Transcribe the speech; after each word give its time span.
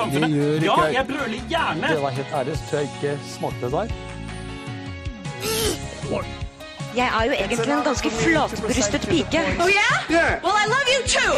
samfunnet. 0.00 0.30
Det 0.30 0.36
gjør 0.36 0.52
Ja, 0.52 0.74
ikke 0.74 0.84
jeg. 0.84 0.94
jeg 0.94 1.06
brøler 1.12 1.40
gjerne. 1.54 1.88
Det 1.94 2.02
var 2.02 2.10
helt 2.18 2.32
ærlig, 2.40 2.58
så 2.68 2.76
jeg 2.76 2.88
ikke 2.96 3.12
smakte 3.36 3.70
deg. 3.76 3.94
der. 6.10 6.24
Jeg 6.96 7.06
er 7.20 7.24
jo 7.24 7.32
egentlig 7.32 7.68
en 7.70 7.84
ganske 7.84 8.10
flatbrystet 8.10 9.00
pike. 9.08 9.40
Oh 9.62 9.68
yeah? 9.70 10.42
Well, 10.44 10.56
I 10.62 10.66
love 10.74 10.88
you 10.94 11.00
too. 11.06 11.34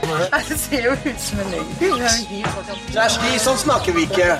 Det 0.48 0.58
ser 0.58 0.84
jo 0.84 0.90
ut 0.92 1.20
som 1.20 1.38
en 1.38 1.50
løgn. 1.52 1.66
de 3.22 3.38
sånn 3.38 3.58
snakker 3.60 3.92
vi 3.94 4.06
ikke. 4.08 4.30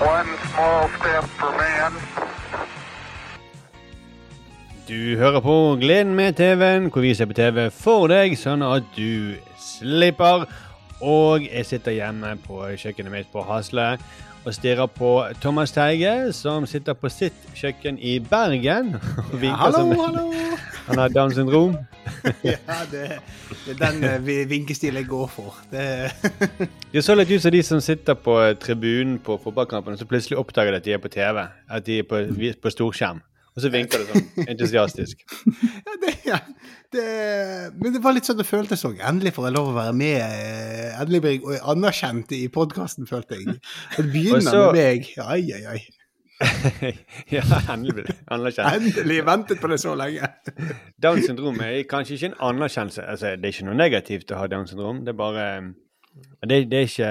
One 0.00 0.34
small 0.52 0.88
step 0.96 1.28
for 1.38 1.52
man. 1.60 1.98
Du 4.88 5.16
hører 5.20 5.40
på 5.44 5.76
Gleden 5.80 6.14
med 6.16 6.32
TV-en, 6.40 6.88
hvor 6.90 7.04
vi 7.04 7.14
ser 7.14 7.28
på 7.28 7.36
TV 7.36 7.68
for 7.70 8.08
deg, 8.08 8.34
sånn 8.40 8.62
at 8.64 8.82
du 8.96 9.36
slipper. 9.78 10.46
Og 11.00 11.44
jeg 11.46 11.66
sitter 11.66 11.94
hjemme 11.94 12.34
på 12.46 12.64
kjøkkenet 12.74 13.12
mitt 13.14 13.28
på 13.32 13.44
Hasle 13.46 13.92
og 14.46 14.54
stirrer 14.54 14.86
på 14.88 15.10
Thomas 15.42 15.72
Teige, 15.74 16.32
som 16.32 16.64
sitter 16.66 16.94
på 16.96 17.10
sitt 17.12 17.36
kjøkken 17.58 17.98
i 18.00 18.14
Bergen. 18.22 18.94
og 19.32 19.42
ja, 19.44 19.52
Hallo, 19.60 19.76
som- 19.78 19.92
hallo. 20.00 20.32
Han 20.88 20.98
har 21.02 21.08
Downs 21.12 21.34
syndrom. 21.36 21.74
Ja, 22.44 22.78
det, 22.90 23.02
det 23.66 23.74
er 23.74 23.78
den 23.92 24.04
eh, 24.04 24.48
vinkestilen 24.50 24.96
jeg 25.02 25.08
går 25.10 25.26
for. 25.28 25.58
Det, 25.70 25.84
Det 26.92 27.02
så 27.04 27.14
litt 27.18 27.30
ut 27.30 27.42
som 27.44 27.52
de 27.52 27.60
som 27.62 27.80
sitter 27.84 28.16
på 28.16 28.34
tribunen 28.62 29.18
på 29.22 29.36
fotballkampen, 29.42 29.92
og 29.92 30.00
så 30.00 30.08
plutselig 30.08 30.38
oppdager 30.40 30.72
de 30.72 30.80
at 30.80 30.84
de 30.88 30.94
er 30.96 31.02
på 31.04 31.12
TV. 31.12 31.42
At 31.68 31.86
de 31.86 31.98
er 32.00 32.08
på, 32.08 32.22
på 32.62 32.72
storskjerm. 32.72 33.20
Og 33.58 33.62
så 33.64 33.70
vinker 33.74 33.98
det 34.04 34.06
sånn 34.12 34.46
entusiastisk. 34.54 35.22
ja, 35.88 35.94
det, 36.04 36.12
ja, 36.28 36.38
det, 36.94 37.04
men 37.74 37.90
det 37.96 38.02
var 38.04 38.14
litt 38.14 38.28
sånn 38.28 38.38
det 38.38 38.46
føltes 38.46 38.84
òg. 38.86 39.00
Endelig 39.02 39.32
får 39.34 39.48
jeg 39.48 39.56
lov 39.56 39.72
å 39.72 39.76
være 39.80 39.94
med. 39.98 40.20
eh, 40.22 40.92
Endelig 41.02 41.20
blir 41.24 41.34
jeg 41.34 41.62
anerkjent 41.74 42.34
i 42.38 42.44
podkasten, 42.54 43.08
følte 43.10 43.40
jeg. 43.40 43.56
Det 43.96 44.04
begynner 44.14 44.46
så- 44.46 44.68
med 44.70 44.78
meg. 44.78 45.10
Ai, 45.26 45.40
ai, 45.58 45.64
ai. 45.74 45.80
ja, 47.34 47.42
endelig 47.74 47.96
blir 47.96 48.10
anerkjent. 48.30 48.76
Endelig 48.78 49.18
ventet 49.26 49.58
på 49.58 49.72
det 49.72 49.80
så 49.82 49.96
lenge. 49.98 50.28
Downs 51.02 51.26
syndrom 51.26 51.58
er 51.66 51.80
kanskje 51.90 52.14
ikke 52.14 52.30
en 52.30 52.36
anerkjennelse. 52.52 53.02
Altså, 53.10 53.32
det 53.34 53.48
er 53.50 53.56
ikke 53.56 53.66
noe 53.66 53.78
negativt 53.80 54.30
å 54.30 54.38
ha 54.44 54.46
Downs 54.52 54.70
syndrom. 54.70 55.00
Det 55.02 55.16
er 55.16 55.18
bare 55.18 55.46
Det, 56.46 56.60
det 56.70 56.78
er 56.84 56.86
ikke 56.86 57.10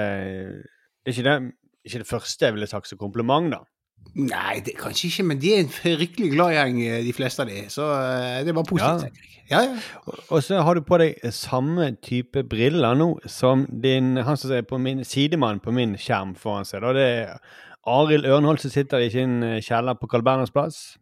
det 1.04 1.12
er 1.12 1.12
ikke 1.12 1.26
det, 1.28 1.34
ikke 1.88 2.00
det 2.02 2.08
første 2.08 2.44
jeg 2.48 2.54
ville 2.56 2.66
sagt 2.72 2.88
som 2.88 2.98
kompliment, 3.00 3.52
da. 3.52 3.60
Nei, 4.18 4.58
det, 4.66 4.72
kanskje 4.80 5.06
ikke, 5.12 5.24
men 5.28 5.38
de 5.38 5.50
er 5.54 5.60
en 5.62 5.68
fryktelig 5.70 6.32
glad 6.32 6.50
gjeng, 6.56 6.78
eh, 6.82 7.02
de 7.06 7.12
fleste 7.14 7.44
av 7.44 7.50
de. 7.52 7.60
Så 7.70 7.84
eh, 7.94 8.40
det 8.48 8.54
var 8.56 8.64
positivt, 8.66 9.12
Ja. 9.14 9.24
Ja, 9.48 9.60
ja. 9.64 9.76
Og- 10.28 10.42
så 10.44 10.58
har 10.60 10.74
du 10.76 10.82
på 10.84 10.98
deg 11.00 11.22
samme 11.32 11.96
type 12.04 12.42
briller 12.44 12.94
nå 12.98 13.14
som 13.30 13.62
din, 13.80 14.16
han 14.16 14.36
som 14.36 14.52
er 14.52 14.62
på 14.68 14.76
min 14.78 15.04
sidemann 15.08 15.60
på 15.64 15.72
min 15.72 15.94
skjerm 15.96 16.34
foran 16.36 16.66
seg. 16.68 16.82
Da. 16.82 16.92
Det 16.92 17.06
er 17.06 17.38
Arild 17.88 18.26
Ørnholt 18.28 18.60
som 18.60 18.70
sitter 18.74 18.98
i 19.00 19.08
sin 19.14 19.38
eh, 19.42 19.60
kjeller 19.64 19.94
på 19.96 20.08
Carl 20.10 20.22
Berners 20.26 20.50
plass. 20.52 20.98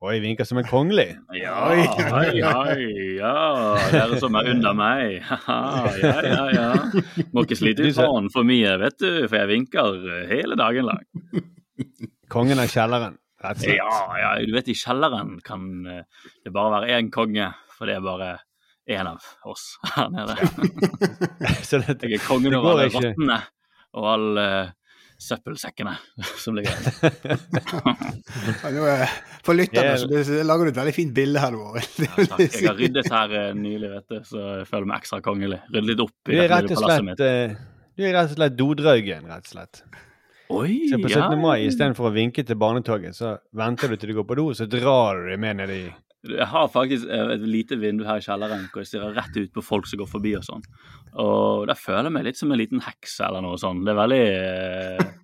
Jeg 0.00 0.22
vinker 0.22 0.46
som 0.48 0.56
en 0.58 0.64
kongelig. 0.64 1.16
Ja, 1.36 1.56
oi, 1.68 1.82
oi, 1.84 3.16
ja. 3.18 3.34
Dere 3.92 4.20
som 4.22 4.34
er 4.38 4.48
under 4.52 4.72
meg. 4.72 5.18
Ja, 6.00 6.14
ja, 6.24 6.44
ja. 6.54 6.68
Må 7.34 7.42
ikke 7.44 7.58
slite 7.58 7.84
ut 7.88 7.98
hånden 8.00 8.30
for 8.32 8.46
mye, 8.48 8.78
vet 8.80 8.96
du, 9.02 9.10
for 9.28 9.36
jeg 9.42 9.50
vinker 9.50 9.98
hele 10.30 10.56
dagen 10.56 10.86
lang. 10.88 11.04
Kongen 12.30 12.60
av 12.62 12.70
kjelleren, 12.70 13.16
rett 13.42 13.58
og 13.58 13.64
slett. 13.64 13.78
Ja, 13.80 14.18
ja, 14.22 14.30
du 14.46 14.52
vet 14.54 14.68
i 14.70 14.76
kjelleren 14.78 15.36
kan 15.46 15.64
eh, 15.90 16.28
det 16.46 16.52
bare 16.54 16.70
være 16.78 16.98
én 16.98 17.08
konge, 17.14 17.48
for 17.76 17.90
det 17.90 17.96
er 17.98 18.04
bare 18.04 18.28
én 18.90 19.06
av 19.10 19.24
oss 19.50 19.72
her 19.96 20.10
nede. 20.14 20.36
Så 21.68 21.80
det, 21.82 21.96
Jeg 22.06 22.20
er 22.20 22.26
kongen 22.26 22.54
over 22.58 22.76
alle 22.76 22.90
rottene 22.94 23.40
og 23.98 24.06
alle 24.06 24.44
uh, 24.46 24.68
søppelsekkene 25.20 25.92
som 26.42 26.54
ligger 26.54 26.70
der. 26.78 27.16
Ja, 28.70 28.84
eh, 28.94 29.16
For 29.46 29.58
lytterne 29.58 29.96
så 29.98 30.06
det- 30.10 30.44
lager 30.46 30.68
du 30.68 30.72
et 30.72 30.78
veldig 30.80 30.94
fint 30.96 31.14
bilde 31.16 31.42
her 31.42 31.50
nå. 31.54 31.64
Ja, 31.74 31.82
takk. 32.30 32.44
jeg 32.46 32.68
har 32.68 32.78
ryddet 32.78 33.10
her 33.10 33.34
uh, 33.34 33.48
nylig, 33.58 33.90
vet 33.96 34.14
du, 34.14 34.20
så 34.30 34.44
jeg 34.60 34.68
føler 34.70 34.86
meg 34.92 35.02
ekstra 35.02 35.18
kongelig. 35.26 35.58
Ryddet 35.72 35.90
litt 35.90 36.04
opp 36.06 36.30
i 36.30 36.38
det 36.38 36.46
dette 36.46 36.62
lille 36.68 36.78
palasset 36.78 37.08
mitt. 37.10 37.24
Du 37.98 38.06
er 38.06 38.14
rett 38.16 38.30
og 38.30 38.38
slett 38.38 38.56
dodraugen, 38.56 39.26
rett 39.34 39.50
og 39.50 39.54
slett. 39.56 39.82
Oi, 40.50 40.88
Så 40.90 40.98
på 40.98 41.10
ja. 41.12 41.28
17. 41.30 41.38
mai, 41.40 41.66
istedenfor 41.68 42.08
å 42.10 42.14
vinke 42.14 42.42
til 42.46 42.56
barnetoget, 42.58 43.14
så 43.14 43.36
venter 43.56 43.92
du 43.92 43.96
til 43.96 44.10
du 44.10 44.16
går 44.18 44.26
på 44.26 44.36
do, 44.40 44.48
så 44.56 44.66
drar 44.70 45.20
du 45.20 45.28
deg 45.30 45.38
med 45.42 45.60
ned 45.60 45.70
i 45.70 45.80
Jeg 46.26 46.46
har 46.52 46.66
faktisk 46.68 47.06
eh, 47.08 47.30
et 47.36 47.44
lite 47.48 47.78
vindu 47.80 48.02
her 48.04 48.18
i 48.20 48.24
kjelleren 48.24 48.66
hvor 48.72 48.82
jeg 48.82 48.90
stirrer 48.90 49.14
rett 49.16 49.36
ut 49.38 49.52
på 49.56 49.62
folk 49.64 49.86
som 49.88 50.02
går 50.02 50.10
forbi 50.10 50.34
og 50.36 50.44
sånn. 50.44 50.64
Og 51.22 51.66
da 51.70 51.76
føler 51.78 52.10
jeg 52.10 52.16
meg 52.18 52.26
litt 52.26 52.36
som 52.40 52.50
en 52.52 52.60
liten 52.60 52.82
heks 52.84 53.14
eller 53.28 53.40
noe 53.46 53.56
sånt. 53.62 53.86
Det 53.86 53.94
er 53.94 54.00
veldig 54.02 54.20
eh, 54.26 55.14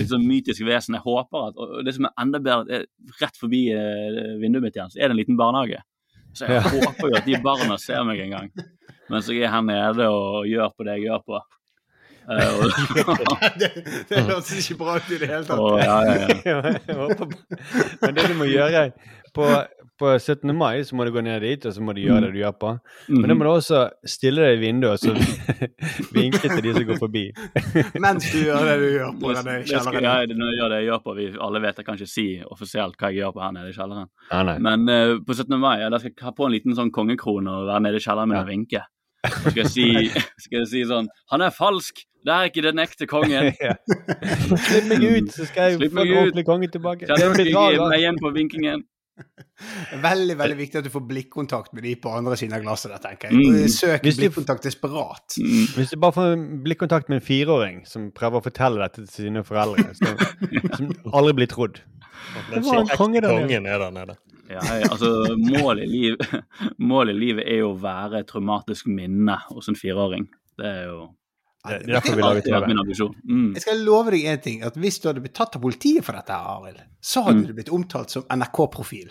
litt 0.00 0.10
sånn 0.10 0.26
mytisk 0.26 0.64
vesen. 0.66 0.96
Jeg 0.98 1.04
håper 1.06 1.46
at 1.52 1.60
Og 1.62 1.84
det 1.86 1.94
som 1.94 2.08
er 2.08 2.16
enda 2.24 2.40
bedre, 2.42 2.80
er 2.82 2.88
rett 3.22 3.38
forbi 3.38 3.62
eh, 3.76 4.36
vinduet 4.42 4.66
mitt 4.66 4.76
igjen, 4.80 4.90
så 4.90 4.98
er 4.98 5.08
det 5.12 5.14
en 5.18 5.20
liten 5.22 5.38
barnehage. 5.38 5.78
Så 6.32 6.48
jeg 6.48 6.58
Ja. 6.58 6.64
håper 6.64 7.10
jo 7.12 7.16
at 7.20 7.26
de 7.28 7.38
barna 7.44 7.78
ser 7.78 8.02
meg 8.08 8.18
en 8.24 8.30
gang. 8.38 8.50
Mens 9.12 9.28
jeg 9.28 9.42
er 9.44 9.52
her 9.52 9.62
nede 9.62 10.06
og 10.08 10.46
gjør 10.48 10.72
på 10.74 10.84
det 10.88 10.96
jeg 10.98 11.10
gjør 11.10 11.22
på. 11.28 11.40
Eh, 12.30 12.62
det, 13.60 13.70
det 14.08 14.24
høres 14.28 14.52
ikke 14.58 14.78
bra 14.82 14.96
ut 14.98 15.10
i 15.10 15.18
det 15.18 15.28
hele 15.30 15.44
tatt. 15.48 15.58
Oh, 15.58 15.78
ja, 15.80 15.98
ja, 16.06 16.14
ja. 16.46 16.74
Ja, 16.92 17.08
Men 18.02 18.18
det 18.18 18.28
du 18.30 18.36
må 18.38 18.46
gjøre 18.50 18.90
på, 19.34 19.46
på 19.98 20.12
17. 20.18 20.52
mai, 20.56 20.84
så 20.84 20.96
må 20.96 21.06
du 21.06 21.12
gå 21.14 21.22
ned 21.24 21.42
dit, 21.42 21.66
og 21.66 21.74
så 21.74 21.82
må 21.84 21.94
du 21.96 22.02
gjøre 22.04 22.26
det 22.26 22.30
du 22.34 22.38
gjør 22.42 22.54
på. 22.60 22.72
Men 23.08 23.32
da 23.32 23.36
må 23.38 23.46
du 23.46 23.50
også 23.52 23.82
stille 24.08 24.44
deg 24.44 24.58
i 24.58 24.62
vinduet 24.66 24.92
og 24.92 25.00
så 25.00 25.66
vinke 26.16 26.44
til 26.44 26.62
de 26.66 26.74
som 26.76 26.88
går 26.92 27.00
forbi. 27.00 27.24
Mens 28.02 28.28
du 28.30 28.38
gjør 28.44 28.68
det 28.70 28.78
du 28.82 28.88
gjør 28.92 29.18
på 29.18 29.34
denne 29.38 29.58
kjelleren. 29.66 30.08
jeg, 30.08 30.38
når 30.38 30.52
jeg 30.52 30.60
gjør 30.60 30.74
det 30.74 30.80
jeg 30.82 30.90
gjør 30.90 31.04
på, 31.06 31.18
vi 31.18 31.28
alle 31.48 31.64
vet 31.66 31.82
jeg 31.82 31.88
kan 31.88 32.00
ikke 32.00 32.12
si 32.14 32.26
offisielt 32.46 32.98
hva 32.98 33.12
jeg 33.12 33.22
gjør 33.22 33.36
på 33.36 33.46
her 33.46 33.54
nede 33.58 33.72
i 33.72 33.76
kjelleren. 33.78 34.10
Ah. 34.30 34.54
Men 34.68 34.88
uh, 34.90 35.18
på 35.26 35.38
17. 35.38 35.58
mai 35.58 35.76
jeg 35.80 35.92
skal 35.98 36.12
jeg 36.12 36.26
ha 36.28 36.34
på 36.36 36.48
en 36.48 36.56
liten 36.58 36.78
sånn 36.78 36.94
kongekrone 36.94 37.60
og 37.62 37.70
være 37.72 37.86
nede 37.88 38.02
i 38.02 38.04
kjelleren 38.04 38.32
min 38.34 38.42
og 38.44 38.50
vinke. 38.52 38.84
Skal 39.22 39.60
jeg, 39.62 39.70
si, 39.70 39.84
skal 40.42 40.56
jeg 40.62 40.68
si 40.70 40.80
sånn 40.88 41.06
Han 41.30 41.44
er 41.46 41.52
falsk! 41.54 42.02
Det 42.22 42.30
er 42.34 42.48
ikke 42.50 42.62
den 42.64 42.82
ekte 42.82 43.06
kongen! 43.10 43.52
Ja. 43.62 43.74
Slipp 44.66 44.88
meg 44.90 45.02
ut, 45.02 45.30
så 45.34 45.46
skal 45.46 45.72
jeg 45.72 45.78
få 45.78 45.88
den 45.88 46.00
en 46.02 46.16
ordentlig 46.24 46.44
konge 46.46 46.68
tilbake. 46.70 47.06
Er 47.06 47.22
dere 47.22 47.46
ikke 47.46 47.86
meg 47.86 48.00
igjen 48.00 48.18
på 48.22 48.32
vinkingen? 48.34 48.84
Veldig 50.02 50.34
veldig 50.40 50.56
viktig 50.58 50.78
at 50.80 50.86
du 50.86 50.90
får 50.90 51.04
blikkontakt 51.06 51.72
med 51.76 51.84
de 51.86 51.92
på 52.00 52.10
andre 52.16 52.36
siden 52.40 52.56
av 52.56 52.62
glasset. 52.64 52.90
der, 52.94 52.98
tenker 53.04 53.30
Mm. 53.32 53.54
jeg. 53.60 53.70
Søk 53.70 54.02
Hvis 54.02 54.16
blikkontakt 54.18 54.64
desperat. 54.66 55.36
Mm. 55.38 55.66
Hvis 55.76 55.90
du 55.92 55.96
bare 56.02 56.12
får 56.16 56.36
blikkontakt 56.64 57.08
med 57.08 57.20
en 57.20 57.26
fireåring 57.26 57.82
som 57.86 58.10
prøver 58.10 58.40
å 58.40 58.44
fortelle 58.48 58.80
dette 58.82 59.04
til 59.06 59.28
sine 59.28 59.44
foreldre, 59.44 59.94
så, 59.94 60.16
som 60.76 60.90
aldri 61.12 61.32
blir 61.42 61.46
trodd 61.52 61.80
Det 62.50 62.62
var 62.64 62.80
en 62.82 62.92
konge 62.96 63.20
der 63.22 63.90
nede. 63.90 64.16
ja, 64.50 64.60
altså, 64.90 65.36
målet 65.38 65.84
i, 65.84 65.90
livet, 65.92 66.42
målet 66.78 67.14
i 67.14 67.18
livet 67.18 67.44
er 67.46 67.62
jo 67.62 67.72
å 67.74 67.80
være 67.82 68.20
et 68.20 68.26
traumatisk 68.32 68.86
minne 68.90 69.38
hos 69.50 69.68
en 69.68 69.76
fireåring. 69.78 70.26
Det 70.58 70.66
er 70.66 70.84
jo 70.90 71.10
Det 71.68 71.74
er 71.76 71.92
derfor 71.94 72.16
vi 72.16 72.22
lager 72.22 72.40
TV. 72.42 73.12
Mm. 73.24 73.52
Jeg 73.54 73.62
skal 73.62 73.82
love 73.86 74.10
deg 74.10 74.24
en 74.26 74.38
ting, 74.42 74.62
at 74.66 74.74
hvis 74.74 74.98
du 75.00 75.08
hadde 75.08 75.20
blitt 75.22 75.34
tatt 75.38 75.54
av 75.56 75.62
politiet 75.62 76.02
for 76.04 76.12
dette, 76.18 76.34
Arild, 76.34 76.80
så 77.00 77.22
hadde 77.22 77.38
Mm. 77.42 77.46
du 77.46 77.52
blitt 77.54 77.70
omtalt 77.70 78.10
som 78.10 78.24
NRK-profil. 78.30 79.10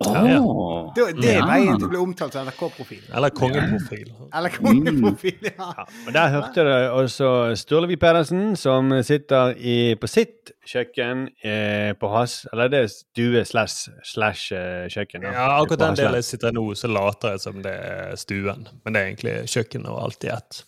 Åh. 0.00 0.92
Det, 0.94 1.04
det 1.20 1.30
er 1.34 1.38
Ja. 1.40 1.46
veien 1.46 1.78
til 1.78 1.88
å 1.88 1.90
bli 1.90 1.98
omtalt 1.98 2.32
som 2.32 2.46
NRK-profil. 2.46 3.02
Eller 3.14 3.30
kongeprofil. 3.34 4.12
Eller 4.34 4.48
kongeprofil, 4.54 5.38
ja. 5.58 5.72
Og 6.06 6.12
Der 6.14 6.28
hørte 6.30 6.62
du 6.62 6.70
også 6.94 7.30
Sturlevi 7.58 7.96
Pedersen, 7.96 8.54
som 8.56 8.92
sitter 9.02 9.54
i, 9.58 9.94
på 9.98 10.06
sitt 10.08 10.52
kjøkken 10.66 11.28
eh, 11.42 11.92
på 11.98 12.10
Has 12.12 12.46
Eller 12.52 12.68
det 12.68 12.82
er 12.84 12.88
stue 12.92 13.44
slash, 13.44 13.88
slash 14.04 14.52
eh, 14.54 14.86
kjøkken. 14.88 15.22
da, 15.26 15.32
Ja, 15.34 15.48
akkurat 15.62 15.78
den 15.88 15.94
delen 15.98 16.14
jeg 16.14 16.24
sitter 16.30 16.48
i 16.48 16.52
nå, 16.52 16.68
så 16.78 16.88
later 16.92 17.30
jeg 17.34 17.40
som 17.40 17.62
det 17.62 17.74
er 17.74 18.14
stuen. 18.16 18.68
Men 18.84 18.92
det 18.94 19.02
er 19.02 19.10
egentlig 19.12 19.36
kjøkkenet 19.50 19.88
og 19.90 20.02
alt 20.04 20.24
i 20.24 20.28
ett. 20.28 20.62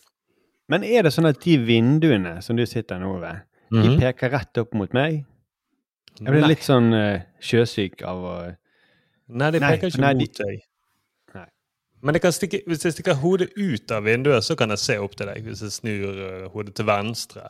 Men 0.71 0.85
er 0.87 1.03
det 1.03 1.11
sånn 1.11 1.27
at 1.29 1.41
de 1.43 1.57
vinduene 1.67 2.37
som 2.45 2.55
du 2.55 2.63
sitter 2.69 2.99
nå 3.01 3.17
ved, 3.19 3.41
de 3.71 3.81
Mhm. 3.89 3.99
peker 3.99 4.31
rett 4.31 4.57
opp 4.61 4.73
mot 4.77 4.93
meg? 4.95 5.25
Jeg 6.19 6.27
blir 6.27 6.41
Nei. 6.43 6.49
litt 6.53 6.63
sånn 6.63 6.93
uh, 6.93 7.21
sjøsyk 7.41 8.01
av 8.07 8.17
å 8.23 8.35
Nei, 9.31 9.51
de 9.51 9.59
peker 9.63 9.87
ikke 9.89 9.99
nei, 10.03 10.13
de- 10.13 10.25
mot 10.25 10.37
deg. 10.41 10.61
Nei. 11.35 11.45
Men 12.03 12.15
jeg 12.17 12.21
kan 12.21 12.31
stikke, 12.35 12.59
hvis 12.67 12.83
jeg 12.83 12.93
stikker 12.97 13.15
hodet 13.21 13.49
ut 13.55 13.91
av 13.95 14.03
vinduet, 14.03 14.43
så 14.43 14.55
kan 14.59 14.69
jeg 14.69 14.79
se 14.79 14.97
opp 14.99 15.15
til 15.15 15.27
deg. 15.27 15.43
Hvis 15.45 15.61
jeg 15.63 15.71
snur 15.71 16.19
uh, 16.19 16.49
hodet 16.51 16.75
til 16.75 16.85
venstre. 16.85 17.47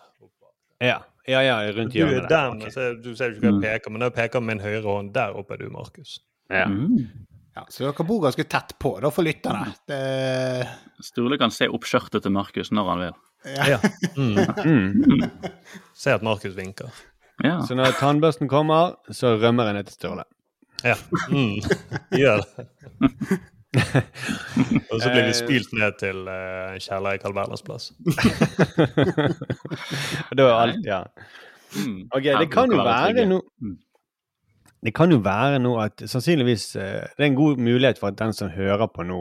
Ja, 0.82 1.00
ja, 1.28 1.42
ja 1.42 1.58
rundt 1.74 1.94
Du 1.94 2.00
er 2.02 2.08
hjørnet 2.12 2.30
der, 2.30 2.50
okay. 2.56 2.70
så 2.70 3.02
du 3.02 3.16
ser 3.16 3.32
ikke 3.34 3.42
hva 3.42 3.52
Mm. 3.52 3.62
jeg 3.64 3.82
peker, 3.82 3.92
men 3.92 4.00
når 4.02 4.12
jeg 4.12 4.14
peker 4.22 4.40
med 4.42 4.56
min 4.58 4.66
høyre 4.66 4.84
hånd, 4.84 5.14
der 5.14 5.34
oppe 5.38 5.54
er 5.54 5.58
du, 5.58 5.70
Markus. 5.70 6.20
Ja. 6.50 6.66
Mm. 6.66 7.10
Ja. 7.56 7.66
Så 7.70 7.84
dere 7.84 8.04
bor 8.08 8.22
ganske 8.24 8.44
tett 8.48 8.76
på, 8.80 9.00
da, 9.04 9.10
for 9.14 9.24
lytterne. 9.28 9.74
Det, 9.90 10.68
Sturle 11.04 11.38
kan 11.42 11.52
se 11.54 11.68
opp 11.72 11.86
skjørtet 11.90 12.22
til 12.26 12.32
Markus 12.36 12.70
når 12.72 12.86
han 12.92 13.00
vil. 13.06 13.16
ja. 13.72 13.80
Mm. 14.16 14.38
Mm. 14.66 15.22
Se 15.98 16.14
at 16.14 16.24
Markus 16.26 16.56
vinker. 16.58 16.90
Ja. 17.42 17.62
Så 17.66 17.76
når 17.78 17.92
tannbørsten 18.00 18.48
kommer, 18.52 18.84
så 19.10 19.28
rømmer 19.42 19.66
jeg 19.72 19.76
ned 19.80 19.86
til 19.90 19.96
Sturle. 19.98 20.26
Ja. 20.86 20.96
Mm. 21.30 21.60
Gjør 22.18 22.38
det. 22.42 22.48
Og 24.92 24.98
så 25.00 25.08
blir 25.14 25.26
vi 25.30 25.34
spylt 25.38 25.72
ned 25.78 25.92
til 26.02 26.18
uh, 26.28 26.74
kjeller 26.82 27.12
i 27.16 27.20
Carl 27.22 27.36
Berners 27.38 27.62
plass. 27.64 27.84
da 30.36 30.42
er 30.48 30.56
alt, 30.58 30.84
ja. 30.88 31.04
Mm. 31.78 32.02
Ok, 32.12 32.24
det 32.26 32.50
kan 32.52 32.72
jo 32.74 32.78
være 32.82 33.14
være 33.16 33.26
noe 33.32 33.42
Mm. 33.62 33.78
Det 34.82 34.94
kan 34.98 35.12
jo 35.14 35.20
være 35.22 35.60
noe 35.62 35.86
at 35.86 36.02
sannsynligvis 36.10 36.72
eh, 36.82 37.04
Det 37.14 37.26
er 37.26 37.30
en 37.30 37.38
god 37.38 37.62
mulighet 37.62 38.00
for 38.02 38.10
at 38.10 38.18
den 38.18 38.34
som 38.34 38.50
hører 38.50 38.90
på 38.90 39.06
nå, 39.06 39.20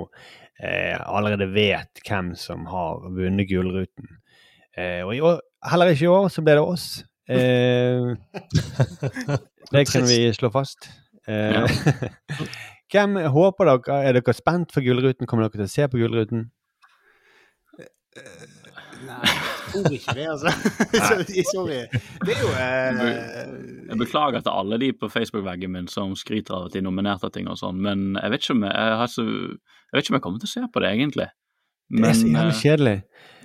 eh, 0.62 0.96
allerede 0.96 1.50
vet 1.52 2.00
hvem 2.06 2.32
som 2.38 2.64
har 2.70 3.04
vunnet 3.16 3.48
Gullruten. 3.50 4.16
Eh, 4.76 5.02
og 5.04 5.14
i 5.16 5.20
år, 5.20 5.40
heller 5.70 5.92
ikke 5.92 6.06
i 6.06 6.12
år 6.14 6.28
så 6.32 6.44
ble 6.46 6.56
det 6.56 6.64
oss. 6.64 6.86
Eh, 7.28 8.16
det 9.74 9.84
kan 9.90 10.08
vi 10.08 10.22
slå 10.36 10.50
fast. 10.54 10.88
Eh, 11.28 11.68
hvem 12.90 13.20
håper 13.30 13.68
dere 13.68 14.00
Er 14.08 14.16
dere 14.16 14.34
spent 14.34 14.72
for 14.72 14.80
Gullruten? 14.84 15.28
Kommer 15.28 15.46
dere 15.46 15.60
til 15.60 15.68
å 15.68 15.74
se 15.76 15.90
på 15.92 16.00
Gullruten? 16.00 16.48
Nei, 19.00 19.24
jeg 19.26 19.49
tror 19.72 19.96
ikke 19.96 20.14
det, 20.18 20.26
altså. 20.28 20.52
Sorry. 21.54 21.80
Det 22.26 22.36
er 22.36 22.42
jo 22.44 22.52
eh, 22.54 23.90
Jeg 23.90 23.98
beklager 24.04 24.40
til 24.44 24.52
alle 24.54 24.78
de 24.82 24.92
på 24.96 25.08
Facebook-veggen 25.12 25.72
min 25.74 25.88
som 25.90 26.14
skryter 26.18 26.56
av 26.56 26.68
at 26.68 26.76
de 26.76 26.82
er 26.82 26.86
nominert 26.86 27.24
av 27.26 27.32
ting 27.34 27.48
og 27.50 27.58
sånn, 27.60 27.80
men 27.82 28.14
jeg 28.20 28.34
vet 28.34 28.44
ikke 28.46 28.56
om 28.58 28.64
jeg, 28.68 28.88
jeg, 28.94 29.12
så, 29.16 29.26
jeg 29.26 29.98
vet 29.98 30.04
ikke 30.06 30.14
om 30.14 30.18
jeg 30.20 30.26
kommer 30.28 30.42
til 30.44 30.50
å 30.50 30.54
se 30.56 30.64
på 30.74 30.82
det, 30.84 30.92
egentlig. 30.96 31.28
Det 31.90 32.06
er 32.06 32.14
så 32.14 32.28
jævlig 32.30 32.52
eh, 32.54 32.58
kjedelig. 32.60 32.96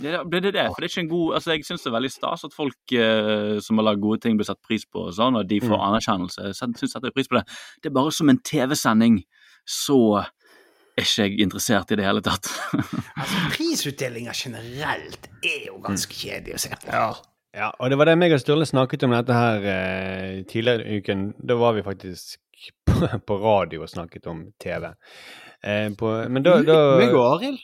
det, 0.03 0.11
det, 0.29 0.39
det, 0.45 0.51
det, 0.53 0.65
for 0.69 0.77
det 0.83 0.85
er 0.85 0.91
ikke 0.91 1.01
en 1.01 1.07
god 1.15 1.29
Altså, 1.39 1.49
jeg 1.55 1.63
syns 1.65 1.81
det 1.81 1.89
er 1.89 1.95
veldig 1.95 2.11
stas 2.13 2.43
at 2.45 2.53
folk 2.53 2.93
eh, 2.93 3.55
som 3.65 3.79
har 3.81 3.87
lagd 3.87 4.03
gode 4.03 4.19
ting, 4.21 4.35
blir 4.37 4.45
satt 4.45 4.61
pris 4.61 4.85
på 4.85 5.07
og 5.07 5.15
sånn, 5.17 5.39
og 5.39 5.47
de 5.49 5.57
får 5.63 5.73
Mm. 5.79 5.85
anerkjennelse. 5.87 6.43
Jeg 6.51 6.59
syns 6.59 6.93
setter 6.93 7.15
pris 7.15 7.31
på 7.31 7.39
det. 7.39 7.45
Det 7.81 7.89
er 7.89 7.95
bare 7.97 8.13
som 8.13 8.29
en 8.29 8.37
TV-sending, 8.45 9.23
så 9.65 9.97
er 10.95 11.03
ikke 11.03 11.27
jeg 11.27 11.39
interessert 11.43 11.91
i 11.91 11.97
det 11.99 12.05
hele 12.07 12.23
tatt. 12.23 12.49
altså, 13.21 13.45
Prisutdelinger 13.53 14.35
generelt 14.37 15.29
er 15.43 15.67
jo 15.67 15.79
ganske 15.83 16.15
kjedelig 16.15 16.57
å 16.57 16.61
se 16.65 16.77
på. 16.81 17.05
Ja, 17.55 17.69
og 17.79 17.91
det 17.91 17.97
var 17.99 18.09
det 18.09 18.17
meg 18.19 18.33
og 18.35 18.41
Sturle 18.43 18.67
snakket 18.67 19.05
om 19.07 19.13
dette 19.15 19.35
her 19.35 19.67
eh, 19.71 20.41
tidligere 20.49 20.87
i 20.87 20.99
uken. 20.99 21.29
Da 21.39 21.55
var 21.59 21.77
vi 21.77 21.85
faktisk 21.85 22.37
på, 22.87 23.07
på 23.27 23.39
radio 23.43 23.85
og 23.85 23.91
snakket 23.91 24.27
om 24.31 24.43
TV. 24.61 24.89
Eh, 25.63 25.87
på, 25.95 26.11
men 26.31 26.43
da, 26.45 26.59
da 26.67 26.81
Meg 27.01 27.15
og 27.15 27.27
Arild. 27.37 27.63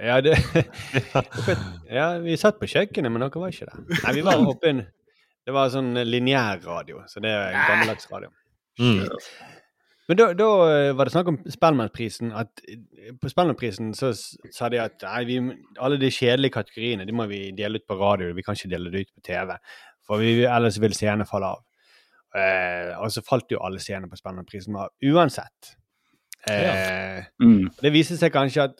ja, 0.00 0.16
det, 0.24 0.36
ja, 1.92 2.06
vi 2.24 2.40
satt 2.40 2.60
på 2.60 2.68
kjøkkenet, 2.70 3.12
men 3.12 3.24
dere 3.26 3.44
var 3.44 3.52
ikke 3.52 3.68
der. 3.68 3.84
Nei, 4.06 4.16
vi 4.16 4.24
var 4.24 4.40
oppe 4.48 4.72
inn 4.72 4.84
Det 5.44 5.52
var 5.52 5.72
sånn 5.72 5.92
lineær 6.08 6.60
radio, 6.64 7.04
så 7.08 7.20
det 7.24 7.32
er 7.32 7.52
en 7.52 7.68
gammeldags 7.68 8.08
radio. 8.12 8.32
Mm. 8.80 9.04
Men 10.10 10.18
da, 10.18 10.26
da 10.34 10.46
eh, 10.66 10.90
var 10.98 11.06
det 11.06 11.12
snakk 11.14 11.28
om 11.30 11.36
Spellemannprisen. 11.54 12.32
At 12.34 12.62
eh, 12.66 13.12
på 13.20 13.30
Spellemannprisen 13.30 13.92
så 13.94 14.10
sa 14.16 14.68
de 14.72 14.80
at 14.82 15.04
nei, 15.06 15.20
vi, 15.28 15.36
alle 15.78 16.00
de 16.02 16.10
kjedelige 16.10 16.56
kategoriene 16.58 17.06
de 17.06 17.14
må 17.14 17.28
vi 17.30 17.44
dele 17.54 17.78
ut 17.78 17.86
på 17.86 17.98
radio. 18.00 18.32
Vi 18.34 18.42
kan 18.46 18.58
ikke 18.58 18.72
dele 18.72 18.90
det 18.90 19.04
ut 19.06 19.12
på 19.14 19.22
TV, 19.30 19.54
for 20.08 20.22
vi, 20.22 20.32
ellers 20.50 20.80
vil 20.82 20.96
seerne 20.98 21.28
falle 21.30 21.52
av. 21.54 21.62
Eh, 22.34 22.90
og 22.98 23.10
så 23.14 23.22
falt 23.26 23.54
jo 23.54 23.62
alle 23.66 23.78
seerne 23.82 24.10
på 24.10 24.18
Spellemannprisen 24.18 24.76
av 24.82 24.90
uansett. 25.12 25.76
Eh, 26.48 27.24
Mm. 27.40 27.68
Det 27.80 27.90
viser 27.92 28.16
seg 28.16 28.32
kanskje 28.32 28.62
at 28.70 28.78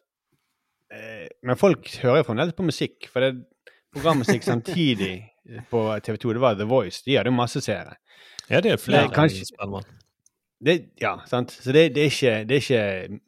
eh, 0.92 1.26
Men 1.44 1.58
folk 1.60 1.86
hører 2.02 2.22
jo 2.22 2.26
fremdeles 2.30 2.54
på 2.56 2.64
musikk, 2.66 3.06
for 3.12 3.20
det 3.22 3.28
er 3.34 3.72
programmusikk 3.94 4.42
samtidig 4.46 5.14
på 5.70 5.82
TV 6.04 6.16
2, 6.24 6.32
det 6.36 6.42
var 6.42 6.56
The 6.58 6.66
Voice. 6.68 7.02
De 7.06 7.16
hadde 7.18 7.30
jo 7.32 7.36
masse 7.36 7.60
seere. 7.64 7.96
Ja, 8.50 8.60
det 8.64 8.72
er 8.74 8.80
flere 8.80 9.06
Ja, 9.06 9.12
kanskje- 9.14 9.44
enn 9.44 9.50
Spellemann. 9.52 9.88
Det, 10.60 10.74
ja, 11.00 11.14
sant. 11.26 11.52
Så 11.56 11.72
det, 11.72 11.94
det, 11.94 12.02
er 12.04 12.10
ikke, 12.12 12.32
det, 12.44 12.56
er 12.56 12.64
ikke, 12.64 13.20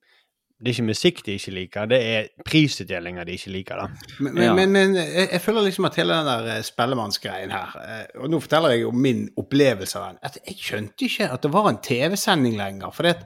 det 0.61 0.69
er 0.69 0.75
ikke 0.75 0.85
musikk 0.91 1.23
de 1.27 1.33
ikke 1.39 1.55
liker, 1.57 1.87
det 1.89 2.01
er 2.11 2.27
prisutdelinger 2.45 3.25
de 3.25 3.33
ikke 3.39 3.53
liker, 3.55 3.81
da. 3.81 3.87
Men, 4.21 4.35
men, 4.35 4.43
Ja. 4.45 4.53
men, 4.59 4.73
men 4.77 4.95
jeg, 5.01 5.29
jeg 5.33 5.41
føler 5.41 5.65
liksom 5.67 5.89
at 5.89 5.97
hele 5.97 6.19
den 6.21 6.29
der 6.29 6.51
eh, 6.59 6.63
spellemannsgreien 6.67 7.55
her 7.57 7.73
eh, 7.83 8.05
Og 8.21 8.29
nå 8.31 8.41
forteller 8.45 8.75
jeg 8.77 8.87
om 8.91 9.01
min 9.09 9.25
opplevelse 9.41 9.99
av 9.99 10.11
den. 10.11 10.21
At 10.29 10.37
jeg 10.47 10.59
skjønte 10.61 11.09
ikke 11.09 11.31
at 11.33 11.43
det 11.49 11.53
var 11.57 11.71
en 11.73 11.81
TV-sending 11.89 12.59
lenger. 12.61 12.93
For 12.93 13.09
det, 13.09 13.17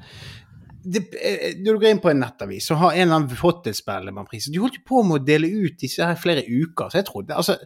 det, 0.87 1.03
eh, 1.19 1.59
når 1.59 1.73
du 1.73 1.83
går 1.83 1.91
inn 1.97 2.05
på 2.07 2.13
en 2.15 2.23
nettavis, 2.23 2.71
så 2.71 2.79
har 2.79 2.95
en 2.95 3.09
eller 3.09 3.19
annen 3.19 3.43
fått 3.43 3.67
et 3.73 3.77
Spellemannpris. 3.83 4.47
De 4.55 4.63
holdt 4.63 4.79
jo 4.79 4.87
på 4.87 5.03
med 5.03 5.19
å 5.19 5.27
dele 5.27 5.51
ut 5.51 5.77
disse 5.83 6.07
her 6.07 6.15
i 6.15 6.23
flere 6.23 6.47
uker, 6.47 6.89
så 6.95 7.03
jeg 7.03 7.11
trodde 7.11 7.35
altså 7.43 7.59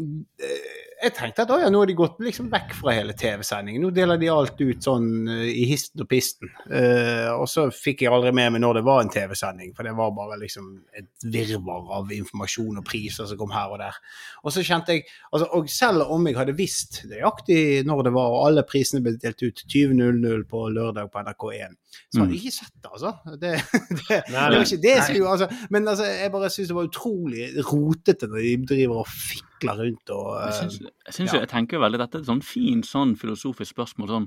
eh, 0.00 0.88
jeg 1.02 1.14
tenkte 1.16 1.44
at 1.44 1.50
å 1.50 1.58
ja, 1.58 1.68
nå 1.72 1.80
har 1.82 1.90
de 1.90 1.96
gått 1.98 2.20
liksom 2.22 2.48
vekk 2.52 2.74
fra 2.78 2.94
hele 2.94 3.14
TV-sendingen. 3.18 3.82
Nå 3.82 3.90
deler 3.94 4.20
de 4.20 4.28
alt 4.30 4.60
ut 4.60 4.84
sånn 4.86 5.08
eh, 5.32 5.48
i 5.50 5.64
histen 5.66 6.04
og 6.04 6.08
pisten. 6.10 6.50
Uh, 6.70 7.32
og 7.34 7.48
så 7.50 7.66
fikk 7.74 8.04
jeg 8.04 8.12
aldri 8.14 8.30
med 8.36 8.54
meg 8.54 8.62
når 8.62 8.78
det 8.78 8.84
var 8.86 9.02
en 9.02 9.10
TV-sending, 9.12 9.72
for 9.76 9.88
det 9.88 9.94
var 9.98 10.14
bare 10.14 10.38
liksom 10.40 10.68
et 10.98 11.26
virvar 11.34 11.90
av 11.98 12.12
informasjon 12.14 12.78
og 12.78 12.86
priser 12.86 13.28
som 13.28 13.40
kom 13.40 13.54
her 13.54 13.74
og 13.74 13.82
der. 13.82 13.98
Og 14.44 14.54
så 14.54 14.64
kjente 14.66 14.96
jeg 14.96 15.06
altså, 15.32 15.48
Og 15.58 15.70
selv 15.72 16.06
om 16.14 16.26
jeg 16.28 16.38
hadde 16.38 16.56
visst 16.58 17.02
nøyaktig 17.10 17.82
når 17.88 18.06
det 18.06 18.14
var, 18.14 18.36
og 18.36 18.46
alle 18.46 18.66
prisene 18.68 19.02
ble 19.04 19.16
delt 19.22 19.42
ut 19.42 19.64
20.00 19.66 20.46
på 20.50 20.66
lørdag 20.76 21.10
på 21.10 21.24
NRK1, 21.26 21.78
så 22.12 22.22
hadde 22.22 22.36
jeg 22.36 22.42
ikke 22.42 22.54
sett 22.56 22.74
det, 22.78 22.90
altså. 22.92 23.12
Det, 23.42 23.52
det, 23.98 24.18
det 24.28 24.38
var 24.38 24.58
ikke 24.60 24.82
det 24.86 24.96
som 25.02 25.16
gjorde 25.16 25.36
altså, 25.36 25.68
Men 25.74 25.88
altså, 25.88 26.08
jeg 26.08 26.32
bare 26.32 26.50
syns 26.52 26.70
det 26.70 26.78
var 26.78 26.88
utrolig 26.88 27.48
rotete 27.68 28.28
når 28.30 28.46
de 28.46 28.56
driver 28.70 29.02
og 29.02 29.10
fikler 29.12 29.82
rundt 29.82 30.12
og 30.14 30.28
syns, 30.56 30.78
jeg, 31.06 31.14
synes, 31.14 31.32
ja. 31.34 31.40
jeg 31.42 31.50
tenker 31.50 31.80
veldig 31.82 31.98
dette 32.02 32.18
er 32.18 32.22
et 32.24 32.30
sånn 32.30 32.42
fint 32.46 32.86
sånn 32.86 33.14
filosofisk 33.18 33.74
spørsmål. 33.74 34.08
sånn, 34.08 34.26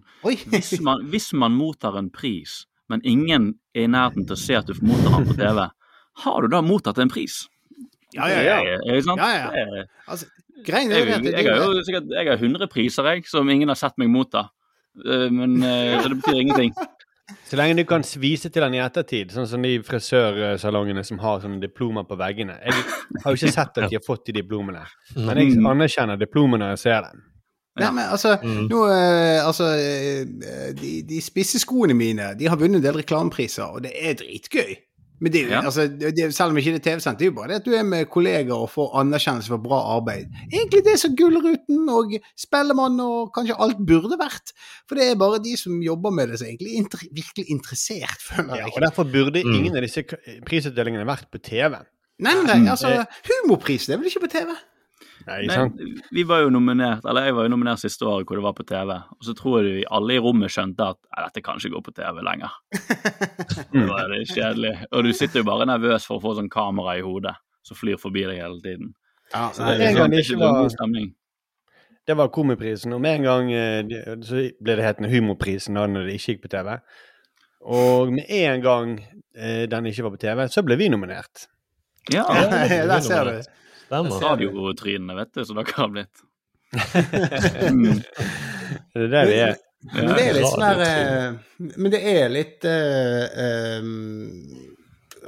hvis 0.51 0.73
man, 0.85 1.05
hvis 1.11 1.31
man 1.33 1.55
mottar 1.55 1.97
en 1.99 2.09
pris, 2.13 2.65
men 2.91 3.01
ingen 3.03 3.53
er 3.73 3.87
i 3.87 3.91
nærheten 3.91 4.27
til 4.27 4.35
å 4.35 4.39
se 4.39 4.57
at 4.59 4.67
du 4.69 4.73
mottar 4.85 5.17
den 5.17 5.29
på 5.31 5.37
TV, 5.39 5.67
har 6.25 6.41
du 6.41 6.47
da 6.51 6.61
mottatt 6.61 6.99
en 7.01 7.11
pris? 7.11 7.45
Ja, 8.15 8.27
ja, 8.31 8.41
ja. 8.45 8.57
Er, 8.63 8.83
er 8.95 9.01
sant? 9.03 9.19
Ja, 9.19 9.31
ja. 9.35 9.47
Er- 9.51 9.87
Altså, 10.07 10.27
greien 10.65 10.91
Jeg, 10.91 11.01
er 11.07 11.19
det, 11.19 11.33
jeg, 11.33 11.47
har 11.51 11.73
jo 11.73 11.81
sikkert 11.83 12.11
jeg 12.13 12.29
har 12.29 12.37
100 12.37 12.67
priser 12.71 13.09
jeg, 13.11 13.25
som 13.27 13.49
ingen 13.49 13.71
har 13.71 13.79
sett 13.79 13.97
meg 13.99 14.11
motta. 14.13 14.45
Eh, 15.03 15.27
Men, 15.33 15.57
eh, 15.63 15.97
så 16.01 16.09
det 16.13 16.21
betyr 16.21 16.39
ingenting. 16.45 16.71
Så 17.45 17.57
lenge 17.57 17.79
du 17.79 17.87
kan 17.89 18.03
vise 18.21 18.51
til 18.53 18.61
den 18.61 18.75
i 18.77 18.81
ettertid, 18.83 19.31
sånn 19.33 19.47
som 19.49 19.63
de 19.65 19.79
frisørsalongene 19.85 21.01
som 21.05 21.17
har 21.23 21.39
sånne 21.41 21.57
diplomer 21.63 22.05
på 22.05 22.17
veggene. 22.19 22.57
Jeg 22.61 22.75
har 23.23 23.33
jo 23.33 23.39
ikke 23.39 23.53
sett 23.55 23.79
at 23.81 23.87
de 23.89 23.97
har 23.97 24.03
fått 24.05 24.27
de 24.29 24.35
diplomene, 24.41 24.83
men 25.17 25.41
jeg 25.41 25.57
anerkjenner 25.57 26.21
diplomene 26.21 26.67
når 26.67 26.75
jeg 26.75 26.83
ser 26.83 27.07
dem. 27.07 27.23
Nei, 27.75 27.89
men 27.91 28.05
altså, 28.07 28.37
nå, 28.45 28.81
eh, 28.87 29.41
altså 29.43 29.73
eh, 29.75 30.21
de, 30.79 30.91
de 31.09 31.17
spisse 31.19 31.59
skoene 31.59 31.97
mine 31.97 32.29
de 32.39 32.47
har 32.47 32.59
vunnet 32.61 32.79
en 32.79 32.85
del 32.85 33.01
reklamepriser, 33.01 33.65
og 33.67 33.83
det 33.83 33.91
er 33.99 34.15
dritgøy. 34.21 34.77
Men 35.19 35.31
det 35.31 35.41
Ja. 35.49 35.61
altså, 35.63 35.87
det, 35.87 36.33
selv 36.35 36.51
om 36.51 36.57
ikke 36.59 36.73
det 36.75 36.81
er 36.81 36.91
TV-sendt, 36.91 37.19
det 37.19 37.25
er 37.27 37.31
jo 37.31 37.35
bare 37.37 37.47
det 37.47 37.55
at 37.61 37.65
du 37.65 37.71
er 37.73 37.83
med 37.87 38.05
kollegaer 38.11 38.51
og 38.57 38.69
får 38.69 38.91
anerkjennelse 38.99 39.47
for 39.47 39.57
bra 39.63 39.79
arbeid. 39.95 40.25
Egentlig 40.51 40.81
det 40.83 40.95
som 40.99 41.15
Gullruten 41.15 41.89
og 41.89 42.11
Spellemann 42.37 42.99
og 42.99 43.31
kanskje 43.37 43.55
alt 43.63 43.79
burde 43.87 44.17
vært. 44.19 44.51
For 44.89 44.95
det 44.99 45.07
er 45.11 45.15
bare 45.15 45.39
de 45.39 45.55
som 45.57 45.79
jobber 45.81 46.11
med 46.11 46.29
det 46.33 46.39
som 46.41 46.47
egentlig 46.49 46.73
er 46.73 46.81
inter 46.83 46.99
virkelig 47.15 47.45
interessert, 47.49 48.19
føler 48.27 48.57
Ja, 48.59 48.65
og 48.67 48.81
derfor 48.81 49.03
burde 49.07 49.43
Mm. 49.45 49.55
ingen 49.55 49.75
av 49.77 49.81
disse 49.87 50.03
prisutdelingene 50.45 51.05
vært 51.07 51.31
på 51.31 51.39
TV. 51.39 51.79
Nei, 52.19 52.31
nei, 52.33 52.43
nei, 52.59 52.69
altså, 52.71 53.05
humorprisen 53.27 53.93
er 53.93 53.97
vel 53.99 54.07
ikke 54.11 54.23
på 54.27 54.31
TV? 54.31 54.51
Nei, 55.25 55.47
Men 55.49 55.71
vi 56.13 56.23
var 56.29 56.43
jo 56.43 56.49
nominert, 56.53 57.05
eller 57.09 57.25
Jeg 57.25 57.33
var 57.35 57.47
jo 57.47 57.49
nominert 57.55 57.79
siste 57.81 58.05
året 58.05 58.27
hvor 58.29 58.37
det 58.37 58.43
var 58.45 58.53
på 58.53 58.65
TV. 58.69 58.91
Og 58.93 59.25
så 59.25 59.33
tror 59.37 59.63
jeg 59.63 59.79
vi 59.79 59.85
alle 59.89 60.13
i 60.13 60.21
rommet 60.21 60.53
skjønte 60.53 60.85
at 60.93 60.99
dette 61.17 61.41
kan 61.45 61.57
ikke 61.57 61.73
gå 61.73 61.81
på 61.87 61.93
TV 61.97 62.21
lenger. 62.27 62.53
Det 63.73 63.85
var 63.89 64.09
det 64.13 64.21
kjedelig. 64.29 64.75
Og 64.91 65.03
du 65.07 65.11
sitter 65.17 65.41
jo 65.41 65.47
bare 65.49 65.65
nervøs 65.69 66.05
for 66.05 66.19
å 66.19 66.23
få 66.23 66.35
sånn 66.37 66.49
kamera 66.53 66.97
i 66.99 67.03
hodet 67.05 67.33
som 67.65 67.77
flyr 67.79 67.97
forbi 67.97 68.27
deg 68.29 68.37
hele 68.43 68.61
tiden. 68.61 68.93
Ja, 69.33 69.49
Så 69.51 69.65
det, 69.65 69.87
en 69.89 69.95
gang 69.97 70.13
ikke 70.13 70.15
det 70.15 70.25
ikke 70.29 70.39
var- 70.43 70.59
god 70.61 70.75
stemning. 70.75 71.13
Det 72.05 72.13
var 72.19 72.27
Komiprisen, 72.29 72.93
og 72.93 73.01
med 73.01 73.15
en 73.17 73.23
gang 73.25 73.47
eh, 73.51 73.81
så 74.21 74.43
ble 74.61 74.75
det 74.77 74.83
hetende 74.85 75.09
Humorprisen 75.09 75.73
da 75.73 75.87
når 75.89 76.05
det 76.05 76.19
ikke 76.19 76.35
gikk 76.35 76.43
på 76.43 76.51
TV. 76.53 76.75
Og 77.65 78.11
med 78.13 78.29
en 78.29 78.61
gang 78.61 78.91
eh, 79.33 79.65
den 79.65 79.87
ikke 79.89 80.05
var 80.05 80.13
på 80.13 80.21
TV, 80.21 80.43
så 80.53 80.61
ble 80.61 80.77
vi 80.77 80.89
nominert. 80.93 81.47
Ja, 82.13 82.27
der 82.91 82.99
ser 83.01 83.25
du. 83.31 83.39
Stemmer. 83.85 84.17
radiotrynene, 84.23 85.15
vet 85.21 85.33
du, 85.35 85.45
som 85.45 85.59
dere 85.59 85.77
har 85.77 85.93
blitt. 85.93 86.25
Mm. 87.71 88.01
Det 88.95 89.03
er 89.05 89.11
det 89.11 89.23
vi 89.29 89.39
er. 89.45 89.57
Men 89.93 90.07
det 90.15 90.23
er 90.23 90.37
litt 90.39 90.47
sånn 90.49 90.63
der 90.63 90.79
eh, 90.81 91.65
Men 91.77 91.91
det 91.93 91.99
er 92.09 92.31
litt 92.33 92.65
uh, 92.65 93.81
um, 93.83 94.39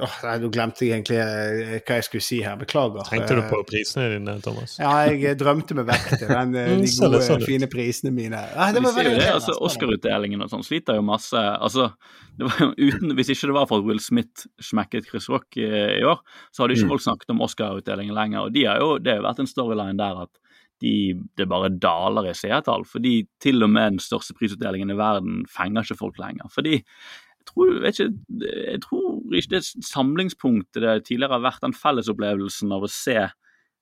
åh, 0.02 0.16
Nei, 0.24 0.32
nå 0.42 0.50
glemte 0.54 0.86
jeg 0.86 0.96
egentlig 0.96 1.20
eh, 1.22 1.76
hva 1.78 1.98
jeg 2.00 2.06
skulle 2.08 2.24
si 2.26 2.40
her. 2.42 2.56
Beklager. 2.58 3.06
Tenkte 3.06 3.38
du 3.38 3.42
på 3.50 3.60
prisene 3.68 4.08
dine, 4.14 4.34
Thomas? 4.42 4.76
Ja, 4.82 4.92
jeg 5.10 5.38
drømte 5.38 5.78
meg 5.78 5.88
vekk 5.92 6.08
til 6.16 6.32
den, 6.32 6.54
Mm, 6.58 6.82
de 6.84 6.92
gode, 6.98 7.38
fine 7.46 7.70
prisene 7.70 8.12
mine. 8.14 8.42
Ja, 8.54 8.70
det 8.74 8.82
var 8.84 8.96
veldig 8.98 9.16
det, 9.20 9.30
altså 9.36 9.56
Oscar-utdelingen 9.68 10.42
og 10.44 10.52
sånn 10.52 10.66
sliter 10.66 10.98
jo 10.98 11.06
masse. 11.06 11.38
altså 11.38 11.92
uten, 12.38 13.14
Hvis 13.18 13.32
ikke 13.32 13.50
det 13.50 13.56
var 13.56 13.68
for 13.70 13.80
at 13.80 13.86
Will 13.86 14.00
Smith 14.02 14.46
smekket 14.62 15.08
Chris 15.10 15.28
Rock 15.30 15.58
i, 15.58 15.66
i 15.98 16.04
år, 16.06 16.20
så 16.52 16.62
hadde 16.62 16.76
ikke 16.76 16.92
folk 16.94 17.04
snakket 17.04 17.34
om 17.34 17.42
Oscar-utdelingen 17.46 18.16
lenger. 18.16 18.46
og 18.46 18.54
de 18.54 18.66
har 18.68 18.82
jo, 18.82 18.98
Det 18.98 19.12
har 19.12 19.22
jo 19.22 19.28
vært 19.28 19.42
en 19.42 19.50
storyline 19.50 19.98
der 19.98 20.22
at 20.26 20.42
de, 20.82 21.18
det 21.36 21.48
bare 21.50 21.72
daler 21.74 22.30
i 22.30 22.36
seertall. 22.38 22.84
Fordi 22.86 23.22
til 23.42 23.62
og 23.66 23.72
med 23.74 23.96
den 23.96 24.02
største 24.02 24.36
prisutdelingen 24.38 24.94
i 24.94 24.98
verden 24.98 25.42
fenger 25.50 25.86
ikke 25.86 25.98
folk 25.98 26.20
lenger. 26.22 26.50
Fordi 26.54 26.78
jeg 26.78 27.50
tror, 27.50 27.74
vet 27.82 27.98
ikke, 27.98 28.44
jeg 28.44 28.80
tror 28.84 29.38
ikke 29.40 29.54
det 29.56 29.64
samlingspunktet 29.88 30.82
det 30.84 30.96
tidligere 31.08 31.38
har 31.38 31.46
vært 31.46 31.64
den 31.64 31.74
fellesopplevelsen 31.74 32.74
av 32.76 32.84
å 32.84 32.92
se 32.92 33.18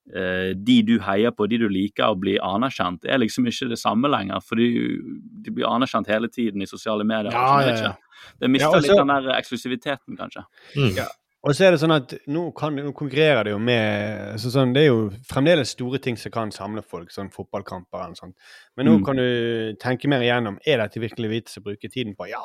de 0.07 0.83
du 0.87 0.99
heier 1.03 1.31
på, 1.35 1.49
de 1.51 1.59
du 1.59 1.69
liker, 1.69 2.07
og 2.13 2.21
bli 2.23 2.37
anerkjent, 2.39 3.05
er 3.11 3.19
liksom 3.19 3.47
ikke 3.51 3.69
det 3.73 3.79
samme 3.81 4.07
lenger. 4.09 4.41
For 4.47 4.55
de 4.57 5.51
blir 5.51 5.67
anerkjent 5.67 6.07
hele 6.07 6.29
tiden 6.29 6.63
i 6.63 6.67
sosiale 6.71 7.03
medier. 7.05 7.33
Ja, 7.35 7.47
sånn, 7.59 7.69
ja, 7.69 7.93
ja. 7.93 8.33
Det 8.41 8.51
mister 8.51 8.71
Ja, 8.71 8.77
og 8.79 8.83
litt 8.83 8.97
den 8.97 9.09
der 9.09 9.35
eksklusiviteten, 9.37 10.17
kanskje. 10.17 10.45
Mm. 10.77 11.01
Og 11.47 11.55
så 11.55 11.67
er 11.67 11.71
det 11.75 11.79
sånn 11.83 11.95
at 11.95 12.15
nå, 12.27 12.49
kan, 12.59 12.75
nå 12.75 12.93
konkurrerer 12.97 13.45
det 13.47 13.53
jo 13.53 13.59
med 13.63 14.39
så 14.43 14.51
sånn, 14.51 14.73
Det 14.75 14.83
er 14.83 14.87
jo 14.89 15.11
fremdeles 15.31 15.75
store 15.77 15.99
ting 16.03 16.17
som 16.19 16.33
kan 16.35 16.51
samle 16.51 16.83
folk, 16.83 17.11
sånn 17.15 17.29
fotballkamper 17.31 17.99
eller 18.01 18.15
noe 18.15 18.19
sånt. 18.19 18.35
Men 18.77 18.87
nå 18.87 18.97
Mm. 18.99 19.05
kan 19.05 19.17
du 19.17 19.75
tenke 19.79 20.09
mer 20.09 20.21
igjennom 20.23 20.59
er 20.67 20.79
dette 20.79 20.99
virkelig 20.99 21.31
vits 21.31 21.59
å 21.59 21.63
bruke 21.63 21.91
tiden 21.91 22.17
på. 22.17 22.27
Ja, 22.31 22.43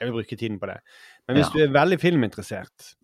jeg 0.00 0.10
vil 0.10 0.22
bruke 0.22 0.36
tiden 0.36 0.58
på 0.58 0.66
det. 0.66 0.80
Men 1.28 1.36
hvis 1.36 1.48
Ja. 1.48 1.52
du 1.52 1.62
er 1.64 1.78
veldig 1.80 2.00
filminteressert, 2.00 2.94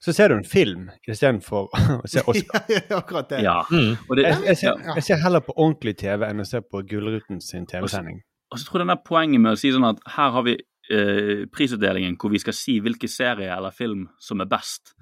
så 0.00 0.12
ser 0.16 0.28
du 0.32 0.36
en 0.38 0.46
film 0.48 0.86
istedenfor 1.08 1.68
å 2.04 2.08
se 2.08 2.22
Oscar. 2.26 2.64
Ja, 2.90 2.98
akkurat 3.02 3.28
det. 3.28 3.42
Ja. 3.44 3.58
Mm. 3.70 3.94
Og, 4.08 4.16
det, 4.16 4.24
Jeg, 4.28 4.40
jeg, 4.46 4.56
ser, 4.62 4.80
jeg 4.96 5.04
ser 5.10 5.20
heller 5.24 5.44
på 5.44 5.54
ordentlig 5.56 5.96
TV 6.00 6.24
enn 6.30 6.40
å 6.40 6.48
se 6.48 6.62
på 6.64 6.82
Gullruten 6.88 7.40
sin 7.44 7.66
TV-sending. 7.68 8.22
og 8.50 8.58
så 8.58 8.66
tror 8.66 8.80
jeg 8.80 8.86
denne 8.88 9.00
poenget 9.06 9.40
med 9.44 9.52
å 9.56 9.60
si 9.60 9.72
sånn 9.74 9.88
at 9.90 10.00
her 10.16 10.32
har 10.36 10.46
vi 10.46 10.56
eh, 10.56 11.44
prisutdelingen 11.52 12.16
hvor 12.20 12.32
vi 12.32 12.40
skal 12.42 12.56
si 12.56 12.78
hvilke 12.82 13.08
serie 13.12 13.52
eller 13.56 13.70
film 13.76 14.08
som 14.18 14.40
er 14.40 14.48
best. 14.50 14.94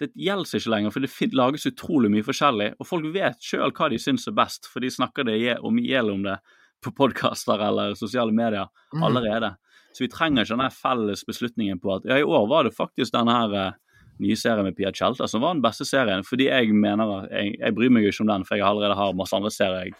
Det 0.00 0.10
gjelder 0.16 0.56
ikke 0.58 0.72
lenger, 0.72 0.92
for 0.94 1.04
det 1.04 1.34
lages 1.36 1.66
utrolig 1.68 2.08
mye 2.10 2.24
forskjellig, 2.24 2.70
og 2.80 2.86
folk 2.88 3.06
vet 3.14 3.36
sjøl 3.44 3.70
hva 3.76 3.90
de 3.92 3.98
syns 4.00 4.26
er 4.30 4.36
best, 4.38 4.64
for 4.72 4.80
de 4.80 4.88
snakker 4.90 5.26
det 5.28 5.58
om 5.60 5.76
i 5.78 5.84
hjel 5.90 6.08
om 6.14 6.22
det 6.24 6.38
på 6.80 6.92
podkaster 6.96 7.60
eller 7.60 7.92
sosiale 8.00 8.32
medier 8.32 8.66
Mm. 8.96 9.02
allerede. 9.06 9.50
Så 9.94 10.02
vi 10.02 10.08
trenger 10.10 10.42
ikke 10.48 10.56
den 10.58 10.72
felles 10.74 11.20
beslutningen 11.28 11.78
på 11.78 11.92
at 11.98 12.08
ja, 12.08 12.16
i 12.18 12.24
år 12.24 12.48
var 12.50 12.64
det 12.64 12.72
faktisk 12.74 13.12
denne 13.14 13.36
her 13.36 13.52
eh, 13.60 13.72
nye 14.20 14.36
serien 14.36 14.66
med 14.68 14.76
Pia 14.76 14.92
Tjelta 14.92 15.26
som 15.30 15.42
var 15.44 15.54
den 15.56 15.62
beste 15.64 15.86
serien, 15.88 16.22
fordi 16.26 16.46
jeg 16.50 16.74
mener 16.76 17.10
at 17.18 17.30
jeg, 17.34 17.56
jeg 17.60 17.74
bryr 17.76 17.90
meg 17.96 18.04
jo 18.06 18.12
ikke 18.14 18.24
om 18.26 18.32
den, 18.34 18.44
for 18.48 18.56
jeg 18.60 18.66
allerede 18.68 18.98
har 19.00 19.16
masse 19.18 19.36
andre 19.36 19.50
serier 19.54 19.88
jeg 19.90 19.96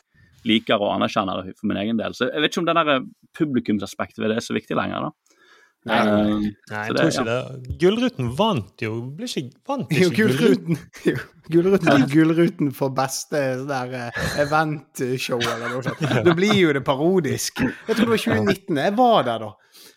liker 0.48 0.80
og 0.80 0.94
anerkjenner 0.94 1.50
for 1.52 1.68
min 1.68 1.76
egen 1.82 1.98
del. 2.00 2.14
Så 2.16 2.30
jeg 2.30 2.40
vet 2.40 2.52
ikke 2.54 2.62
om 2.62 2.68
det 2.70 2.76
der 2.78 3.02
publikumsaspektet 3.36 4.22
ved 4.22 4.32
det 4.32 4.38
er 4.40 4.46
så 4.46 4.56
viktig 4.56 4.76
lenger, 4.78 5.08
da. 5.10 5.36
Nei. 5.88 5.98
nei, 6.04 6.32
Nei, 6.36 6.48
Så 6.68 6.76
jeg 6.76 6.92
det- 6.92 7.00
tror 7.00 7.10
ikke 7.10 7.24
det. 7.30 7.78
Gullruten 7.80 8.26
vant 8.36 8.82
jo 8.84 8.90
ble 9.16 9.24
ikke, 9.24 9.44
Vant 9.68 9.88
ikke 9.96 10.02
jo, 10.02 10.10
Gullruten 10.18 10.76
Gullruten 11.54 11.88
er 11.94 12.02
Gullruten 12.12 12.68
for 12.76 12.92
beste 12.92 13.40
sånn 13.62 13.70
der 13.70 13.94
eh, 13.96 14.18
eventshow 14.44 15.40
eller 15.40 15.72
noe 15.72 15.82
sånt. 15.86 16.02
Da 16.28 16.34
blir 16.36 16.52
jo 16.58 16.74
det 16.76 16.82
parodisk. 16.84 17.62
Jeg 17.64 17.96
tror 17.96 18.04
det 18.04 18.12
var 18.12 18.24
2019. 18.26 18.76
Jeg 18.84 18.96
var 19.00 19.24
der 19.30 19.46
da. 19.46 19.50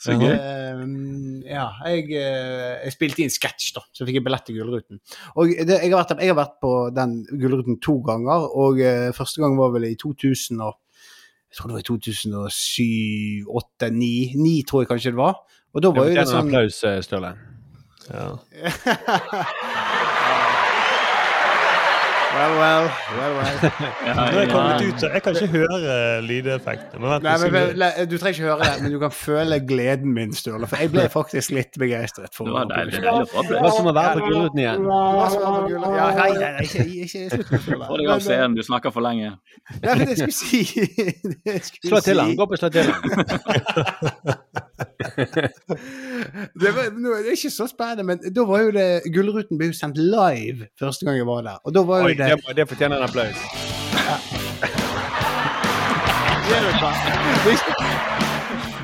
Så 0.03 0.17
gøy. 0.19 0.33
Uh, 0.35 1.43
ja, 1.47 1.69
jeg, 1.87 2.09
eh, 2.19 2.83
jeg 2.83 2.95
spilte 2.95 3.23
i 3.23 3.27
en 3.29 3.31
sketsj, 3.31 3.69
da, 3.77 3.83
så 3.95 4.07
fikk 4.07 4.19
jeg 4.19 4.25
billett 4.25 4.43
til 4.47 4.57
Gullruten. 4.59 4.99
Og 5.39 5.53
det, 5.53 5.77
jeg, 5.77 5.93
har 5.93 6.01
vært, 6.01 6.15
jeg 6.19 6.33
har 6.33 6.39
vært 6.41 6.57
på 6.63 6.73
den 6.95 7.17
Gullruten 7.31 7.79
to 7.83 7.95
ganger, 8.03 8.49
og 8.51 8.81
uh, 8.83 9.09
første 9.15 9.43
gang 9.43 9.55
var 9.59 9.71
vel 9.75 9.87
i 9.87 9.95
2000 9.99 10.63
og 10.63 10.79
Jeg 11.53 11.59
tror 11.59 11.69
det 11.69 11.75
var 11.75 11.83
i 11.83 11.85
2007, 11.85 13.49
8, 13.61 13.89
9, 13.93 14.13
9 14.41 14.53
tror 14.65 14.81
jeg 14.81 14.89
kanskje 14.89 15.11
det 15.13 15.19
var. 15.21 15.35
Og 15.73 15.83
da 15.85 15.91
var 15.93 16.09
jo 16.09 16.15
det 16.17 16.27
sånn 16.29 16.47
applaus, 16.49 16.79
eh, 16.89 16.99
Sturle. 17.05 17.35
Ja. 18.09 18.31
Well, 22.33 22.53
well, 22.57 22.85
well, 23.17 23.33
well. 23.37 23.71
Ja, 24.07 24.23
jeg 24.25 24.47
ja. 24.47 24.53
kommet 24.53 24.81
ut, 24.87 24.99
så 24.99 25.07
jeg 25.13 25.21
kan 25.23 25.35
ikke 25.35 25.47
høre 25.47 26.21
men, 26.21 26.45
men, 27.53 28.09
Du 28.09 28.17
trenger 28.17 28.33
ikke 28.33 28.43
høre 28.43 28.59
det, 28.63 28.81
men 28.81 28.91
du 28.91 28.99
kan 28.99 29.11
føle 29.11 29.59
gleden 29.67 30.13
min, 30.13 30.33
Sturle. 30.33 30.67
For 30.67 30.75
jeg 30.81 30.91
ble 30.91 31.09
faktisk 31.13 31.51
litt 31.53 31.77
begeistret. 31.79 32.35
For 32.35 32.45
Det 32.49 32.53
var 32.53 32.65
deilig. 32.71 32.93
Det 33.01 33.61
var 33.61 33.71
som 33.77 33.87
å 33.91 33.93
være 33.93 34.13
på 34.17 34.25
Gullruten 34.25 34.59
igjen? 34.63 34.81
Ja, 34.89 36.07
nei, 36.17 36.31
nei, 36.33 36.51
nei, 36.57 36.65
ikke, 36.65 36.87
ikke 37.05 37.21
slutt 37.35 37.51
med 37.51 37.61
Sturle. 37.67 37.85
Få 37.91 37.95
deg 38.01 38.07
av 38.15 38.25
scenen, 38.25 38.57
du 38.57 38.63
snakker 38.65 38.89
for 38.95 39.01
lenge. 39.05 39.29
Nei, 39.83 39.93
men 39.93 40.05
det 40.07 40.17
jeg 40.17 40.19
skulle 40.23 40.39
si 40.41 40.61
det 41.45 41.59
skulle 41.69 41.93
Slå 41.93 42.01
til 42.07 42.23
han. 42.23 42.33
Gå 42.39 42.49
på 42.49 42.55
slå 42.63 42.69
til 42.73 42.85
han. 42.89 43.01
Det, 46.53 46.69
var, 46.75 46.83
det 46.95 47.27
er 47.27 47.35
ikke 47.35 47.49
så 47.51 47.67
spennende, 47.67 48.03
men 48.07 48.33
da 48.35 48.45
var 48.47 48.61
jo 48.63 48.71
det 48.75 48.85
Gullruten 49.13 49.59
ble 49.59 49.69
jo 49.71 49.75
sendt 49.77 49.97
live 49.99 50.67
første 50.79 51.05
gang 51.05 51.17
jeg 51.19 51.27
var 51.27 51.43
der. 51.45 51.57
Og 51.67 51.75
da 51.75 51.83
var 51.87 52.05
Oi, 52.07 52.13
jo 52.13 52.19
det 52.21 52.22
det, 52.29 52.55
det 52.55 52.67
fortjener 52.69 52.97
en 52.97 53.03
applaus. 53.03 53.37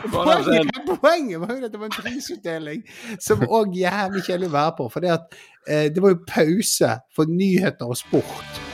Poenget, 0.09 0.71
poenget 1.01 1.39
var 1.39 1.53
jo 1.53 1.65
at 1.65 1.71
det 1.71 1.79
var 1.79 1.85
en 1.85 1.97
prisutdeling 2.01 2.81
som 3.21 3.43
òg 3.45 3.75
jævlig 3.77 4.23
kjedelig 4.25 4.49
å 4.49 4.55
være 4.55 4.73
på. 4.79 4.87
For 4.93 5.05
det, 5.05 5.11
at, 5.13 5.37
eh, 5.67 5.85
det 5.93 6.01
var 6.03 6.15
jo 6.15 6.23
pause 6.27 6.95
for 7.15 7.29
nyheter 7.29 7.91
og 7.91 7.99
sport. 7.99 8.68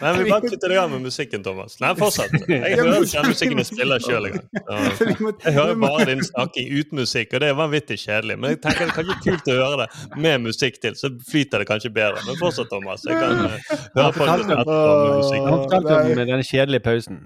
Nei, 0.00 0.10
vi 0.18 0.30
bare 0.30 0.50
kutter 0.50 0.72
deg 0.72 0.80
av 0.80 0.90
med 0.92 1.04
musikken, 1.04 1.42
Thomas. 1.44 1.76
Nei, 1.82 1.90
fortsett. 1.98 2.34
Jeg 2.48 2.78
hører 2.78 3.04
ikke 3.04 3.22
den 3.22 3.32
musikken 3.32 3.62
jeg 3.62 3.68
spiller 3.70 4.04
sjøl 4.04 4.28
engang. 4.30 4.48
Jeg 5.44 5.54
hører 5.56 5.78
bare 5.80 6.06
din 6.08 6.22
snakking 6.24 6.68
uten 6.72 7.00
musikk, 7.00 7.34
og 7.34 7.42
det 7.42 7.50
er 7.52 7.58
vanvittig 7.58 7.98
kjedelig. 8.00 8.36
Men 8.40 8.54
jeg 8.54 8.60
tenker 8.64 8.88
det 8.88 8.92
er 8.92 8.96
kanskje 8.98 9.16
kult 9.24 9.50
å 9.50 9.56
høre 9.58 9.84
det 9.84 10.20
med 10.26 10.44
musikk 10.46 10.78
til, 10.82 10.96
så 10.98 11.10
flyter 11.30 11.62
det 11.62 11.68
kanskje 11.70 11.92
bedre. 11.94 12.22
Men 12.26 12.38
fortsett, 12.40 12.70
Thomas. 12.72 13.04
Jeg 13.08 13.18
kan 13.20 13.44
eh, 13.48 13.72
høre 13.98 14.12
på 14.16 14.28
det 14.28 14.36
etterpå 14.36 14.78
med 14.78 15.16
musikk. 15.20 15.48
Han 15.48 15.58
fortalte 15.64 15.98
om 16.00 16.22
den 16.32 16.46
kjedelige 16.50 16.86
pausen. 16.86 17.20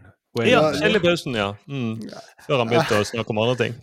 Ja, 0.46 0.64
kjedelige 0.76 1.04
pausen, 1.04 1.38
ja. 1.38 1.52
Mm. 1.66 1.94
Før 2.46 2.62
han 2.62 2.72
begynte 2.72 3.00
å 3.00 3.06
snakke 3.08 3.34
om 3.34 3.42
andre 3.44 3.58
ting. 3.64 3.78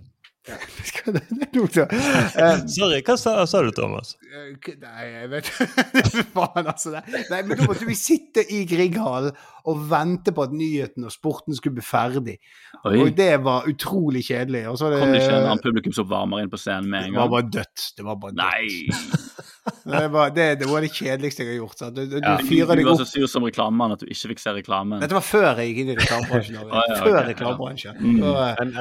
Det- 1.05 1.21
det 1.29 1.75
ja. 1.77 1.83
Eh, 1.89 2.63
Sorry, 2.69 2.99
hva 3.05 3.15
sa, 3.17 3.33
sa 3.49 3.59
du, 3.61 3.69
Thomas? 3.77 4.15
Eh, 4.25 4.55
Nei, 4.81 5.03
jeg 5.11 5.29
vet 5.31 5.49
Faen, 6.35 6.65
altså. 6.69 6.95
det- 6.97 7.25
Nei, 7.29 7.41
men 7.45 7.57
da 7.59 7.67
måtte 7.69 7.85
vi 7.85 7.93
sitte 7.97 8.41
i 8.53 8.63
Grieghallen 8.69 9.35
og 9.65 9.83
vente 9.89 10.33
på 10.35 10.45
at 10.45 10.53
nyheten 10.53 11.05
og 11.05 11.13
sporten 11.13 11.57
skulle 11.57 11.77
bli 11.79 11.85
ferdig. 11.85 12.37
Oi. 12.85 12.95
Og 13.03 13.13
det 13.17 13.31
var 13.45 13.65
utrolig 13.69 14.23
kjedelig. 14.27 14.65
Og 14.69 14.77
så 14.81 14.89
var 14.91 14.99
Kom 15.01 15.13
det 15.13 15.21
ikke 15.23 15.29
en 15.29 15.35
publikum 15.35 15.51
annen 15.51 15.63
publikumsoppvarmer 15.65 16.43
inn 16.45 16.51
på 16.53 16.61
scenen 16.61 16.89
med 16.93 17.07
en 17.07 17.13
det 17.13 17.19
var 17.21 17.29
gang? 17.29 17.35
bare 17.37 17.51
dødt. 17.59 17.85
Det 17.97 18.05
var 18.09 18.19
bare 18.21 18.37
dødt. 18.37 18.45
Nei! 18.45 19.45
Det 19.85 20.07
var 20.13 20.29
det, 20.29 20.45
det 20.61 20.67
var 20.69 20.83
det 20.85 20.91
kjedeligste 20.93 21.41
jeg 21.43 21.55
har 21.55 21.61
gjort. 21.63 21.79
Du, 21.95 22.01
du, 22.09 22.17
Ja, 22.21 22.35
fyrer 22.45 22.77
du 22.77 22.83
var 22.85 22.97
så 22.99 23.05
sur 23.09 23.25
som 23.29 23.45
reklamemann 23.47 23.95
at 23.95 24.03
du 24.03 24.05
ikke 24.05 24.29
fikk 24.33 24.41
se 24.43 24.53
reklamen. 24.53 24.99
Dette 25.01 25.17
var 25.17 25.25
før 25.25 25.61
jeg 25.61 25.71
gikk 25.71 25.79
inn 25.83 25.91
i 25.93 25.95
reklamebransjen. 25.99 26.59
Ah, 26.75 26.83
ja, 26.89 26.97
Før 27.01 27.17
reklamebransjen. 27.31 27.97
Mm. 28.01 28.19
Så, 28.21 28.33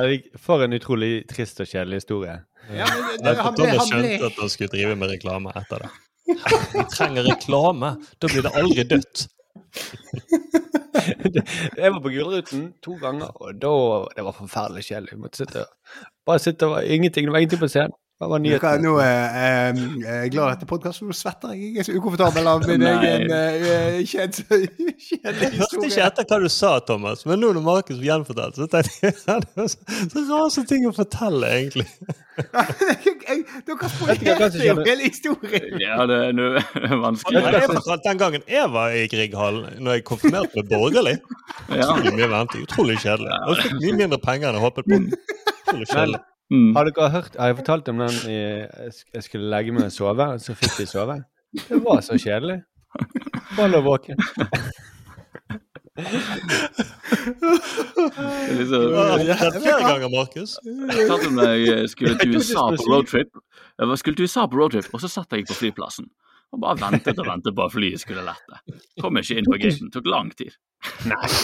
eh, 0.05 0.27
For 0.45 0.65
en 0.67 0.77
utrolig 0.77 1.13
trist 1.31 1.61
og 1.65 1.69
kjedelig 1.71 2.03
historie. 2.03 2.37
ja, 2.73 2.89
men 2.89 3.25
det, 3.25 3.37
han 3.41 3.57
ble, 3.57 3.69
han 3.71 3.79
ble 3.79 3.87
skjønte 3.89 4.29
at 4.29 4.41
han 4.43 4.53
skulle 4.53 4.73
drive 4.77 4.97
med 5.01 5.13
reklame 5.15 5.53
etter 5.61 5.87
det. 5.87 5.93
Vi 6.73 6.85
trenger 6.93 7.27
reklame! 7.29 7.95
Da 8.21 8.31
blir 8.33 8.45
det 8.47 8.53
aldri 8.57 8.85
dødt. 8.95 9.27
Jeg 10.95 11.91
var 11.93 12.01
på 12.01 12.11
Gullruten 12.13 12.69
to 12.85 12.95
ganger, 13.01 13.33
og 13.43 13.57
da, 13.61 13.73
det 14.17 14.25
var 14.25 14.37
forferdelig 14.37 14.87
kjedelig. 14.89 15.19
Måtte 15.21 15.43
sitte, 15.43 15.65
bare 16.27 16.41
sitte 16.43 16.69
og 16.71 16.87
ingenting, 16.87 17.27
det 17.29 17.35
var 17.35 17.43
ingenting 17.45 17.63
på 17.65 17.71
scenen. 17.73 17.97
Det 18.25 18.31
var 18.31 18.39
hva, 18.39 18.41
nyheter. 18.41 18.79
Nå 18.81 18.93
er 19.05 19.35
eh, 19.37 19.81
jeg 20.01 20.31
glad 20.33 20.47
i 20.47 20.55
dette 20.55 20.69
podkasten, 20.69 21.11
nå 21.11 21.17
svetter 21.17 21.53
jeg. 21.53 21.75
Jeg 21.75 21.83
er 21.83 21.89
så 21.89 21.97
ukomfortabel 21.99 22.49
av 22.49 22.65
min 22.65 22.87
egen 22.89 23.27
kjedelig 24.09 24.31
historie. 24.33 24.71
Jeg 25.13 25.53
hørte 25.59 25.83
ikke 25.91 26.07
etter 26.07 26.29
hva 26.31 26.39
du 26.41 26.49
sa, 26.53 26.71
Thomas, 26.89 27.27
men 27.29 27.43
nå 27.43 27.53
når 27.53 27.67
Markus 27.67 28.01
gjenfortalte, 28.01 28.65
så 28.65 28.71
tenkte 28.73 28.97
jeg 29.05 29.17
ja, 29.29 29.39
det 29.45 29.51
var 29.61 29.69
så, 29.69 29.99
så 30.09 30.25
rare 30.31 30.67
ting 30.73 30.89
å 30.89 30.95
fortelle, 30.97 31.53
egentlig. 31.59 31.87
Dere 32.35 33.77
hva 33.79 33.89
spoilerte 33.93 34.65
jo 34.65 34.77
hele 34.81 35.05
historien! 35.05 35.71
Ja, 35.85 36.03
det 36.09 36.21
er 36.33 36.99
vanskelig. 37.07 37.45
Den 38.09 38.21
gangen 38.25 38.47
jeg 38.49 38.71
var 38.73 38.97
i 38.97 39.07
Grieghallen, 39.13 39.83
når 39.85 40.01
jeg 40.01 40.09
konfirmerte 40.09 40.63
meg 40.63 40.71
borgerlig. 40.73 41.19
Utrolig 41.69 42.15
mye 42.17 42.31
venting, 42.39 42.65
utrolig 42.65 43.03
kjedelig. 43.05 43.43
Og 43.45 43.61
fikk 43.61 43.83
mye 43.83 43.99
mindre 44.05 44.23
penger 44.25 44.51
enn 44.51 44.63
jeg 44.63 44.65
håpet 44.65 44.89
på. 44.89 45.03
Utrolig 45.67 45.93
kjedelig. 45.93 46.25
Mm. 46.53 46.75
Har 46.77 46.91
dere 46.91 47.09
hørt, 47.11 47.37
har 47.41 47.47
jeg 47.51 47.57
fortalt 47.63 47.89
om 47.89 47.99
den 48.05 48.17
i, 48.29 48.37
jeg 48.37 48.93
jeg 49.15 49.23
skulle 49.27 49.49
legge 49.53 49.73
meg 49.73 49.85
og 49.89 49.95
sove, 49.95 50.27
og 50.37 50.41
så 50.45 50.53
fikk 50.59 50.75
vi 50.83 50.87
sove? 50.91 51.17
Det 51.55 51.79
var 51.85 51.99
så 52.05 52.15
kjedelig. 52.21 52.59
Bare 53.57 53.71
lå 53.71 53.81
våken. 53.85 54.17
Det 55.95 56.03
er 56.03 56.07
liksom, 58.59 58.83
flere 59.63 59.83
ganger, 59.87 60.09
Markus. 60.11 60.53
Jeg 60.67 61.07
satt 61.09 61.27
om 61.29 61.39
jeg 61.39 61.89
skulle 61.93 62.15
til 62.19 62.37
USA 62.37 62.63
på 62.75 62.83
roadtrip. 62.91 63.31
Jeg 63.79 63.99
skulle 64.03 64.17
til 64.19 64.27
USA 64.29 64.43
på 64.51 64.57
roadtrip, 64.61 64.89
og 64.93 64.99
så 65.03 65.09
satt 65.11 65.31
jeg 65.33 65.47
på 65.49 65.57
flyplassen. 65.59 66.07
Og 66.55 66.61
bare 66.63 66.79
ventet 66.83 67.19
og 67.19 67.27
ventet 67.27 67.57
på 67.57 67.63
at 67.67 67.73
flyet 67.75 68.01
skulle 68.03 68.23
lette. 68.27 68.55
Kom 69.03 69.19
ikke 69.19 69.35
inn 69.41 69.49
på 69.49 69.59
gaten. 69.59 69.91
Tok 69.95 70.07
lang 70.11 70.29
tid. 70.39 70.53
Nei. 71.11 71.29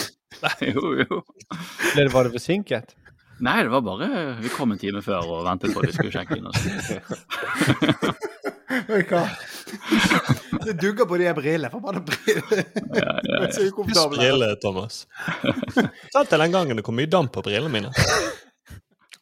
Jo, 0.63 0.95
jo. 0.95 1.17
Ble 1.91 2.05
det, 2.07 2.11
var 2.13 2.25
det 2.25 2.31
forsinket? 2.33 2.95
Nei, 3.41 3.63
det 3.65 3.71
var 3.73 3.81
bare 3.81 4.07
Vi 4.41 4.49
kom 4.53 4.71
en 4.73 4.79
time 4.81 5.01
før 5.01 5.25
og 5.25 5.45
ventet 5.47 5.73
på 5.73 5.81
at 5.81 5.89
de 5.89 5.95
skulle 5.95 6.13
sjekke 6.13 6.37
inn. 6.37 6.47
oss. 6.51 6.61
Oi, 8.91 9.01
hva? 9.09 9.23
Det 10.65 10.75
dugger 10.79 11.07
på 11.09 11.17
de 11.19 11.27
her 11.27 11.35
brillene. 11.35 11.71
Forbanna 11.73 12.03
briller. 12.05 12.61
Ja, 12.95 13.15
ja, 13.25 13.41
ja. 13.45 13.51
så 13.51 14.05
briller, 14.13 14.55
Thomas. 14.61 15.05
Satt 16.13 16.29
til 16.31 16.43
den 16.43 16.53
gangen 16.53 16.79
det 16.79 16.85
kom 16.85 16.97
mye 16.99 17.09
damp 17.11 17.33
på 17.35 17.43
brillene 17.45 17.71
mine? 17.73 17.91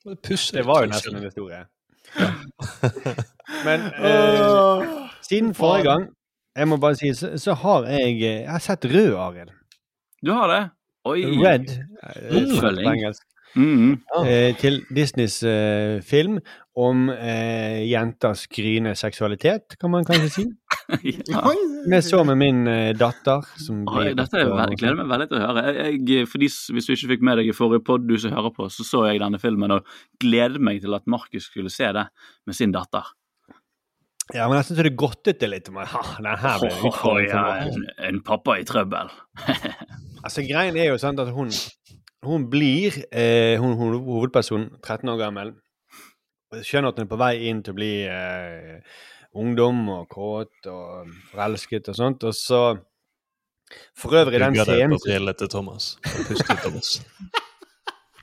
Det 0.03 0.65
var 0.65 0.83
jo 0.85 0.91
nesten 0.91 1.19
en 1.19 1.27
historie. 1.27 1.63
Men 3.65 3.87
eh, 3.93 4.85
siden 5.25 5.53
forrige 5.57 5.85
gang, 5.87 6.07
jeg 6.57 6.67
må 6.69 6.77
bare 6.81 6.97
si, 6.99 7.13
så, 7.15 7.31
så 7.37 7.53
har 7.61 7.85
jeg 7.93 8.17
Jeg 8.21 8.49
har 8.49 8.61
sett 8.63 8.85
Rød, 8.85 9.13
Arild. 9.15 9.51
Du 10.25 10.33
har 10.35 10.51
det? 10.51 10.63
Oi. 11.07 11.21
Red. 11.39 11.69
Oppfølging. 12.35 13.13
Mm. 13.57 13.97
Eh, 14.25 14.55
til 14.59 14.83
Disneys 14.93 15.39
eh, 15.47 15.99
film 16.05 16.37
om 16.79 17.09
eh, 17.09 17.81
jenters 17.89 18.45
gryende 18.51 18.93
seksualitet, 18.95 19.75
kan 19.81 19.91
man 19.91 20.05
kanskje 20.07 20.29
si. 20.31 20.45
ja. 21.31 21.41
Vi 21.89 22.01
så 22.05 22.21
med 22.27 22.39
min 22.39 22.67
eh, 22.69 22.91
datter, 22.97 23.45
som 23.59 23.81
Oi, 23.89 24.11
dette 24.17 24.39
er, 24.39 24.53
jeg 24.53 24.79
gleder 24.79 24.99
meg 25.01 25.11
veldig 25.13 25.29
til 25.31 25.39
å 25.39 25.43
høre. 25.43 25.65
Jeg, 25.75 26.01
jeg, 26.07 26.29
for 26.29 26.43
de, 26.43 26.51
hvis 26.75 26.89
du 26.89 26.95
ikke 26.95 27.13
fikk 27.13 27.25
med 27.29 27.41
deg 27.41 27.51
i 27.51 27.55
forrige 27.57 27.85
podd 27.89 28.07
du 28.09 28.15
som 28.21 28.35
hører 28.35 28.53
på, 28.55 28.69
så 28.73 28.85
så 28.87 29.05
jeg 29.09 29.23
denne 29.23 29.41
filmen 29.41 29.79
og 29.79 29.95
gledet 30.21 30.61
meg 30.63 30.83
til 30.85 30.95
at 30.97 31.09
Markus 31.09 31.49
skulle 31.49 31.73
se 31.73 31.89
det 31.95 32.05
med 32.47 32.57
sin 32.57 32.75
datter. 32.75 33.15
Ja, 34.29 34.45
men 34.45 34.59
jeg 34.59 34.67
syns 34.67 34.83
det 34.85 34.93
godtet 34.99 35.39
det 35.41 35.49
litt. 35.49 35.69
Men, 35.73 35.89
ha, 35.89 36.03
den 36.21 36.35
her 36.37 36.61
ble 36.61 36.69
oh, 36.85 37.15
ja, 37.23 37.45
en, 37.65 37.87
en 38.09 38.21
pappa 38.25 38.59
i 38.61 38.67
trøbbel. 38.67 39.11
Altså, 40.19 40.43
greien 40.43 40.75
er 40.75 40.89
jo 40.89 40.97
sånn 40.99 41.15
at 41.23 41.29
hun, 41.31 41.47
hun 42.25 42.49
blir 42.51 42.91
eh, 43.11 43.59
hun, 43.61 43.73
hun, 43.79 43.93
hovedpersonen 44.03 44.69
13 44.83 45.09
år 45.09 45.17
gammel. 45.21 45.53
Skjønner 46.65 46.89
at 46.91 46.97
hun 46.99 47.05
er 47.05 47.11
på 47.11 47.19
vei 47.21 47.33
inn 47.49 47.61
til 47.63 47.75
å 47.75 47.77
bli 47.77 47.91
eh, 48.09 48.79
ungdom 49.39 49.83
og 49.93 50.07
kåt 50.11 50.67
og 50.71 51.11
forelsket 51.31 51.89
og 51.91 51.95
sånt. 51.99 52.25
Og 52.25 52.33
så 52.35 52.61
For 53.93 54.09
øvrig, 54.17 54.39
den 54.41 54.53
Bygger 54.53 54.65
det 54.65 54.73
scenen 54.79 54.95
på 54.97 55.03
brillene 55.05 55.33
til 55.37 55.49
Thomas. 55.53 55.91
Pust 56.27 56.49
ut, 56.49 56.59
Thomas. 56.63 56.89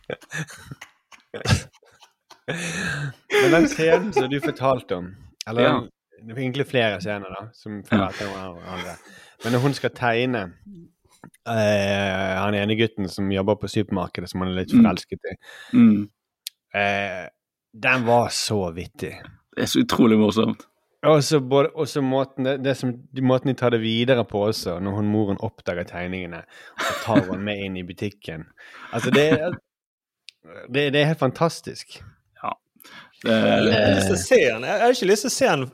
Men 3.42 3.52
den 3.52 3.68
scenen 3.70 4.12
som 4.14 4.28
du 4.30 4.40
fortalte 4.42 4.96
om 5.00 5.08
Eller 5.48 5.62
Ja. 5.62 5.80
det 6.22 6.30
er 6.34 6.40
egentlig 6.42 6.66
flere 6.66 7.00
scener, 7.00 7.26
da. 7.30 7.46
Som 7.54 7.84
følger 7.86 8.08
etter 8.08 8.26
hverandre. 8.30 8.96
Men 9.44 9.52
når 9.52 9.58
hun 9.62 9.74
skal 9.74 9.90
tegne 9.94 10.52
eh, 11.49 12.37
han 12.40 12.54
ene 12.54 12.76
gutten 12.78 13.09
som 13.12 13.30
jobber 13.33 13.59
på 13.61 13.68
supermarkedet, 13.68 14.30
som 14.30 14.40
han 14.45 14.52
er 14.52 14.62
litt 14.62 14.73
Mm. 14.75 14.83
forelsket 14.83 15.18
i 15.33 15.35
Mm. 15.76 16.09
eh, 16.75 17.28
Den 17.76 18.06
var 18.06 18.28
så 18.33 18.73
vittig. 18.73 19.14
Det 19.56 19.62
er 19.62 19.66
så 19.66 19.83
utrolig 19.85 20.18
morsomt. 20.18 20.66
Og 21.06 21.23
så 21.23 22.00
måten, 22.02 22.45
det, 22.45 22.62
det 22.64 22.76
som, 22.76 22.92
de 23.12 23.23
måten 23.23 23.49
de 23.49 23.54
tar 23.54 23.71
det 23.71 23.80
videre 23.83 24.25
på 24.25 24.47
også, 24.49 24.80
når 24.80 24.97
hun 24.97 25.11
moren 25.12 25.37
oppdager 25.40 25.85
tegningene 25.85 26.40
og 26.78 27.02
tar 27.04 27.21
henne 27.21 27.38
med 27.45 27.61
inn 27.62 27.76
i 27.76 27.83
butikken. 27.87 28.47
Altså, 28.92 29.11
det, 29.11 29.28
det, 30.73 30.92
det 30.92 31.00
er 31.02 31.06
helt 31.12 31.18
fantastisk. 31.23 32.00
Det, 33.26 33.37
Jeg 33.37 33.76
har 33.76 33.95
lyst 33.97 34.11
til 34.11 34.16
å 34.16 34.23
se 34.23 34.40
den. 34.45 34.66
Jeg 34.66 34.83
har 34.83 34.97
ikke 34.97 35.11
lyst 35.11 35.26
til 35.26 35.33
å 35.33 35.37
se 35.37 35.52
den 35.52 35.66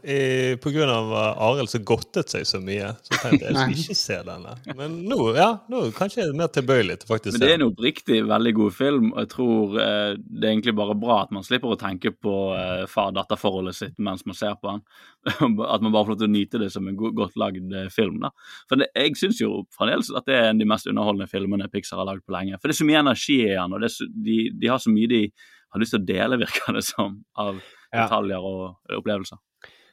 pga. 0.63 0.87
av 0.93 1.13
uh, 1.13 1.45
Arild 1.49 1.71
som 1.73 1.85
godtet 1.87 2.33
seg 2.33 2.47
så 2.49 2.61
mye. 2.63 2.93
Så 3.05 3.19
tenkte 3.19 3.45
jeg 3.45 3.53
jeg 3.53 3.59
skal 3.61 3.83
ikke 3.85 3.99
se 3.99 4.19
denne. 4.27 4.55
Men 4.79 4.97
nå, 5.09 5.19
ja, 5.37 5.49
nå 5.73 5.85
kanskje 5.97 6.23
jeg 6.23 6.31
er 6.31 6.39
mer 6.39 6.51
tilbøyelig 6.53 6.99
til 7.03 7.11
faktisk 7.11 7.37
Men 7.37 7.45
det 7.45 7.51
er 7.51 7.59
en 7.59 7.67
oppriktig 7.69 8.21
veldig 8.29 8.53
god 8.59 8.77
film, 8.77 9.09
og 9.13 9.25
jeg 9.25 9.31
tror 9.35 9.79
eh, 9.85 10.11
det 10.19 10.49
er 10.49 10.53
egentlig 10.53 10.77
bare 10.79 10.99
bra 10.99 11.19
at 11.25 11.33
man 11.35 11.47
slipper 11.47 11.75
å 11.75 11.79
tenke 11.81 12.13
på 12.15 12.35
eh, 12.57 12.85
far-datter-forholdet 12.91 13.79
sitt 13.79 13.97
mens 14.03 14.25
man 14.29 14.39
ser 14.39 14.57
på 14.61 14.71
den. 14.71 14.85
at 15.33 15.83
man 15.83 15.93
bare 15.93 16.05
får 16.05 16.15
lov 16.15 16.21
til 16.23 16.29
å 16.29 16.33
nyte 16.33 16.61
det 16.63 16.71
som 16.75 16.89
en 16.89 16.99
go 16.99 17.13
godt 17.17 17.39
lagd 17.41 17.75
eh, 17.77 17.89
film. 17.95 18.21
da. 18.25 18.33
For 18.71 18.81
det, 18.81 18.91
Jeg 18.99 19.19
syns 19.21 19.41
jo 19.43 19.65
fremdeles 19.77 20.13
at 20.15 20.29
det 20.29 20.39
er 20.39 20.51
en 20.51 20.57
av 20.57 20.65
de 20.65 20.71
mest 20.75 20.91
underholdende 20.91 21.31
filmene 21.31 21.71
Pixar 21.73 22.01
har 22.03 22.09
lagd 22.09 22.27
på 22.27 22.35
lenge. 22.35 22.59
For 22.59 22.69
det 22.69 22.77
er 22.77 22.83
så 22.83 22.89
mye 22.89 23.03
energi 23.05 23.41
i 23.47 23.53
den, 23.55 23.75
og 23.75 23.83
det 23.83 23.91
er 23.91 23.97
så, 23.97 24.09
de, 24.29 24.39
de 24.63 24.73
har 24.73 24.83
så 24.83 24.95
mye 24.95 25.11
de 25.11 25.23
har 25.73 25.83
lyst 25.83 25.97
til 25.97 26.03
å 26.03 26.09
dele, 26.09 26.41
virker 26.43 26.77
det 26.77 26.85
som, 26.87 27.17
av 27.41 27.59
detaljer 27.93 28.45
og 28.53 28.99
opplevelser. 28.99 29.41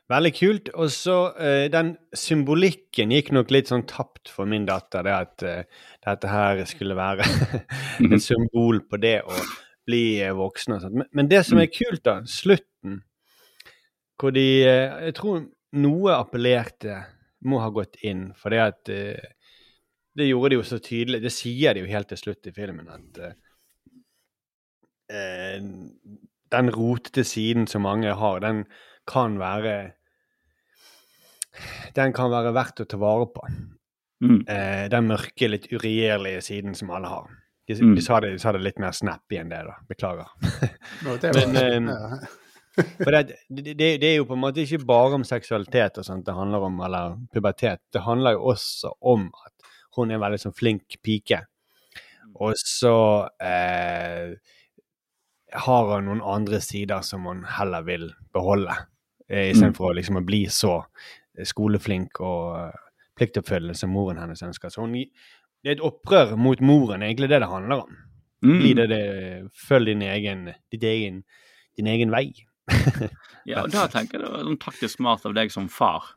Veldig 0.09 0.31
kult. 0.33 0.71
Og 0.73 0.89
så 0.93 1.17
uh, 1.37 1.65
den 1.71 1.93
symbolikken 2.17 3.13
gikk 3.13 3.31
nok 3.35 3.53
litt 3.53 3.69
sånn 3.69 3.85
tapt 3.89 4.31
for 4.33 4.49
min 4.49 4.65
datter. 4.69 5.05
Det 5.05 5.13
at 5.13 5.45
uh, 5.45 5.83
dette 6.05 6.31
her 6.31 6.63
skulle 6.69 6.97
være 6.97 7.27
et 8.09 8.23
symbol 8.23 8.81
på 8.89 8.99
det 9.01 9.19
å 9.21 9.37
bli 9.89 10.03
uh, 10.23 10.33
voksen 10.37 10.77
og 10.77 10.83
sånt. 10.85 10.97
Men, 11.03 11.11
men 11.13 11.29
det 11.29 11.43
som 11.45 11.61
er 11.61 11.69
kult, 11.73 12.01
da, 12.07 12.19
slutten, 12.29 13.03
hvor 14.19 14.33
de 14.35 14.47
Jeg 14.65 15.13
tror 15.15 15.45
noe 15.79 16.15
appellerte 16.17 16.97
må 17.47 17.61
ha 17.63 17.69
gått 17.71 18.01
inn, 18.03 18.33
for 18.35 18.51
det 18.51 18.59
at 18.59 18.89
Det 18.89 20.25
gjorde 20.25 20.49
de 20.51 20.57
jo 20.57 20.65
så 20.67 20.79
tydelig. 20.83 21.21
Det 21.23 21.31
sier 21.31 21.77
de 21.77 21.85
jo 21.85 21.91
helt 21.93 22.09
til 22.09 22.19
slutt 22.19 22.49
i 22.49 22.51
filmen, 22.51 22.89
at 22.91 23.21
eh, 25.09 25.59
den 26.51 26.71
rotete 26.73 27.23
siden 27.27 27.67
som 27.69 27.83
mange 27.85 28.13
har, 28.17 28.39
den 28.45 28.63
kan 29.09 29.37
være 29.41 29.93
Den 31.95 32.13
kan 32.13 32.29
være 32.31 32.51
verdt 32.55 32.83
å 32.83 32.85
ta 32.87 32.97
vare 33.01 33.25
på. 33.33 33.41
Mm. 34.23 34.41
Eh, 34.47 34.83
den 34.91 35.07
mørke, 35.09 35.47
litt 35.49 35.65
uregjerlige 35.73 36.41
siden 36.45 36.75
som 36.77 36.91
alle 36.93 37.09
har. 37.11 37.29
De, 37.67 37.75
Mm. 37.75 37.95
de, 37.95 38.01
sa 38.01 38.19
det, 38.19 38.31
de 38.33 38.39
sa 38.41 38.51
det 38.51 38.61
litt 38.63 38.79
mer 38.79 38.91
snappy 38.91 39.37
enn 39.37 39.49
det, 39.49 39.59
da. 39.65 39.75
Beklager. 39.89 40.29
Det 41.21 41.33
var- 41.35 41.53
Men, 41.53 41.89
eh. 41.89 42.27
For 43.03 43.11
det, 43.11 43.35
det, 43.49 43.75
det 43.99 44.03
er 44.07 44.15
jo 44.19 44.25
på 44.29 44.37
en 44.37 44.43
måte 44.45 44.61
ikke 44.63 44.85
bare 44.87 45.17
om 45.17 45.23
seksualitet 45.27 45.97
og 45.99 46.05
sånt 46.05 46.25
det 46.25 46.33
handler 46.37 46.63
om, 46.63 46.77
eller 46.85 47.17
pubertet. 47.33 47.81
Det 47.91 48.01
handler 48.05 48.37
jo 48.37 48.45
også 48.53 48.93
om 49.01 49.25
at 49.45 49.53
hun 49.97 50.11
er 50.11 50.15
en 50.15 50.21
veldig 50.23 50.39
sånn 50.45 50.55
flink 50.55 50.95
pike. 51.03 51.41
Og 52.39 52.53
så 52.61 52.93
eh, 53.41 54.31
har 55.53 55.93
han 55.93 56.05
noen 56.09 56.21
andre 56.25 56.59
sider 56.61 57.01
som 57.05 57.25
hun 57.29 57.43
heller 57.57 57.85
vil 57.87 58.09
beholde, 58.33 58.75
istedenfor 59.29 59.87
mm. 59.87 59.89
å 59.89 59.97
liksom 59.97 60.19
å 60.19 60.25
bli 60.25 60.43
så 60.53 60.75
skoleflink 61.45 62.19
og 62.25 62.57
eh, 62.59 62.77
pliktoppfyllende 63.19 63.77
som 63.77 63.91
moren 63.93 64.19
hennes 64.21 64.41
ønsker. 64.43 64.71
Så 64.73 64.83
hun, 64.83 64.95
det 64.95 65.71
er 65.71 65.77
et 65.77 65.85
opprør 65.85 66.35
mot 66.39 66.61
moren, 66.63 67.03
egentlig 67.05 67.29
det 67.31 67.41
det 67.43 67.51
handler 67.51 67.85
om. 67.85 67.97
Mm. 68.45 68.61
Det, 68.75 68.85
det, 68.91 69.01
følg 69.67 69.91
din 69.91 70.05
egen, 70.07 70.45
egen, 70.75 71.23
din 71.77 71.91
egen 71.95 72.15
vei. 72.15 72.29
Ja, 73.47 73.63
og 73.63 73.71
da 73.73 73.87
tenker 73.89 74.19
jeg 74.19 74.21
det 74.21 74.29
var 74.29 74.43
sånn 74.45 74.57
taktisk 74.61 74.99
smart 74.99 75.23
av 75.25 75.33
deg 75.33 75.49
som 75.49 75.69
far 75.73 76.11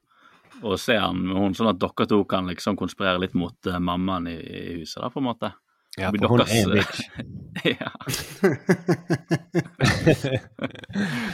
å 0.60 0.74
se 0.76 0.98
han 1.00 1.22
med 1.22 1.38
henne, 1.38 1.56
sånn 1.56 1.70
at 1.70 1.78
dere 1.80 2.04
to 2.10 2.18
kan 2.28 2.50
liksom 2.50 2.76
konspirere 2.76 3.22
litt 3.22 3.36
mot 3.38 3.70
eh, 3.70 3.78
mammaen 3.80 4.26
i, 4.28 4.34
i 4.36 4.62
huset, 4.82 4.98
da, 5.00 5.08
på 5.08 5.22
en 5.22 5.28
måte. 5.30 5.52
Ja, 6.00 6.08
for 6.08 6.24
hun 6.32 6.40
er 6.40 6.48
en 6.56 6.72
bitch. 6.72 7.04
ja. 7.68 7.92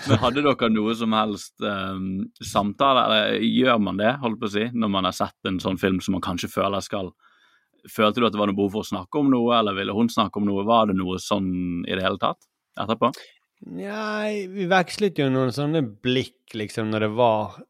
Men 0.08 0.18
hadde 0.24 0.42
dere 0.42 0.68
noe 0.74 0.92
som 0.98 1.14
helst 1.14 1.54
um, 1.62 2.26
samtale, 2.42 3.04
eller 3.04 3.38
gjør 3.46 3.78
man 3.86 4.02
det, 4.02 4.18
holdt 4.24 4.40
på 4.42 4.50
å 4.50 4.54
si, 4.56 4.66
når 4.74 4.90
man 4.96 5.06
har 5.06 5.14
sett 5.14 5.38
en 5.46 5.62
sånn 5.62 5.78
film 5.78 6.02
som 6.02 6.18
man 6.18 6.26
kanskje 6.26 6.50
føler 6.58 6.82
skal 6.84 7.14
Følte 7.88 8.20
du 8.20 8.26
at 8.26 8.34
det 8.34 8.40
var 8.40 8.50
noe 8.50 8.58
behov 8.58 8.72
for 8.74 8.82
å 8.82 8.88
snakke 8.88 9.20
om 9.20 9.28
noe, 9.30 9.52
eller 9.54 9.76
ville 9.76 9.94
hun 9.94 10.08
snakke 10.12 10.40
om 10.40 10.46
noe? 10.48 10.64
Var 10.66 10.88
det 10.90 10.96
noe 10.98 11.16
sånn 11.22 11.46
i 11.86 11.94
det 11.94 12.02
hele 12.02 12.18
tatt 12.20 12.42
etterpå? 12.82 13.12
Nei, 13.78 14.48
vi 14.50 14.66
vekslet 14.68 15.20
jo 15.22 15.28
noen 15.30 15.52
sånne 15.54 15.82
blikk, 15.86 16.56
liksom, 16.58 16.90
når 16.92 17.00
det 17.06 17.12
var 17.18 17.60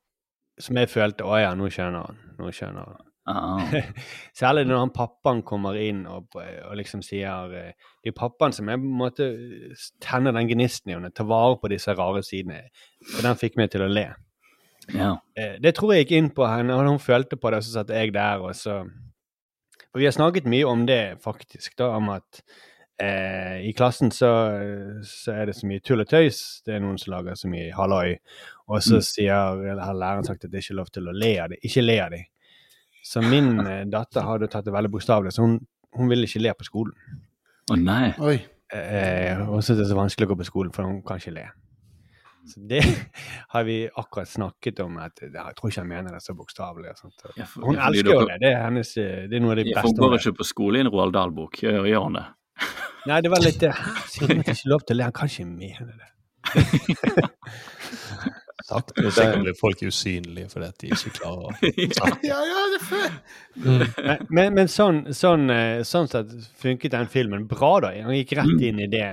Som 0.60 0.76
jeg 0.80 0.90
følte 0.90 1.28
Å 1.28 1.36
ja, 1.38 1.52
nå 1.54 1.68
skjønner 1.70 2.08
han. 2.08 2.16
Nå 2.40 2.50
skjønner 2.56 2.88
han. 2.88 3.07
Ah. 3.28 3.60
Særlig 4.40 4.62
når 4.68 4.78
han 4.86 4.92
pappaen 4.96 5.42
kommer 5.44 5.76
inn 5.76 6.04
og, 6.08 6.32
og 6.38 6.76
liksom 6.78 7.02
sier 7.04 7.52
eh, 7.58 7.72
Det 8.04 8.12
er 8.12 8.16
pappaen 8.16 8.54
som 8.56 8.70
er 8.72 8.78
på 8.80 8.86
en 8.88 8.94
måte 9.02 9.26
tenner 10.00 10.32
den 10.36 10.48
gnisten 10.48 10.92
i 10.92 10.96
henne, 10.96 11.10
tar 11.12 11.28
vare 11.28 11.58
på 11.60 11.68
disse 11.72 11.92
rare 11.98 12.22
sidene. 12.24 12.62
Og 13.16 13.20
den 13.26 13.36
fikk 13.40 13.58
meg 13.60 13.68
til 13.74 13.84
å 13.84 13.90
le. 13.92 14.06
Ja. 14.94 15.10
Eh, 15.36 15.58
Det 15.60 15.74
tror 15.76 15.92
jeg 15.94 16.06
gikk 16.06 16.16
inn 16.16 16.30
på 16.32 16.46
henne, 16.48 16.72
og 16.78 16.88
hun 16.88 17.02
følte 17.02 17.36
på 17.36 17.50
det, 17.52 17.60
og 17.60 17.66
så 17.68 17.74
satt 17.82 17.92
jeg 17.92 18.14
der, 18.16 18.40
og 18.40 18.54
så 18.56 18.80
For 19.92 20.00
vi 20.00 20.08
har 20.08 20.12
snakket 20.16 20.48
mye 20.48 20.66
om 20.68 20.86
det, 20.88 21.18
faktisk, 21.24 21.76
da, 21.80 21.90
om 21.96 22.08
at 22.12 22.40
eh, 23.00 23.60
i 23.68 23.72
klassen 23.76 24.10
så, 24.12 24.28
så 25.06 25.32
er 25.32 25.46
det 25.48 25.54
så 25.56 25.68
mye 25.68 25.80
tull 25.84 26.02
og 26.04 26.08
tøys. 26.10 26.40
Det 26.66 26.74
er 26.76 26.82
noen 26.84 26.98
som 27.00 27.12
lager 27.14 27.36
så 27.40 27.48
mye 27.48 27.70
halloi. 27.76 28.16
Og 28.68 28.82
så 28.84 28.98
Mm. 28.98 29.06
sier 29.06 29.78
har 29.80 29.94
læreren 29.96 30.26
sagt 30.26 30.44
at 30.44 30.50
det 30.50 30.58
er 30.60 30.66
ikke 30.66 30.76
lov 30.80 30.90
til 30.92 31.08
å 31.08 31.14
le 31.16 31.30
av 31.40 31.48
det. 31.54 31.58
Ikke 31.64 31.84
le 31.84 31.96
av 32.04 32.10
det. 32.12 32.24
Så 33.04 33.22
min 33.24 33.60
eh, 33.66 33.84
datter 33.88 34.22
hadde 34.26 34.48
tatt 34.52 34.64
det 34.66 34.72
veldig 34.74 34.90
bokstavelig, 34.92 35.32
så 35.32 35.42
hun, 35.46 35.58
hun 35.96 36.08
ville 36.10 36.26
ikke 36.28 36.42
le 36.42 36.52
på 36.58 36.64
skolen. 36.68 36.94
Å 37.70 37.76
nei. 37.80 38.10
Oi. 38.20 38.36
Eh, 38.74 39.38
hun 39.48 39.62
syntes 39.62 39.78
det 39.80 39.86
er 39.86 39.92
så 39.94 39.96
vanskelig 39.96 40.26
å 40.28 40.32
gå 40.34 40.36
på 40.42 40.46
skolen, 40.48 40.72
for 40.74 40.84
hun 40.88 41.00
kan 41.06 41.16
ikke 41.22 41.32
le. 41.38 41.46
Så 42.48 42.62
det 42.68 42.80
har 43.54 43.64
vi 43.68 43.78
akkurat 43.88 44.28
snakket 44.28 44.80
om, 44.84 44.96
at 45.04 45.20
jeg 45.24 45.32
tror 45.56 45.68
ikke 45.72 45.82
han 45.84 45.88
mener 45.90 46.16
det 46.16 46.22
så 46.24 46.34
bokstavelig. 46.36 46.94
Ja, 47.36 47.44
for- 47.48 47.64
Hun 47.68 47.76
ja, 47.76 47.88
elsker 47.88 48.08
jo 48.12 48.18
dere- 48.22 48.26
det. 48.34 48.40
Det 48.44 48.52
er, 48.54 48.60
hennes, 48.66 48.92
eh, 49.00 49.22
det 49.28 49.36
er 49.36 49.44
noe 49.44 49.52
av 49.56 49.60
det 49.62 49.66
beste 49.72 49.88
Hun 49.88 50.02
går 50.04 50.18
ikke 50.20 50.36
på 50.42 50.48
skole 50.48 50.80
i 50.80 50.84
en 50.86 50.92
Roald 50.92 51.12
Dahl-bok, 51.16 51.60
gjør 51.64 52.02
hun 52.06 52.20
det? 52.20 52.26
Nei, 53.08 53.20
det 53.24 53.30
var 53.32 53.40
litt 53.44 53.60
det. 53.64 53.72
hun 54.18 54.28
han 54.34 54.44
ikke 54.44 54.68
lov 54.72 54.84
til 54.88 54.96
å 54.96 54.98
le? 55.00 55.08
Han 55.08 55.16
kan 55.16 55.32
ikke 55.32 55.48
mene 55.48 55.92
det. 55.96 56.08
Sakte 58.68 59.00
Og 59.00 59.14
sikkert 59.16 59.44
blir 59.46 59.56
folk 59.56 59.82
usynlige 59.86 60.50
fordi 60.52 60.68
de 60.82 60.90
ikke 60.92 61.12
klarer 61.16 61.46
å 61.48 61.52
Ja, 62.28 62.40
ja, 62.44 62.64
det 62.72 62.80
er 62.80 62.84
før. 62.84 63.14
Men, 63.64 64.26
men, 64.28 64.58
men 64.58 64.68
sånn, 64.72 65.00
sånn, 65.16 65.48
eh, 65.54 65.80
sånn 65.88 66.10
sett 66.12 66.34
funket 66.60 66.92
den 66.92 67.08
filmen 67.12 67.46
bra, 67.48 67.72
da. 67.86 67.94
Han 68.04 68.16
gikk 68.18 68.36
rett 68.38 68.66
inn 68.68 68.82
i 68.84 68.90
det. 68.92 69.06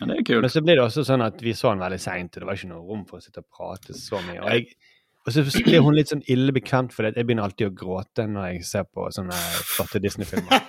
Ja, 0.00 0.08
det 0.10 0.18
er 0.18 0.42
Men 0.42 0.50
så 0.50 0.62
blir 0.64 0.78
det 0.78 0.86
også 0.88 1.04
sånn 1.06 1.22
at 1.24 1.38
vi 1.42 1.54
så 1.54 1.70
den 1.70 1.84
veldig 1.84 2.00
seint, 2.02 2.34
og 2.34 2.42
det 2.42 2.50
var 2.50 2.58
ikke 2.58 2.72
noe 2.72 2.82
rom 2.88 3.06
for 3.08 3.20
å 3.20 3.24
sitte 3.24 3.44
og 3.44 3.48
prate 3.54 3.94
så 3.98 4.20
mye. 4.26 4.40
Og, 4.42 4.50
jeg, 4.50 4.93
og 5.24 5.32
så 5.32 5.42
blir 5.64 5.80
hun 5.80 5.96
litt 5.96 6.10
sånn 6.12 6.22
ille 6.28 6.52
bekvemt 6.52 6.92
for 6.92 7.08
jeg 7.08 7.16
begynner 7.24 7.46
alltid 7.46 7.70
å 7.70 7.74
gråte 7.78 8.26
når 8.28 8.50
jeg 8.50 8.66
ser 8.68 8.84
på 8.84 9.06
sånne 9.14 9.36
flotte 9.70 10.00
Disney-filmer. 10.04 10.66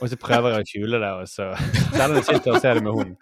og 0.00 0.06
så 0.10 0.16
prøver 0.20 0.54
jeg 0.56 0.64
å 0.64 0.68
skjule 0.70 1.00
det, 1.02 1.10
og 1.20 1.28
så 1.28 1.50
selv 1.96 2.06
om 2.08 2.16
jeg 2.16 2.26
sitter 2.30 2.54
og 2.54 2.64
ser 2.64 2.80
det 2.80 2.84
med 2.86 2.96
hunden. 2.96 3.18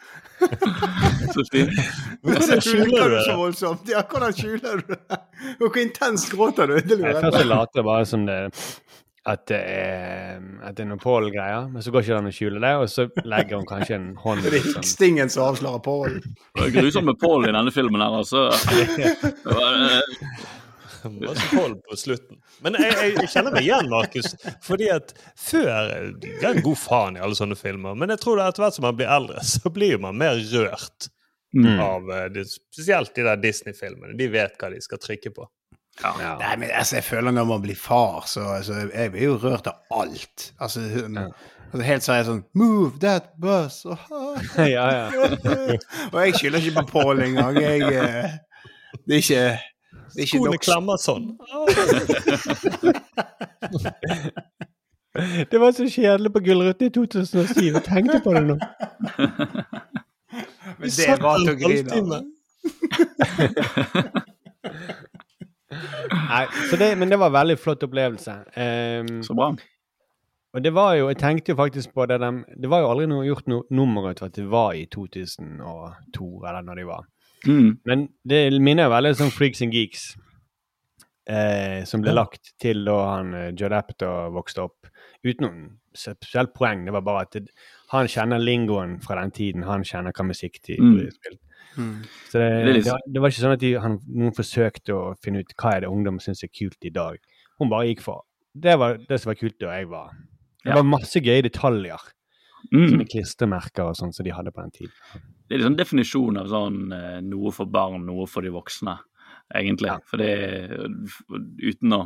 Så 1.35 1.45
fint. 1.51 1.75
Hvordan 2.23 2.63
skjuler 2.63 2.95
du 2.95 3.17
det? 3.17 3.25
så 3.27 3.35
voldsomt? 3.41 3.91
Ja, 3.91 4.05
hvordan 4.13 4.37
skjuler 4.39 4.85
du 4.85 4.95
det? 4.95 5.19
Og 5.59 5.67
hvor 5.73 5.81
intenst 5.83 6.31
gråter 6.33 6.71
du? 6.71 6.79
Det 6.79 7.01
lurer 7.01 7.17
Jeg 7.17 7.25
først 7.25 7.35
på. 7.35 7.43
så 7.43 7.51
later 7.51 7.83
jeg 7.83 7.89
bare 7.91 8.09
som 8.13 8.29
det 8.31 8.39
at 9.29 9.43
det 9.51 9.59
er, 9.61 10.39
at 10.65 10.77
det 10.79 10.85
er 10.85 10.89
noen 10.89 11.01
Pål-greier, 11.03 11.67
men 11.73 11.85
så 11.85 11.93
går 11.93 12.05
ikke 12.05 12.15
det 12.15 12.21
an 12.23 12.31
å 12.31 12.35
skjule 12.35 12.61
det, 12.65 12.71
og 12.81 12.87
så 12.93 13.05
legger 13.29 13.59
hun 13.61 13.67
kanskje 13.69 13.97
en 13.99 14.07
hånd 14.23 14.47
Det 14.47 14.61
er 14.61 14.69
sånn 14.73 14.87
stingen 14.89 15.33
som 15.33 15.51
avslører 15.51 15.83
Pål. 15.85 16.15
Det 16.25 16.63
var 16.63 16.73
grusomt 16.79 17.11
med 17.11 17.19
Paul 17.21 17.45
i 17.49 17.53
denne 17.53 17.75
filmen 17.75 18.01
her, 18.05 18.17
altså. 18.23 18.47
Det 18.97 19.59
var, 19.59 19.77
eh, 19.89 21.53
hold 21.53 21.77
på 21.87 21.97
slutten. 22.01 22.41
Men 22.65 22.79
jeg, 22.81 22.95
jeg, 22.97 23.13
jeg 23.21 23.31
kjenner 23.35 23.55
meg 23.55 23.69
igjen, 23.69 23.91
Markus. 23.93 24.33
Fordi 24.67 24.89
at 24.91 25.13
før 25.39 25.69
Jeg 25.69 26.41
er 26.43 26.49
en 26.57 26.65
god 26.65 26.81
faen 26.81 27.19
i 27.19 27.23
alle 27.23 27.39
sånne 27.39 27.59
filmer, 27.59 27.95
men 27.99 28.11
jeg 28.15 28.23
tror 28.25 28.41
det 28.41 28.49
etter 28.51 28.65
hvert 28.67 28.79
som 28.81 28.89
man 28.89 28.97
blir 28.99 29.13
eldre, 29.15 29.45
så 29.47 29.71
blir 29.75 30.01
man 30.03 30.19
mer 30.19 30.41
rørt 30.57 31.13
Mm. 31.57 31.79
av 31.81 32.11
eh, 32.13 32.27
det, 32.29 32.43
Spesielt 32.53 33.15
de 33.17 33.23
der 33.25 33.39
Disney-filmene. 33.41 34.13
De 34.19 34.27
vet 34.29 34.59
hva 34.61 34.69
de 34.69 34.83
skal 34.85 34.99
trykke 35.01 35.31
på. 35.33 35.47
Ja. 36.05 36.35
Nei, 36.39 36.57
men 36.57 36.71
altså, 36.73 36.97
jeg 36.97 37.05
føler 37.05 37.31
når 37.35 37.45
man 37.45 37.63
blir 37.63 37.77
far, 37.77 38.25
så 38.27 38.41
altså, 38.41 38.75
jeg 38.95 39.13
blir 39.13 39.25
jo 39.25 39.39
rørt 39.43 39.67
av 39.67 40.01
alt. 40.03 40.53
Altså, 40.61 40.81
hun, 40.81 41.19
altså 41.73 41.85
helt 41.87 42.05
så 42.05 42.13
er 42.13 42.17
jeg 42.21 42.29
sånn 42.29 42.45
Move 42.59 42.93
that 43.03 43.33
bus! 43.41 43.85
Og, 43.85 43.99
ja, 44.77 44.87
ja. 44.95 45.09
og 46.13 46.21
jeg 46.23 46.35
skylder 46.39 46.59
ikke 46.63 46.77
på 46.83 46.87
Pål 46.99 47.25
engang. 47.27 47.59
Jeg 47.63 47.83
eh, 47.83 48.39
Det 49.05 49.19
er 49.19 49.25
ikke 49.25 49.43
det 50.09 50.23
er 50.23 50.25
ikke 50.25 50.39
Skoene 50.39 50.59
klammer 50.63 50.97
sånn. 51.03 51.27
Det 55.51 55.59
var 55.59 55.73
så 55.75 55.83
kjedelig 55.91 56.31
på 56.33 56.41
Gullruten 56.47 56.87
i 56.87 56.91
2007. 56.95 57.59
Jeg 57.65 57.83
tenkte 57.83 58.21
på 58.23 58.31
det 58.37 58.43
nå. 58.47 58.57
Men 60.79 60.91
det 60.95 61.17
var 61.23 61.41
til 61.43 61.51
å 61.51 61.57
grine 61.59 61.91
av. 61.99 62.23
Nei, 65.71 66.45
så 66.71 66.77
det, 66.81 66.95
men 66.99 67.11
det 67.13 67.19
var 67.21 67.29
en 67.29 67.37
veldig 67.41 67.59
flott 67.61 67.83
opplevelse. 67.85 68.35
Um, 68.57 69.23
så 69.27 69.35
bra. 69.37 69.51
og 70.55 70.63
det 70.65 70.73
var 70.75 70.95
jo 70.97 71.09
Jeg 71.11 71.19
tenkte 71.21 71.53
jo 71.53 71.57
faktisk 71.59 71.93
på 71.95 72.07
det 72.09 72.17
de, 72.23 72.31
Det 72.57 72.71
var 72.73 72.81
jo 72.81 72.89
aldri 72.91 73.07
noe, 73.11 73.27
gjort 73.27 73.47
noe 73.53 73.67
nummer 73.71 74.09
ut 74.11 74.23
av 74.23 74.31
at 74.31 74.39
det 74.39 74.47
var 74.49 74.73
i 74.75 74.87
2002, 74.87 76.31
eller 76.49 76.63
når 76.65 76.81
de 76.81 76.87
var. 76.89 77.05
Mm. 77.47 77.69
Men 77.87 78.09
det 78.29 78.41
minner 78.61 78.89
jo 78.89 78.95
veldig 78.97 79.13
om 79.27 79.31
Freaks 79.31 79.63
and 79.63 79.73
Geeks. 79.77 80.09
Eh, 81.29 81.85
som 81.85 82.01
ble 82.01 82.15
lagt 82.17 82.55
til 82.61 82.87
da 82.89 82.95
han 83.19 83.35
Joe 83.35 83.53
Judd 83.53 83.75
Apatow 83.77 84.31
vokste 84.33 84.65
opp. 84.65 84.89
Uten 85.27 85.45
noen 85.45 85.67
spesielt 85.93 86.55
poeng. 86.57 86.87
Det 86.87 86.95
var 86.97 87.05
bare 87.05 87.27
at 87.27 87.37
det, 87.37 87.51
han 87.93 88.09
kjenner 88.09 88.41
lingoen 88.41 88.97
fra 89.05 89.19
den 89.21 89.31
tiden. 89.37 89.67
Han 89.69 89.85
kjenner 89.85 90.17
hva 90.17 90.25
musikk 90.25 90.57
de 90.65 90.79
Mm. 90.81 90.95
blir 90.97 91.11
spilt. 91.13 91.41
Mm. 91.79 91.97
Så 92.29 92.41
det, 92.43 92.49
Det 92.67 92.73
det, 92.75 92.85
var- 92.91 93.05
det 93.07 93.23
var 93.23 93.33
ikke 93.33 93.45
sånn 93.45 93.57
at 93.57 93.63
de, 93.63 93.73
han, 93.79 93.99
noen 94.11 94.35
forsøkte 94.37 94.95
å 94.97 95.03
finne 95.23 95.45
ut 95.45 95.55
hva 95.57 95.77
er 95.77 95.85
det 95.85 95.93
ungdom 95.93 96.19
syns 96.23 96.43
er 96.45 96.51
kult 96.51 96.83
i 96.85 96.91
dag. 96.95 97.21
Hun 97.59 97.71
bare 97.71 97.89
gikk 97.91 98.03
for 98.05 98.25
det 98.59 98.75
var 98.81 98.99
det 98.99 99.19
som 99.21 99.31
var 99.31 99.39
kult 99.39 99.59
da 99.61 99.75
jeg 99.77 99.89
var. 99.91 100.15
Det 100.65 100.75
var 100.75 100.87
masse 100.87 101.21
gøye 101.23 101.45
detaljer. 101.47 102.01
Mm. 102.73 102.89
Sånne 102.91 103.07
klistremerker 103.09 103.93
og 103.93 103.99
sånn 103.99 104.13
som 104.13 104.27
de 104.27 104.33
hadde 104.35 104.51
på 104.55 104.65
den 104.65 104.75
tiden. 104.75 105.23
Det 105.47 105.55
er 105.55 105.63
liksom 105.63 105.77
definisjon 105.79 106.41
av 106.41 106.49
sånn 106.51 106.81
eh, 106.93 107.21
noe 107.25 107.53
for 107.55 107.71
barn, 107.71 108.03
noe 108.09 108.27
for 108.29 108.45
de 108.45 108.51
voksne, 108.53 108.97
egentlig. 109.55 109.93
Ja. 109.93 110.01
For 110.11 110.21
det 110.21 110.33
uten 111.63 111.95
å 111.95 112.03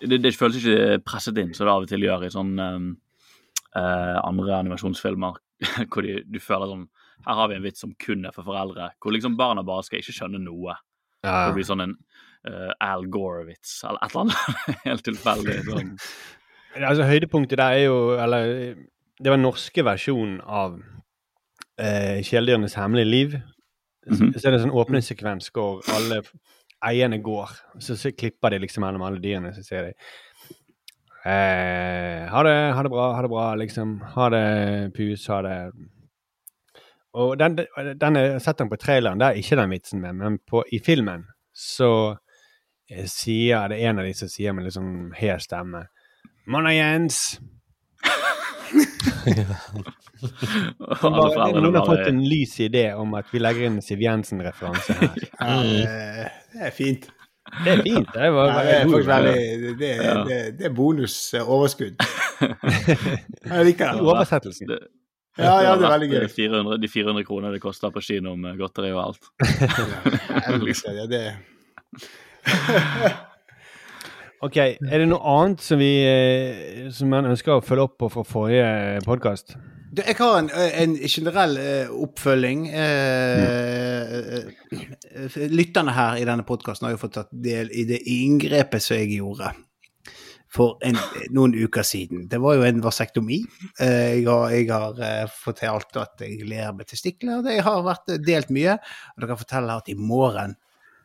det, 0.00 0.16
det 0.24 0.32
føles 0.32 0.62
ikke 0.62 1.02
presset 1.04 1.36
inn, 1.42 1.52
som 1.52 1.68
det 1.68 1.74
av 1.74 1.84
og 1.84 1.90
til 1.90 2.06
gjør 2.06 2.24
i 2.24 2.32
sånne 2.32 2.66
uh, 3.76 4.16
andre 4.24 4.56
animasjonsfilmer. 4.62 5.36
hvor 5.92 6.06
de, 6.06 6.22
du 6.24 6.38
føler 6.40 6.70
sånn 6.70 6.86
Her 7.26 7.34
har 7.40 7.48
vi 7.48 7.54
en 7.58 7.62
vits 7.66 7.80
som 7.80 7.92
kun 8.00 8.24
er 8.26 8.32
for 8.32 8.42
foreldre. 8.46 8.90
Hvor 9.02 9.12
liksom 9.12 9.36
barna 9.36 9.62
bare 9.66 9.82
skal 9.86 10.00
ikke 10.00 10.14
skjønne 10.16 10.40
noe. 10.44 10.74
Det 11.22 11.54
blir 11.58 11.66
sånn 11.68 11.82
en 11.84 11.94
uh, 12.48 12.70
Al 12.80 13.04
Gore-vits 13.12 13.82
eller 13.84 13.98
et 14.06 14.14
eller 14.14 14.22
annet 14.22 14.80
helt 14.88 15.04
tilfeldig. 15.04 15.58
Sånn. 15.68 15.90
Altså, 16.80 17.02
høydepunktet 17.04 17.58
der 17.58 17.74
er 17.80 17.84
jo 17.88 17.96
Eller 18.16 18.46
det 19.20 19.28
var 19.28 19.36
den 19.36 19.42
norske 19.44 19.82
versjonen 19.84 20.38
av 20.46 20.78
eh, 21.76 22.22
Kjæledyrenes 22.24 22.74
hemmelige 22.80 23.10
liv. 23.10 23.34
Så- 23.36 23.44
Mhm. 24.24 24.32
Så 24.38 24.46
er 24.48 24.50
det 24.54 24.60
en 24.62 24.70
sånn 24.70 24.78
åpningssekvens 24.80 25.50
hvor 25.52 25.82
alle 25.92 26.22
eierne 26.88 27.18
går. 27.22 27.50
Så, 27.84 27.96
så 28.00 28.10
klipper 28.16 28.50
de 28.54 28.58
liksom 28.64 28.80
mellom 28.80 29.02
alle 29.04 29.20
dyrene, 29.20 29.52
så 29.52 29.60
sier 29.62 29.90
de 29.90 29.92
eh, 31.28 32.24
ha, 32.32 32.42
det, 32.46 32.54
ha 32.74 32.82
det 32.82 32.90
bra, 32.92 33.10
ha 33.14 33.22
det 33.22 33.28
bra, 33.32 33.46
liksom. 33.60 33.98
Ha 34.14 34.28
det, 34.32 34.44
pus, 34.96 35.26
ha 35.28 35.42
det 35.44 35.56
Og 37.18 37.38
den, 37.40 37.56
den 37.98 38.16
jeg 38.20 38.40
sett 38.44 38.58
den 38.60 38.70
på 38.70 38.76
traileren, 38.78 39.18
der 39.18 39.32
er 39.32 39.40
ikke 39.40 39.56
den 39.58 39.70
vitsen 39.74 40.00
med, 40.04 40.14
men 40.14 40.38
på, 40.46 40.62
i 40.72 40.78
filmen 40.78 41.24
så 41.52 42.16
eh, 42.90 43.06
sier 43.10 43.66
det 43.72 43.80
en 43.82 43.98
av 43.98 44.06
de 44.06 44.12
som 44.14 44.30
sier 44.30 44.54
med 44.54 44.64
litt 44.68 44.76
sånn 44.76 45.10
stemme 45.42 45.86
Monna 46.50 46.70
Jens! 46.74 47.40
Bare, 50.20 51.48
noen 51.60 51.76
har 51.78 51.86
fått 51.88 52.06
en 52.10 52.20
lys 52.28 52.54
idé 52.62 52.90
om 52.96 53.14
at 53.18 53.30
vi 53.32 53.40
legger 53.42 53.66
inn 53.68 53.78
en 53.78 53.84
Siv 53.84 54.02
Jensen-referanse 54.04 54.96
her. 55.00 55.24
Ja, 55.40 55.56
det, 55.64 56.30
det 56.54 56.62
er 56.68 56.74
fint. 56.76 57.08
Det 57.64 57.72
er 57.72 57.82
fint. 57.82 58.10
Det 58.14 58.30
var 58.34 58.50
Ja, 58.50 58.62
det 58.66 58.74
er 58.76 58.90
god. 58.90 59.06
veldig 59.08 59.76
Det, 59.80 59.90
er- 59.96 60.24
det, 60.28 60.40
det 60.60 60.66
er 60.68 60.74
bonus 60.76 61.16
overskudd. 61.40 61.96
Jeg 63.50 63.64
liker 63.70 63.90
den. 63.94 64.00
Oversettelsen. 64.06 64.74
Ja, 65.40 65.54
ja, 65.64 65.72
det 65.80 65.86
er 65.88 65.94
veldig 65.96 66.10
gøy. 66.12 66.20
eh, 66.26 66.34
400, 66.36 66.78
de 66.82 66.88
400 66.92 67.24
kronene 67.28 67.54
det 67.56 67.62
koster 67.64 67.92
på 67.94 68.02
kino 68.04 68.36
med 68.36 68.60
godteri 68.60 68.92
og 68.92 69.02
alt. 69.08 69.32
Jeg 70.46 70.60
liker 70.60 71.00
det. 71.00 71.08
det. 71.16 71.26
Ok, 74.40 74.56
Er 74.56 75.02
det 75.02 75.04
noe 75.10 75.20
annet 75.20 75.60
som 75.60 75.76
vi 75.76 75.90
eh, 76.08 76.86
som 76.96 77.10
man 77.12 77.28
ønsker 77.28 77.58
å 77.58 77.60
følge 77.60 77.84
opp 77.84 77.98
på 78.00 78.08
fra 78.08 78.22
forrige 78.24 79.02
podkast? 79.04 79.52
Jeg 79.98 80.14
har 80.16 80.38
en, 80.38 80.48
en 80.54 80.94
generell 81.04 81.58
eh, 81.60 81.90
oppfølging. 81.92 82.62
Eh, 82.72 84.38
eh, 84.72 85.36
lytterne 85.50 85.92
her 85.92 86.16
i 86.22 86.24
denne 86.24 86.46
podkasten 86.48 86.88
har 86.88 86.94
jo 86.94 87.02
fått 87.02 87.18
tatt 87.18 87.32
del 87.34 87.68
i 87.76 87.84
det 87.90 88.00
inngrepet 88.08 88.80
som 88.80 88.96
jeg 88.96 89.18
gjorde 89.18 89.52
for 90.50 90.80
en, 90.82 90.98
noen 91.30 91.54
uker 91.54 91.86
siden. 91.86 92.24
Det 92.30 92.40
var 92.42 92.56
jo 92.58 92.64
en 92.66 92.80
vasektomi. 92.82 93.38
Eh, 93.78 94.16
jeg 94.18 94.24
har, 94.26 94.48
jeg 94.54 94.66
har 94.70 95.04
eh, 95.06 95.28
fortalt 95.30 96.00
at 96.00 96.24
jeg 96.26 96.48
ler 96.50 96.72
med 96.74 96.90
testikler. 96.90 97.44
Det 97.46 97.60
har 97.66 97.84
vært 97.86 98.10
delt 98.26 98.50
mye. 98.54 98.74
Og 99.14 99.22
dere 99.22 99.30
kan 99.30 99.40
fortelle 99.44 99.78
at 99.78 99.92
i 99.92 99.98
morgen 99.98 100.56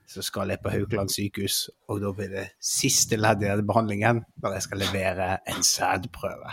så 0.09 0.21
skal 0.21 0.53
jeg 0.53 0.61
på 0.61 0.69
Haukeland 0.69 1.09
sykehus, 1.09 1.63
og 1.89 2.01
da 2.03 2.11
blir 2.13 2.29
det 2.29 2.45
siste 2.61 3.17
ledd 3.17 3.41
i 3.41 3.47
denne 3.47 3.65
behandlingen, 3.65 4.21
når 4.43 4.57
jeg 4.57 4.65
skal 4.67 4.83
levere 4.83 5.29
en 5.49 5.65
sædprøve. 5.65 6.51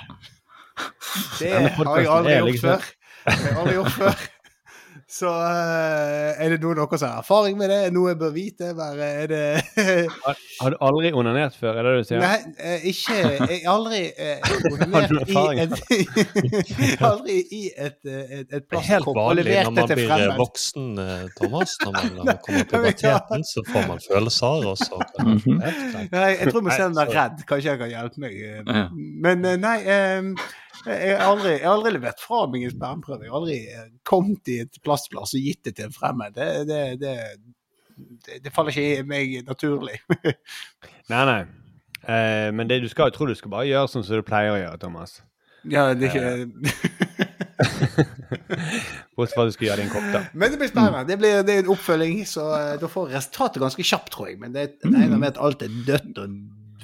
Det 1.36 1.50
har 1.76 1.98
jeg 2.00 2.08
aldri 2.08 2.38
gjort 2.38 2.48
liksom- 2.48 2.70
før. 2.70 2.92
Det 3.26 3.34
har 3.34 3.50
jeg 3.50 3.58
aldri 3.60 3.74
gjort 3.76 3.98
før. 3.98 4.22
Så 5.12 5.28
eh, 5.28 6.38
er 6.40 6.54
det 6.54 6.56
noen 6.62 6.78
av 6.80 6.86
dere 6.88 6.98
som 7.02 7.10
har 7.12 7.18
erfaring 7.20 7.58
med 7.60 7.68
det? 7.68 7.80
Noe 7.92 8.14
jeg 8.14 8.18
bør 8.22 8.30
vite? 8.32 8.70
Bare, 8.78 9.08
er 9.22 9.26
det 9.28 9.40
Har, 10.24 10.38
har 10.62 10.72
du 10.72 10.76
aldri 10.86 11.10
onanert 11.12 11.58
før, 11.58 11.76
er 11.76 11.84
det 11.84 11.92
det 11.92 11.98
du 12.00 12.08
sier? 12.08 12.22
Nei, 12.22 12.38
eh, 12.56 12.86
ikke 12.88 13.18
Jeg 13.20 13.58
har 13.66 13.74
aldri 13.74 14.00
eh, 14.16 14.54
onanert 14.72 15.12
i 15.12 15.44
et 15.66 15.76
Jeg 15.92 16.96
aldri 17.10 17.36
i 17.58 17.60
et, 17.76 17.98
et, 18.08 18.46
et 18.56 18.64
Det 18.72 18.80
er 18.80 18.88
helt 18.88 19.10
vanlig 19.20 19.44
når 19.52 19.74
man 19.76 19.92
blir 19.92 20.08
fremmed. 20.08 20.34
voksen, 20.40 20.88
Thomas. 21.36 21.76
Når 21.84 21.92
man 21.98 22.40
kommer 22.46 22.64
til 22.64 22.64
Ja, 22.64 22.64
puberteten, 22.72 23.46
så 23.52 23.66
får 23.68 23.86
man 23.92 24.02
følelser, 24.08 24.66
og 24.72 24.80
så 24.80 25.02
Mhm. 25.22 25.60
Nei, 25.60 26.30
jeg 26.40 26.48
tror 26.50 26.62
Nei, 26.62 26.66
Michelle 26.70 27.02
er 27.04 27.10
redd. 27.12 27.42
Kanskje 27.48 27.68
jeg 27.74 27.78
kan 27.82 27.90
hjelpe 27.92 28.22
meg. 28.22 28.38
Men 29.28 29.44
nei 29.60 29.76
eh, 29.84 30.32
jeg 30.86 31.16
har, 31.16 31.24
aldri, 31.28 31.52
jeg 31.58 31.66
har 31.66 31.76
aldri 31.76 31.94
levert 31.96 32.22
fra 32.22 32.44
meg 32.50 32.66
en 32.66 32.74
spermprøve. 32.74 33.26
Jeg 33.26 33.32
har 33.32 33.40
aldri 33.40 33.58
eh, 33.70 33.88
kommet 34.08 34.50
i 34.50 34.60
et 34.64 34.74
plastglass 34.84 35.34
og 35.36 35.48
gitt 35.48 35.62
det 35.68 35.74
til 35.78 35.88
en 35.88 35.96
fremmed. 35.96 36.30
Det, 36.36 36.48
det, 36.68 36.82
det, 37.02 37.14
det, 38.44 38.54
faller 38.54 38.74
ikke 38.74 39.02
i 39.02 39.06
meg 39.06 39.26
naturlig. 39.48 39.98
Nei, 41.12 41.24
nei. 41.28 41.42
Eh, 42.02 42.48
men 42.54 42.70
det, 42.70 42.82
du 42.82 42.88
skal 42.90 43.10
jeg 43.10 43.18
tror 43.18 43.30
du 43.30 43.38
skal 43.38 43.52
bare 43.52 43.68
gjøre 43.68 43.90
sånn 43.90 44.06
som 44.06 44.18
du 44.18 44.24
pleier 44.26 44.54
å 44.54 44.58
gjøre, 44.58 44.80
Thomas. 44.82 45.10
Ja, 45.70 45.82
det 45.94 46.08
er 46.08 46.10
ikke 46.10 47.42
Bortsett 49.14 49.36
fra 49.36 49.44
at 49.44 49.50
du 49.50 49.54
skal 49.54 49.66
gjøre 49.68 49.78
det 49.78 49.84
i 49.84 49.86
en 49.86 49.92
kopp, 49.92 50.08
da. 50.10 50.20
Men 50.34 50.50
det 50.50 50.58
blir 50.58 50.70
spennende. 50.70 51.04
Det, 51.06 51.16
blir, 51.20 51.42
det 51.46 51.54
er 51.54 51.60
en 51.62 51.72
oppfølging, 51.74 52.16
så 52.26 52.42
eh, 52.56 52.78
da 52.80 52.86
får 52.90 53.12
resultatet 53.12 53.62
ganske 53.62 53.84
kjapt, 53.86 54.10
tror 54.14 54.26
jeg. 54.30 54.36
Men 54.40 54.54
det 54.56 54.64
regner 54.82 55.18
med 55.18 55.28
at 55.34 55.42
alt 55.42 55.62
er 55.62 55.70
dødt 55.86 56.18
og 56.22 56.28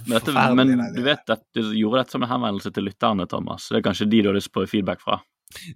Men, 0.09 0.19
dette, 0.19 0.55
men 0.57 0.95
du 0.97 1.03
vet 1.05 1.31
at 1.35 1.43
du 1.55 1.63
gjorde 1.77 2.03
dette 2.03 2.15
som 2.17 2.23
en 2.25 2.31
henvendelse 2.31 2.71
til 2.75 2.87
lytterne, 2.89 3.27
Thomas. 3.29 3.69
Det 3.69 3.81
er 3.83 3.85
kanskje 3.91 4.07
de 4.09 4.23
du 4.25 4.31
har 4.33 4.37
lyst 4.39 4.51
på 4.55 4.65
feedback 4.71 5.03
fra. 5.05 5.19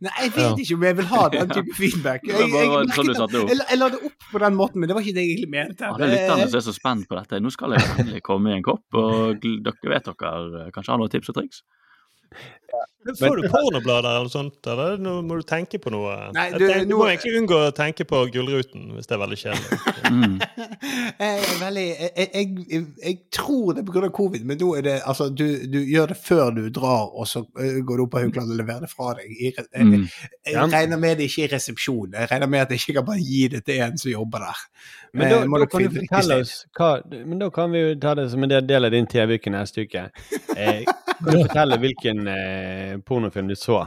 Nei, 0.05 0.11
jeg 0.21 0.33
vet 0.35 0.59
ikke 0.61 0.75
om 0.77 0.83
jeg 0.85 0.97
vil 0.99 1.07
ha 1.09 1.21
den 1.33 1.53
type 1.53 1.77
feedback. 1.79 2.25
Det 2.29 2.33
Jeg, 2.37 2.49
jeg, 2.53 2.53
jeg, 2.53 3.57
la- 3.57 3.69
jeg 3.71 3.79
la 3.81 3.89
det 3.95 4.01
opp 4.09 4.27
på 4.33 4.41
den 4.43 4.57
måten, 4.59 4.81
men 4.83 4.91
det 4.91 4.97
var 4.99 5.05
ikke 5.05 5.15
det 5.17 5.25
jeg 5.25 5.37
egentlig 5.37 5.53
mente. 5.55 5.89
Alle 5.89 6.09
lytterne 6.13 6.49
som 6.53 6.59
er 6.61 6.67
så 6.67 6.75
spent 6.77 7.07
på 7.09 7.17
dette. 7.17 7.41
Nå 7.41 7.53
skal 7.55 7.77
jeg 7.79 7.87
endelig 8.03 8.21
komme 8.27 8.53
i 8.53 8.57
en 8.59 8.67
kopp, 8.67 8.85
og 9.01 9.41
dere 9.41 9.95
vet 9.95 10.11
dere 10.13 10.67
kanskje 10.77 10.93
har 10.93 11.01
noen 11.01 11.13
tips 11.15 11.33
og 11.33 11.39
triks? 11.41 11.63
Får 13.19 13.37
du 13.43 13.49
pornoblader 13.51 14.07
eller 14.09 14.25
noe 14.29 14.31
sånt, 14.33 14.65
eller 14.71 14.95
nå 15.03 15.17
må 15.27 15.37
du 15.41 15.43
tenke 15.45 15.77
på 15.83 15.91
noe? 15.93 16.13
Nei, 16.33 16.45
du, 16.55 16.63
tenker, 16.63 16.85
du 16.87 16.93
nå- 16.95 17.01
må 17.03 17.09
egentlig 17.11 17.33
unngå 17.41 17.59
å 17.67 17.73
tenke 17.77 18.07
på 18.09 18.21
Gullruten, 18.33 18.85
hvis 18.95 19.11
det 19.11 19.17
er 19.17 19.21
veldig 19.25 19.39
kjedelig. 19.43 19.81
Mm. 20.13 20.37
Jeg 21.23 21.43
veldig 21.61 21.83
jeg, 21.89 22.29
jeg, 22.35 22.87
jeg, 23.05 23.17
tror 23.35 23.75
det 23.77 23.83
er 23.83 23.87
pga. 23.91 24.09
covid, 24.15 24.45
men 24.49 24.59
nå 24.59 24.71
er 24.79 24.83
det 24.87 24.95
altså 25.09 25.29
du, 25.31 25.45
du 25.71 25.79
gjør 25.87 26.11
det 26.13 26.17
før 26.19 26.51
du 26.57 26.63
drar, 26.75 27.11
og 27.13 27.29
så 27.31 27.43
går 27.53 28.01
du 28.01 28.05
opp 28.07 28.13
på 28.15 28.23
Haukeland 28.25 28.51
og 28.55 28.59
leverer 28.59 28.87
det 28.87 28.91
fra 28.91 29.13
deg. 29.19 29.31
Jeg, 29.39 29.55
jeg, 29.59 29.87
Mm. 29.93 30.07
jeg 30.47 30.73
regner 30.73 30.99
med 31.03 31.19
det 31.19 31.27
ikke 31.29 31.45
er 31.49 31.53
resepsjon. 31.57 32.15
Jeg 32.17 32.31
regner 32.31 32.49
med 32.51 32.61
at 32.65 32.71
jeg 32.73 32.81
ikke 32.83 32.97
kan 33.01 33.07
bare 33.11 33.23
gi 33.27 33.43
det 33.53 33.65
til 33.67 33.81
en 33.85 33.99
som 34.01 34.11
jobber 34.13 34.47
der. 34.47 34.61
Men 35.13 35.29
da, 35.29 35.39
Eh, 35.43 35.49
da 35.61 35.67
kan 35.69 35.83
du 35.85 35.97
fortelle 35.99 36.37
oss 36.41 36.53
hva 36.79 36.91
Men 37.13 37.39
da 37.43 37.49
kan 37.53 37.73
vi 37.75 37.83
jo 37.83 37.95
ta 38.01 38.15
det 38.17 38.31
som 38.33 38.43
en 38.47 38.55
del 38.67 38.89
av 38.89 38.95
din 38.95 39.07
TV-uke 39.11 39.53
neste 39.53 39.85
uke. 39.87 40.07
Eh, 40.53 40.83
kan 40.85 41.31
du 41.33 41.39
fortelle 41.47 41.79
hvilken 41.81 42.22
eh, 42.29 42.99
pornofilm 43.07 43.49
du 43.49 43.57
så 43.59 43.87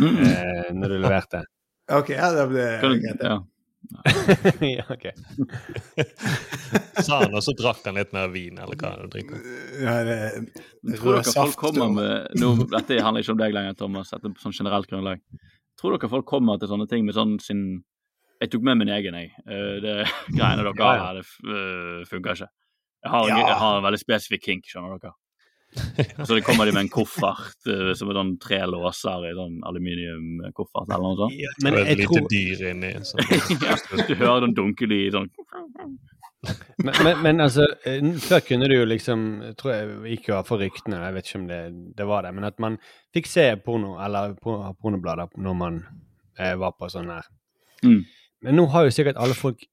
Mm. 0.00 0.16
eh, 0.26 0.72
når 0.74 0.88
du 0.88 0.98
leverte? 0.98 1.44
Ok, 1.98 2.10
ja, 2.10 2.26
det 2.34 2.42
ble 2.50 2.64
Kan 2.82 2.90
du, 2.92 2.98
greit. 3.00 3.22
ja. 3.22 3.36
ja, 4.66 4.84
ok. 4.94 5.04
Sa 7.06 7.20
han, 7.22 7.32
og 7.34 7.42
så 7.46 7.54
drakk 7.56 7.84
han 7.86 7.96
litt 7.96 8.10
mer 8.12 8.28
vin, 8.32 8.58
eller 8.60 8.76
hva 8.76 8.90
han 8.96 9.08
drikker. 9.12 9.38
Ja, 9.80 9.94
det, 10.04 10.16
Tror 10.98 11.16
dere 11.20 11.32
folk 11.32 11.56
kommer 11.60 11.88
med 11.94 12.34
nå, 12.42 12.50
Dette 12.74 12.98
handler 13.04 13.22
ikke 13.24 13.36
om 13.36 13.40
deg 13.40 13.54
lenger, 13.56 13.78
Thomas, 13.78 14.10
dette 14.12 14.28
er 14.28 14.34
på 14.36 14.42
sånn 14.44 14.56
generelt 14.58 14.90
grunnlag. 14.90 15.22
Tror 15.80 15.94
dere 15.96 16.10
folk 16.12 16.26
kommer 16.28 16.58
til 16.60 16.68
sånne 16.72 16.88
ting 16.90 17.06
med 17.06 17.16
sånn 17.16 17.38
sin 17.40 17.62
Jeg 18.42 18.50
tok 18.52 18.62
med 18.68 18.78
min 18.82 18.92
egen, 18.94 19.14
jeg. 19.18 19.32
Eh, 19.46 19.78
Det 19.82 19.94
greiene 20.34 20.66
dere 20.66 20.74
har 20.82 20.98
ja. 20.98 21.06
her, 21.08 21.22
det 21.22 21.24
uh, 21.48 22.04
funker 22.10 22.36
ikke. 22.36 22.50
Jeg 23.06 23.10
har, 23.14 23.24
en, 23.24 23.30
Ja. 23.32 23.46
jeg 23.48 23.58
har 23.62 23.78
en 23.78 23.86
veldig 23.88 24.02
spesifikk 24.02 24.44
kink, 24.44 24.68
skjønner 24.68 24.98
dere. 24.98 25.14
Så 26.26 26.34
det 26.34 26.42
kommer 26.46 26.66
de 26.66 26.72
med 26.72 26.86
en 26.86 26.90
koffert 26.92 27.66
eh, 27.68 27.92
som 27.98 28.08
er 28.10 28.16
sånn 28.18 28.34
tre 28.42 28.60
låser 28.66 29.26
i 29.28 29.34
sånn 29.36 29.58
aluminiumkoffert 29.68 30.88
eller 30.88 31.04
noe 31.04 31.18
sånt. 31.20 31.64
Men 31.64 31.76
det 31.76 31.80
er 31.82 31.90
jeg 31.90 31.96
et 31.96 32.02
lite 32.02 32.14
tror 32.14 32.30
dyr 32.32 32.62
inni. 32.72 32.92
Sånn. 33.04 33.24
Ja, 33.66 33.76
du 34.08 34.14
hører 34.16 34.46
den 34.46 34.56
dunkelyd 34.56 35.18
sånn 35.18 35.28
men, 36.78 36.94
men, 37.02 37.16
men 37.24 37.40
altså, 37.42 37.64
eh, 37.88 38.04
før 38.22 38.42
kunne 38.46 38.68
du 38.70 38.76
jo 38.76 38.84
liksom 38.86 39.22
tror 39.58 39.72
jeg 39.74 40.12
gikk 40.12 40.28
jo 40.30 40.36
for 40.46 40.62
ryktene, 40.62 41.00
jeg 41.02 41.16
vet 41.16 41.26
ikke 41.30 41.40
om 41.40 41.48
det, 41.48 41.58
det 41.98 42.06
var 42.06 42.22
det, 42.24 42.30
men 42.36 42.46
at 42.46 42.60
man 42.62 42.76
fikk 43.16 43.26
se 43.26 43.46
porno, 43.64 43.96
eller 44.04 44.36
por- 44.38 44.68
pornoblader 44.78 45.32
når 45.34 45.56
man 45.58 45.80
eh, 46.38 46.54
var 46.60 46.76
på 46.78 46.86
sånn 46.94 47.10
her. 47.10 47.26
Mm. 47.82 48.04
Men 48.46 48.58
nå 48.60 48.68
har 48.70 48.86
jo 48.86 48.94
sikkert 48.94 49.18
alle 49.18 49.34
folk 49.34 49.66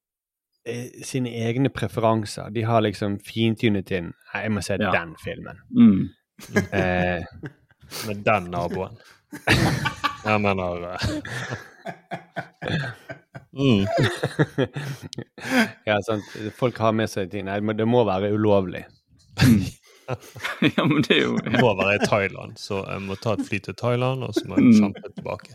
sine 1.05 1.29
egne 1.45 1.69
preferanser. 1.69 2.49
De 2.55 2.61
har 2.65 2.81
liksom 2.81 3.19
fintunet 3.21 3.91
inn 3.91 4.11
«Nei, 4.33 4.41
Jeg 4.43 4.51
må 4.51 4.61
se 4.65 4.77
Ja. 4.81 4.91
den 4.91 5.15
filmen. 5.23 5.57
mm. 5.71 6.09
Eh, 6.73 7.23
Med 8.07 8.23
den 8.25 8.49
naboen. 8.51 8.97
Jeg 10.25 10.41
mener 10.41 10.87
eh, 10.89 10.99
mm. 13.53 13.85
ja, 15.85 15.99
sant. 16.01 16.23
Folk 16.57 16.77
har 16.81 16.91
med 16.97 17.09
seg 17.11 17.29
ting. 17.31 17.45
Nei, 17.45 17.59
men 17.61 17.77
det 17.77 17.85
må 17.87 18.01
være 18.07 18.31
ulovlig. 18.33 18.81
Ja, 20.05 20.83
men 20.85 21.01
det 21.05 21.15
er 21.17 21.21
jo 21.23 21.37
må 21.61 21.71
være 21.77 21.95
i 21.99 22.05
Thailand, 22.05 22.57
så 22.61 22.81
jeg 22.85 23.01
må 23.07 23.15
ta 23.21 23.33
et 23.37 23.45
fly 23.47 23.57
til 23.65 23.73
Thailand, 23.79 24.23
og 24.27 24.33
så 24.37 24.43
må 24.49 24.57
jeg 24.59 24.65
Mm. 24.65 24.75
kjempe 24.81 25.13
tilbake. 25.15 25.51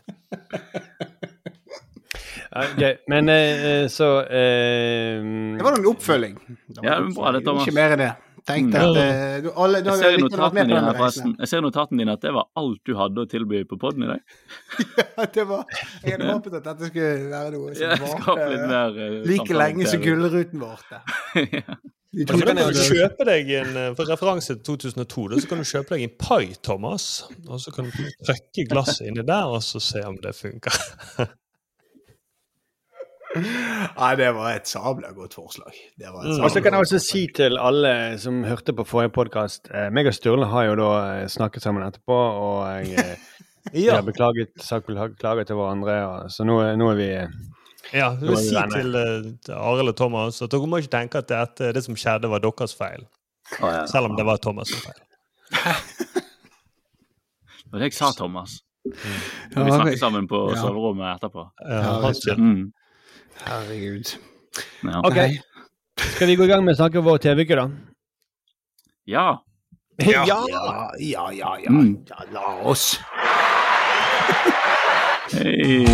Ok, 2.61 2.83
men 3.13 3.29
eh, 3.33 3.85
så 3.93 4.09
eh, 4.25 5.21
Det 5.57 5.67
var 5.67 5.77
noen 5.77 5.93
oppfølging. 5.93 6.35
Det 6.49 6.85
Ja, 6.87 6.99
bra 7.15 7.33
det, 7.37 7.45
Thomas. 7.47 7.67
Ikke 7.67 7.77
mer 7.77 7.97
enn 7.97 8.05
det. 8.07 8.11
Tenkte 8.47 8.81
at 8.81 8.97
eh, 8.97 9.35
du, 9.45 9.51
alle, 9.53 9.83
du 9.85 9.91
Jeg 9.91 10.01
ser, 10.01 10.17
i 10.17 10.23
notatene 10.23 10.65
dine, 10.71 10.93
reisen. 10.97 11.35
jeg 11.39 11.51
ser 11.51 11.63
notatene 11.65 12.01
dine 12.01 12.15
at 12.17 12.25
det 12.25 12.33
var 12.35 12.49
alt 12.61 12.81
du 12.89 12.95
hadde 12.97 13.25
å 13.25 13.29
tilby 13.29 13.63
på 13.69 13.79
poden 13.81 14.07
i 14.07 14.11
dag. 14.11 14.37
ja, 15.01 15.27
det 15.35 15.47
var, 15.51 15.65
jeg 16.01 16.17
hadde 16.17 16.31
håpet 16.33 16.59
at 16.61 16.69
dette 16.71 16.91
skulle 16.91 17.31
være 17.35 17.53
noe 17.57 17.75
som 17.77 18.41
Ja, 18.41 18.51
mer 18.71 19.01
eh, 19.05 19.17
like 19.29 19.57
lenge 19.57 19.89
som. 19.91 20.03
Gullruten 20.05 20.63
vår. 20.63 20.87
ja. 21.59 21.81
De 22.11 22.25
Men 22.27 22.41
kan 22.43 22.59
du 22.75 22.81
kjøpe 22.89 23.27
deg 23.29 23.53
en 23.61 23.77
eh, 23.79 23.91
for 23.99 24.11
referanse 24.11 24.57
til 24.57 24.81
2002, 24.81 25.27
da, 25.31 25.43
så 25.43 25.51
kan 25.53 25.61
du 25.61 25.69
kjøpe 25.69 25.95
deg 25.95 26.09
en 26.09 26.17
pai, 26.19 26.57
Thomas. 26.67 27.05
Og 27.47 27.61
så 27.63 27.75
kan 27.75 27.87
du 27.87 28.01
trykke 28.27 28.67
glasset 28.73 29.11
inni 29.11 29.23
der, 29.27 29.53
og 29.53 29.63
så 29.63 29.83
se 29.85 30.03
om 30.09 30.19
det 30.25 30.35
funker. 30.39 30.81
Nei, 33.37 34.15
det 34.19 34.33
var 34.35 34.57
et 34.57 34.67
sabla 34.67 35.13
godt 35.15 35.37
forslag. 35.39 35.77
Det 35.99 36.09
var 36.11 36.25
et 36.25 36.33
Mm. 36.35 36.45
Og 36.45 36.51
så 36.51 36.63
kan 36.63 36.73
jeg 36.75 36.81
også 36.83 36.99
si 36.99 37.27
til 37.35 37.59
alle 37.59 38.19
som 38.19 38.43
hørte 38.45 38.73
på 38.75 38.83
forrige 38.85 39.13
podkast 39.15 39.71
eh, 39.71 39.87
Meg 39.95 40.07
og 40.11 40.15
Sturle 40.17 40.47
har 40.51 40.65
jo 40.67 40.75
da 40.81 40.89
eh, 41.23 41.29
snakket 41.31 41.63
sammen 41.63 41.85
etterpå, 41.87 42.17
og 42.17 42.87
jeg, 42.87 42.99
eh, 42.99 43.17
Ja, 43.87 43.95
har 44.01 44.03
beklaget, 44.03 44.51
sagt 44.59 44.87
beklaget 44.87 45.47
til 45.47 45.57
hverandre. 45.57 45.95
Og, 46.09 46.31
så 46.35 46.45
nå, 46.49 46.59
nå 46.81 46.89
er 46.91 46.99
vi 46.99 47.09
eh, 47.21 47.29
ja 47.95 48.11
så 48.19 48.33
er 48.35 48.43
Si 48.43 48.65
til, 48.75 48.99
til 49.47 49.55
Arild 49.55 49.89
og 49.93 49.97
Thomas 49.97 50.43
at 50.43 50.51
dere 50.53 50.67
må 50.67 50.79
ikke 50.83 50.93
tenke 50.99 51.23
at 51.23 51.31
det, 51.59 51.71
det 51.75 51.85
som 51.85 51.97
skjedde, 51.97 52.29
var 52.31 52.43
deres 52.43 52.75
feil. 52.75 53.07
Oh, 53.63 53.71
ja. 53.71 53.87
Selv 53.91 54.11
om 54.11 54.17
det 54.19 54.27
var 54.27 54.39
Thomas' 54.43 54.75
feil. 54.75 55.01
Det 57.71 57.77
var 57.77 57.79
det 57.85 57.87
jeg 57.93 57.95
sa, 58.01 58.11
Thomas. 58.19 58.57
Ja, 59.55 59.63
vi 59.63 59.71
snakket 59.71 59.99
sammen 60.01 60.27
på 60.27 60.39
Ja. 60.51 60.57
soverommet 60.59 61.07
etterpå. 61.15 61.45
Ja. 61.63 62.35
Mm. 62.39 62.73
Herregud. 63.47 64.19
Ja. 64.83 65.01
OK. 65.01 65.19
Skal 66.15 66.27
vi 66.27 66.37
gå 66.37 66.45
i 66.45 66.51
gang 66.51 66.65
med 66.65 66.75
å 66.75 66.81
snakke 66.81 67.01
om 67.01 67.07
vår 67.07 67.23
TV-uke, 67.25 67.57
da? 67.57 67.69
ja. 69.05 69.29
Ja, 70.01 70.25
ja, 70.25 70.91
ja, 70.99 71.25
ja. 71.33 71.57
ja. 71.65 71.71
Mm. 71.71 72.05
ja 72.09 72.25
la 72.33 72.47
oss. 72.65 73.01
Hei. 75.33 75.85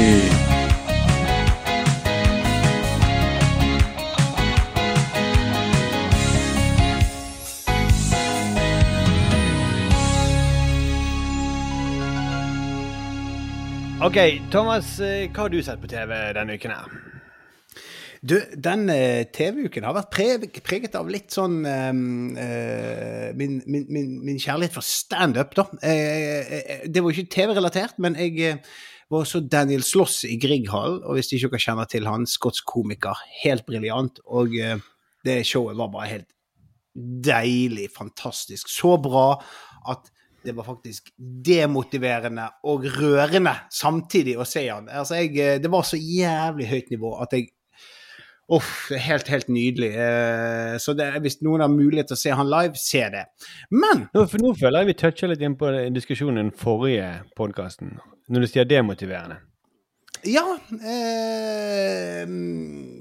OK, 14.06 14.18
Thomas, 14.52 15.00
eh, 15.00 15.26
hva 15.32 15.46
har 15.46 15.50
du 15.50 15.62
sett 15.64 15.80
på 15.82 15.88
TV 15.90 16.14
denne 16.36 16.54
uken 16.54 16.70
her? 16.70 17.15
Du, 18.22 18.36
den 18.56 18.88
eh, 18.92 19.26
TV-uken 19.34 19.86
har 19.86 19.96
vært 19.96 20.12
pre 20.14 20.26
preget 20.64 20.96
av 20.98 21.08
litt 21.10 21.34
sånn 21.34 21.58
eh, 21.68 21.92
min, 23.36 23.58
min, 23.66 23.86
min, 23.92 24.12
min 24.24 24.40
kjærlighet 24.40 24.76
for 24.76 24.86
standup, 24.86 25.56
da. 25.58 25.66
Uh, 25.82 26.86
det 26.88 27.02
var 27.02 27.12
ikke 27.12 27.32
TV-relatert, 27.34 27.98
men 28.02 28.16
jeg 28.18 28.60
var 29.12 29.26
så 29.28 29.42
Daniel 29.44 29.84
Sloss 29.86 30.22
i 30.26 30.38
Grieghallen, 30.40 31.02
og 31.04 31.18
hvis 31.18 31.32
ikke 31.36 31.52
dere 31.54 31.64
kjenner 31.66 31.90
til 31.90 32.08
han, 32.08 32.26
skotsk 32.30 32.66
komiker, 32.68 33.20
helt 33.42 33.66
briljant. 33.68 34.22
Og 34.26 34.56
uh, 34.56 34.80
det 35.26 35.42
showet 35.48 35.78
var 35.78 35.92
bare 35.92 36.12
helt 36.14 36.30
deilig, 36.96 37.90
fantastisk. 37.94 38.70
Så 38.72 38.96
bra 39.02 39.34
at 39.92 40.12
det 40.46 40.54
var 40.54 40.66
faktisk 40.68 41.10
demotiverende 41.18 42.46
og 42.70 42.86
rørende 43.00 43.52
samtidig 43.74 44.36
å 44.38 44.46
se 44.46 44.62
han. 44.68 44.86
Altså, 44.86 45.18
jeg, 45.24 45.60
det 45.62 45.70
var 45.72 45.86
så 45.86 45.98
jævlig 45.98 46.68
høyt 46.70 46.92
nivå 46.94 47.16
at 47.24 47.34
jeg 47.34 47.50
Uff, 48.48 48.92
helt, 48.94 49.26
helt 49.28 49.48
nydelig. 49.50 49.88
Eh, 49.98 50.76
Så 50.78 50.94
det, 50.94 51.08
hvis 51.24 51.40
noen 51.42 51.64
har 51.64 51.72
mulighet 51.72 52.06
til 52.12 52.14
å 52.14 52.20
se 52.20 52.30
han 52.38 52.46
live, 52.50 52.78
se 52.78 53.02
det. 53.10 53.24
Men 53.74 54.04
Nå, 54.14 54.22
nå 54.38 54.52
føler 54.54 54.84
jeg 54.84 54.90
vi 54.92 54.94
toucher 55.00 55.32
litt 55.32 55.42
inn 55.42 55.56
på 55.58 55.72
diskusjonen 55.94 56.38
i 56.38 56.44
den 56.44 56.54
forrige 56.54 57.08
podkasten. 57.38 57.96
Når 58.30 58.44
du 58.46 58.50
sier 58.50 58.68
demotiverende. 58.70 59.40
ja 60.26 60.44
eh, 60.82 62.22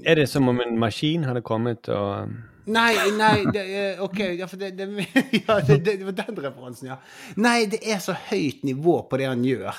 Er 0.06 0.18
det 0.20 0.28
som 0.30 0.48
om 0.50 0.60
en 0.62 0.76
maskin 0.78 1.24
hadde 1.26 1.42
kommet 1.46 1.88
og 1.94 2.34
Nei, 2.66 2.96
nei 3.14 3.44
det, 3.54 3.62
OK, 4.02 4.18
ja, 4.40 4.46
for 4.50 4.58
det, 4.58 4.72
det, 4.74 4.88
ja, 5.46 5.60
det, 5.62 5.76
det 5.86 6.00
var 6.08 6.16
den 6.18 6.38
referansen, 6.42 6.88
ja. 6.90 6.96
Nei, 7.38 7.60
det 7.70 7.78
er 7.86 8.00
så 8.02 8.16
høyt 8.26 8.64
nivå 8.66 9.04
på 9.06 9.20
det 9.20 9.28
han 9.30 9.44
gjør, 9.46 9.70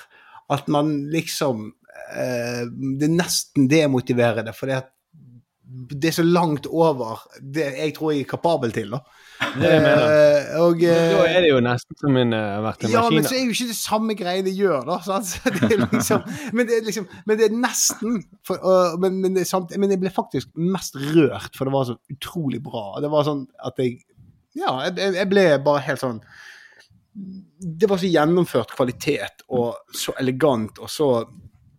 at 0.56 0.70
man 0.72 0.94
liksom 1.12 1.66
eh, 2.16 2.64
Det 3.02 3.10
nesten 3.12 3.68
demotiverende, 3.68 4.56
fordi 4.56 4.78
at 4.80 4.94
det 5.68 6.10
er 6.10 6.16
så 6.16 6.24
langt 6.24 6.68
over 6.72 7.26
det 7.42 7.66
jeg 7.76 7.94
tror 7.98 8.14
jeg 8.14 8.24
er 8.24 8.30
kapabel 8.30 8.72
til, 8.72 8.94
da. 8.96 9.00
Det 9.60 9.68
er 9.70 9.82
det. 9.84 9.92
Eh, 9.94 10.60
og, 10.64 10.84
eh, 10.84 11.10
Da 11.12 11.26
er 11.28 11.44
det 11.44 11.50
jo 11.50 11.60
nesten 11.62 11.98
som 12.00 12.16
en 12.18 12.34
uh, 12.34 12.60
vært 12.64 12.86
en 12.86 12.94
Ja, 12.94 13.02
maskin. 13.04 13.18
men 13.18 13.28
så 13.28 13.36
er 13.36 13.44
jo 13.44 13.56
ikke 13.56 13.68
det 13.74 13.78
samme 13.78 14.16
greiene 14.18 14.54
jeg 14.54 14.62
gjør, 14.64 14.86
da. 14.88 14.98
Så 15.28 15.52
det 15.58 15.80
liksom, 15.92 16.24
men, 16.54 16.70
det 16.70 16.78
er 16.78 16.86
liksom, 16.88 17.08
men 17.28 17.40
det 17.40 17.50
er 17.50 17.58
nesten 17.58 18.22
for, 18.48 18.64
uh, 18.64 18.96
men, 19.02 19.20
men, 19.22 19.36
det 19.36 19.44
er 19.44 19.50
samt, 19.50 19.76
men 19.78 19.92
jeg 19.92 20.02
ble 20.02 20.14
faktisk 20.14 20.54
mest 20.56 20.96
rørt, 20.96 21.52
for 21.58 21.68
det 21.68 21.76
var 21.76 21.90
så 21.92 21.98
utrolig 22.16 22.62
bra. 22.64 22.86
Det 23.04 23.12
var 23.12 23.28
sånn 23.28 23.44
at 23.68 23.84
jeg 23.84 24.00
Ja, 24.58 24.72
jeg, 24.88 25.14
jeg 25.20 25.30
ble 25.30 25.44
bare 25.62 25.84
helt 25.86 26.02
sånn 26.02 26.24
Det 27.14 27.90
var 27.92 28.00
så 28.02 28.10
gjennomført 28.10 28.72
kvalitet 28.74 29.44
og 29.54 29.76
så 29.94 30.16
elegant 30.22 30.80
og 30.80 30.90
så 30.90 31.12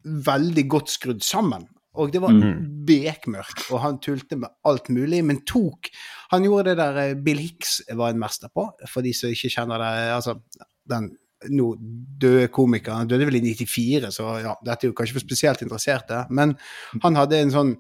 veldig 0.04 0.64
godt 0.70 0.92
skrudd 0.92 1.24
sammen. 1.26 1.66
Og 1.98 2.12
det 2.14 2.22
var 2.22 2.34
mm. 2.34 2.84
bekmørkt, 2.88 3.66
og 3.72 3.82
han 3.82 4.00
tulte 4.04 4.38
med 4.38 4.52
alt 4.68 4.90
mulig, 4.94 5.22
men 5.26 5.42
tok 5.48 5.90
Han 6.32 6.44
gjorde 6.44 6.70
det 6.70 6.78
der 6.80 7.00
eh, 7.02 7.14
Bill 7.16 7.40
Hicks 7.40 7.80
var 7.96 8.12
en 8.12 8.20
mester 8.20 8.52
på, 8.54 8.68
for 8.86 9.04
de 9.04 9.14
som 9.16 9.32
ikke 9.32 9.50
kjenner 9.52 9.82
det. 9.82 9.94
altså 10.18 10.36
den 10.88 11.10
nå 11.54 11.68
døde 12.20 12.48
komikeren. 12.50 13.04
Han 13.04 13.10
døde 13.10 13.28
vel 13.28 13.38
i 13.38 13.54
94, 13.54 14.10
så 14.14 14.26
ja, 14.42 14.54
dette 14.66 14.86
er 14.86 14.90
jo 14.90 14.96
kanskje 14.98 15.18
for 15.18 15.26
spesielt 15.26 15.62
interesserte. 15.62 16.24
Men 16.34 16.56
han 17.04 17.18
hadde 17.18 17.38
en 17.38 17.54
sånn 17.54 17.74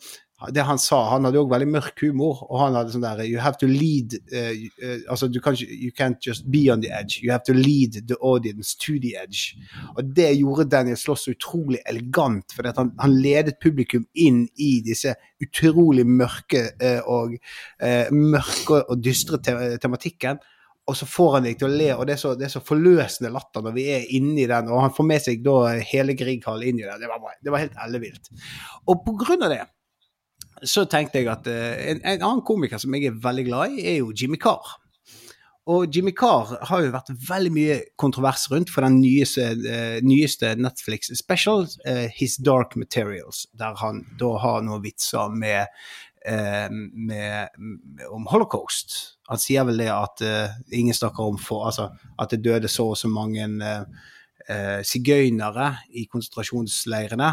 det 0.54 0.62
han 0.62 0.78
sa, 0.78 1.00
Han 1.10 1.26
hadde 1.26 1.40
òg 1.40 1.50
veldig 1.50 1.68
mørk 1.72 2.02
humor, 2.04 2.44
og 2.46 2.60
han 2.62 2.76
hadde 2.78 2.92
sånn 2.94 3.02
der 3.02 3.24
You 3.26 3.40
have 3.42 3.58
to 3.58 3.66
lead 3.66 4.14
uh, 4.30 4.52
uh, 4.54 5.00
altså 5.10 5.26
du 5.30 5.40
kan 5.42 5.56
ikke 5.58 5.78
You 5.78 5.94
can't 5.98 6.20
just 6.22 6.46
be 6.50 6.68
on 6.70 6.82
the 6.84 6.92
edge. 6.94 7.18
You 7.24 7.32
have 7.34 7.46
to 7.48 7.56
lead 7.56 7.98
the 8.06 8.18
audience 8.22 8.76
to 8.84 8.98
the 9.02 9.16
edge. 9.18 9.58
Og 9.96 10.12
det 10.14 10.30
gjorde 10.38 10.68
Daniel 10.70 10.98
Sloss 10.98 11.26
utrolig 11.30 11.80
elegant, 11.90 12.54
for 12.54 12.68
han, 12.70 12.92
han 13.00 13.16
ledet 13.18 13.58
publikum 13.62 14.06
inn 14.14 14.44
i 14.56 14.78
disse 14.86 15.16
utrolig 15.42 16.06
mørke 16.06 16.68
uh, 16.82 17.02
og 17.10 17.34
mørke 18.14 18.78
og 18.84 19.02
dystre 19.02 19.40
te 19.42 19.56
tematikken. 19.82 20.38
Og 20.88 20.96
så 20.96 21.04
får 21.04 21.34
han 21.34 21.44
deg 21.44 21.58
til 21.60 21.68
å 21.68 21.74
le, 21.74 21.88
og 21.98 22.06
det 22.08 22.14
er 22.14 22.20
så, 22.22 22.30
det 22.38 22.46
er 22.46 22.52
så 22.54 22.62
forløsende 22.64 23.32
latter 23.34 23.64
når 23.64 23.74
vi 23.74 23.88
er 23.92 24.06
inni 24.16 24.46
den. 24.48 24.70
Og 24.72 24.86
han 24.86 24.94
får 24.96 25.08
med 25.10 25.24
seg 25.26 25.42
da 25.44 25.74
hele 25.84 26.14
Grieghallen 26.16 26.70
inn 26.70 26.78
i 26.80 26.86
det. 26.86 26.94
Det 27.02 27.10
var, 27.10 27.34
det 27.44 27.52
var 27.52 27.64
helt 27.66 27.82
ellevilt. 27.84 28.30
Og 28.88 29.02
på 29.04 29.18
grunn 29.20 29.44
av 29.44 29.52
det 29.52 29.66
så 30.62 30.84
tenkte 30.90 31.22
jeg 31.22 31.30
at 31.32 31.48
eh, 31.50 31.92
en, 31.92 32.02
en 32.02 32.26
annen 32.30 32.44
komiker 32.46 32.80
som 32.80 32.94
jeg 32.96 33.10
er 33.10 33.22
veldig 33.22 33.46
glad 33.48 33.76
i, 33.76 33.86
er 33.94 33.98
jo 34.00 34.14
Jimmy 34.14 34.38
Carr. 34.40 34.76
Og 35.68 35.92
Jimmy 35.92 36.14
Carr 36.16 36.54
har 36.70 36.80
jo 36.80 36.92
vært 36.94 37.12
veldig 37.28 37.50
mye 37.52 37.78
kontrovers 38.00 38.46
rundt 38.48 38.72
for 38.72 38.86
den 38.86 39.02
nyeste, 39.02 39.50
eh, 39.68 39.98
nyeste 40.00 40.54
Netflix 40.56 41.12
special, 41.18 41.66
eh, 41.84 42.06
His 42.16 42.38
Dark 42.40 42.76
Materials, 42.80 43.46
der 43.58 43.76
han 43.82 44.06
da 44.20 44.32
har 44.40 44.64
noen 44.64 44.84
vitser 44.84 45.32
med, 45.32 45.68
med, 46.28 46.72
med 47.56 48.02
om 48.12 48.26
holocaust. 48.28 48.96
Han 49.30 49.40
sier 49.40 49.64
vel 49.68 49.80
det 49.80 49.88
at 49.92 50.22
uh, 50.24 50.56
ingen 50.74 50.96
snakker 50.96 51.30
om 51.30 51.38
for, 51.40 51.68
altså, 51.68 51.86
at 52.20 52.32
det 52.32 52.42
døde 52.44 52.68
så 52.68 52.88
og 52.90 52.98
så 53.00 53.08
mange 53.08 53.46
eh, 54.48 54.80
sigøynere 54.86 55.68
i 55.96 56.06
konsentrasjonsleirene, 56.10 57.30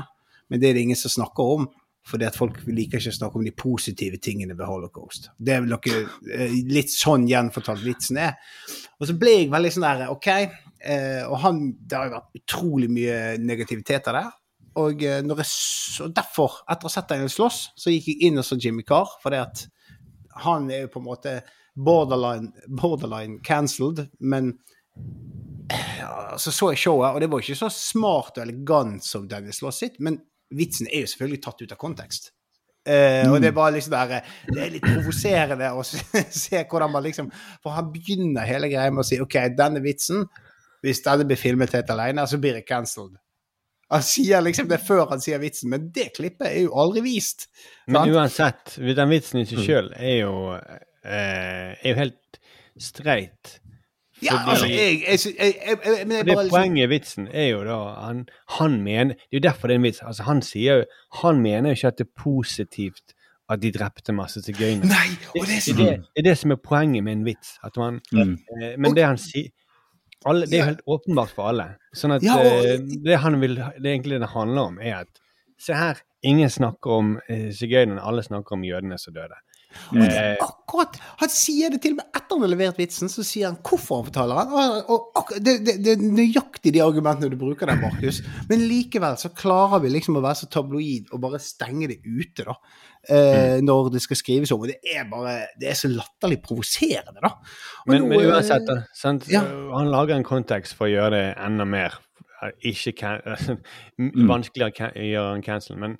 men 0.50 0.62
det 0.62 0.70
er 0.70 0.78
det 0.78 0.86
ingen 0.86 1.00
som 1.00 1.14
snakker 1.14 1.56
om. 1.58 1.68
Fordi 2.06 2.28
at 2.28 2.38
folk 2.38 2.60
liker 2.70 3.02
ikke 3.02 3.10
å 3.10 3.18
snakke 3.18 3.40
om 3.40 3.46
de 3.48 3.54
positive 3.58 4.20
tingene 4.22 4.54
ved 4.54 4.70
holocaust. 4.70 5.32
Det 5.42 5.56
er 5.56 5.66
noe 5.66 6.02
eh, 6.36 6.54
litt 6.70 6.94
sånn 6.94 7.26
gjenfortalt 7.30 7.82
vitsen 7.82 8.20
er. 8.22 8.36
Og 9.00 9.10
så 9.10 9.16
ble 9.18 9.34
jeg 9.40 9.52
veldig 9.54 9.72
sånn 9.74 9.88
der 9.88 10.14
OK. 10.14 10.30
Eh, 10.86 11.24
og 11.26 11.40
han 11.42 11.64
Det 11.82 11.98
har 11.98 12.10
jo 12.10 12.18
vært 12.20 12.42
utrolig 12.42 12.92
mye 12.94 13.20
negativitet 13.42 14.12
av 14.12 14.20
det. 14.20 14.26
Og, 14.84 15.02
eh, 15.02 15.24
jeg, 15.24 15.48
og 16.06 16.14
derfor, 16.14 16.60
etter 16.70 16.86
å 16.86 16.92
ha 16.92 16.94
sett 16.94 17.10
Daniel 17.10 17.32
slåss, 17.32 17.60
så 17.80 17.94
gikk 17.94 18.12
jeg 18.12 18.30
inn 18.30 18.38
og 18.42 18.46
så 18.46 18.60
Jimmy 18.60 18.86
Carr. 18.86 19.10
fordi 19.24 19.42
at 19.42 19.66
han 20.46 20.70
er 20.70 20.86
jo 20.86 20.94
på 20.94 21.00
en 21.00 21.08
måte 21.08 21.36
borderline, 21.76 22.52
borderline 22.68 23.40
cancelled, 23.44 24.10
men 24.20 24.54
ja, 26.00 26.36
så 26.38 26.52
så 26.52 26.72
jeg 26.74 26.84
showet, 26.86 27.16
og 27.16 27.22
det 27.24 27.30
var 27.32 27.44
ikke 27.44 27.58
så 27.58 27.72
smart 27.72 28.38
og 28.38 28.44
elegant 28.44 29.04
som 29.04 29.28
Daniel 29.32 29.56
Sloss 29.56 29.82
sitt, 29.84 30.00
men 30.00 30.20
vitsen 30.54 30.90
er 30.92 31.06
jo 31.06 31.12
selvfølgelig 31.12 31.44
tatt 31.44 31.62
ut 31.64 31.76
av 31.76 31.80
kontekst. 31.82 32.32
Eh, 32.86 33.26
og 33.32 33.40
det 33.42 33.50
er 33.50 33.56
bare 33.58 33.74
liksom 33.74 33.96
der, 33.96 34.28
det 34.46 34.60
er 34.62 34.74
litt 34.76 34.86
provoserende 34.86 35.72
å 35.74 35.82
se, 35.90 36.22
se 36.30 36.60
hvordan 36.70 36.92
man 36.94 37.02
liksom 37.02 37.32
For 37.64 37.74
han 37.74 37.88
begynner 37.90 38.46
hele 38.46 38.70
greia 38.70 38.92
med 38.94 39.02
å 39.02 39.08
si 39.08 39.18
OK, 39.24 39.40
denne 39.58 39.82
vitsen, 39.82 40.28
hvis 40.86 41.02
denne 41.06 41.26
blir 41.26 41.40
filmet 41.40 41.74
helt 41.74 41.90
alene, 41.90 42.28
så 42.30 42.38
blir 42.42 42.60
det 42.60 42.68
cancelled. 42.70 43.16
Han 43.94 44.06
sier 44.06 44.42
liksom 44.42 44.70
det 44.70 44.80
før 44.86 45.08
han 45.12 45.22
sier 45.22 45.42
vitsen, 45.42 45.70
men 45.74 45.90
det 45.94 46.12
klippet 46.16 46.48
er 46.50 46.64
jo 46.66 46.74
aldri 46.82 47.04
vist. 47.06 47.48
Men 47.88 48.04
sant? 48.04 48.16
uansett, 48.16 48.78
den 48.98 49.12
vitsen 49.14 49.42
i 49.42 49.48
seg 49.50 49.62
sjøl 49.66 49.92
er 49.98 50.16
eh, 51.06 51.74
er 51.74 51.90
jo 51.90 51.98
helt 52.00 52.40
streit. 52.82 53.60
Ja, 54.26 54.38
altså, 54.52 54.66
jeg, 54.68 55.02
jeg, 55.08 55.20
jeg, 55.26 55.34
jeg, 55.40 55.78
jeg, 55.86 56.08
men 56.08 56.18
jeg 56.18 56.26
Det 56.26 56.36
bare 56.36 56.44
liksom, 56.46 56.56
poenget 56.58 56.84
i 56.84 56.90
vitsen 56.92 57.28
er 57.32 57.48
jo 57.52 57.64
da 57.68 57.78
han, 58.06 58.24
han 58.60 58.80
mener 58.84 59.14
Det 59.16 59.32
er 59.34 59.40
jo 59.40 59.44
derfor 59.48 59.68
det 59.68 59.76
er 59.76 59.80
en 59.82 59.84
vits. 59.88 60.02
Altså, 60.04 60.24
han 60.24 60.42
sier 60.42 60.78
jo 60.82 60.86
Han 61.22 61.42
mener 61.42 61.70
jo 61.70 61.80
ikke 61.80 61.88
at 61.94 61.98
det 61.98 62.08
er 62.08 62.14
positivt 62.24 63.14
at 63.50 63.62
de 63.62 63.70
drepte 63.72 64.14
masse 64.18 64.42
sigøynere. 64.42 64.90
Det 64.90 65.44
Det, 65.46 65.76
det, 65.78 65.90
det 66.16 66.22
er 66.24 66.24
det 66.32 66.38
som 66.38 66.52
er 66.52 66.58
poenget 66.64 67.04
med 67.06 67.14
en 67.14 67.26
vits. 67.26 67.60
At 67.64 67.78
man, 67.78 68.02
Mm. 68.12 68.38
eh, 68.62 68.74
men 68.78 68.96
det 68.96 69.06
han 69.06 69.18
sier 69.22 69.52
alle, 70.26 70.46
Det 70.48 70.54
er 70.54 70.64
jo 70.64 70.66
helt 70.72 70.82
åpenbart 70.88 71.30
for 71.30 71.48
alle. 71.52 71.68
Sånn 71.96 72.16
at 72.16 72.24
Ja, 72.24 72.40
og- 72.40 72.66
eh, 72.66 72.80
det 73.06 73.20
han 73.20 73.40
vil 73.42 73.56
Det 73.56 73.86
egentlig 73.86 74.20
det 74.20 74.30
handler 74.30 74.62
om, 74.62 74.80
er 74.82 74.96
at 75.06 75.08
Se 75.60 75.74
her, 75.74 76.02
ingen 76.24 76.50
snakker 76.50 76.90
om 76.92 77.20
eh, 77.30 77.52
sigøynerne, 77.54 78.02
alle 78.04 78.24
snakker 78.24 78.52
om 78.58 78.64
jødene 78.64 78.98
som 79.00 79.14
døde. 79.14 79.38
Men 79.92 80.06
det 80.06 80.16
er 80.16 80.26
Eh, 80.36 80.44
akkurat 80.44 80.98
Han 81.22 81.32
sier 81.32 81.74
det 81.74 81.82
til 81.84 81.96
og 81.96 82.02
med 82.02 82.18
etter 82.18 82.36
han 82.36 82.44
har 82.46 82.52
levert 82.52 82.80
vitsen, 82.80 83.12
så 83.12 83.24
sier 83.26 83.50
han 83.50 83.58
hvorfor 83.64 84.02
han 84.02 84.08
forteller 84.10 84.40
den. 84.42 84.82
Og, 84.92 85.06
og, 85.20 85.34
det, 85.38 85.56
det, 85.66 85.76
det 85.86 85.94
er 85.96 86.04
nøyaktig 86.04 86.74
de 86.76 86.84
argumentene 86.84 87.30
du 87.32 87.38
bruker 87.40 87.70
der, 87.70 87.80
Markus. 87.80 88.22
Men 88.50 88.66
likevel 88.70 89.18
så 89.22 89.32
klarer 89.36 89.84
vi 89.84 89.94
liksom 89.94 90.20
å 90.20 90.24
være 90.26 90.42
så 90.42 90.50
tabloid 90.52 91.14
og 91.14 91.22
bare 91.24 91.42
stenge 91.44 91.90
det 91.92 92.02
ute, 92.04 92.48
da. 92.48 92.58
Eh, 93.06 93.60
når 93.62 93.92
det 93.94 94.02
skal 94.02 94.20
skrives 94.20 94.54
om. 94.56 94.66
Og 94.66 94.72
det 94.74 94.80
er 94.82 95.06
bare 95.10 95.36
Det 95.62 95.70
er 95.70 95.78
så 95.78 95.92
latterlig 95.92 96.42
provoserende, 96.46 97.22
da. 97.22 97.36
Men, 97.86 98.10
men 98.10 98.20
eh, 98.20 98.32
uansett, 98.34 99.30
ja. 99.32 99.46
han 99.76 99.94
lager 99.94 100.18
en 100.18 100.28
kontekst 100.28 100.76
for 100.78 100.90
å 100.90 100.94
gjøre 100.94 101.16
det 101.16 101.28
enda 101.46 101.70
mer 101.70 102.02
ikke 102.62 102.92
can 103.00 103.22
Mm. 103.98 104.28
vanskeligere 104.28 104.92
å 104.92 105.06
gjøre 105.08 105.36
en 105.38 105.46
cancel. 105.46 105.78
Men 105.80 105.96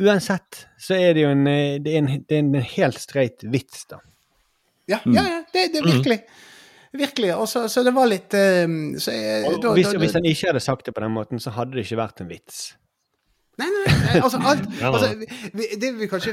uansett 0.00 0.64
så 0.80 0.96
er 0.98 1.14
det 1.14 1.22
jo 1.24 1.30
en, 1.34 1.46
eh, 1.46 1.78
det 1.82 1.92
er 1.94 1.98
en, 2.02 2.08
det 2.28 2.36
er 2.36 2.44
en 2.44 2.54
helt 2.74 2.98
streit 2.98 3.44
vits, 3.52 3.84
da. 3.90 4.00
Ja, 4.90 4.98
ja, 5.06 5.22
ja 5.22 5.40
det, 5.54 5.68
det 5.74 5.82
er 5.82 5.86
virkelig. 5.92 6.20
Virkelig. 6.90 7.28
Og 7.38 7.46
så, 7.46 7.68
så 7.70 7.84
det 7.86 7.92
var 7.94 8.08
litt 8.10 8.34
eh, 8.34 8.66
så 8.98 9.12
jeg, 9.14 9.44
Og 9.52 9.60
da- 9.62 9.74
hvis, 9.76 9.92
da- 9.92 10.00
hvis 10.02 10.16
han 10.18 10.24
ikke 10.26 10.48
hadde 10.50 10.62
sagt 10.64 10.86
det 10.88 10.94
på 10.96 11.04
den 11.04 11.12
måten, 11.14 11.38
så 11.38 11.52
hadde 11.54 11.76
det 11.78 11.84
ikke 11.86 12.00
vært 12.02 12.24
en 12.24 12.30
vits. 12.32 12.64
Nei, 13.60 13.68
nei, 13.70 13.84
nei, 13.92 14.20
altså 14.24 14.40
alt 14.42 14.66
altså, 14.88 15.10
vi- 15.54 15.74
Det 15.78 15.90
vi 15.98 16.06
kanskje 16.08 16.32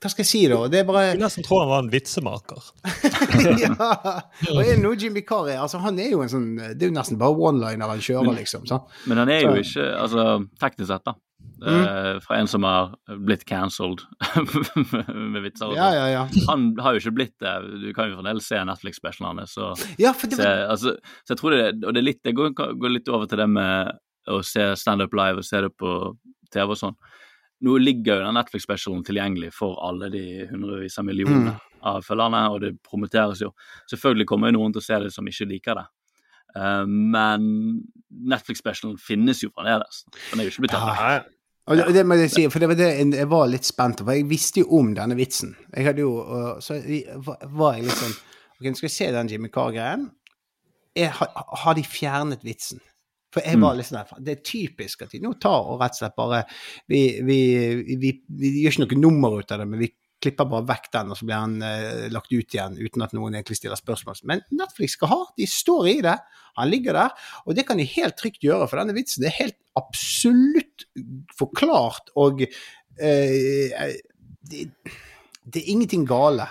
Hva 0.00 0.08
skal 0.12 0.22
jeg 0.22 0.28
si, 0.28 0.40
da? 0.48 0.58
Det 0.72 0.78
er 0.82 0.86
bare 0.88 1.02
Jeg 1.10 1.18
nesten 1.20 1.44
tror 1.46 1.62
han 1.64 1.70
var 1.70 1.82
en 1.84 1.90
vitsemaker. 1.92 2.68
ja. 3.64 3.72
Og 4.50 4.60
er 4.62 4.70
det 4.74 4.78
noe 4.82 4.96
Jimmy 5.00 5.22
Carr 5.28 5.48
er? 5.52 5.58
Altså, 5.64 5.80
han 5.84 5.98
er 6.00 6.12
jo 6.14 6.22
en 6.24 6.30
sånn 6.32 6.46
Det 6.60 6.84
er 6.86 6.88
jo 6.92 6.94
nesten 6.96 7.18
bare 7.20 7.34
one-liner 7.48 7.90
han 7.94 8.00
kjører, 8.04 8.30
liksom. 8.38 8.64
Så. 8.68 8.78
Men 9.10 9.20
han 9.24 9.32
er 9.34 9.42
jo 9.44 9.56
ikke 9.60 9.88
Altså, 10.04 10.26
teknisk 10.62 10.88
sett, 10.92 11.04
da. 11.10 11.16
Eh, 11.68 12.18
fra 12.24 12.38
en 12.40 12.48
som 12.50 12.64
har 12.64 12.94
blitt 13.26 13.44
cancelled 13.48 14.02
med 15.34 15.40
vitser 15.44 15.70
og 15.70 15.76
Ja, 15.78 15.90
ja, 15.94 16.06
ja. 16.12 16.26
Han 16.48 16.70
har 16.80 16.96
jo 16.96 17.02
ikke 17.02 17.16
blitt 17.18 17.36
det. 17.42 17.54
Du 17.82 17.88
kan 17.96 18.10
jo 18.10 18.18
fremdeles 18.18 18.48
se 18.48 18.60
Netflix-specialen 18.64 19.42
hans. 19.42 19.56
Så, 19.58 19.72
Ja, 20.00 20.14
for 20.16 20.30
det 20.30 20.40
se, 20.40 20.50
altså, 20.74 20.96
så 21.24 21.34
jeg 21.34 21.42
tror 21.42 21.56
det, 21.56 21.64
og 21.84 21.94
det, 21.94 22.00
er 22.00 22.08
litt, 22.08 22.22
det 22.26 22.36
går, 22.38 22.54
går 22.56 22.94
litt 22.96 23.10
over 23.12 23.30
til 23.30 23.42
det 23.42 23.48
med 23.52 23.98
å 24.30 24.42
se 24.46 24.70
standup 24.78 25.16
live 25.16 25.42
og 25.42 25.46
se 25.46 25.62
det 25.64 25.72
på 25.80 25.96
TV 26.52 26.74
og 26.74 26.78
sånn. 26.78 26.98
Nå 27.66 27.76
ligger 27.82 28.20
jo 28.20 28.28
den 28.28 28.38
Netflix-specialen 28.38 29.02
tilgjengelig 29.04 29.50
for 29.52 29.76
alle 29.84 30.08
de 30.12 30.24
hundrevis 30.48 30.96
av 31.00 31.04
millionene 31.08 31.58
av 31.84 32.04
følgerne, 32.04 32.44
og 32.52 32.60
det 32.64 32.74
promoteres 32.84 33.42
jo. 33.44 33.50
Selvfølgelig 33.90 34.28
kommer 34.28 34.50
jo 34.50 34.58
noen 34.58 34.74
til 34.74 34.82
å 34.82 34.86
se 34.86 35.00
det 35.04 35.10
som 35.14 35.28
ikke 35.28 35.48
liker 35.50 35.80
det. 35.80 35.86
Uh, 36.56 36.86
men 36.88 37.44
Netflix-specialen 38.32 38.96
finnes 39.00 39.44
jo 39.44 39.52
fremdeles. 39.52 40.04
Den 40.30 40.40
er 40.40 40.48
jo 40.48 40.54
ikke 40.54 40.66
blitt 40.66 40.74
tatt. 40.76 41.28
Ja, 41.70 41.86
Og 41.86 41.94
det, 41.94 42.02
må 42.06 42.16
jeg 42.18 42.30
si, 42.32 42.48
for 42.50 42.58
det 42.62 42.68
var 42.68 42.78
det 42.78 42.88
jeg 43.14 43.28
var 43.30 43.46
litt 43.46 43.64
spent 43.68 44.00
på, 44.00 44.04
for 44.08 44.16
jeg 44.18 44.26
visste 44.30 44.64
jo 44.64 44.70
om 44.80 44.94
denne 44.96 45.14
vitsen. 45.18 45.52
Jeg 45.76 45.86
hadde 45.86 46.02
jo, 46.02 46.12
Så 46.60 46.74
var- 47.24 47.76
jeg 47.76 47.84
litt 47.84 48.00
sånn 48.00 48.16
Ok, 48.60 48.66
nå 48.66 48.76
skal 48.76 48.88
vi 48.88 48.92
se 48.94 49.10
den 49.12 49.28
Jimmy 49.28 49.48
Carr-greien. 49.48 50.10
Har 50.98 51.28
har 51.64 51.74
de 51.74 51.82
fjernet 51.82 52.42
vitsen? 52.44 52.80
For 53.32 53.40
jeg 53.46 53.60
var 53.60 53.76
litt 53.76 53.86
sånn 53.86 54.02
der, 54.02 54.20
Det 54.20 54.38
er 54.38 54.42
typisk 54.42 55.02
at 55.02 55.10
de 55.10 55.20
nå 55.20 55.38
tar 55.40 55.62
og 55.70 55.80
rett 55.80 55.92
og 55.94 55.98
slett 56.02 56.16
bare 56.16 56.44
Vi, 56.88 57.20
vi, 57.22 57.38
vi, 57.96 58.20
vi 58.28 58.64
gjør 58.64 58.72
ikke 58.74 58.98
noe 58.98 59.00
nummer 59.00 59.38
ut 59.38 59.52
av 59.52 59.58
det, 59.60 59.68
men 59.68 59.78
vi 59.78 59.92
klipper 60.20 60.48
bare 60.50 60.68
vekk 60.68 60.90
den, 60.94 61.12
og 61.12 61.18
så 61.18 61.26
blir 61.28 61.38
han 61.38 61.56
eh, 61.64 62.06
lagt 62.12 62.32
ut 62.32 62.56
igjen 62.56 62.76
uten 62.80 63.04
at 63.04 63.14
noen 63.16 63.36
egentlig 63.38 63.58
stiller 63.58 63.78
spørsmål. 63.80 64.20
Men 64.28 64.44
Netflix 64.52 64.98
skal 64.98 65.12
ha, 65.12 65.20
de 65.38 65.48
står 65.48 65.90
i 65.94 65.98
det. 66.04 66.16
Han 66.58 66.70
ligger 66.70 66.98
der, 66.98 67.30
og 67.46 67.56
det 67.56 67.64
kan 67.68 67.80
de 67.80 67.88
helt 67.88 68.18
trygt 68.20 68.44
gjøre, 68.44 68.68
for 68.68 68.80
denne 68.80 68.96
vitsen 68.96 69.24
er 69.26 69.36
helt 69.38 69.58
absolutt 69.78 70.88
forklart, 71.38 72.12
og 72.20 72.42
eh, 72.44 73.94
det, 74.50 74.66
det 75.46 75.62
er 75.62 75.72
ingenting 75.72 76.04
gale. 76.08 76.48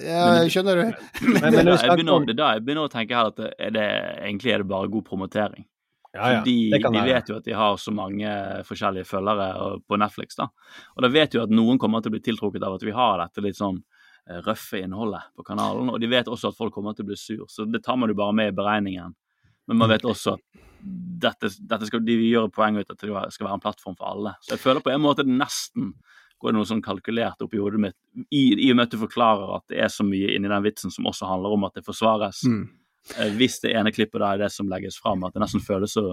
Ja, 0.00 0.40
skjønner 0.48 0.80
du? 0.80 0.84
Men, 1.20 1.38
men, 1.38 1.54
men 1.60 1.70
jeg 1.74 1.98
begynner, 1.98 2.26
det 2.26 2.34
er 2.34 2.40
da 2.40 2.50
jeg 2.56 2.64
begynner 2.64 2.88
å 2.88 2.92
tenke 2.92 3.18
her 3.18 3.30
at 3.30 3.40
det, 3.40 3.52
det, 3.76 3.86
egentlig 4.24 4.54
er 4.54 4.64
det 4.64 4.70
bare 4.72 4.90
god 4.92 5.06
promotering. 5.06 5.66
Ja, 6.14 6.30
ja, 6.32 6.38
Fordi 6.38 6.70
de 6.70 7.02
vet 7.08 7.28
jo 7.30 7.36
at 7.40 7.46
de 7.48 7.56
har 7.58 7.76
så 7.80 7.92
mange 7.94 8.30
forskjellige 8.68 9.08
følgere 9.08 9.48
på 9.82 9.98
Netflix. 9.98 10.38
da. 10.38 10.46
Og 10.94 11.02
da 11.02 11.10
vet 11.10 11.34
jo 11.34 11.42
at 11.42 11.52
noen 11.52 11.80
kommer 11.82 12.04
til 12.04 12.12
å 12.12 12.16
bli 12.16 12.22
tiltrukket 12.22 12.62
av 12.62 12.76
at 12.78 12.86
vi 12.86 12.94
har 12.94 13.18
dette 13.18 13.42
litt 13.42 13.58
sånn 13.58 13.80
eh, 14.30 14.38
røffe 14.46 14.84
innholdet 14.84 15.34
på 15.34 15.46
kanalen. 15.46 15.90
Og 15.90 15.98
de 16.00 16.10
vet 16.12 16.30
også 16.30 16.52
at 16.52 16.58
folk 16.58 16.74
kommer 16.76 16.94
til 16.94 17.06
å 17.06 17.10
bli 17.10 17.18
sur, 17.18 17.44
så 17.50 17.66
det 17.66 17.82
tar 17.82 17.98
man 17.98 18.12
jo 18.12 18.18
bare 18.18 18.36
med 18.36 18.52
i 18.52 18.56
beregningen. 18.56 19.16
Men 19.66 19.80
man 19.80 19.90
vet 19.90 20.04
også 20.06 20.36
at 20.36 20.62
dette, 21.24 21.48
dette 21.64 21.88
skal, 21.88 22.02
de 22.04 22.16
gjør 22.28 22.50
poeng 22.52 22.76
ut 22.76 22.90
at 22.90 23.00
det 23.00 23.08
skal 23.34 23.48
være 23.48 23.56
en 23.56 23.64
plattform 23.64 23.96
for 23.96 24.10
alle. 24.10 24.34
Så 24.44 24.54
jeg 24.54 24.62
føler 24.62 24.84
på 24.84 24.92
en 24.92 25.02
måte 25.02 25.24
det 25.24 25.34
nesten 25.34 25.94
går 26.38 26.52
det 26.52 26.58
noe 26.58 26.68
sånn 26.68 26.84
kalkulert 26.84 27.40
opp 27.40 27.54
i 27.56 27.60
hodet 27.62 27.80
mitt, 27.80 27.96
i, 28.28 28.52
i 28.66 28.70
og 28.70 28.76
med 28.76 28.86
at 28.86 28.94
du 28.94 29.00
forklarer 29.00 29.54
at 29.56 29.64
det 29.72 29.78
er 29.80 29.90
så 29.92 30.04
mye 30.04 30.34
inni 30.34 30.50
den 30.50 30.66
vitsen 30.66 30.92
som 30.92 31.08
også 31.08 31.30
handler 31.30 31.54
om 31.56 31.64
at 31.64 31.78
det 31.78 31.86
forsvares. 31.86 32.42
Mm. 32.44 32.66
Eh, 33.18 33.32
hvis 33.36 33.60
det 33.62 33.74
ene 33.76 33.92
klippet 33.92 34.22
da 34.22 34.32
er 34.32 34.44
det 34.44 34.52
som 34.54 34.70
legges 34.70 34.98
fram, 35.00 35.24
at 35.26 35.34
det 35.34 35.44
nesten 35.44 35.64
føles 35.64 35.96
så 35.96 36.12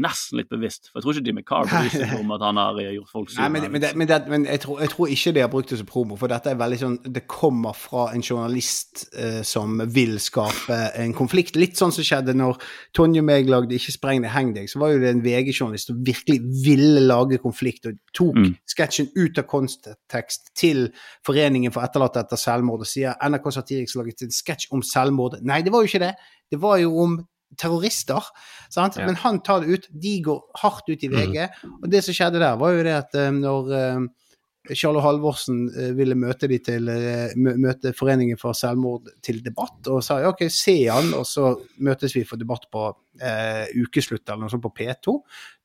nesten 0.00 0.38
litt 0.40 0.48
bevisst. 0.48 0.88
For 0.88 0.98
jeg 0.98 1.04
tror 1.04 1.18
ikke 1.18 1.26
Jimmy 1.28 1.42
Carr 1.44 1.68
seg 1.92 2.14
om 2.16 2.30
at 2.32 2.44
han 2.46 2.56
har 2.56 2.78
gjort 2.80 3.10
folk 3.12 3.30
sure. 3.30 3.48
Men, 3.52 3.66
men, 3.72 3.86
men, 3.98 4.08
det, 4.08 4.20
men 4.28 4.46
jeg, 4.48 4.60
tror, 4.64 4.80
jeg 4.80 4.92
tror 4.94 5.12
ikke 5.12 5.32
de 5.36 5.42
har 5.44 5.50
brukt 5.52 5.70
det 5.70 5.78
som 5.78 5.88
promo, 5.88 6.16
for 6.16 6.32
dette 6.32 6.50
er 6.50 6.58
veldig 6.60 6.78
sånn 6.80 6.96
Det 7.12 7.24
kommer 7.30 7.76
fra 7.76 8.08
en 8.14 8.24
journalist 8.24 9.04
eh, 9.12 9.42
som 9.46 9.82
vil 9.92 10.18
skape 10.22 10.78
en 11.02 11.12
konflikt. 11.16 11.58
Litt 11.60 11.76
sånn 11.80 11.92
som 11.94 12.06
skjedde 12.06 12.34
når 12.38 12.60
Tonje 12.96 13.20
og 13.20 13.28
meg 13.28 13.50
lagde 13.50 13.74
'Ikke 13.76 13.92
spreng 13.94 14.22
deg, 14.24 14.32
heng 14.32 14.54
deg'. 14.56 14.70
Så 14.70 14.80
var 14.80 14.92
jo 14.92 15.00
det 15.02 15.12
en 15.12 15.24
VG-journalist 15.24 15.92
som 15.92 16.00
virkelig 16.04 16.40
ville 16.64 17.00
lage 17.04 17.38
konflikt, 17.42 17.86
og 17.86 18.00
tok 18.14 18.32
Mm. 18.42 18.56
sketsjen 18.66 19.08
ut 19.16 19.38
av 19.38 19.44
kontekst 19.44 20.54
til 20.56 20.90
Foreningen 21.26 21.72
for 21.72 21.82
etterlatte 21.84 22.20
etter 22.20 22.36
selvmord, 22.40 22.80
og 22.80 22.86
sier 22.86 23.14
NRK 23.20 23.50
Satiriks 23.52 23.94
laget 23.94 24.22
en 24.22 24.30
sketsj 24.30 24.68
om 24.72 24.82
selvmord. 24.82 25.38
Nei, 25.42 25.60
det 25.62 25.72
var 25.72 25.82
jo 25.82 25.90
ikke 25.90 26.06
det. 26.06 26.14
Det 26.50 26.60
var 26.60 26.78
jo 26.78 26.96
om 26.98 27.18
terrorister. 27.58 28.32
Sant? 28.72 28.98
Ja. 28.98 29.06
Men 29.08 29.18
han 29.22 29.42
tar 29.44 29.62
det 29.62 29.76
ut. 29.76 29.88
De 30.02 30.16
går 30.24 30.42
hardt 30.62 30.88
ut 30.88 31.04
i 31.04 31.10
VG. 31.12 31.38
Og 31.82 31.88
det 31.92 32.02
som 32.06 32.16
skjedde 32.16 32.42
der, 32.42 32.58
var 32.60 32.74
jo 32.76 32.84
det 32.86 32.96
at 32.96 33.16
eh, 33.18 33.30
når 33.34 33.72
eh, 33.78 34.74
Charlo 34.78 35.02
Halvorsen 35.02 35.64
eh, 35.74 35.90
ville 35.98 36.16
møte 36.18 36.48
de 36.50 36.58
til 36.62 36.90
møte 37.36 37.94
Foreningen 37.98 38.38
for 38.40 38.56
selvmord 38.56 39.10
til 39.24 39.42
debatt, 39.44 39.80
og 39.90 40.02
sa 40.06 40.20
ja, 40.22 40.30
OK, 40.30 40.46
se 40.52 40.76
han, 40.86 41.10
og 41.18 41.26
så 41.28 41.50
møtes 41.82 42.14
vi 42.14 42.24
for 42.28 42.40
debatt 42.40 42.68
på 42.72 42.86
eh, 43.20 43.66
ukeslutt 43.82 44.24
eller 44.28 44.44
noe 44.44 44.52
sånt 44.52 44.64
på 44.64 44.74
P2. 44.78 45.18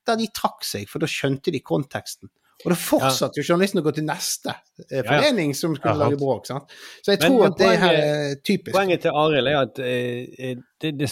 Der 0.07 0.19
de 0.19 0.29
trakk 0.33 0.65
seg, 0.65 0.88
for 0.89 1.03
da 1.03 1.09
skjønte 1.11 1.53
de 1.53 1.61
konteksten. 1.61 2.31
Og 2.65 2.71
da 2.73 2.77
fortsatte 2.81 3.37
jo 3.37 3.43
journalisten 3.45 3.79
å 3.79 3.83
gå 3.85 3.91
til 3.93 4.05
neste 4.07 4.49
eh, 4.49 4.97
ja. 4.97 5.03
forening 5.05 5.51
som 5.55 5.75
skulle 5.77 5.93
lage 5.99 6.17
bråk. 6.17 6.47
sant? 6.49 6.71
Så 7.05 7.13
jeg 7.13 7.21
tror 7.21 7.35
men 7.43 7.51
at 7.51 7.59
det 7.59 7.73
her 7.83 7.97
er 7.99 8.31
typisk. 8.41 8.73
Poenget 8.73 9.03
til 9.05 9.19
Arild 9.21 9.51
er 9.51 9.59
at 9.59 9.81
eh, 9.85 10.55
det, 10.81 10.93
det, 10.97 11.11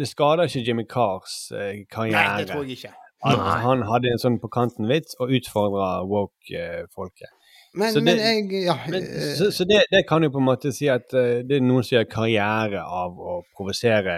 det 0.00 0.08
skader 0.10 0.50
ikke 0.50 0.64
Jimmy 0.66 0.86
Carrs 0.90 1.36
eh, 1.54 1.84
karriere. 1.86 2.24
Nei, 2.32 2.42
det 2.42 2.50
tror 2.50 2.66
jeg 2.66 2.80
ikke. 2.80 2.90
At 3.22 3.38
Nei. 3.38 3.58
han 3.62 3.84
hadde 3.86 4.10
en 4.10 4.18
sånn 4.18 4.40
på 4.42 4.50
kanten-vits 4.50 5.14
og 5.22 5.30
utfordra 5.38 5.92
woke-folket. 6.10 7.30
Men, 7.78 7.92
Så 7.94 8.00
det- 8.00 8.04
men 8.04 8.18
jeg 8.18 8.64
ja, 8.66 8.74
Men, 8.90 9.02
eh, 9.02 9.34
så 9.38 9.50
så 9.54 9.64
det, 9.64 9.84
det 9.90 10.02
kan 10.08 10.22
jo 10.26 10.30
på 10.34 10.42
en 10.42 10.48
måte 10.50 10.72
si 10.74 10.88
at 10.92 11.14
uh, 11.14 11.40
det 11.46 11.56
er 11.56 11.62
noen 11.64 11.86
som 11.86 11.96
gjør 11.96 12.08
karriere 12.10 12.82
av 12.82 13.14
å 13.16 13.38
provosere 13.56 14.16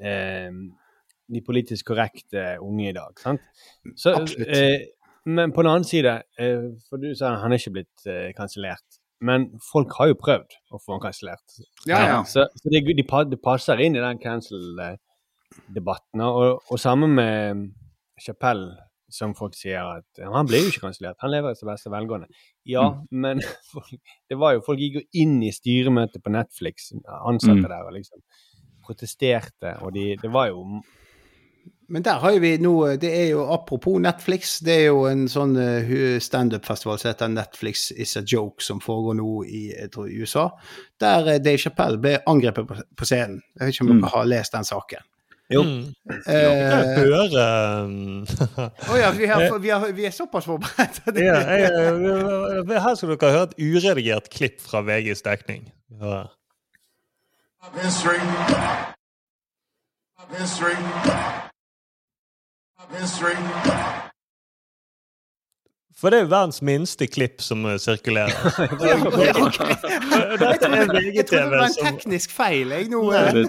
uh, 0.00 0.50
de 1.28 1.42
politisk 1.44 1.90
korrekte 1.90 2.54
unge 2.64 2.88
i 2.88 2.94
dag. 2.96 3.18
sant? 3.20 3.42
Så, 3.96 4.14
Absolutt. 4.14 4.48
eh, 4.48 4.86
men 5.28 5.52
på 5.52 5.62
den 5.62 5.70
annen 5.72 5.84
side, 5.84 6.22
eh, 6.40 6.62
for 6.88 6.96
du 7.02 7.10
sa 7.16 7.34
han 7.42 7.52
er 7.52 7.58
ikke 7.60 7.74
blitt 7.78 8.06
eh, 8.08 8.30
kansellert. 8.36 8.98
Men 9.20 9.48
folk 9.72 9.92
har 9.98 10.06
jo 10.12 10.16
prøvd 10.18 10.50
å 10.72 10.78
få 10.78 10.92
han 10.94 11.02
kansellert. 11.02 11.58
ja, 11.90 11.98
ja. 12.06 12.18
Så, 12.24 12.46
så 12.54 12.68
det, 12.70 12.84
de, 12.86 13.02
de, 13.02 13.36
passer 13.42 13.80
inn 13.82 13.96
i 13.98 14.04
den 14.04 14.18
cancel-debatten. 14.22 16.20
Og, 16.22 16.62
og 16.70 16.78
sammen 16.80 17.10
med 17.18 17.64
Chapell, 18.22 18.68
som 19.10 19.34
folk 19.34 19.54
sier 19.56 19.80
at 19.98 20.20
han 20.20 20.46
ble 20.48 20.60
jo 20.62 20.68
ikke 20.70 20.84
kansellert, 20.86 21.18
han 21.24 21.32
lever 21.32 21.52
etter 21.52 21.68
beste 21.68 21.90
velgående. 21.92 22.28
Ja, 22.68 22.84
men 23.10 23.40
folk, 23.72 23.90
det 24.30 24.36
var 24.38 24.54
jo, 24.54 24.62
folk 24.64 24.80
gikk 24.84 24.94
jo 25.00 25.04
inn 25.24 25.42
i 25.42 25.50
styremøtet 25.54 26.22
på 26.22 26.30
Netflix, 26.34 26.92
ansatte 27.18 27.64
Mm. 27.64 27.70
der, 27.72 27.82
og 27.88 27.92
liksom 27.96 28.20
protesterte, 28.86 29.70
og 29.84 29.92
de, 29.96 30.04
det 30.20 30.30
var 30.32 30.46
jo 30.52 30.58
Men 31.88 32.02
der 32.04 32.18
har 32.20 32.32
jo 32.34 32.40
vi 32.42 32.50
noe 32.60 32.96
Det 33.00 33.08
er 33.16 33.30
jo 33.30 33.46
apropos 33.54 33.96
Netflix, 34.00 34.58
det 34.60 34.74
er 34.74 34.86
jo 34.90 35.06
en 35.08 35.22
sånn 35.28 35.54
uh, 35.56 36.18
standup-festival 36.20 36.98
som 37.00 37.08
heter 37.10 37.28
Netflix 37.32 37.90
is 37.96 38.12
a 38.16 38.22
joke, 38.28 38.60
som 38.64 38.80
foregår 38.84 39.16
nå 39.20 39.44
i, 39.48 39.62
jeg 39.72 39.90
tror, 39.94 40.10
USA. 40.12 40.48
Der 41.00 41.26
eh, 41.34 41.38
Dave 41.40 41.58
Chappelle 41.62 41.96
ble 42.02 42.18
angrepet 42.28 42.68
på, 42.68 43.04
scenen. 43.08 43.40
Jeg 43.56 43.66
vet 43.70 43.74
ikke 43.78 43.86
om 43.86 43.94
Mm. 43.96 44.02
dere 44.04 44.12
har 44.18 44.28
lest 44.28 44.52
den 44.52 44.64
saken. 44.68 45.06
Jo. 45.50 45.62
Mm. 45.64 45.94
Eh, 46.28 46.34
Jeg 46.34 46.98
hører 46.98 47.46
Å 48.92 48.98
ja, 49.00 49.10
vi, 49.16 49.26
har, 49.30 49.58
vi, 49.64 49.68
har, 49.72 49.86
vi 49.96 50.04
er 50.04 50.12
såpass 50.12 50.44
forberedt. 50.44 51.00
det- 51.06 51.24
ja, 51.30 51.38
jeg, 51.40 51.72
jeg, 52.68 52.82
Her 52.84 52.94
skal 53.00 53.14
dere 53.16 53.32
høre 53.32 53.48
et 53.48 53.56
uredigert 53.64 54.28
klipp 54.28 54.60
fra 54.60 54.82
VGs 54.84 55.24
dekning. 55.24 55.70
Ja. 56.02 56.26
History. 57.80 58.20
History. 60.36 60.76
History. 62.90 63.34
For 65.98 66.10
det 66.14 66.18
er 66.20 66.22
jo 66.22 66.30
verdens 66.30 66.60
minste 66.62 67.08
klipp 67.10 67.40
som 67.42 67.64
eh, 67.66 67.74
sirkulerer. 67.82 68.30
Dette 70.38 70.68
er 70.68 70.92
Jeg 71.10 71.24
trodde 71.26 71.40
det 71.42 71.56
var 71.56 71.64
en 71.66 71.74
teknisk 71.80 72.34
feil. 72.36 72.70
Jeg, 72.70 72.86
nå, 72.92 73.00
eh, 73.18 73.32
det, 73.34 73.48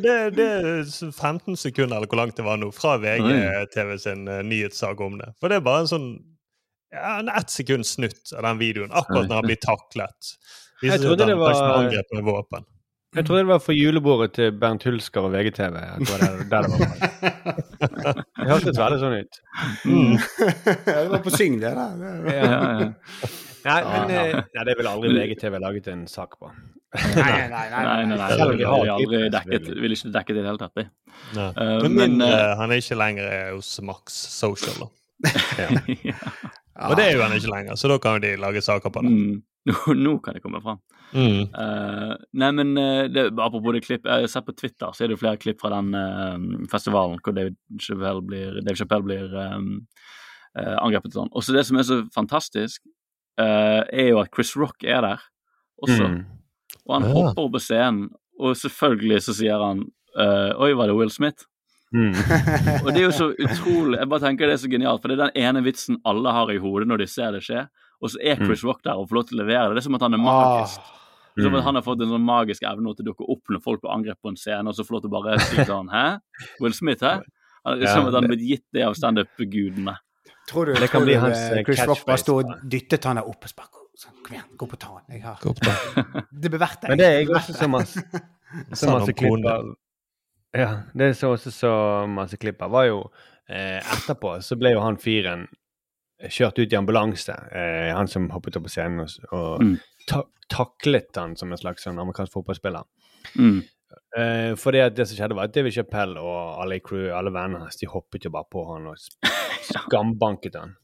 det, 0.00 0.14
det 0.38 0.46
er 0.46 1.10
15 1.12 1.56
sekunder, 1.60 1.98
eller 1.98 2.08
hvor 2.08 2.22
langt 2.22 2.38
det 2.40 2.46
var 2.46 2.56
nå, 2.62 2.70
fra 2.72 2.96
VGTV 3.02 3.92
sin 4.00 4.24
eh, 4.28 4.40
nyhetssak 4.48 5.00
om 5.04 5.18
det. 5.20 5.28
For 5.40 5.52
det 5.52 5.60
er 5.60 5.66
bare 5.68 5.84
en 5.84 5.92
sånn 5.92 6.08
ja, 6.94 7.18
en 7.20 7.28
ett 7.28 7.52
sekund 7.52 7.84
snutt 7.84 8.32
av 8.32 8.46
den 8.46 8.62
videoen, 8.62 8.94
akkurat 8.96 9.28
når 9.28 9.42
han 9.42 9.50
blir 9.50 9.60
taklet. 9.60 10.32
Jeg 10.80 10.86
Viser 10.86 10.96
seg 10.96 11.06
trodde 11.10 11.28
det 11.28 11.36
var- 11.42 12.64
Jeg 13.14 13.24
tror 13.24 13.38
det 13.38 13.46
var 13.48 13.60
for 13.62 13.72
julebordet 13.76 14.32
til 14.36 14.52
Bernt 14.60 14.84
Hulsker 14.84 15.24
og 15.28 15.32
VGTV. 15.32 15.76
Jeg 15.78 16.08
tror 16.08 16.18
det, 16.20 16.28
er 16.28 16.48
der 16.50 16.66
det 16.66 16.70
var. 16.74 18.22
Det 18.36 18.48
hørtes 18.50 18.78
veldig 18.78 18.98
sånn 19.00 19.14
ut. 19.20 19.38
Mm. 19.88 20.16
det 20.86 20.96
var 21.10 21.22
på 21.24 21.32
syng, 21.34 21.56
det 21.62 21.72
da. 21.76 21.86
Ja, 21.96 22.34
ja, 22.34 22.58
ja. 22.80 22.88
Nei, 23.66 23.76
men 23.82 24.12
ja. 24.14 24.42
nei, 24.54 24.64
det 24.68 24.74
vil 24.78 24.88
aldri 24.90 25.10
VGTV 25.16 25.56
laget 25.62 25.88
en 25.90 26.04
sak 26.10 26.36
på. 26.38 26.50
Nei, 26.96 27.14
nei, 27.16 27.48
nei. 27.50 27.64
Nei, 27.72 28.04
nei, 28.06 28.16
nei, 28.16 28.28
Selv 28.30 28.42
det 28.42 28.46
ville 28.52 28.68
vil 28.68 28.92
aldri 28.94 29.22
dekket, 29.34 29.66
selvfølgelig. 29.66 29.82
vil 29.82 29.96
ikke 29.96 30.12
dekke 30.18 30.36
det 30.36 30.38
i 30.38 30.44
det 30.44 30.50
hele 30.52 30.60
tatt. 30.62 30.76
det. 30.78 30.86
Nei. 31.36 31.48
Eh, 31.64 31.72
Men, 31.82 31.96
men, 31.98 32.14
eh, 32.28 32.36
eh, 32.36 32.52
han 32.60 32.72
er 32.76 32.82
ikke 32.84 33.00
lenger 33.00 33.30
eh, 33.32 33.48
hos 33.56 33.72
Max 33.88 34.20
Social. 34.36 34.78
Da. 34.84 35.32
ja. 36.06 36.20
Og 36.86 36.96
det 37.00 37.08
er 37.08 37.16
jo 37.16 37.24
han 37.24 37.34
ikke 37.40 37.52
lenger, 37.56 37.80
så 37.80 37.90
da 37.90 37.98
kan 38.06 38.20
de 38.22 38.34
lage 38.40 38.62
saker 38.62 38.92
på 38.94 39.02
det. 39.06 39.12
Mm. 39.16 39.42
Nå, 39.72 39.96
nå 39.98 40.14
kan 40.22 40.36
det 40.38 40.44
komme 40.44 40.60
fram. 40.62 40.78
Mm. 41.14 41.46
Eh, 41.54 42.12
nei, 42.40 42.48
men 42.52 42.72
eh, 42.80 43.04
det, 43.12 43.28
apropos 43.38 43.72
det 43.76 43.84
klipp, 43.86 44.06
jeg 44.08 44.30
sett 44.30 44.46
på 44.46 44.54
Twitter 44.58 44.90
så 44.92 45.04
er 45.04 45.12
det 45.12 45.18
flere 45.20 45.38
klipp 45.40 45.60
fra 45.62 45.70
den 45.76 45.94
uh, 45.94 46.66
festivalen 46.72 47.20
hvor 47.22 47.36
David 47.36 47.56
Chappelle 47.80 48.24
blir, 48.26 48.58
Dave 48.66 48.76
Chappelle 48.76 49.06
blir 49.06 49.36
um, 49.54 49.68
uh, 50.58 50.76
angrepet 50.82 51.12
og 51.14 51.20
sånn. 51.20 51.32
Og 51.32 51.46
så 51.46 51.54
det 51.56 51.66
som 51.68 51.78
er 51.80 51.86
så 51.88 52.00
fantastisk, 52.14 52.82
er 53.36 54.06
jo 54.08 54.20
at 54.22 54.30
Chris 54.32 54.54
Rock 54.56 54.84
er 54.88 55.02
der 55.04 55.24
også. 55.84 56.06
Mm. 56.08 56.20
Og 56.86 56.92
han 56.94 57.04
Ja. 57.04 57.10
hopper 57.12 57.42
opp 57.42 57.50
på 57.52 57.60
scenen, 57.60 58.06
og 58.40 58.54
selvfølgelig 58.56 59.18
så 59.26 59.34
sier 59.36 59.60
han 59.60 59.82
Oi, 60.16 60.70
var 60.72 60.88
det 60.88 60.94
Will 60.96 61.12
Smith? 61.12 61.44
Mm. 61.92 62.14
Og 62.80 62.88
det 62.88 62.96
er 62.96 63.04
jo 63.04 63.12
så 63.12 63.26
utrolig 63.36 63.98
Jeg 64.00 64.08
bare 64.08 64.24
tenker 64.24 64.48
det 64.48 64.54
er 64.56 64.62
så 64.64 64.70
genialt, 64.72 65.02
for 65.04 65.12
det 65.12 65.18
er 65.18 65.28
den 65.28 65.42
ene 65.44 65.62
vitsen 65.66 66.00
alle 66.08 66.32
har 66.32 66.48
i 66.50 66.56
hodet 66.64 66.88
når 66.88 67.04
de 67.04 67.06
ser 67.12 67.36
det 67.36 67.42
skje, 67.44 67.66
og 68.00 68.12
så 68.12 68.20
er 68.20 68.36
Chris 68.42 68.62
Rock 68.66 68.82
der 68.84 68.98
og 69.00 69.08
får 69.08 69.18
lov 69.20 69.26
til 69.28 69.38
å 69.38 69.42
levere 69.44 69.68
det. 69.68 69.76
Det 69.78 69.82
er 69.84 69.86
som 69.88 69.98
at 69.98 70.04
han 70.06 70.14
er 70.14 70.22
magisk. 70.22 70.80
Er 71.36 71.42
som 71.44 71.54
at 71.58 71.64
han 71.68 71.76
har 71.76 71.84
fått 71.84 72.00
en 72.04 72.12
sånn 72.14 72.24
magisk 72.24 72.62
evne 72.64 72.94
til 72.96 73.04
å 73.04 73.08
dukke 73.10 73.26
opp 73.32 73.52
når 73.52 73.62
folk 73.64 73.82
blir 73.82 73.92
angrepet 73.92 74.22
på 74.24 74.32
en 74.32 74.38
scene, 74.40 74.68
og 74.68 74.76
så 74.76 74.84
får 74.86 74.96
lov 74.96 75.02
til 75.04 75.10
å 75.10 75.16
bare 75.16 75.38
si 75.44 75.64
sånn 75.68 75.90
Hæ? 75.92 76.04
Will 76.64 76.72
Smith, 76.76 77.04
hæ? 77.04 77.20
Han- 77.66 77.78
Det 77.80 77.88
Ja, 77.88 77.94
som 77.94 78.06
at 78.06 78.14
han 78.14 78.24
er 78.24 78.28
blitt 78.28 78.46
gitt 78.46 78.64
det 78.72 78.82
av 78.86 78.94
standup-gudene. 78.94 79.96
Tror 80.46 80.66
du, 80.66 80.74
Det 80.74 80.88
kan 80.90 81.00
tror 81.00 81.04
bli 81.04 81.14
du, 81.14 81.20
hans, 81.20 81.36
eh, 81.36 81.58
eh, 81.58 81.64
Chris 81.64 81.80
Rock 81.86 82.04
bare 82.06 82.16
står 82.16 82.22
stod 82.22 82.44
og 82.44 82.70
dytter 82.70 82.96
dyttet 82.96 83.04
han 83.04 83.18
opp 83.18 83.42
og 83.42 83.48
så 83.50 83.66
sånn, 83.96 84.22
Kom 84.22 84.36
igjen, 84.36 84.56
gå 84.56 84.68
på 84.68 84.78
tann. 84.78 85.02
Jeg 85.10 85.22
har. 85.22 85.38
Det 86.40 86.50
blir 86.50 86.60
verdt 86.60 86.80
det. 86.82 86.88
Men 86.88 86.98
det 86.98 87.06
er 87.06 87.18
jeg 87.20 87.28
også 87.28 87.54
så 87.60 87.68
masse, 87.68 88.02
så 88.72 88.92
masse 88.92 89.12
klipper 89.16 89.74
Ja, 90.54 90.82
det 90.94 91.02
er 91.10 91.12
så 91.18 91.32
også 91.34 91.50
så 91.52 91.72
masse 92.08 92.36
klipper. 92.38 92.70
Var 92.70 92.86
jo 92.86 93.10
eh, 93.48 93.80
Etterpå 93.80 94.36
så 94.42 94.56
ble 94.58 94.72
jo 94.76 94.80
han 94.80 94.96
fyren 94.96 95.48
kjørt 96.32 96.58
ut 96.58 96.72
i 96.72 96.76
ambulanse, 96.78 97.34
eh, 97.52 97.90
han 97.94 98.08
som 98.08 98.30
hoppet 98.32 98.56
opp 98.56 98.64
på 98.68 98.72
scenen 98.72 99.00
og, 99.04 99.10
og 99.36 99.62
Mm. 99.62 99.74
ta, 100.08 100.22
taklet 100.48 101.16
han 101.16 101.36
som 101.36 101.52
en 101.52 101.58
slags 101.60 101.84
sånn 101.84 101.98
amerikansk 101.98 102.32
fotballspiller. 102.32 102.84
Mm. 103.38 103.62
Eh, 104.18 104.54
for 104.56 104.72
det, 104.72 104.94
det 104.96 105.06
som 105.08 105.16
skjedde, 105.18 105.36
var 105.36 105.44
at 105.50 105.54
David 105.54 105.74
Chapell 105.76 106.16
og 106.18 106.60
alle 106.62 106.76
i 106.78 106.80
crew, 106.84 107.10
alle 107.14 107.30
vennene 107.34 107.60
hans, 107.66 107.76
de 107.80 107.86
hoppet 107.90 108.24
jo 108.24 108.30
bare 108.34 108.48
på 108.50 108.64
han 108.72 108.86
og 108.90 108.96
skambanket 109.66 110.56
han. 110.56 110.74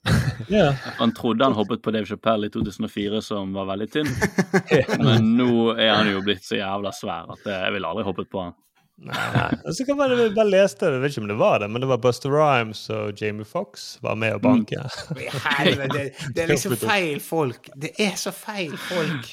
yeah. 0.51 0.75
Han 0.99 1.13
trodde 1.15 1.45
han 1.45 1.55
hoppet 1.57 1.83
på 1.83 1.91
Dave 1.95 2.07
Chapell 2.07 2.45
i 2.45 2.51
2004, 2.51 3.21
som 3.23 3.53
var 3.57 3.67
veldig 3.73 3.89
tynn, 3.93 4.11
men 5.07 5.33
nå 5.39 5.73
er 5.79 5.95
han 5.95 6.11
jo 6.13 6.23
blitt 6.27 6.45
så 6.45 6.59
jævla 6.61 6.93
svær 6.95 7.31
at 7.35 7.47
eh, 7.47 7.63
jeg 7.67 7.77
ville 7.77 7.89
aldri 7.89 8.05
hoppet 8.07 8.31
på 8.33 8.43
han. 8.47 8.55
Nei. 9.03 9.49
Og 9.67 9.75
så 9.75 9.85
kan 9.87 9.99
man 9.99 10.15
jeg 10.15 10.33
bare 10.37 10.51
leste 10.51 10.87
det, 10.87 10.99
jeg 10.99 11.03
vet 11.03 11.15
ikke 11.15 11.25
om 11.25 11.31
det 11.33 11.39
var 11.41 11.63
det, 11.63 11.69
men 11.73 11.83
det 11.83 11.89
var 11.91 12.01
Buster 12.03 12.31
Rhymes 12.31 12.85
og 12.95 13.19
Jamie 13.19 13.47
Foxx 13.49 13.97
var 14.05 14.19
med 14.19 14.37
å 14.37 14.43
banke. 14.43 14.79
Mm. 14.79 15.23
helvete, 15.59 15.93
det, 15.97 16.33
det 16.37 16.45
er 16.45 16.53
liksom 16.53 16.77
feil 16.85 17.21
folk. 17.25 17.71
Det 17.75 17.93
er 17.99 18.15
så 18.21 18.35
feil 18.35 18.77
folk. 18.79 19.33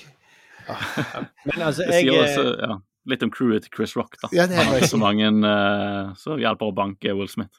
Men 1.49 1.63
altså, 1.65 1.85
Det 1.85 2.03
sier 2.03 2.13
eh, 2.13 2.25
også 2.25 2.43
ja, 2.61 2.75
litt 3.09 3.23
om 3.25 3.31
crewet 3.33 3.65
til 3.65 3.73
Chris 3.73 3.95
Rock, 3.97 4.19
da. 4.21 4.29
Ja, 4.35 4.45
det 4.49 4.59
Han 4.59 4.69
har 4.69 4.83
ikke 4.83 4.91
så 4.91 5.01
mange 5.01 5.31
uh, 5.41 6.11
som 6.19 6.41
hjelper 6.41 6.69
å 6.69 6.75
banke 6.77 7.15
Will 7.17 7.29
Smith. 7.31 7.57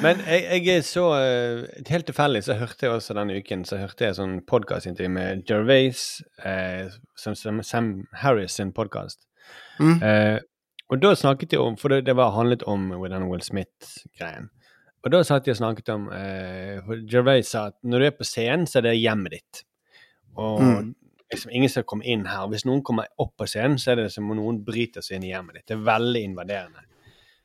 Men 0.00 0.20
jeg, 0.24 0.44
jeg 0.46 0.78
er 0.78 0.84
så 0.86 1.04
eh, 1.18 1.64
Helt 1.90 2.06
tilfeldig 2.08 2.40
så 2.46 2.54
hørte 2.56 2.86
jeg 2.86 2.94
også 2.94 3.16
denne 3.18 3.36
uken 3.36 3.64
så 3.68 3.80
hørte 3.80 4.06
jeg 4.06 4.16
sånn 4.16 4.38
podkastintervju 4.48 5.10
med 5.12 5.42
Gervais, 5.48 6.04
eh, 6.46 6.92
som, 7.18 7.34
som 7.38 7.58
Sam 7.66 7.90
Harris 8.22 8.56
sin 8.56 8.72
podkast. 8.76 9.26
Mm. 9.80 10.02
Eh, 10.02 10.38
og 10.90 11.00
da 11.02 11.10
snakket 11.18 11.50
de 11.50 11.58
om 11.60 11.74
For 11.76 11.92
det, 11.92 12.04
det 12.06 12.14
var 12.16 12.30
handlet 12.32 12.62
om 12.70 12.88
denne 12.94 13.26
Will 13.28 13.42
Smith-greien. 13.44 14.48
Og 15.04 15.10
da 15.12 15.20
satt 15.22 15.44
de 15.44 15.52
og 15.52 15.58
snakket 15.58 15.90
om 15.92 16.08
eh, 16.14 16.78
for 16.86 17.02
Gervais 17.10 17.50
sa 17.50 17.66
at 17.70 17.76
når 17.84 17.98
du 17.98 18.06
er 18.06 18.14
på 18.16 18.26
scenen, 18.26 18.66
så 18.66 18.78
er 18.80 18.88
det 18.88 18.94
hjemmet 19.00 19.36
ditt. 19.36 19.64
Og 20.36 20.60
Mm. 20.62 20.94
liksom 21.32 21.50
ingen 21.52 21.68
skal 21.70 21.84
komme 21.84 22.04
inn 22.04 22.24
her. 22.26 22.46
Hvis 22.48 22.64
noen 22.66 22.82
kommer 22.82 23.06
opp 23.18 23.36
på 23.36 23.46
scenen, 23.46 23.78
så 23.78 23.92
er 23.92 23.96
det 23.96 24.12
som 24.12 24.30
om 24.30 24.36
noen 24.36 24.64
bryter 24.64 25.02
seg 25.02 25.16
inn 25.18 25.24
i 25.28 25.32
hjemmet 25.34 25.54
ditt. 25.54 25.66
Det 25.66 25.76
er 25.76 25.84
veldig 25.86 26.22
invaderende. 26.24 26.82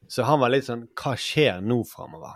Så 0.08 0.24
han 0.28 0.40
var 0.40 0.50
litt 0.50 0.66
sånn 0.66 0.88
Hva 0.96 1.14
skjer 1.16 1.62
nå 1.62 1.84
framover? 1.88 2.36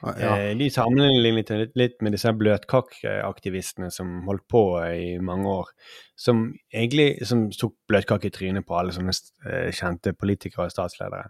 Ja. 0.00 0.36
Eh, 0.38 0.52
de 0.56 0.70
sammenlignet 0.72 1.50
litt, 1.52 1.74
litt 1.76 1.98
med 2.04 2.14
disse 2.16 2.32
bløtkakeaktivistene 2.32 3.90
som 3.92 4.22
holdt 4.28 4.46
på 4.48 4.62
i 4.88 5.18
mange 5.24 5.50
år. 5.60 5.68
Som 6.16 6.46
egentlig 6.72 7.26
som 7.28 7.48
tok 7.52 7.76
bløtkake 7.90 8.30
i 8.30 8.34
trynet 8.34 8.66
på 8.68 8.78
alle 8.78 8.94
sånne 8.96 9.12
eh, 9.12 9.68
kjente 9.76 10.14
politikere 10.16 10.68
og 10.68 10.74
statsledere. 10.74 11.28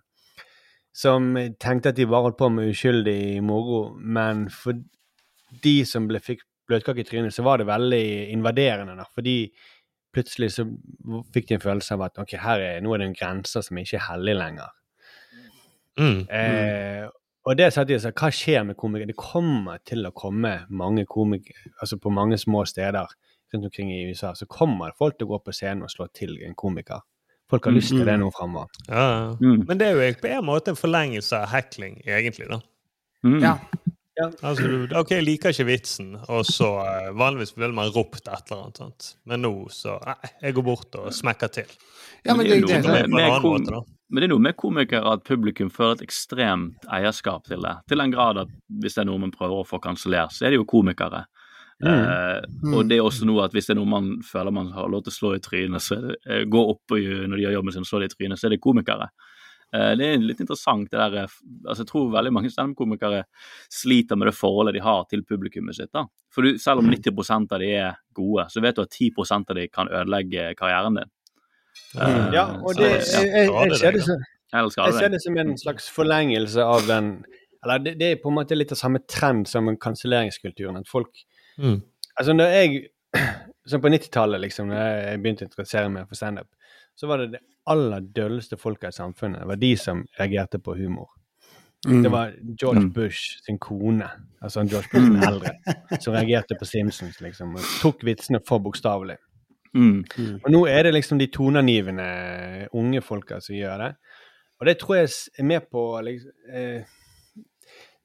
Som 0.94 1.34
tenkte 1.62 1.92
at 1.92 1.98
de 1.98 2.06
bare 2.10 2.28
holdt 2.28 2.38
på 2.38 2.50
med 2.52 2.70
uskyldig 2.70 3.42
moro, 3.46 3.82
men 3.98 4.48
for 4.54 4.78
de 5.62 5.76
som 5.86 6.06
ble, 6.10 6.22
fikk 6.22 6.42
bløtkake 6.70 7.02
i 7.02 7.06
trynet, 7.06 7.34
så 7.34 7.44
var 7.46 7.58
det 7.58 7.70
veldig 7.70 8.04
invaderende. 8.34 8.96
Da, 8.98 9.06
fordi 9.14 9.38
plutselig 10.14 10.52
så 10.56 10.66
fikk 11.34 11.48
de 11.48 11.56
en 11.56 11.62
følelse 11.62 11.96
av 11.96 12.06
at 12.06 12.20
ok, 12.22 12.36
her 12.42 12.62
er, 12.66 12.82
nå 12.82 12.94
er 12.94 13.02
det 13.02 13.10
en 13.10 13.18
grense 13.18 13.62
som 13.66 13.78
ikke 13.78 13.98
er 13.98 14.06
hellig 14.08 14.36
lenger. 14.38 14.76
Mm. 16.00 16.20
Eh, 16.30 17.08
og 17.50 17.56
det 17.58 17.68
satt 17.74 17.90
jeg 17.90 17.98
og 17.98 18.04
sa, 18.04 18.10
hva 18.14 18.30
skjer 18.34 18.64
med 18.68 18.76
komikere? 18.78 19.10
Det 19.10 19.18
kommer 19.18 19.80
til 19.86 20.06
å 20.06 20.12
komme 20.14 20.52
mange 20.70 21.02
komikere, 21.10 21.72
altså 21.82 21.98
på 22.00 22.12
mange 22.14 22.38
små 22.38 22.62
steder 22.68 23.10
rundt 23.50 23.66
omkring 23.66 23.90
i 23.90 24.04
USA, 24.10 24.30
så 24.38 24.46
kommer 24.46 24.92
folk 24.98 25.16
til 25.18 25.26
å 25.26 25.32
gå 25.34 25.40
på 25.48 25.54
scenen 25.56 25.82
og 25.82 25.90
slå 25.90 26.06
til 26.14 26.36
en 26.46 26.54
komiker. 26.54 27.02
Folk 27.50 27.64
har 27.66 27.72
Mm, 27.74 27.78
lyst 27.80 27.90
til 27.90 28.04
det 28.06 28.14
nå 28.20 28.28
framover. 28.30 28.68
Ja, 28.86 29.06
ja. 29.10 29.30
Mm. 29.42 29.64
Men 29.66 29.78
det 29.80 29.86
er 29.88 29.96
jo 29.98 30.12
på 30.22 30.28
en 30.30 30.44
måte 30.46 30.70
en 30.70 30.78
forlengelse 30.78 31.40
av 31.40 31.48
hackling 31.50 31.96
egentlig. 32.06 32.46
da. 32.48 32.60
Mm. 33.26 33.40
Ja. 33.42 33.56
Altså, 34.26 34.68
OK, 34.98 35.14
jeg 35.16 35.26
liker 35.26 35.54
ikke 35.54 35.66
vitsen, 35.68 36.12
og 36.28 36.44
så 36.48 36.68
eh, 36.84 37.08
Vanligvis 37.16 37.54
ville 37.56 37.74
man 37.76 37.92
ropt 37.94 38.26
et 38.26 38.50
eller 38.50 38.66
annet. 38.66 38.82
Sant? 38.82 39.08
Men 39.30 39.44
nå 39.46 39.54
så 39.74 39.96
Nei, 40.04 40.34
jeg 40.46 40.58
går 40.58 40.66
bort 40.66 41.00
og 41.00 41.08
smekker 41.14 41.52
til. 41.60 41.72
ja, 42.24 42.36
men 42.36 42.46
det 42.46 42.60
er 42.60 42.66
det, 42.66 42.82
det, 42.86 43.02
noe 43.12 43.26
På 43.40 43.54
med 43.56 43.66
måte. 43.70 43.82
Men 44.10 44.22
det 44.22 44.26
er 44.26 44.32
noe 44.32 44.42
med 44.42 44.56
komikere 44.58 45.12
at 45.14 45.26
publikum 45.26 45.70
føler 45.70 46.00
et 46.00 46.08
ekstremt 46.08 46.88
eierskap 46.90 47.46
til 47.46 47.62
det. 47.62 47.76
Til 47.88 48.02
den 48.02 48.14
grad 48.14 48.40
at 48.42 48.50
hvis 48.82 48.98
det 48.98 49.04
er 49.04 49.10
noe 49.12 49.22
man 49.22 49.34
prøver 49.34 49.62
å 49.62 49.68
få 49.68 49.78
kansellert, 49.82 50.34
så 50.34 50.48
er 50.48 50.54
det 50.54 50.58
jo 50.58 50.66
komikere. 50.68 51.24
Eh, 51.80 52.40
og 52.74 52.88
det 52.90 52.98
er 52.98 53.06
også 53.06 53.24
noe 53.24 53.46
at 53.46 53.54
hvis 53.56 53.70
det 53.70 53.72
er 53.72 53.78
noe 53.78 53.88
man 53.88 54.10
føler 54.26 54.52
man 54.52 54.68
har 54.74 54.90
lov 54.92 55.06
til 55.06 55.14
å 55.14 55.16
slå 55.16 55.30
i 55.36 55.44
trynet, 55.44 55.84
så 55.84 55.96
er 55.96 56.08
det, 56.10 56.16
uh, 56.28 56.42
gå 56.52 56.64
opp 56.74 56.92
og, 56.96 57.06
når 57.30 57.38
de 57.38 57.46
gjør 57.46 57.56
jobben 57.56 57.76
sin 57.76 57.86
slå 57.88 58.02
det 58.02 58.10
i 58.10 58.16
trynet, 58.16 58.40
så 58.40 58.48
er 58.48 58.54
det 58.54 58.60
komikere. 58.66 59.08
Eh, 59.76 59.92
det 59.98 60.06
er 60.06 60.24
litt 60.24 60.40
interessant 60.42 60.90
det 60.90 60.98
der 60.98 61.16
eh, 61.22 61.34
altså 61.62 61.84
Jeg 61.84 61.90
tror 61.92 62.08
veldig 62.14 62.32
mange 62.34 62.50
standup-komikere 62.50 63.22
sliter 63.70 64.18
med 64.18 64.30
det 64.30 64.34
forholdet 64.34 64.74
de 64.74 64.82
har 64.84 65.04
til 65.10 65.22
publikummet 65.26 65.78
sitt. 65.78 65.92
da. 65.94 66.06
For 66.34 66.46
du, 66.46 66.58
selv 66.58 66.82
om 66.82 66.90
90 66.90 67.30
av 67.38 67.58
de 67.62 67.70
er 67.78 68.00
gode, 68.16 68.48
så 68.50 68.62
vet 68.64 68.78
du 68.78 68.82
at 68.82 68.98
10 68.98 69.12
av 69.38 69.56
de 69.58 69.68
kan 69.70 69.90
ødelegge 69.90 70.52
karrieren 70.58 70.98
din. 70.98 71.12
Eh, 71.94 72.30
Ja, 72.34 72.46
og 72.58 72.74
så 72.74 72.86
ja, 72.86 72.96
jeg, 72.98 73.28
jeg, 73.30 73.50
jeg, 73.50 73.78
ser 73.78 73.98
det 73.98 74.04
som, 74.06 74.24
jeg 74.52 74.94
ser 74.98 75.14
det 75.14 75.22
som 75.22 75.38
en 75.38 75.54
slags 75.58 75.86
forlengelse 75.94 76.64
av 76.66 76.86
den 76.88 77.20
Eller 77.62 77.78
det, 77.78 77.92
det 78.00 78.06
er 78.08 78.20
på 78.22 78.30
en 78.30 78.38
måte 78.38 78.56
litt 78.56 78.72
av 78.72 78.78
samme 78.80 79.02
trend 79.04 79.46
som 79.46 79.68
en 79.68 79.76
kanselleringskulturen. 79.76 80.78
At 80.80 80.88
folk 80.88 81.26
Mm. 81.60 81.82
Altså, 82.16 82.32
når 82.32 82.44
jeg 82.54 82.86
Som 83.66 83.82
på 83.82 83.90
90-tallet, 83.90 84.40
liksom, 84.40 84.70
når 84.70 84.78
jeg 84.80 85.18
begynte 85.20 85.44
å 85.44 85.48
interessere 85.48 85.90
meg 85.92 86.06
for 86.08 86.16
standup, 86.16 86.46
så 87.00 87.06
var 87.06 87.18
det 87.22 87.30
det 87.32 87.38
aller 87.72 88.00
dølleste 88.12 88.58
folka 88.60 88.90
i 88.90 88.92
samfunnet. 88.92 89.40
Det 89.40 89.48
var 89.48 89.56
de 89.56 89.70
som 89.80 90.02
reagerte 90.18 90.58
på 90.60 90.74
humor. 90.76 91.08
Mm. 91.88 92.02
Det 92.02 92.10
var 92.12 92.34
George 92.60 92.90
Bush 92.92 93.38
sin 93.46 93.58
kone, 93.58 94.08
altså 94.40 94.66
George 94.68 94.90
Bush 94.92 95.06
den 95.06 95.22
eldre, 95.24 95.54
som 96.00 96.12
reagerte 96.12 96.58
på 96.60 96.68
Simpsons, 96.68 97.22
liksom, 97.24 97.54
og 97.56 97.70
tok 97.80 98.04
vitsene 98.04 98.42
for 98.44 98.60
bokstavelig. 98.60 99.16
Mm. 99.72 100.02
Og 100.44 100.50
nå 100.52 100.60
er 100.68 100.84
det 100.84 100.92
liksom 100.98 101.22
de 101.22 101.30
toneangivende 101.32 102.10
unge 102.76 103.00
folka 103.00 103.40
som 103.40 103.56
gjør 103.56 103.86
det. 103.86 103.90
Og 104.60 104.68
det 104.68 104.76
tror 104.82 104.98
jeg 104.98 105.08
er 105.40 105.48
med 105.54 105.70
på 105.72 105.86
liksom, 106.04 106.36
eh, 106.52 106.84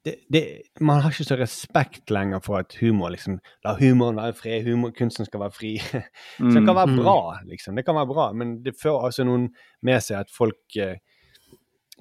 det, 0.06 0.14
det, 0.32 0.42
Man 0.80 1.00
har 1.02 1.10
ikke 1.10 1.26
så 1.26 1.36
respekt 1.40 2.12
lenger 2.14 2.38
for 2.44 2.60
at 2.62 2.76
humor 2.80 3.10
liksom 3.14 3.40
La 3.66 3.72
humoren 3.80 4.20
være 4.22 4.36
fri, 4.38 4.60
humor, 4.66 4.92
kunsten 4.96 5.26
skal 5.26 5.42
være 5.42 5.54
fri. 5.56 5.72
Så 6.38 6.52
det 6.54 6.62
kan 6.68 6.76
være 6.78 6.92
Mm. 6.94 7.00
bra, 7.02 7.16
liksom. 7.50 7.74
Det 7.76 7.84
kan 7.88 7.98
være 7.98 8.10
bra, 8.14 8.28
men 8.32 8.56
det 8.62 8.76
fører 8.80 9.08
altså 9.10 9.24
noen 9.26 9.48
med 9.82 10.00
seg 10.06 10.20
at 10.22 10.30
folk 10.32 10.76
eh, 10.78 10.96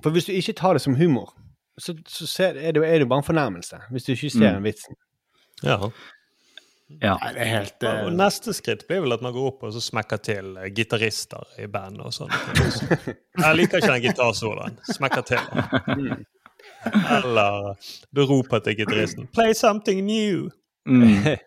For 0.04 0.14
hvis 0.14 0.28
du 0.30 0.36
ikke 0.38 0.54
tar 0.60 0.78
det 0.78 0.84
som 0.86 0.96
humor, 1.00 1.34
så, 1.80 1.96
så 2.08 2.28
ser, 2.28 2.56
er, 2.62 2.72
det, 2.78 2.84
er 2.88 3.00
det 3.02 3.08
bare 3.10 3.20
en 3.24 3.28
fornærmelse. 3.32 3.82
Hvis 3.92 4.06
du 4.08 4.12
ikke 4.14 4.30
ser 4.38 4.52
Mm. 4.52 4.58
en 4.62 4.64
vitsen. 4.70 4.96
Ja. 5.64 5.80
Ja. 7.02 7.16
Nei, 7.18 7.32
det 7.34 7.42
er 7.42 7.50
helt 7.50 7.84
Og 7.90 8.12
eh, 8.12 8.14
neste 8.14 8.54
skritt 8.54 8.84
blir 8.88 9.02
vel 9.02 9.16
at 9.16 9.24
man 9.26 9.34
går 9.34 9.48
opp 9.50 9.64
og 9.66 9.72
så 9.74 9.82
smekker 9.82 10.20
til 10.22 10.52
uh, 10.60 10.68
gitarister 10.70 11.42
i 11.58 11.66
band 11.74 11.98
og 12.06 12.14
sånn. 12.14 12.30
Jeg 13.42 13.58
liker 13.58 13.82
ikke 13.82 13.96
den 13.96 14.04
gitarsoloen. 14.06 14.78
Smekker 14.94 15.26
til. 15.26 15.42
Eller 16.94 17.76
du 18.14 18.22
roper 18.26 18.60
til 18.66 18.76
gitaristen 18.78 19.28
'Play 19.34 19.54
something 19.54 20.06
new'. 20.06 20.50
Mm. 20.88 21.38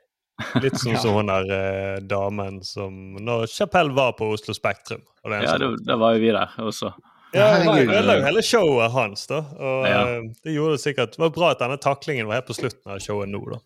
Litt 0.63 0.75
sånn 0.79 0.97
som 1.03 1.15
hun 1.19 1.27
der 1.31 1.49
eh, 1.51 2.01
damen 2.07 2.61
som 2.63 2.93
Når 3.19 3.47
Chapell 3.51 3.91
var 3.95 4.13
på 4.19 4.29
Oslo 4.35 4.55
Spektrum. 4.55 5.01
Og 5.25 5.31
det 5.31 5.37
er 5.37 5.39
en 5.41 5.47
Ja, 5.47 5.55
sånn- 5.57 5.77
da, 5.85 5.93
da 5.93 5.97
var 5.99 6.15
jo 6.15 6.21
vi 6.21 6.31
der 6.33 6.49
også. 6.59 6.93
Ja, 7.35 7.49
Herregud. 7.59 7.89
det 7.89 7.97
ødela 7.99 8.15
jo 8.17 8.23
hele 8.25 8.43
showet 8.43 8.91
hans, 8.93 9.27
da. 9.27 9.39
Og 9.59 9.87
Ja. 9.87 10.03
eh, 10.17 10.23
det 10.45 10.55
gjorde 10.55 10.73
det 10.77 10.81
sikkert 10.81 11.11
Det 11.13 11.19
var 11.19 11.31
bra 11.31 11.51
at 11.51 11.59
denne 11.59 11.77
taklingen 11.79 12.27
var 12.27 12.35
helt 12.41 12.47
på 12.47 12.55
slutten 12.57 12.87
av 12.93 12.99
showet 13.01 13.29
nå, 13.29 13.43
da. 13.51 13.59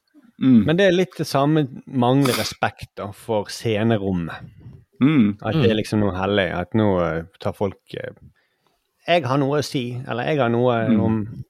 Mm. 0.42 0.64
Men 0.66 0.76
det 0.76 0.86
er 0.88 0.92
litt 0.96 1.16
det 1.18 1.26
samme 1.26 1.68
manglende 1.86 2.34
respekt 2.38 2.96
da, 2.96 3.12
for 3.12 3.44
scenerommet. 3.44 4.34
Mm. 5.00 5.36
At 5.42 5.52
det 5.54 5.70
er 5.70 5.74
liksom 5.74 6.00
noe 6.00 6.12
hellig. 6.16 6.48
At 6.52 6.72
nå 6.74 6.88
eh, 7.00 7.22
tar 7.40 7.52
folk 7.52 7.78
eh, 7.94 8.10
Jeg 9.06 9.24
har 9.24 9.38
noe 9.38 9.58
å 9.60 9.64
si, 9.64 10.00
eller 10.08 10.24
jeg 10.24 10.38
har 10.38 10.48
noe 10.48 10.86
om 10.98 11.44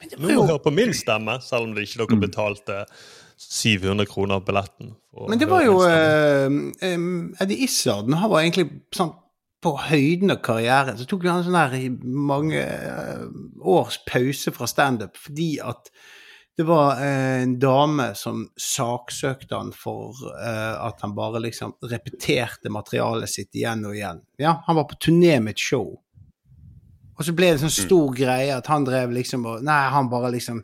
Men 0.00 0.10
det 0.10 0.18
Nå 0.20 0.28
var 0.28 0.34
jo 0.34 0.48
hør 0.50 0.64
på 0.64 0.72
min 0.74 0.92
stemme, 0.96 1.38
selv 1.44 1.68
om 1.68 1.76
det 1.76 1.86
ikke 1.86 2.02
dere 2.04 2.18
betalte 2.20 2.80
700 3.36 4.08
kroner 4.08 4.40
billetten. 4.44 4.94
Men 5.28 5.40
det 5.40 5.48
var 5.48 5.64
jo 5.64 5.78
uh, 5.84 6.48
Eddie 7.42 7.64
Izzard 7.64 8.08
han 8.12 8.32
var 8.32 8.42
egentlig 8.42 8.68
sånn 8.96 9.14
på 9.64 9.72
høyden 9.86 10.34
av 10.34 10.42
karrieren. 10.44 10.98
Så 10.98 11.08
tok 11.08 11.24
han 11.28 11.44
sånn 11.44 11.56
her 11.56 11.76
mange 12.04 12.60
uh, 12.60 13.26
års 13.64 13.98
pause 14.08 14.52
fra 14.54 14.68
standup 14.70 15.16
fordi 15.20 15.56
at 15.64 15.90
det 16.56 16.64
var 16.64 17.02
eh, 17.04 17.42
en 17.42 17.58
dame 17.60 18.06
som 18.16 18.46
saksøkte 18.56 19.58
han 19.58 19.74
for 19.76 20.16
at 20.40 21.02
han 21.04 21.12
bare 21.12 21.42
liksom 21.44 21.74
repeterte 21.84 22.72
materialet 22.72 23.28
sitt 23.28 23.58
igjen 23.60 23.84
og 23.84 23.92
igjen. 23.98 24.22
Ja, 24.40 24.54
han 24.64 24.78
var 24.78 24.86
på 24.88 24.96
turné 24.96 25.34
med 25.44 25.52
et 25.52 25.60
show. 25.60 25.90
Og 27.16 27.24
så 27.24 27.32
ble 27.36 27.52
det 27.54 27.62
sånn 27.62 27.72
stor 27.72 28.14
greie 28.16 28.52
at 28.52 28.66
han 28.68 28.84
drev 28.84 29.14
liksom 29.16 29.46
og 29.48 29.62
Nei, 29.64 29.82
han 29.92 30.10
bare 30.12 30.30
liksom 30.34 30.62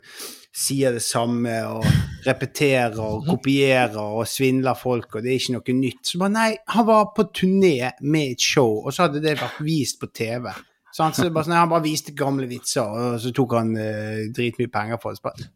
sier 0.53 0.93
det 0.93 1.01
samme 1.01 1.53
og 1.65 1.85
repeterer 2.27 2.99
og 3.01 3.23
kopierer 3.25 3.97
og 3.97 4.27
svindler 4.29 4.77
folk, 4.77 5.15
og 5.17 5.25
det 5.25 5.31
er 5.33 5.39
ikke 5.39 5.55
noe 5.55 5.75
nytt. 5.79 6.03
Så 6.11 6.19
bare 6.21 6.33
nei, 6.35 6.51
han 6.75 6.85
var 6.85 7.07
på 7.17 7.25
turné 7.33 7.89
med 8.05 8.35
et 8.35 8.45
show, 8.53 8.83
og 8.83 8.93
så 8.93 9.07
hadde 9.07 9.23
det 9.23 9.33
vært 9.41 9.57
vist 9.65 9.97
på 9.99 10.11
TV. 10.13 10.51
Så 10.93 11.01
han, 11.07 11.15
så 11.17 11.25
bare, 11.33 11.47
sånn, 11.47 11.55
nei, 11.55 11.63
han 11.63 11.73
bare 11.73 11.85
viste 11.87 12.13
gamle 12.13 12.45
vitser, 12.45 12.85
og 12.85 13.17
så 13.23 13.33
tok 13.33 13.57
han 13.57 13.73
uh, 13.73 14.21
dritmye 14.29 14.69
penger 14.69 15.01
for 15.01 15.17
det. 15.17 15.49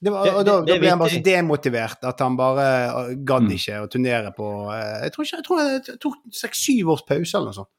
Det 0.00 0.10
var, 0.10 0.26
og 0.32 0.42
da, 0.48 0.56
da 0.64 0.78
ble 0.80 0.90
han 0.90 0.98
bare 0.98 1.12
så 1.12 1.22
demotivert 1.22 2.06
at 2.08 2.22
han 2.24 2.36
bare 2.38 2.66
eh, 2.80 3.10
gadd 3.28 3.44
Mm. 3.44 3.50
ikke 3.52 3.80
å 3.84 3.88
turnere 3.92 4.30
på 4.32 4.46
eh, 4.72 5.02
Jeg 5.04 5.12
tror 5.12 5.26
ikke, 5.26 5.36
jeg 5.36 5.44
tror 5.44 5.60
det 5.60 5.96
tok 6.00 6.14
seks-syv 6.38 6.92
års 6.94 7.02
pause 7.04 7.36
eller 7.36 7.50
noe 7.52 7.58
sånt. 7.58 7.70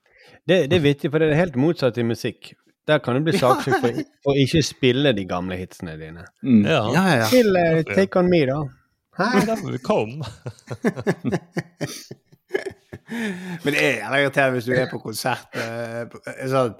Det, 0.48 0.68
det 0.72 0.78
er 0.78 0.84
vittig, 0.84 1.12
for 1.12 1.22
det 1.22 1.32
er 1.32 1.40
helt 1.40 1.58
motsatt 1.60 1.98
i 2.02 2.06
musikk. 2.08 2.54
Der 2.88 3.00
kan 3.00 3.16
du 3.16 3.22
bli 3.26 3.38
saksøkt 3.38 3.84
for 4.24 4.32
å 4.32 4.38
ikke 4.42 4.64
spille 4.66 5.14
de 5.14 5.26
gamle 5.30 5.58
hitsene 5.60 5.94
dine. 6.00 6.26
Mm. 6.42 6.64
Ja, 6.66 6.82
Ja, 6.96 7.04
ja. 7.22 7.28
Til 7.30 7.56
eh, 7.60 7.84
Take 7.88 8.20
On 8.20 8.30
Me, 8.32 8.42
da. 8.50 8.62
er 9.22 9.46
derfor 9.46 9.78
kom. 9.86 10.18
Men 13.64 13.76
det 13.76 13.84
er 13.84 14.02
irriterende 14.08 14.58
hvis 14.58 14.70
du 14.70 14.74
er 14.74 14.90
på 14.90 15.02
konsert 15.04 15.58
uh, 15.60 16.08
eh, 16.32 16.46
sånn, 16.50 16.74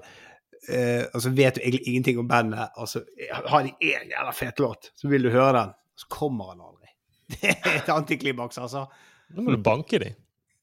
uh, 0.72 1.04
og 1.12 1.20
så 1.22 1.32
vet 1.36 1.58
du 1.58 1.62
egentlig 1.62 1.82
ingenting 1.92 2.20
om 2.22 2.28
bandet, 2.28 2.72
og 2.80 2.88
så 2.88 3.04
har 3.30 3.66
de 3.66 3.74
én 3.84 4.10
jævla 4.10 4.32
fet 4.36 4.62
låt, 4.64 4.90
så 4.96 5.10
vil 5.12 5.28
du 5.28 5.30
høre 5.34 5.54
den, 5.58 5.74
og 5.76 6.04
så 6.04 6.10
kommer 6.16 6.54
han 6.54 6.64
aldri. 6.64 6.88
det 7.34 7.52
er 7.52 7.78
et 7.82 7.92
antiklimaks, 7.92 8.58
altså. 8.64 8.86
Nå 9.32 9.44
må 9.44 9.54
du 9.54 9.62
banke 9.64 10.00
dem. 10.02 10.16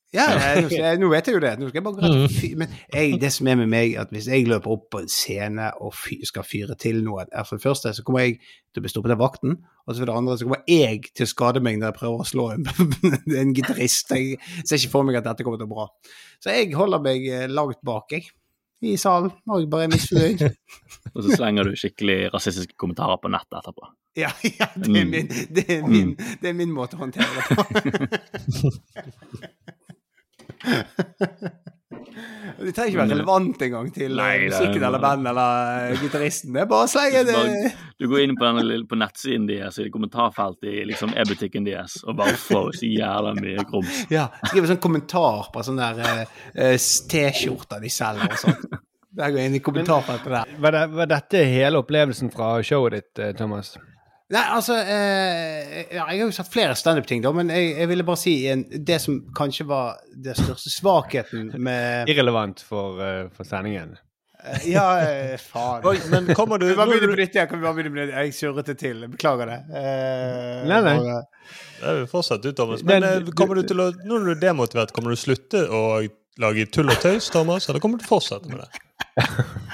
Ja, 0.10 0.26
jeg, 0.72 0.97
nå, 0.97 1.07
vet 1.12 1.28
jeg 1.30 1.36
jo 1.36 1.41
det. 1.43 1.51
Nå 1.62 1.68
skal 1.70 1.78
jeg 1.78 1.86
bare 1.86 2.30
fy, 2.34 2.47
Men 2.57 2.72
jeg, 2.89 3.20
det 3.22 3.30
som 3.36 3.49
er 3.51 3.60
med 3.60 3.70
meg, 3.70 3.91
at 4.01 4.10
hvis 4.14 4.30
jeg 4.32 4.47
løper 4.49 4.74
opp 4.74 4.88
på 4.95 5.03
en 5.03 5.12
scene 5.12 5.68
og 5.78 5.93
fy, 5.93 6.18
skal 6.26 6.47
fyre 6.47 6.74
til 6.82 7.03
noe 7.05 7.28
er 7.28 7.45
For 7.45 7.60
det 7.60 7.66
første 7.68 7.93
så 7.93 8.05
kommer 8.05 8.26
jeg 8.26 8.39
til 8.41 8.82
å 8.82 8.86
bli 8.86 8.91
stoppet 8.93 9.14
av 9.14 9.22
vakten, 9.22 9.60
og 9.86 9.93
så 9.93 10.01
for 10.01 10.10
det 10.10 10.16
andre 10.18 10.38
så 10.38 10.47
kommer 10.47 10.66
jeg 10.70 11.12
til 11.14 11.28
å 11.28 11.30
skade 11.30 11.62
meg 11.66 11.78
når 11.78 11.91
jeg 11.91 11.97
prøver 11.99 12.24
å 12.24 12.28
slå 12.32 12.47
en, 12.55 12.66
en 13.43 13.53
gitarist. 13.57 14.10
Jeg 14.18 14.41
ser 14.64 14.80
ikke 14.80 14.95
for 14.95 15.05
meg 15.05 15.20
at 15.22 15.30
dette 15.30 15.45
kommer 15.45 15.62
til 15.62 15.70
å 15.70 15.74
bra. 15.76 15.88
Så 16.41 16.57
jeg 16.57 16.74
holder 16.78 17.05
meg 17.05 17.30
eh, 17.30 17.45
langt 17.49 17.82
bak, 17.86 18.10
jeg. 18.18 18.34
I 18.82 18.95
salen. 18.97 19.30
Og 19.45 19.62
jeg 19.62 19.70
bare 19.70 19.89
er 19.89 19.93
misfornøyd. 19.93 20.45
Og 21.14 21.24
så 21.26 21.36
slenger 21.36 21.70
du 21.70 21.78
skikkelig 21.78 22.20
rasistiske 22.34 22.78
kommentarer 22.80 23.22
på 23.22 23.30
nettet 23.34 23.62
etterpå. 23.62 23.93
Ja, 24.18 24.34
ja 24.41 24.72
det, 24.74 24.89
er 24.89 25.05
min, 25.05 25.30
det, 25.53 25.66
er 25.70 25.86
min, 25.86 26.16
det 26.41 26.49
er 26.49 26.55
min 26.57 26.74
måte 26.74 26.97
å 26.97 27.03
håndtere 27.03 27.30
det 27.38 27.43
på. 27.53 27.62
Det 32.60 32.74
trenger 32.76 32.89
ikke 32.91 32.99
være 32.99 33.14
relevant 33.14 33.62
engang 33.64 33.88
til 33.95 34.16
Nei, 34.18 34.26
eh, 34.36 34.39
det 34.41 34.47
er- 34.47 34.51
musikken 34.51 34.84
eller 34.84 35.01
bandet 35.03 35.30
eller 35.32 35.91
eh, 35.93 36.01
gitaristen. 36.01 36.51
Det 36.53 36.62
er 36.62 36.68
bare 36.70 36.88
å 36.88 36.91
slenge 36.91 37.22
det 37.28 37.72
Du 37.99 38.07
går 38.12 38.24
inn 38.26 38.36
på, 38.36 38.43
denne, 38.45 38.64
lille- 38.68 38.88
på 38.89 38.97
nettsiden 38.99 39.45
deres, 39.47 39.80
i 39.80 39.88
kommentarfeltet 39.93 40.68
i 40.68 40.84
liksom 40.89 41.14
e-butikken 41.16 41.66
deres, 41.68 41.95
og 42.03 42.18
bare 42.20 42.36
får 42.39 42.72
så 42.82 42.89
jævla 42.89 43.34
mye 43.39 43.64
grums. 43.70 44.01
Ja, 44.16 44.28
skriver 44.43 44.74
sånn 44.74 44.82
kommentar 44.84 45.49
på 45.53 45.64
sånne 45.66 45.89
der 46.01 46.24
eh, 46.24 46.74
eh, 46.74 46.78
T-skjorter 47.14 47.80
de 47.84 47.89
selger 47.93 48.36
og 48.36 48.41
sånn. 48.43 48.60
Der 49.20 49.32
går 49.34 49.39
jeg 49.41 49.49
inn 49.49 49.57
i 49.57 49.64
kommentarfeltet 49.66 50.30
der. 50.36 50.51
Var, 50.62 50.76
det, 50.76 50.84
var 50.99 51.10
dette 51.10 51.45
hele 51.49 51.80
opplevelsen 51.82 52.30
fra 52.34 52.51
showet 52.64 52.99
ditt, 52.99 53.24
Thomas? 53.39 53.74
Nei, 54.30 54.42
altså 54.54 54.76
eh, 54.78 55.88
ja, 55.90 56.04
Jeg 56.12 56.20
har 56.20 56.28
jo 56.28 56.34
sett 56.36 56.52
flere 56.54 56.76
standup-ting, 56.78 57.24
da, 57.26 57.32
men 57.34 57.50
jeg, 57.50 57.72
jeg 57.80 57.90
ville 57.90 58.06
bare 58.06 58.20
si 58.22 58.34
en, 58.52 58.62
det 58.70 59.00
som 59.02 59.16
kanskje 59.38 59.66
var 59.70 59.96
den 60.14 60.38
største 60.38 60.70
svakheten 60.70 61.48
med 61.58 62.12
Irrelevant 62.14 62.62
for, 62.62 63.00
uh, 63.02 63.24
for 63.34 63.48
sendingen. 63.50 63.96
eh, 64.44 64.68
Ja, 64.70 64.86
eh, 65.02 65.34
faen. 65.42 65.82
Oi, 65.90 65.96
Men 66.14 66.30
kommer 66.38 66.62
du 66.62 66.68
Vi 66.70 66.76
bare 66.78 66.92
begynner 66.94 67.16
på 67.16 67.20
nytt 67.24 67.34
igjen. 67.40 67.50
Kan 67.50 67.60
vi 67.60 67.66
bare 67.66 67.78
begynne 67.80 67.96
på 67.96 68.02
nytt? 68.04 68.14
Jeg 68.20 68.38
surret 68.38 68.70
det 68.70 68.78
til. 68.84 69.02
Beklager 69.16 69.50
det. 69.50 69.58
Eh, 69.82 70.62
Nei, 70.70 70.80
nei. 70.86 70.96
Og, 71.00 71.50
Det 71.80 71.90
er 71.90 72.00
jo 72.04 72.08
fortsatt 72.14 72.46
du, 72.46 72.52
Thomas. 72.54 72.84
Men 72.86 73.02
Men- 73.02 73.26
kommer 73.26 73.36
kommer 73.42 73.56
du 73.64 73.64
til 73.74 73.82
å, 73.82 73.90
når 74.06 74.26
du 74.30 74.32
er 74.36 74.42
demotivert, 74.46 74.94
kommer 74.94 75.10
du 75.16 75.18
slutte 75.26 75.66
å 75.66 75.82
lage 76.40 76.70
tull 76.72 76.94
og 76.94 77.02
tøys, 77.02 77.32
Thomas? 77.34 77.66
Eller 77.70 77.82
kommer 77.82 77.98
du 77.98 78.06
til 78.06 78.12
å 78.14 78.20
fortsette 78.20 78.46
med 78.54 78.62
det? 78.62 78.70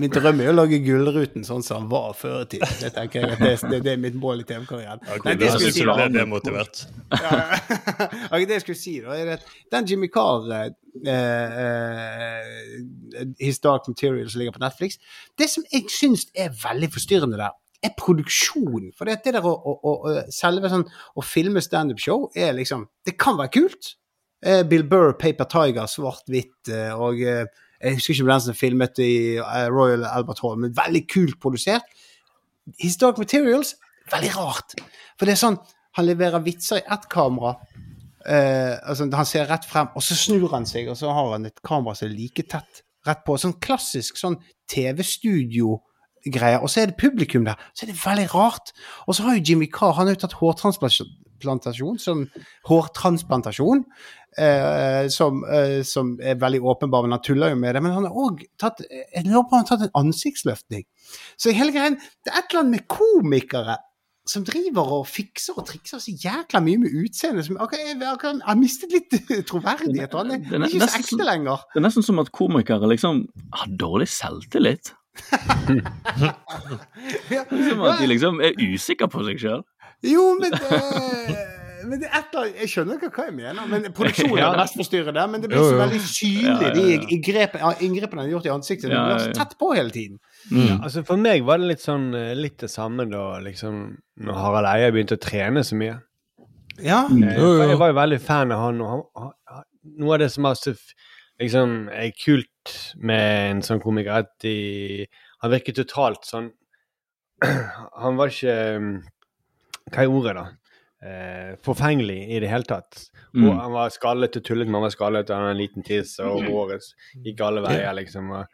Min 0.00 0.12
drøm 0.12 0.40
er 0.42 0.50
å 0.50 0.54
lage 0.54 0.78
Gullruten 0.84 1.44
sånn 1.46 1.64
som 1.66 1.82
han 1.82 1.88
var 1.90 2.12
før 2.18 2.42
i 2.44 2.48
tiden. 2.54 2.74
Det 2.80 2.90
tenker 2.94 3.24
jeg 3.24 3.38
det, 3.40 3.52
det, 3.70 3.80
det 3.86 3.92
er 3.94 4.02
mitt 4.02 4.16
mål 4.18 4.42
i 4.42 4.46
TV-karrieren. 4.48 5.02
Ok, 5.06 5.28
Nei, 5.28 5.36
det 5.40 5.50
si, 5.54 5.70
det, 5.80 5.86
bli 5.88 6.08
demotivert. 6.14 6.82
Ja, 7.14 7.38
ok, 8.32 8.44
det 8.44 8.58
jeg 8.58 8.64
skulle 8.66 8.80
si, 8.80 8.96
da, 9.04 9.16
er 9.16 9.34
at 9.36 9.48
den 9.74 9.88
Jimmy 9.90 10.10
Carr 10.12 10.46
eh, 10.52 10.68
eh, 11.14 12.44
His 13.40 13.60
Dark 13.64 13.88
Material 13.90 14.28
som 14.30 14.42
ligger 14.42 14.54
på 14.56 14.62
Netflix 14.62 14.98
Det 15.38 15.48
som 15.50 15.66
jeg 15.70 15.86
syns 15.92 16.26
er 16.34 16.52
veldig 16.54 16.90
forstyrrende 16.94 17.38
der, 17.40 17.56
er 17.80 17.94
produksjonen. 17.96 18.90
For 18.96 19.08
det, 19.08 19.20
der 19.24 19.46
å, 19.46 19.54
å, 19.54 19.76
å, 19.80 20.18
selve 20.34 20.70
sånn 20.72 20.86
Å 20.88 21.24
filme 21.24 21.62
standup-show 21.64 22.28
er 22.36 22.52
liksom 22.58 22.86
Det 23.06 23.16
kan 23.20 23.38
være 23.40 23.54
kult. 23.56 23.94
Eh, 24.40 24.62
Bill 24.68 24.86
Burr, 24.88 25.12
Paper 25.20 25.44
Tiger, 25.44 25.88
svart-hvitt, 25.90 26.70
eh, 26.72 26.92
og 26.96 27.20
eh, 27.20 27.44
jeg 27.80 27.96
husker 27.96 28.14
ikke 28.14 28.28
den 28.28 28.42
som 28.44 28.56
filmet 28.56 28.98
i 29.00 29.12
eh, 29.40 29.68
Royal 29.72 30.04
Albert 30.04 30.42
Hall, 30.44 30.58
men 30.60 30.74
veldig 30.76 31.04
kult 31.08 31.38
produsert. 31.40 31.86
Historic 32.80 33.18
Materials, 33.18 33.74
veldig 34.12 34.32
rart. 34.36 34.76
For 35.16 35.24
det 35.24 35.34
er 35.34 35.40
sånn, 35.40 35.56
han 35.96 36.06
leverer 36.06 36.44
vitser 36.44 36.82
i 36.82 36.86
ett 36.92 37.08
kamera. 37.12 37.54
Eh, 38.28 38.76
altså, 38.84 39.08
han 39.16 39.28
ser 39.28 39.48
rett 39.48 39.64
frem, 39.68 39.88
og 39.96 40.04
så 40.04 40.18
snur 40.18 40.52
han 40.52 40.68
seg, 40.68 40.90
og 40.92 40.98
så 41.00 41.14
har 41.16 41.32
han 41.34 41.48
et 41.48 41.64
kamera 41.66 41.96
som 41.96 42.10
er 42.10 42.16
like 42.18 42.44
tett 42.52 42.84
rett 43.08 43.24
på. 43.24 43.38
Sånn 43.40 43.56
klassisk 43.64 44.20
sånn 44.20 44.36
TV-studio-greie. 44.68 46.60
Og 46.60 46.68
så 46.68 46.82
er 46.82 46.90
det 46.90 47.00
publikum 47.00 47.48
der. 47.48 47.56
Så 47.72 47.86
er 47.86 47.94
det 47.94 48.00
veldig 48.02 48.28
rart. 48.34 48.74
Og 49.06 49.16
så 49.16 49.24
har 49.24 49.38
jo 49.38 49.46
Jimmy 49.52 49.70
Carr 49.72 49.96
han 49.96 50.10
har 50.10 50.18
jo 50.18 50.24
tatt 50.26 50.36
hårtransplantasjon 50.42 51.16
som 51.98 52.26
hårtransplantasjon. 52.68 53.84
Eh, 54.38 55.08
som, 55.10 55.40
eh, 55.50 55.80
som 55.82 56.12
er 56.22 56.36
veldig 56.38 56.60
åpenbar, 56.62 57.02
men 57.02 57.10
han 57.16 57.22
tuller 57.26 57.50
jo 57.50 57.56
med 57.58 57.74
det. 57.74 57.82
Men 57.82 57.92
han 57.96 58.04
har 58.06 58.12
òg 58.14 58.44
tatt 58.62 58.78
tatt 59.66 59.80
en 59.82 59.90
ansiktsløftning. 60.06 60.84
Så 61.36 61.50
i 61.50 61.52
hele 61.58 61.72
greien, 61.74 61.96
det 62.24 62.30
er 62.32 62.38
et 62.38 62.44
eller 62.52 62.60
annet 62.62 62.70
med 62.70 62.86
komikere 62.88 63.76
som 64.30 64.44
driver 64.46 64.86
og 65.00 65.06
fikser 65.10 65.58
og 65.58 65.66
trikser 65.66 65.98
så 65.98 66.12
jækla 66.14 66.60
mye 66.62 66.78
med 66.78 66.90
utseendet. 66.94 67.44
som- 67.46 67.56
ok, 67.58 67.72
Jeg 67.72 67.98
jeg 67.98 68.40
har 68.46 68.54
mistet 68.54 68.92
litt 68.92 69.10
troverdighet. 69.50 70.12
Han 70.12 70.30
er 70.30 70.38
Det 70.38 70.52
er 70.54 70.66
ikke 70.68 70.88
så 70.88 70.98
ekte 71.00 71.24
lenger. 71.26 71.56
Det 71.74 71.82
er 71.82 71.88
nesten 71.88 72.02
som 72.04 72.18
at 72.20 72.30
komikere 72.30 72.86
liksom 72.86 73.26
har 73.52 73.66
dårlig 73.66 74.06
selvtillit. 74.08 74.92
Som 77.50 77.82
at 77.82 77.98
de 78.00 78.06
liksom 78.06 78.40
er 78.40 78.52
usikre 78.62 79.08
på 79.10 79.24
seg 79.26 79.38
sjøl. 79.42 79.62
Jo, 80.06 80.34
men 80.40 80.52
det, 80.54 81.38
men 81.90 82.00
det 82.00 82.08
er 82.08 82.14
annet 82.20 82.56
Jeg 82.60 82.68
skjønner 82.72 82.96
ikke 82.96 83.10
hva 83.12 83.24
jeg 83.28 83.34
mener, 83.36 83.66
men 83.68 83.88
produksjonen 83.96 84.36
er 84.38 84.42
Ja. 84.42 84.50
det 84.54 84.62
mest 84.62 84.76
forstyrrende. 84.80 85.24
Men 85.32 85.42
det 85.44 85.50
blir 85.52 85.64
så 85.64 85.78
veldig 85.80 86.00
synlig, 86.06 86.44
Ja, 86.46 86.54
ja, 86.60 86.68
ja. 86.68 86.74
de 86.74 87.16
inngrepene, 87.16 87.60
ja, 87.60 87.72
han 88.08 88.18
har 88.24 88.30
gjort 88.34 88.46
i 88.48 88.52
ansiktet. 88.54 88.90
Ja, 88.90 88.94
Ja, 88.96 89.02
ja, 89.02 89.08
ja, 89.10 89.16
ja. 89.18 89.24
så 89.26 89.38
tett 89.40 89.56
på 89.60 89.72
hele 89.76 89.90
tiden. 89.94 90.18
Mm. 90.50 90.80
Altså 90.82 91.02
For 91.08 91.20
meg 91.20 91.44
var 91.44 91.58
det 91.60 91.68
litt 91.74 91.84
sånn 91.84 92.08
eh, 92.16 92.32
litt 92.38 92.58
det 92.64 92.70
samme 92.72 93.04
da 93.10 93.24
liksom 93.44 93.82
når 94.24 94.40
Harald 94.44 94.70
Eia 94.72 94.90
begynte 94.94 95.16
å 95.18 95.22
trene 95.22 95.64
så 95.64 95.76
mye. 95.76 95.98
Ja. 96.80 97.02
Jeg, 97.12 97.36
Jeg 97.36 97.76
var 97.80 97.90
jo 97.92 97.98
veldig 98.00 98.20
fan 98.24 98.52
av 98.56 98.62
han, 98.64 98.80
og 98.80 99.10
han, 99.20 99.64
noe 100.00 100.14
av 100.16 100.20
det 100.22 100.30
som 100.32 100.46
er 100.48 100.56
så 100.56 100.72
liksom, 101.40 101.88
er 101.92 102.10
kult 102.16 102.74
med 103.00 103.50
en 103.50 103.62
sånn 103.64 103.80
komiker, 103.84 104.12
er 104.12 104.24
at 104.24 104.32
de, 104.44 105.06
han 105.44 105.52
virker 105.52 105.76
totalt 105.76 106.24
sånn 106.28 106.50
Han 108.04 108.18
var 108.20 108.28
ikke 108.32 108.54
mm, 108.80 108.96
Hva 109.90 110.02
er 110.04 110.08
ordet, 110.14 110.34
da? 110.36 110.46
Eh, 111.02 111.54
forfengelig 111.64 112.18
i 112.28 112.40
det 112.42 112.48
hele 112.50 112.64
tatt. 112.68 113.06
Og 113.34 113.40
Mm. 113.40 113.58
han 113.60 113.72
var 113.72 113.88
skallet 113.90 114.36
og 114.36 114.44
tullet, 114.44 114.66
men 114.66 114.74
han 114.74 114.82
var 114.82 114.90
skallet, 114.90 115.30
og 115.30 115.36
han 115.36 115.46
hadde 115.46 115.56
en 115.56 115.62
liten 115.62 115.82
tiss, 115.86 116.18
og 116.20 116.42
håret 116.44 116.82
gikk 117.24 117.40
alle 117.40 117.62
veier, 117.64 117.92
liksom. 117.94 118.30
Og, 118.30 118.46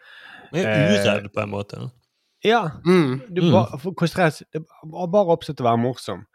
er 0.55 0.67
Eh, 0.67 0.95
uredd 1.03 1.33
på 1.35 1.43
en 1.43 1.51
måte. 1.51 1.77
da. 1.81 1.89
ja, 2.45 2.61
Mm. 2.85 3.23
du 3.35 3.43
Mm. 3.43 3.51
bare, 3.53 3.79
for, 3.79 3.93
seg- 4.07 4.45
det 4.53 4.63
var 4.85 5.07
bare 5.09 5.27
oppsett 5.37 5.57
å 5.61 5.65
være 5.65 5.81
morsom. 5.83 6.27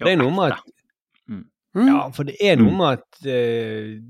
Og 0.00 0.06
det 0.06 0.12
er 0.12 0.16
noe 0.16 0.30
med 0.30 0.52
at 0.52 0.62
Mm. 1.28 1.86
Ja, 1.86 2.10
for 2.10 2.24
det 2.24 2.34
er 2.40 2.56
noe 2.56 2.72
med 2.76 2.98
at 2.98 3.26
eh, 3.26 4.00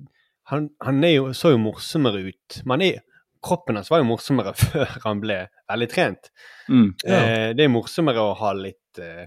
han, 0.47 0.71
han 0.81 1.05
er 1.05 1.15
jo, 1.17 1.25
så 1.35 1.51
jo 1.51 1.59
morsommere 1.59 2.25
ut. 2.33 2.63
Men 2.65 2.81
er, 2.81 3.01
kroppen 3.43 3.75
hans 3.77 3.91
var 3.91 3.99
jo 3.99 4.05
morsommere 4.05 4.55
før 4.57 4.87
han 5.05 5.21
ble 5.21 5.47
veldig 5.69 5.89
trent. 5.91 6.31
Mm. 6.71 6.95
Ja. 7.05 7.19
Eh, 7.21 7.53
det 7.53 7.65
er 7.65 7.69
morsommere 7.69 8.17
å 8.17 8.35
ha 8.39 8.53
litt 8.55 8.99
eh, 8.99 9.27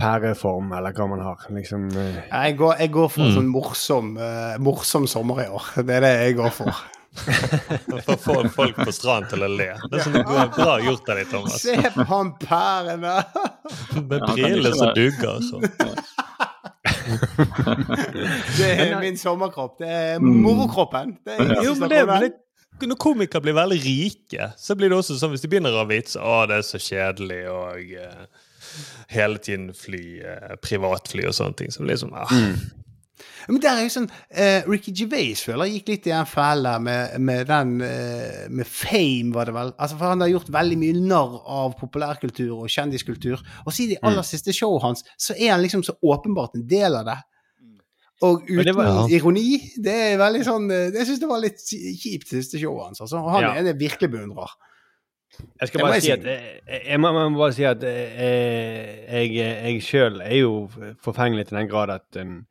pæreform, 0.00 0.72
eller 0.76 0.92
hva 0.96 1.06
man 1.08 1.20
har. 1.22 1.44
Liksom, 1.54 1.86
eh. 1.96 2.16
Jeg, 2.30 2.56
går, 2.58 2.74
jeg 2.80 2.90
går 2.92 3.08
for 3.14 3.22
en 3.22 3.30
Mm. 3.30 3.36
sånn 3.38 3.52
morsom, 3.52 4.16
uh, 4.18 4.56
morsom 4.58 5.06
sommer 5.06 5.44
i 5.44 5.48
år. 5.48 5.64
Det 5.86 5.94
er 5.96 6.00
det 6.06 6.12
jeg 6.24 6.36
går 6.42 6.50
for. 6.50 6.72
For 7.14 8.08
å 8.10 8.16
få 8.18 8.34
folk 8.50 8.74
på 8.74 8.90
stranden 8.90 9.28
til 9.30 9.44
å 9.46 9.48
le. 9.48 9.68
Det 9.86 10.00
er 10.00 10.02
sånn 10.02 10.16
det 10.16 10.24
går 10.26 10.48
bra 10.56 10.72
gjort 10.82 11.10
av 11.12 11.20
deg, 11.20 11.28
Thomas. 11.30 11.60
Se 11.62 11.76
på 11.94 12.06
han 12.10 12.32
pærene! 12.42 13.12
Med 14.10 14.18
Ja, 14.18 14.32
briller 14.34 14.74
som 14.74 14.90
dugger 14.96 15.38
dugger. 15.38 15.38
Så. 15.46 15.62
Det 18.58 18.70
er 18.88 18.96
min 19.00 19.16
sommerkropp. 19.20 19.78
Det 19.78 19.88
er 19.94 20.18
morokroppen. 20.24 21.14
Det 21.24 21.36
er 21.38 21.62
Jo, 21.64 21.74
men 21.78 21.90
det, 21.92 22.00
men 22.08 22.26
det, 22.26 22.32
når 22.90 22.98
komikere 23.00 23.44
blir 23.44 23.56
veldig 23.56 23.78
rike, 23.84 24.50
så 24.58 24.74
blir 24.78 24.90
det 24.90 24.98
også 24.98 25.14
sånn 25.20 25.32
hvis 25.34 25.44
de 25.44 25.50
begynner 25.52 25.74
å 25.74 25.84
ha 25.84 25.88
vits 25.90 26.16
Å, 26.18 26.34
det 26.50 26.58
er 26.58 26.66
så 26.66 26.80
kjedelig, 26.82 27.40
og 27.50 27.94
eh, 27.94 28.26
hele 29.08 29.38
tiden 29.38 29.72
fly, 29.74 30.20
eh, 30.22 30.56
privatfly 30.62 31.26
og 31.28 31.34
sånne 31.36 31.56
ting. 31.56 31.70
Så 31.74 31.84
liksom, 31.86 32.10
det 32.10 32.24
ah, 32.24 32.54
Men 33.48 33.60
der 33.60 33.76
er 33.76 33.82
jo 33.84 33.92
sånn 33.92 34.08
eh, 34.30 34.64
Ricky 34.66 34.92
Gervais 34.96 35.42
føler 35.44 35.68
jeg 35.68 35.74
gikk 35.82 35.88
litt 35.92 36.06
i 36.08 36.12
den 36.14 36.26
fella 36.26 36.78
med, 36.82 37.18
med 37.20 37.46
den 37.46 37.74
eh, 37.84 38.48
Med 38.50 38.66
fame, 38.66 39.34
var 39.36 39.44
det 39.50 39.54
vel. 39.54 39.72
Altså 39.78 39.98
For 40.00 40.14
han 40.14 40.24
har 40.24 40.32
gjort 40.32 40.48
veldig 40.52 40.78
mye 40.80 40.96
narr 41.04 41.36
av 41.44 41.76
populærkultur 41.78 42.54
og 42.64 42.72
kjendiskultur. 42.72 43.42
Og 43.66 43.72
siden 43.76 43.92
i 43.92 43.94
de 43.98 44.00
aller 44.08 44.26
siste 44.26 44.52
showet 44.56 44.82
hans, 44.82 45.04
så 45.20 45.36
er 45.36 45.52
han 45.54 45.62
liksom 45.62 45.84
så 45.86 45.94
åpenbart 46.02 46.56
en 46.58 46.66
del 46.68 46.96
av 47.02 47.04
det. 47.12 47.18
Og 48.24 48.44
uten 48.48 48.64
det 48.64 48.74
var- 48.78 49.10
ironi. 49.12 49.58
Det 49.84 49.92
er 50.14 50.18
veldig 50.20 50.44
sånn 50.46 50.70
eh, 50.72 50.90
Jeg 50.94 51.06
syns 51.10 51.20
det 51.20 51.28
var 51.28 51.40
litt 51.44 51.60
kjipt, 51.60 52.28
siste 52.30 52.58
showet 52.62 52.86
hans. 52.88 53.00
Altså. 53.04 53.20
Han 53.28 53.42
Ja. 53.42 53.52
er 53.52 53.58
en 53.60 53.66
jeg 53.66 53.78
virkelig 53.78 54.10
beundrer. 54.10 54.50
Jeg 55.60 55.68
skal 55.68 55.80
bare 55.80 55.92
jeg 55.98 56.02
si 56.02 56.10
at 56.14 56.24
jeg, 56.28 56.60
jeg, 56.88 57.00
må, 57.00 57.12
må 57.12 57.38
bare 57.38 57.52
si 57.56 57.64
at 57.68 57.84
eh, 57.88 59.04
jeg, 59.08 59.36
jeg 59.38 59.82
sjøl 59.82 60.20
er 60.24 60.36
jo 60.40 60.56
forfengelig 61.04 61.48
til 61.48 61.60
den 61.60 61.70
grad 61.70 61.90
at 61.94 62.18
um, 62.20 62.42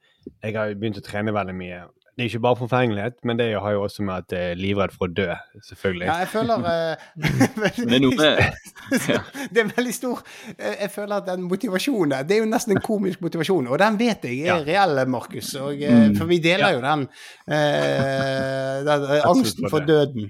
jeg 0.44 0.56
har 0.56 0.74
begynt 0.80 1.00
å 1.02 1.04
trene 1.06 1.34
veldig 1.36 1.56
mye. 1.56 1.82
det 2.14 2.22
er 2.24 2.30
ikke 2.30 2.40
bare 2.46 2.56
forfengelighet, 2.60 3.16
men 3.26 3.40
det 3.40 3.48
har 3.58 3.72
jo 3.74 3.84
også 3.88 4.04
med 4.06 4.14
at 4.22 4.34
jeg 4.36 4.52
er 4.52 4.60
livredd 4.60 4.92
for 4.94 5.08
å 5.10 5.14
dø, 5.18 5.34
selvfølgelig. 5.66 6.06
Ja, 6.06 6.18
jeg 6.22 6.30
føler 6.30 6.56
uh, 6.70 7.08
Det 7.18 7.96
er 7.98 8.04
noe 8.04 8.18
med. 8.20 8.60
Det 9.54 9.64
er 9.64 9.72
veldig 9.72 9.94
stor 9.96 10.20
eh, 10.54 10.76
Jeg 10.84 10.92
føler 10.94 11.16
at 11.16 11.26
den 11.32 11.48
motivasjonen 11.50 12.28
Det 12.28 12.36
er 12.36 12.44
jo 12.44 12.50
nesten 12.52 12.76
en 12.76 12.84
komisk 12.86 13.24
motivasjon, 13.24 13.66
og 13.72 13.80
den 13.82 13.98
vet 13.98 14.28
jeg 14.30 14.46
er 14.46 14.62
reell, 14.68 15.02
Markus. 15.10 15.56
Og, 15.58 15.82
eh, 15.82 15.92
Mm. 16.04 16.16
For 16.20 16.30
vi 16.30 16.38
deler 16.44 16.74
jo 16.76 16.82
den, 16.84 17.08
uh, 17.56 18.78
den 18.86 19.06
eh, 19.10 19.28
angsten 19.30 19.70
for 19.72 19.86
døden. 19.88 20.30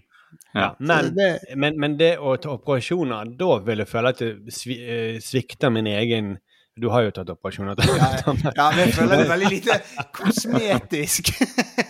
Ja. 0.54 0.76
Men, 0.80 1.14
det- 1.16 1.56
men, 1.58 1.78
men 1.82 1.98
det 1.98 2.18
å 2.20 2.36
ta 2.42 2.50
operasjoner, 2.58 3.32
da 3.38 3.60
vil 3.66 3.78
jeg 3.82 3.88
føle 3.90 4.10
at 4.14 4.20
det 4.22 4.54
svi, 4.54 4.76
eh, 4.86 5.20
svikter 5.24 5.72
min 5.74 5.88
egen 5.88 6.36
Du 6.76 6.88
har 6.90 7.04
jo 7.06 7.12
tatt 7.14 7.30
operasjoner. 7.30 7.76
Ja, 7.86 8.70
men 8.74 8.80
jeg 8.88 8.94
føler 8.96 9.18
det 9.22 9.28
veldig 9.30 9.50
lite 9.52 9.76
kosmetisk. 10.14 11.30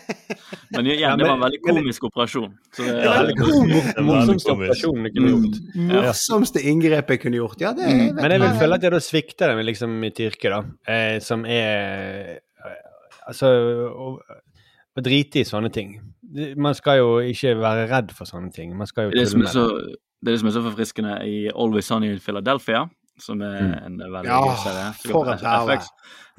Men 0.73 0.87
igjen, 0.89 1.01
Ja, 1.05 1.15
det 1.15 1.23
var 1.27 1.35
en 1.37 1.43
veldig 1.45 1.59
komisk 1.63 2.03
operasjon. 2.09 2.49
Så 2.75 2.83
det, 2.83 2.93
Ja, 3.05 3.11
veldig 3.21 3.35
komisk. 3.37 3.99
Morsomste 4.03 4.49
komisk. 4.49 4.55
operasjonen 4.55 5.05
jeg 5.07 5.13
kunne 5.15 5.31
gjort. 5.33 5.59
Morsomste 5.91 6.63
inngrepet 6.71 7.13
jeg 7.15 7.21
kunne 7.27 7.39
gjort. 7.39 7.61
Ja, 7.61 7.71
det 7.77 7.85
Mm. 7.93 8.15
Men 8.17 8.31
jeg 8.31 8.41
vil 8.41 8.49
hva. 8.49 8.59
føle 8.59 8.75
at 8.79 8.83
jeg 8.87 8.91
da 8.95 8.99
svikter 9.05 9.47
det 9.53 9.55
med 9.59 9.65
liksom 9.69 9.93
mitt 10.01 10.19
yrke, 10.19 10.49
da. 10.49 10.61
Eh, 10.87 11.19
som 11.23 11.45
er 11.45 12.39
eh, 12.41 12.81
Altså 13.27 13.47
å, 13.87 14.07
å 14.97 15.01
drite 15.05 15.39
i 15.39 15.45
sånne 15.47 15.71
ting. 15.71 15.93
Man 16.57 16.73
skal 16.73 16.97
jo 16.97 17.19
ikke 17.21 17.55
være 17.61 17.87
redd 17.91 18.11
for 18.17 18.25
sånne 18.25 18.51
ting. 18.55 18.75
Man 18.77 18.87
skal 18.89 19.09
jo 19.09 19.11
det, 19.13 19.27
som 19.29 19.41
er 19.45 19.51
så, 19.53 19.65
det. 20.25 20.39
som 20.39 20.47
er 20.49 20.55
så 20.55 20.63
forfriskende 20.65 21.17
i 21.29 21.49
Always 21.53 21.85
Sunny 21.91 22.09
in 22.11 22.19
Philadelphia, 22.19 22.87
som 23.21 23.41
er 23.41 23.59
Mm. 23.61 23.85
en 23.85 23.97
veldig 23.99 24.25
Ja, 24.25 24.39
gøy 24.41 24.55
serie. 24.63 25.11
for 25.11 25.29
et. 25.33 25.43
FX. 25.43 25.89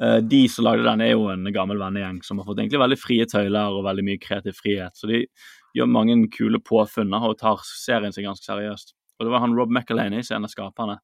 Eh, 0.02 0.20
De 0.20 0.48
som 0.48 0.64
lagde 0.64 0.82
den, 0.82 1.00
er 1.00 1.10
jo 1.12 1.28
en 1.28 1.44
gammel 1.52 1.78
vennegjeng 1.78 2.24
som 2.24 2.38
har 2.38 2.44
fått 2.46 2.58
egentlig 2.58 2.80
veldig 2.82 2.98
frie 2.98 3.24
tøyler 3.24 3.70
og 3.70 3.84
veldig 3.84 4.04
mye 4.04 4.18
kreativ 4.20 4.54
frihet. 4.58 4.90
Så 4.96 5.06
de 5.06 5.26
gjør 5.76 5.86
mange 5.88 6.28
kule 6.30 6.58
påfunn 6.58 7.14
og 7.14 7.38
tar 7.38 7.58
serien 7.62 8.12
sin 8.12 8.24
ganske 8.24 8.44
seriøst. 8.44 8.94
Og 9.20 9.26
det 9.26 9.30
var 9.30 9.40
han 9.40 9.54
Rob 9.54 9.70
McElhaney, 9.70 10.22
som 10.24 10.36
en 10.38 10.44
av 10.44 10.50
skaperne. 10.50 10.98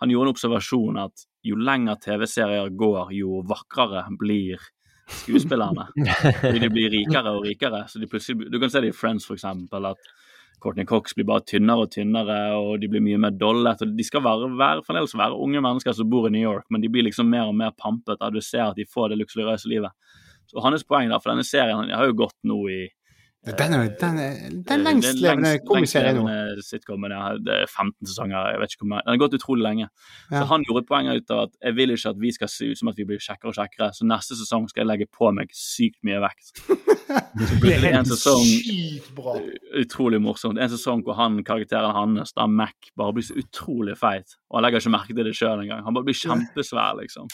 Han 0.00 0.10
gjorde 0.10 0.28
en 0.28 0.34
observasjon 0.34 0.98
at 1.02 1.24
jo 1.42 1.54
lenger 1.56 1.96
TV-serier 2.00 2.68
går, 2.76 3.08
jo 3.12 3.42
vakrere 3.42 4.04
blir 4.18 4.58
skuespillerne. 5.06 5.88
Fordi 6.40 6.60
de 6.62 6.70
blir 6.72 6.92
rikere 6.92 7.34
og 7.36 7.46
rikere. 7.46 7.84
Så 7.88 8.00
de 8.00 8.08
plutselig, 8.10 8.50
du 8.52 8.60
kan 8.60 8.72
se 8.72 8.82
det 8.84 8.92
i 8.92 8.96
Friends, 8.96 9.26
for 9.26 9.38
eksempel, 9.38 9.90
at 9.90 10.12
Courtney 10.64 10.86
Cox 10.88 11.14
blir 11.14 11.26
bare 11.28 11.44
tynnere 11.44 11.84
og 11.84 11.92
tynnere, 11.92 12.38
og 12.56 12.78
de 12.80 12.88
blir 12.88 13.02
mye 13.04 13.20
mer 13.20 13.34
dollet. 13.36 13.82
og 13.84 13.96
De 13.98 14.06
skal 14.06 14.24
være, 14.24 14.48
være, 14.56 14.84
fremdeles 14.86 15.16
være 15.18 15.40
unge 15.46 15.60
mennesker 15.64 15.96
som 15.96 16.08
bor 16.10 16.28
i 16.28 16.32
New 16.32 16.44
York, 16.44 16.64
men 16.70 16.80
de 16.80 16.90
blir 16.92 17.04
liksom 17.04 17.28
mer 17.28 17.50
og 17.50 17.56
mer 17.58 17.74
pampet. 17.76 18.16
da 18.20 18.30
Du 18.32 18.40
ser 18.40 18.70
at 18.70 18.78
de 18.78 18.88
får 18.88 19.12
det 19.12 19.20
luksuriøse 19.20 19.68
livet. 19.68 19.92
Så 20.48 20.62
hans 20.64 20.84
poeng 20.84 21.10
da, 21.12 21.20
for 21.20 21.32
denne 21.32 21.44
serien 21.44 21.90
har 21.90 22.08
jo 22.08 22.16
gått 22.24 22.36
nå 22.48 22.58
i 22.72 22.82
Den 23.44 23.74
er 23.76 23.90
den, 24.00 24.18
er, 24.18 24.36
den 24.68 24.80
eh, 24.80 24.84
lengstlevende 24.86 25.50
lengst- 25.50 25.66
komiserien 25.68 26.16
nå. 26.16 26.62
sitcomen, 26.64 27.12
ja. 27.12 27.34
Det 27.36 27.58
er 27.64 27.66
15 27.68 28.08
sesonger, 28.08 28.52
jeg 28.54 28.62
vet 28.62 28.72
ikke 28.72 28.84
hvor 28.84 28.92
mange. 28.94 29.04
Den 29.04 29.12
har 29.12 29.22
gått 29.24 29.36
utrolig 29.36 29.66
lenge. 29.66 29.88
Ja. 30.30 30.38
Så 30.38 30.44
han 30.54 30.64
gjorde 30.64 30.86
poenget 30.88 31.20
ut 31.20 31.34
av 31.34 31.42
at 31.48 31.58
jeg 31.60 31.76
vil 31.76 31.92
ikke 31.92 32.14
at 32.14 32.22
vi 32.22 32.32
skal 32.32 32.48
se 32.48 32.70
ut 32.72 32.80
som 32.80 32.88
at 32.88 32.96
vi 33.00 33.08
blir 33.10 33.20
kjekkere 33.20 33.52
og 33.52 33.58
kjekkere, 33.58 33.90
så 33.92 34.08
neste 34.08 34.38
sesong 34.40 34.68
skal 34.72 34.84
jeg 34.84 34.92
legge 34.94 35.10
på 35.12 35.28
meg 35.36 35.52
sykt 35.52 36.00
mye 36.06 36.22
vekt. 36.24 36.54
Så 37.48 37.58
blir 37.60 37.82
det 37.82 37.90
en 37.92 38.06
sesong 38.08 38.44
utrolig 39.80 40.20
morsomt. 40.22 40.58
En 40.58 40.70
sesong 40.72 41.02
hvor 41.04 41.16
han, 41.18 41.36
karakteren 41.46 41.92
hans, 41.94 42.32
da 42.36 42.46
Mac, 42.50 42.90
bare 42.98 43.14
blir 43.16 43.26
så 43.26 43.36
utrolig 43.38 43.96
feit. 44.00 44.36
Og 44.50 44.58
han 44.58 44.66
legger 44.66 44.82
ikke 44.82 44.94
merke 44.94 45.16
til 45.16 45.28
det 45.28 45.34
sjøl 45.36 45.64
engang. 45.64 45.82
Han 45.84 45.96
bare 45.96 46.08
blir 46.08 46.18
kjempesvær, 46.18 46.96
liksom. 47.02 47.28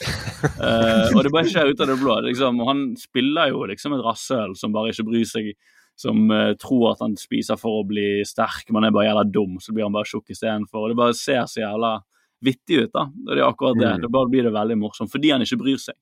uh, 0.58 1.10
og 1.14 1.22
det 1.24 1.32
bare 1.34 1.50
skjer 1.52 1.70
ut 1.70 1.84
av 1.84 1.92
det 1.92 1.98
blå. 2.00 2.16
Liksom. 2.26 2.62
Og 2.62 2.72
han 2.72 2.82
spiller 3.00 3.52
jo 3.52 3.62
liksom 3.70 3.94
et 3.96 4.04
rasshøl 4.06 4.56
som 4.58 4.74
bare 4.74 4.94
ikke 4.94 5.06
bryr 5.10 5.28
seg. 5.28 5.52
Som 6.00 6.30
uh, 6.32 6.54
tror 6.60 6.94
at 6.94 7.02
han 7.04 7.16
spiser 7.20 7.58
for 7.60 7.82
å 7.82 7.88
bli 7.88 8.22
sterk, 8.24 8.70
men 8.72 8.86
er 8.88 8.94
bare 8.96 9.10
jævla 9.10 9.24
dum. 9.28 9.58
Så 9.60 9.74
blir 9.76 9.84
han 9.84 9.92
bare 9.96 10.08
tjukk 10.08 10.32
istedenfor. 10.32 10.88
Det 10.88 10.96
bare 10.96 11.16
ser 11.18 11.42
så 11.50 11.60
jævla 11.60 11.98
vittig 12.46 12.86
ut, 12.86 12.92
da. 12.94 13.02
Det 13.26 13.36
er 13.36 13.44
akkurat 13.44 13.76
det. 13.76 13.90
Mm. 13.98 14.06
Da 14.06 14.08
bare 14.14 14.30
blir 14.32 14.46
det 14.48 14.54
veldig 14.54 14.78
morsomt. 14.80 15.12
Fordi 15.12 15.34
han 15.34 15.44
ikke 15.44 15.60
bryr 15.60 15.82
seg. 15.82 15.98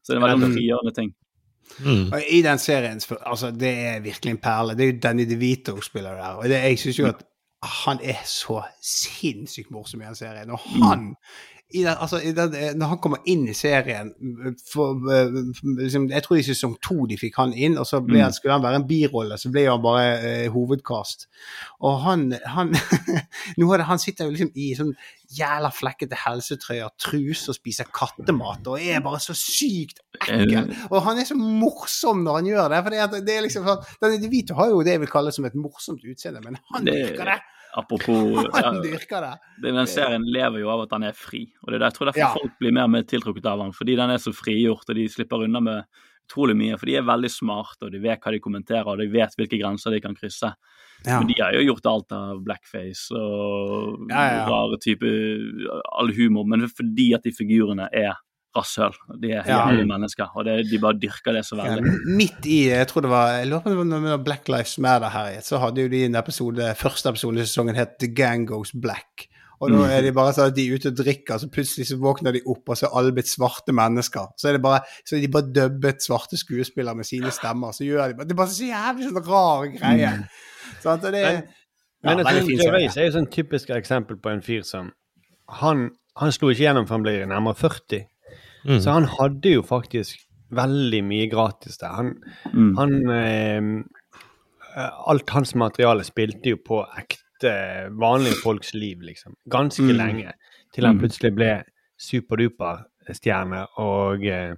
Så 0.00 0.12
det 0.12 0.16
er 0.16 0.22
en 0.22 0.26
veldig 0.30 0.48
Mm. 0.48 0.56
frigjørende 0.56 0.94
ting. 0.96 1.12
Mm. 1.80 2.12
Og 2.12 2.22
I 2.28 2.42
den 2.44 2.58
serien 2.60 2.98
altså 3.24 3.50
Det 3.50 3.70
er 3.72 4.00
virkelig 4.04 4.30
en 4.30 4.40
perle. 4.40 4.74
Det 4.76 4.84
er 4.84 4.92
jo 4.92 4.98
Danny 5.00 5.24
DeVito 5.28 5.80
spiller 5.80 6.16
der. 6.16 6.40
Og 6.40 6.44
det, 6.44 6.58
jeg 6.64 6.78
syns 6.78 6.98
jo 6.98 7.06
at 7.12 7.22
han 7.84 8.00
er 8.04 8.20
så 8.28 8.62
sinnssykt 8.84 9.70
morsom 9.72 10.02
i 10.02 10.04
den 10.04 10.14
serien. 10.18 10.50
Og 10.50 10.58
han 10.84 11.14
i 11.74 11.82
den, 11.82 11.96
altså, 11.98 12.20
i 12.22 12.30
den, 12.32 12.54
Når 12.78 12.86
han 12.92 12.98
kommer 13.02 13.18
inn 13.26 13.42
i 13.50 13.54
serien 13.56 14.12
for, 14.70 14.94
liksom, 15.80 16.06
Jeg 16.12 16.22
tror 16.24 16.38
i 16.38 16.44
sesong 16.46 16.76
to 16.84 17.06
de 17.10 17.16
fikk 17.18 17.36
han 17.40 17.52
inn, 17.52 17.76
og 17.80 17.86
så 17.88 17.98
han, 18.00 18.32
skulle 18.36 18.54
han 18.56 18.62
være 18.64 18.80
en 18.82 18.86
birolle. 18.88 19.38
Så 19.40 19.50
ble 19.54 19.66
han 19.66 19.82
bare 19.82 20.04
eh, 20.22 20.46
hovedkast. 20.54 21.26
Og 21.84 21.98
han, 22.04 22.28
han 22.54 22.72
nå 23.58 23.68
det, 23.76 23.86
han 23.88 23.98
sitter 24.02 24.28
jo 24.28 24.34
liksom 24.36 24.52
i 24.54 24.70
sånn 24.78 24.92
jævla 25.34 25.70
flekkete 25.74 26.18
helsetrøyer, 26.20 26.92
truse 27.00 27.50
og 27.50 27.56
spiser 27.56 27.88
kattemat 27.90 28.68
og 28.70 28.78
er 28.78 29.00
bare 29.02 29.18
så 29.24 29.34
sykt 29.34 29.98
ekkel. 30.28 30.70
Og 30.92 31.00
han 31.08 31.18
er 31.18 31.26
så 31.26 31.34
morsom 31.38 32.22
når 32.26 32.38
han 32.38 32.50
gjør 32.52 32.68
det. 32.70 32.82
For 32.86 32.94
det, 32.94 33.00
er- 33.02 33.24
det 33.26 33.34
er 33.38 33.42
liksom 33.48 33.66
sånn, 33.66 33.82
Danny 34.04 34.20
DeVito 34.22 34.54
har 34.60 34.70
jo 34.70 34.84
det 34.86 34.94
jeg 34.94 35.02
vil 35.06 35.10
kalle 35.16 35.32
som 35.34 35.48
et 35.48 35.56
morsomt 35.58 36.04
utseende, 36.06 36.44
men 36.44 36.60
han 36.70 36.86
virker 37.08 37.32
det! 37.32 37.40
Apropos 37.76 38.38
Han 38.64 38.80
dyrker 38.84 39.20
det! 39.24 39.34
Den 39.64 39.86
serien 39.90 40.22
lever 40.30 40.62
jo 40.62 40.70
av 40.70 40.84
at 40.86 40.92
han 40.94 41.02
er 41.08 41.16
fri, 41.18 41.44
og 41.62 41.70
det 41.72 41.78
er 41.80 41.82
der, 41.84 41.90
jeg 41.90 41.96
tror 41.98 42.10
derfor 42.10 42.22
Ja. 42.22 42.32
folk 42.38 42.58
blir 42.60 42.74
mer 42.76 42.86
mer 42.92 43.02
tiltrukket 43.10 43.46
av 43.50 43.62
han, 43.64 43.72
fordi 43.74 43.96
den 43.98 44.12
er 44.14 44.20
så 44.22 44.30
frigjort, 44.34 44.86
og 44.88 44.94
de 44.98 45.08
slipper 45.10 45.42
unna 45.48 45.60
med 45.64 46.02
utrolig 46.24 46.54
mye, 46.56 46.78
for 46.80 46.88
de 46.88 46.94
er 46.96 47.04
veldig 47.04 47.28
smarte, 47.28 47.82
og 47.84 47.90
de 47.92 47.98
vet 48.00 48.22
hva 48.22 48.32
de 48.32 48.40
kommenterer, 48.40 48.86
og 48.88 48.98
de 49.02 49.08
vet 49.12 49.34
hvilke 49.36 49.58
grenser 49.60 49.92
de 49.92 49.98
kan 50.00 50.14
krysse. 50.16 50.54
Ja. 51.04 51.18
Men 51.18 51.28
de 51.28 51.34
har 51.42 51.52
jo 51.58 51.66
gjort 51.66 51.88
alt 51.90 52.14
av 52.16 52.38
blackface 52.46 53.10
og 53.18 54.06
Ja, 54.08 54.46
rare 54.48 54.78
typer 54.80 55.74
all 55.98 56.14
humor, 56.16 56.46
men 56.48 56.64
fordi 56.70 57.10
at 57.18 57.26
de 57.26 57.32
figurene 57.34 57.90
er 57.92 58.14
rasshøl. 58.56 58.92
De 59.20 59.32
er 59.32 59.42
Ja. 59.46 59.66
mennesker, 59.84 60.28
og 60.36 60.44
det, 60.44 60.70
de 60.70 60.78
bare 60.78 60.94
dyrker 60.98 61.32
det 61.32 61.44
så 61.44 61.56
Ja, 61.56 61.74
veldig. 61.76 62.16
midt 62.16 62.46
i 62.46 62.68
Jeg 62.70 62.86
tror 62.88 63.02
det 63.02 63.10
var 63.10 63.28
jeg 63.40 63.48
lurer 63.48 63.62
på 63.62 63.70
om 63.80 63.90
det 63.90 64.00
var 64.02 64.16
når 64.18 64.24
Black 64.24 64.48
Lives 64.48 64.78
Matter 64.78 65.08
herjet, 65.10 65.44
så 65.44 65.58
hadde 65.60 65.82
jo 65.82 65.88
de 65.88 66.04
en 66.04 66.14
episode 66.16 66.74
første 66.76 67.08
episode 67.08 67.38
i 67.38 67.44
sesongen 67.44 67.74
het 67.76 67.98
The 67.98 68.08
Gang 68.08 68.46
Goes 68.46 68.72
Black. 68.72 69.28
Og 69.60 69.70
da 69.70 69.84
er 69.86 70.02
de 70.02 70.10
bare 70.12 70.32
sånn 70.34 70.48
at 70.50 70.54
de 70.56 70.66
er 70.68 70.74
ute 70.76 70.88
og 70.90 70.96
drikker, 70.98 71.38
så 71.38 71.48
plutselig 71.48 71.86
så 71.88 71.96
våkner 71.96 72.32
de 72.34 72.40
opp, 72.46 72.68
og 72.68 72.76
så 72.76 72.84
er 72.86 72.98
alle 72.98 73.12
blitt 73.12 73.30
svarte 73.30 73.72
mennesker. 73.72 74.26
Så 74.36 74.48
er 74.48 74.52
det 74.58 74.62
bare, 74.62 74.80
så 75.06 75.16
er 75.16 75.20
de 75.22 75.28
bare 75.28 75.52
dubbet 75.52 76.02
svarte 76.02 76.36
skuespillere 76.36 76.94
med 76.96 77.06
sine 77.06 77.30
stemmer. 77.30 77.72
Så 77.72 77.86
gjør 77.86 78.08
de 78.10 78.14
bare 78.18 78.26
Det 78.26 78.32
er 78.32 78.40
bare 78.42 78.48
så 78.48 78.66
jævlig 78.68 79.08
sånn 79.08 79.26
rar 79.26 79.66
greie. 79.78 80.28
Sant? 80.82 81.04
Og 81.04 81.12
det 81.12 81.22
Men- 81.22 81.48
Men 82.02 82.18
ja, 82.18 82.32
jeg 82.32 82.44
serie. 82.44 82.58
Gervais 82.60 82.96
er 82.98 83.04
jo 83.10 83.12
sånn 83.18 83.30
typisk 83.30 83.70
eksempel 83.70 84.16
på 84.20 84.30
en 84.30 84.42
fyr 84.42 84.62
som 84.64 84.92
Han, 85.48 85.90
han 86.16 86.32
slo 86.32 86.48
ikke 86.50 86.64
gjennom 86.66 86.86
for 86.86 86.94
han 86.94 87.02
ble 87.02 87.24
nærmere 87.26 87.56
40. 87.56 88.06
Mm. 88.64 88.80
Så 88.80 88.90
han 88.92 89.04
hadde 89.04 89.50
jo 89.56 89.62
faktisk 89.62 90.20
veldig 90.54 91.02
mye 91.04 91.26
gratis 91.32 91.78
der. 91.78 91.88
Han, 91.98 92.14
Mm. 92.52 92.76
han 92.76 93.10
eh, 93.10 93.84
Alt 95.06 95.30
hans 95.30 95.54
materiale 95.54 96.02
spilte 96.04 96.50
jo 96.50 96.56
på 96.56 96.80
ekte, 96.98 97.52
vanlige 97.94 98.40
folks 98.42 98.72
liv, 98.74 99.00
liksom. 99.06 99.36
Ganske 99.50 99.82
Mm. 99.86 99.96
lenge. 99.96 100.32
Til 100.74 100.84
han 100.86 100.96
Mm. 100.96 101.00
plutselig 101.02 101.34
ble 101.34 101.62
superduper-stjerne 102.00 103.66
og 103.78 104.24
eh, 104.26 104.54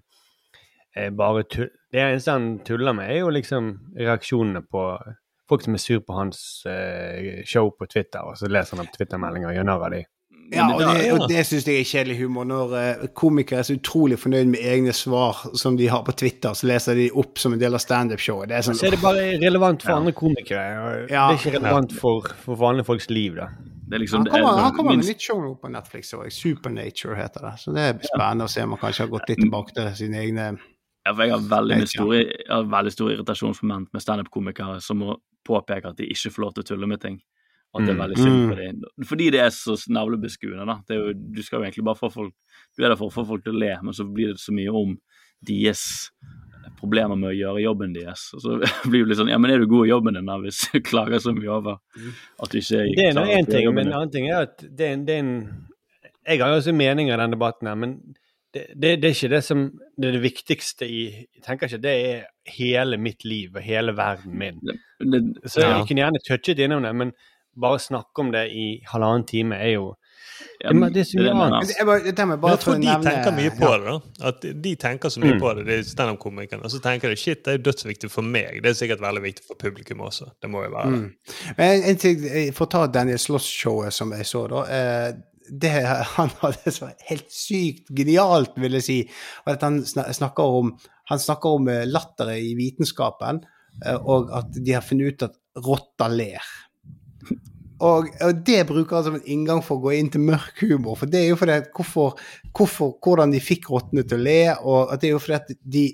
eh, 0.96 1.10
bare 1.10 1.42
tull... 1.44 1.68
Det 1.92 2.00
eneste 2.02 2.32
han 2.32 2.58
tuller 2.64 2.92
med, 2.96 3.10
er 3.10 3.20
jo 3.20 3.28
liksom 3.30 3.68
reaksjonene 3.96 4.62
på 4.72 4.82
folk 5.48 5.62
som 5.62 5.74
er 5.74 5.78
sur 5.78 6.00
på 6.00 6.16
hans 6.16 6.40
eh, 6.66 7.42
show 7.44 7.70
på 7.70 7.86
Twitter, 7.88 8.20
og 8.26 8.36
så 8.36 8.48
leser 8.50 8.76
han 8.76 8.86
opp 8.86 8.92
Twitter-meldinger 8.96 9.48
og 9.52 9.54
gjør 9.56 9.64
narr 9.68 9.84
av 9.86 9.90
dem. 9.94 10.04
Ja, 10.52 10.66
og 10.72 10.80
det, 10.80 11.12
og 11.12 11.28
det 11.28 11.42
syns 11.48 11.64
jeg 11.66 11.80
er 11.80 11.88
kjedelig 11.88 12.16
humor. 12.20 12.44
Når 12.46 12.74
eh, 12.78 13.06
komikere 13.18 13.58
er 13.62 13.66
så 13.68 13.74
utrolig 13.78 14.18
fornøyd 14.22 14.50
med 14.52 14.60
egne 14.62 14.92
svar 14.94 15.40
som 15.58 15.76
de 15.76 15.88
har 15.90 16.04
på 16.06 16.14
Twitter, 16.16 16.54
så 16.54 16.68
leser 16.70 16.94
de 16.94 17.08
opp 17.18 17.38
som 17.42 17.52
en 17.56 17.58
del 17.62 17.74
av 17.74 17.82
standup-showet. 17.82 18.52
Sånn 18.66 18.78
Så 18.78 18.86
er 18.86 18.96
det 18.96 19.02
bare 19.02 19.24
relevant 19.42 19.82
for 19.82 19.90
Ja. 19.94 19.96
andre 20.02 20.12
komikere. 20.12 20.66
og 20.78 21.10
Ja. 21.10 21.28
Det 21.32 21.38
er 21.38 21.50
ikke 21.50 21.56
relevant 21.58 21.92
for, 21.92 22.28
for 22.44 22.56
vanlige 22.56 22.86
folks 22.86 23.10
liv, 23.10 23.34
da. 23.36 23.48
Det 23.88 23.94
er 23.94 24.02
liksom 24.02 24.24
Han 24.24 24.30
kommer, 24.30 24.52
det 24.52 24.58
er 24.58 24.62
han 24.62 24.76
kommer 24.76 24.96
med 24.96 25.06
nytt 25.06 25.20
show 25.22 25.40
nå 25.40 25.52
på 25.62 25.68
Netflix, 25.70 26.12
òg. 26.14 26.30
Supernature 26.32 27.14
heter 27.16 27.40
det. 27.50 27.52
Så 27.62 27.74
det 27.74 27.82
er 27.82 28.00
spennende 28.02 28.44
å 28.46 28.50
se 28.50 28.62
om 28.62 28.70
han 28.74 28.78
kanskje 28.82 29.04
har 29.06 29.12
gått 29.12 29.28
litt 29.30 29.38
tilbake 29.38 29.74
til 29.74 29.92
sine 29.94 30.22
egne 30.24 30.58
Ja, 31.06 31.12
for 31.14 31.22
jeg 31.22 31.30
har 31.36 31.38
veldig, 31.38 31.86
stor, 31.86 32.12
jeg 32.14 32.46
har 32.50 32.64
veldig 32.64 32.92
stor 32.92 33.10
irritasjonsmoment 33.14 33.92
med 33.94 34.02
standup-komikere 34.02 34.80
som 34.82 34.98
må 34.98 35.14
påpeke 35.46 35.86
at 35.92 35.96
de 35.96 36.08
ikke 36.10 36.32
får 36.34 36.42
lov 36.42 36.54
til 36.54 36.64
å 36.64 36.66
tulle 36.66 36.86
med 36.90 37.00
ting. 37.00 37.20
At 37.76 37.84
det 37.86 37.92
er 37.92 37.98
Mm. 37.98 38.02
veldig 38.04 38.18
synd 38.18 38.48
for 38.48 38.56
dem. 38.62 39.06
Fordi 39.12 39.30
det 39.30 39.40
er 39.40 39.50
så 39.54 39.76
navlebeskuende. 39.92 40.66
da. 40.66 40.78
Det 40.88 40.96
er 40.96 41.00
jo, 41.02 41.12
du 41.36 41.42
skal 41.42 41.58
jo 41.60 41.64
egentlig 41.68 41.84
bare 41.84 42.00
få 42.00 42.10
folk 42.12 42.32
Du 42.76 42.84
er 42.84 42.88
der 42.90 42.96
for 42.96 43.08
å 43.08 43.14
få 43.14 43.26
folk 43.26 43.44
til 43.44 43.54
å 43.54 43.58
le, 43.60 43.74
men 43.82 43.92
så 43.96 44.04
blir 44.04 44.32
det 44.34 44.40
så 44.40 44.52
mye 44.52 44.72
om 44.72 44.96
deres 45.46 46.10
problemer 46.80 47.16
med 47.16 47.30
å 47.30 47.36
gjøre 47.36 47.62
jobben 47.62 47.94
deres. 47.94 48.26
Og 48.36 48.40
så 48.42 48.56
blir 48.90 49.04
det 49.04 49.08
litt 49.12 49.18
sånn 49.20 49.30
Ja, 49.30 49.38
men 49.38 49.50
er 49.54 49.58
du 49.62 49.66
god 49.70 49.86
i 49.86 49.90
jobben 49.92 50.14
din 50.18 50.26
da, 50.28 50.36
hvis 50.42 50.64
du 50.72 50.80
klager 50.84 51.18
så 51.22 51.32
mye 51.36 51.48
over 51.52 51.78
at 52.42 52.50
du 52.52 52.58
ikke 52.58 52.82
Det 52.96 53.06
er 53.10 53.14
nå 53.16 53.24
én 53.32 53.48
ting, 53.48 53.68
men 53.74 53.86
en 53.88 53.96
annen 54.00 54.12
ting 54.12 54.28
er 54.28 54.42
at 54.48 54.58
det 54.66 54.88
er 54.90 54.92
en, 54.98 55.04
det 55.08 55.14
er 55.14 55.24
en 55.24 55.34
Jeg 56.26 56.40
har 56.42 56.48
jo 56.52 56.60
også 56.60 56.74
meninger 56.74 57.14
i 57.14 57.20
den 57.22 57.36
debatten 57.36 57.68
her, 57.70 57.78
men 57.78 57.96
det, 58.54 58.66
det, 58.74 58.90
det 59.02 59.08
er 59.10 59.14
ikke 59.14 59.30
det 59.36 59.42
som 59.44 59.62
det 60.00 60.08
er 60.08 60.12
det 60.18 60.22
viktigste 60.24 60.86
i 60.88 61.00
Jeg 61.14 61.42
tenker 61.46 61.68
ikke 61.70 61.82
det 61.86 61.94
er 62.10 62.26
hele 62.56 62.96
mitt 63.00 63.24
liv 63.24 63.56
og 63.56 63.62
hele 63.62 63.92
verden 63.96 64.36
min. 64.38 64.60
Det, 65.00 65.22
Så 65.50 65.60
jeg 65.64 65.86
kunne 65.88 66.02
gjerne 66.04 66.22
touchet 66.26 66.58
innom 66.64 66.82
det, 66.86 66.92
men 66.96 67.12
bare 67.60 67.78
snakke 67.82 68.22
om 68.24 68.32
det 68.34 68.46
i 68.52 68.66
halvannen 68.92 69.26
time 69.28 69.56
er 69.56 69.72
jo 69.76 69.86
ja, 70.60 70.72
det, 70.72 70.88
det 70.92 71.00
er 71.00 71.06
så 71.08 71.22
annet. 71.32 71.68
jeg. 71.68 71.76
Jeg, 71.78 71.86
bare, 71.88 72.02
dette 72.04 72.24
bare 72.40 72.50
jeg 72.52 72.60
tror 72.60 72.74
de 72.76 72.86
nevne- 72.86 73.10
tenker 73.10 73.32
mye 73.36 73.52
på 73.56 73.68
det. 73.72 73.84
da. 73.86 74.26
At 74.28 74.40
De 74.64 74.72
tenker 74.76 75.08
så 75.12 75.20
mye 75.22 75.34
Mm. 75.36 75.40
på 75.40 75.52
det, 75.56 75.64
de 75.68 75.76
standup-komikerne. 75.88 76.64
Og 76.64 76.70
så 76.74 76.80
tenker 76.84 77.08
de 77.12 77.16
shit, 77.16 77.42
det 77.44 77.54
er 77.54 77.62
dødsviktig 77.64 78.10
for 78.12 78.22
meg. 78.22 78.58
Det 78.62 78.70
er 78.70 78.76
sikkert 78.76 79.00
veldig 79.00 79.22
viktig 79.24 79.46
for 79.48 79.56
publikum 79.60 80.00
også. 80.04 80.28
Det 80.42 80.50
må 80.52 80.64
jo 80.66 80.70
være. 80.74 80.90
Mm. 80.92 81.06
Men 81.56 81.70
en, 81.70 81.82
en 81.92 81.96
ting, 81.96 82.20
For 82.56 82.66
å 82.66 82.70
ta 82.74 82.82
Daniel 82.86 83.18
Sloss-showet 83.22 83.92
som 83.96 84.12
jeg 84.12 84.26
så, 84.28 84.44
da. 84.52 84.62
Eh, 84.68 85.12
det 85.62 85.70
han 86.16 86.30
hadde 86.42 86.72
så 86.74 86.90
helt 87.08 87.28
sykt 87.32 87.88
genialt, 87.96 88.56
vil 88.60 88.72
jeg 88.80 88.82
si, 88.82 88.98
var 89.46 89.54
at 89.56 89.62
han 89.62 89.80
snakker 89.86 90.42
om, 90.60 90.74
han 91.12 91.18
snakker 91.22 91.60
om 91.60 91.68
eh, 91.72 91.84
latteret 91.86 92.42
i 92.44 92.54
vitenskapen, 92.58 93.40
eh, 93.86 93.96
og 93.96 94.32
at 94.36 94.52
de 94.52 94.72
har 94.74 94.82
funnet 94.84 95.14
ut 95.14 95.22
at 95.30 95.36
rotter 95.64 96.08
ler. 96.12 96.42
Og, 97.84 98.08
og 98.24 98.38
det 98.46 98.62
bruker 98.68 98.96
han 98.96 99.04
som 99.04 99.16
en 99.18 99.28
inngang 99.28 99.60
for 99.64 99.76
å 99.76 99.84
gå 99.84 99.98
inn 99.98 100.08
til 100.12 100.24
mørk 100.24 100.62
humor. 100.64 100.96
For 100.96 101.10
det 101.12 101.22
er 101.22 101.32
jo 101.34 101.40
fordi 101.40 101.58
at 101.60 101.68
hvorfor, 101.76 102.16
hvorfor, 102.56 102.94
hvordan 103.04 103.34
de 103.34 103.42
fikk 103.44 103.68
rottene 103.72 104.04
til 104.08 104.16
å 104.16 104.24
le, 104.24 104.40
og 104.64 104.94
at 104.94 105.02
det 105.02 105.10
er 105.10 105.16
jo 105.16 105.22
fordi 105.22 105.36
at 105.36 105.52
de 105.76 105.86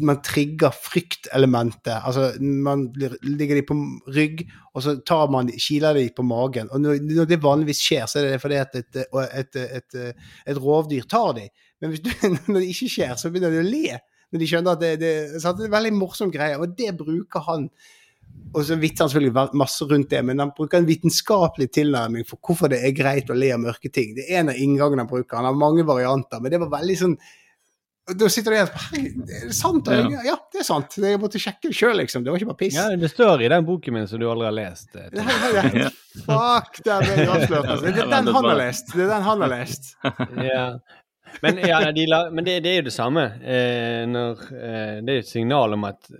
man 0.00 0.20
trigger 0.24 0.72
fryktelementet. 0.74 2.02
Altså, 2.06 2.32
man 2.40 2.86
ligger 3.22 3.58
de 3.58 3.64
på 3.66 3.76
rygg, 4.14 4.44
og 4.74 4.84
så 4.84 4.96
tar 5.06 5.30
man, 5.32 5.50
kiler 5.60 5.98
de 5.98 6.08
på 6.16 6.24
magen. 6.26 6.70
Og 6.72 6.80
når, 6.82 7.28
det 7.30 7.42
vanligvis 7.42 7.82
skjer, 7.84 8.06
så 8.10 8.20
er 8.20 8.32
det 8.32 8.40
fordi 8.42 8.60
at 8.60 8.78
et, 8.80 9.02
et, 9.04 9.60
et, 9.60 9.98
et, 10.46 10.60
rovdyr 10.60 11.06
tar 11.10 11.34
de. 11.38 11.48
Men 11.82 11.94
du, 11.94 12.10
når 12.48 12.60
det 12.60 12.70
ikke 12.72 12.90
skjer, 12.96 13.14
så 13.20 13.30
begynner 13.30 13.54
de 13.54 13.62
å 13.62 13.68
le. 13.68 14.00
Når 14.32 14.42
de 14.42 14.50
skjønner 14.50 14.78
at 14.78 14.82
det, 14.82 14.94
det, 15.02 15.12
det 15.36 15.44
er 15.44 15.66
en 15.68 15.76
veldig 15.76 15.94
morsom 15.98 16.32
greie, 16.34 16.58
og 16.58 16.74
det 16.78 16.94
bruker 16.98 17.44
han. 17.50 17.68
Og 18.54 18.62
så 18.62 18.76
vitser 18.78 19.02
han 19.02 19.10
selvfølgelig 19.10 19.58
masse 19.58 19.86
rundt 19.90 20.10
det, 20.12 20.20
men 20.24 20.38
han 20.38 20.52
bruker 20.54 20.78
en 20.78 20.86
vitenskapelig 20.86 21.66
tilnærming 21.74 22.22
for 22.28 22.38
hvorfor 22.38 22.70
det 22.70 22.78
er 22.86 22.92
greit 22.94 23.30
å 23.30 23.34
le 23.34 23.48
av 23.50 23.58
mørke 23.64 23.90
ting. 23.90 24.12
Det 24.14 24.28
er 24.28 24.44
en 24.44 24.52
av 24.52 24.60
inngangene 24.62 25.02
han 25.02 25.10
bruker. 25.10 25.40
Han 25.40 25.48
har 25.48 25.56
mange 25.58 25.82
varianter, 25.88 26.38
men 26.40 26.52
det 26.54 26.60
var 26.62 26.70
veldig 26.76 26.98
sånn 27.00 27.16
Da 28.14 28.28
sitter 28.28 28.52
du 28.52 28.56
igjen 28.58 28.68
og 28.68 29.32
er 29.32 29.46
det 29.48 29.54
sant? 29.56 29.86
Ja. 29.88 30.20
Ja, 30.28 30.34
det 30.52 30.60
er 30.60 30.66
sant. 30.68 30.94
Jeg 31.00 31.18
måtte 31.22 31.40
sjekke 31.40 31.70
det 31.70 31.74
sjøl, 31.78 31.96
liksom. 32.02 32.22
Det 32.22 32.30
var 32.30 32.36
ikke 32.38 32.50
bare 32.52 32.60
piss. 32.60 32.76
Ja, 32.76 32.90
det 33.00 33.08
står 33.10 33.42
i 33.42 33.48
den 33.48 33.64
boken 33.64 33.96
min 33.96 34.06
som 34.10 34.20
du 34.20 34.26
aldri 34.28 34.44
har 34.44 34.54
lest. 34.54 34.90
eh, 34.94 35.08
det 35.14 35.24
her- 35.24 35.88
Fuck, 36.26 36.82
der 36.84 37.00
ble 37.00 37.14
jeg 37.16 37.30
avslørt. 37.32 37.64
Altså. 37.72 37.86
Det 37.88 38.04
er 38.04 38.10
den 38.12 38.28
han 38.36 38.44
har 38.52 38.60
lest. 38.60 38.92
Det 38.94 39.02
er 39.06 39.10
den 39.16 39.24
han 39.30 39.40
har 39.46 39.52
lest. 39.56 39.90
Ja. 40.52 40.66
Men, 41.42 41.58
ja, 41.66 41.80
de 41.96 42.04
men 42.30 42.44
det, 42.46 42.60
det 42.62 42.70
er 42.70 42.76
jo 42.82 42.86
det 42.86 42.94
samme. 42.94 43.24
Eh, 43.42 44.04
når, 44.06 44.44
eh, 44.52 45.00
det 45.02 45.10
er 45.10 45.16
jo 45.18 45.24
et 45.24 45.32
signal 45.32 45.72
om 45.74 45.88
at 45.88 46.12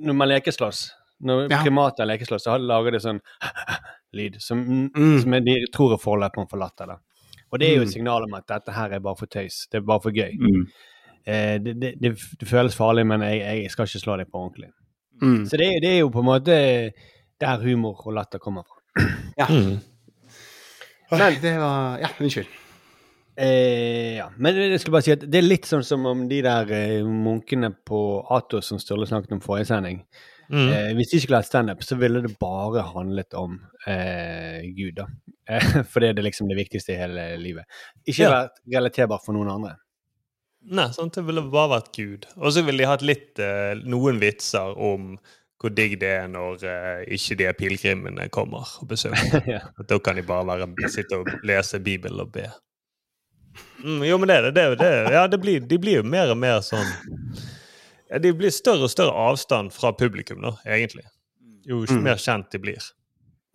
når 0.00 0.16
man 0.16 0.30
lekeslåss, 0.30 0.86
når 1.22 1.50
Ja. 1.50 1.62
primater 1.62 2.04
lekeslåss, 2.06 2.44
så 2.44 2.58
lager 2.60 2.90
de 2.92 2.98
sånn 3.00 3.20
lyd 4.12 4.40
som, 4.42 4.64
Mm. 4.96 5.20
som 5.22 5.30
de 5.44 5.66
tror 5.72 5.92
er 5.94 5.98
forløperen 6.02 6.48
for 6.50 6.58
latter. 6.58 6.86
da. 6.86 6.96
Og 7.52 7.58
det 7.60 7.68
er 7.68 7.76
jo 7.76 7.82
et 7.82 7.88
Mm. 7.88 7.92
signal 7.92 8.22
om 8.24 8.34
at 8.34 8.46
dette 8.46 8.72
her 8.72 8.92
er 8.92 9.00
bare 9.00 9.16
for 9.16 9.26
tøys. 9.26 9.66
Det 9.70 9.78
er 9.78 9.86
bare 9.86 10.00
for 10.00 10.10
gøy. 10.10 10.32
Mm. 10.38 10.66
Eh, 11.26 11.58
det, 11.58 11.80
det, 11.80 11.94
det, 12.00 12.16
det 12.40 12.48
føles 12.48 12.74
farlig, 12.76 13.06
men 13.06 13.20
jeg, 13.20 13.40
jeg 13.62 13.70
skal 13.70 13.84
ikke 13.86 14.00
slå 14.02 14.16
deg 14.18 14.26
på 14.32 14.38
ordentlig. 14.40 14.70
Mm. 15.22 15.44
Så 15.46 15.56
det, 15.56 15.66
er- 15.68 15.80
det 15.80 15.90
er 15.90 15.98
jo 16.00 16.08
på 16.10 16.18
en 16.20 16.26
måte 16.26 16.92
der 17.40 17.62
humor 17.62 18.00
og 18.06 18.14
latter 18.14 18.38
kommer 18.38 18.62
fra. 18.64 18.80
Ja. 19.38 19.46
Mm. 19.48 19.80
Men 21.10 21.40
det 21.42 21.58
var 21.60 21.98
Ja, 22.00 22.08
unnskyld. 22.20 22.46
Eh, 23.36 24.16
ja, 24.16 24.26
men 24.36 24.54
jeg 24.56 24.80
skulle 24.80 24.92
bare 24.98 25.02
si 25.06 25.12
at 25.14 25.20
det 25.20 25.38
er 25.40 25.46
litt 25.46 25.64
sånn 25.68 25.84
som 25.84 26.04
om 26.06 26.26
de 26.28 26.42
der 26.44 26.68
eh, 26.72 27.02
munkene 27.04 27.70
på 27.88 28.00
Atos 28.30 28.66
som 28.68 28.78
Sturle 28.78 29.06
snakket 29.08 29.32
om 29.32 29.40
forrige 29.40 29.66
sending. 29.70 30.02
Mm. 30.50 30.68
Eh, 30.72 30.88
hvis 30.98 31.10
de 31.12 31.20
skulle 31.22 31.38
hatt 31.40 31.48
standup, 31.48 31.84
så 31.86 31.96
ville 32.00 32.20
det 32.24 32.34
bare 32.42 32.82
handlet 32.92 33.34
om 33.38 33.58
eh, 33.86 34.62
Gud, 34.76 34.96
da. 34.98 35.06
Eh, 35.48 35.68
for 35.90 36.00
det 36.02 36.08
er 36.12 36.18
det 36.18 36.24
liksom 36.26 36.48
det 36.50 36.58
viktigste 36.58 36.94
i 36.94 36.98
hele 37.00 37.28
livet. 37.40 37.64
Ikke 38.06 38.26
Ja. 38.26 38.32
vært 38.34 38.58
relaterbar 38.74 39.22
for 39.24 39.36
noen 39.36 39.52
andre. 39.54 39.76
Nei, 40.62 40.88
sant? 40.94 41.14
det 41.18 41.24
ville 41.26 41.42
bare 41.50 41.72
vært 41.78 41.92
Gud. 41.96 42.26
Og 42.38 42.52
så 42.54 42.62
ville 42.62 42.84
de 42.84 42.90
hatt 42.90 43.02
litt 43.02 43.38
eh, 43.42 43.72
noen 43.82 44.20
vitser 44.22 44.76
om 44.78 45.16
hvor 45.62 45.70
digg 45.70 45.92
det 46.02 46.08
er 46.24 46.28
når 46.30 46.62
eh, 46.66 47.00
ikke 47.14 47.36
de 47.38 47.48
pilegrimene 47.58 48.28
kommer 48.34 48.66
og 48.82 48.88
besøker. 48.90 49.42
ja. 49.56 49.60
Da 49.86 49.98
kan 50.02 50.18
de 50.18 50.24
bare 50.26 50.46
være, 50.48 50.90
sitte 50.90 51.20
og 51.22 51.30
lese 51.46 51.78
Bibelen 51.82 52.22
og 52.24 52.32
be. 52.34 52.48
Mm, 53.82 54.02
jo, 54.06 54.16
men 54.18 54.30
det 54.30 54.36
er 54.36 54.46
det. 54.48 54.54
det, 54.54 54.78
det. 54.80 54.92
Ja, 55.12 55.26
det 55.30 55.38
blir, 55.42 55.60
de 55.66 55.78
blir 55.82 56.00
jo 56.00 56.06
mer 56.06 56.30
og 56.34 56.38
mer 56.40 56.62
sånn 56.66 56.88
ja, 58.12 58.18
De 58.22 58.32
blir 58.36 58.52
større 58.54 58.84
og 58.86 58.92
større 58.92 59.14
avstand 59.30 59.72
fra 59.74 59.92
publikum, 59.96 60.42
da, 60.44 60.54
egentlig. 60.68 61.04
Jo 61.66 61.80
Mm. 61.88 62.02
mer 62.02 62.16
kjent 62.18 62.50
de 62.52 62.58
blir. 62.58 62.82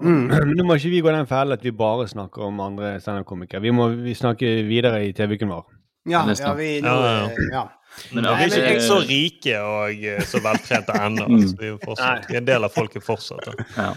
Mm. 0.02 0.28
Nå 0.58 0.64
må 0.66 0.76
ikke 0.78 0.90
vi 0.94 1.02
gå 1.02 1.12
den 1.14 1.28
fellen 1.28 1.54
at 1.58 1.64
vi 1.66 1.72
bare 1.72 2.08
snakker 2.08 2.46
om 2.48 2.60
andre 2.64 2.96
standup-komikere. 3.02 3.62
Vi 3.62 3.72
må 3.72 3.90
vi 4.04 4.14
snakke 4.16 4.52
videre 4.68 5.02
i 5.08 5.14
TV-uken 5.18 5.50
vår. 5.52 5.66
Ja, 6.08 6.22
ja, 6.40 6.54
vi 6.56 6.80
nå 6.82 6.88
Ja, 6.88 7.10
ja. 7.18 7.26
eh, 7.28 7.50
Ja. 7.54 7.66
Men 8.14 8.24
Vi 8.24 8.30
er 8.60 8.68
ikke 8.76 8.84
så 8.86 9.00
rike 9.02 9.56
og 9.64 10.04
eh, 10.06 10.20
så 10.22 10.40
veltrente 10.44 10.94
ennå. 10.94 11.26
Mm. 11.28 11.48
Vi 11.58 11.68
er 11.72 12.28
vi 12.30 12.36
er 12.36 12.38
en 12.38 12.46
del 12.46 12.64
av 12.68 12.72
folket 12.76 13.04
fortsatt. 13.04 13.48
Ja. 13.78 13.94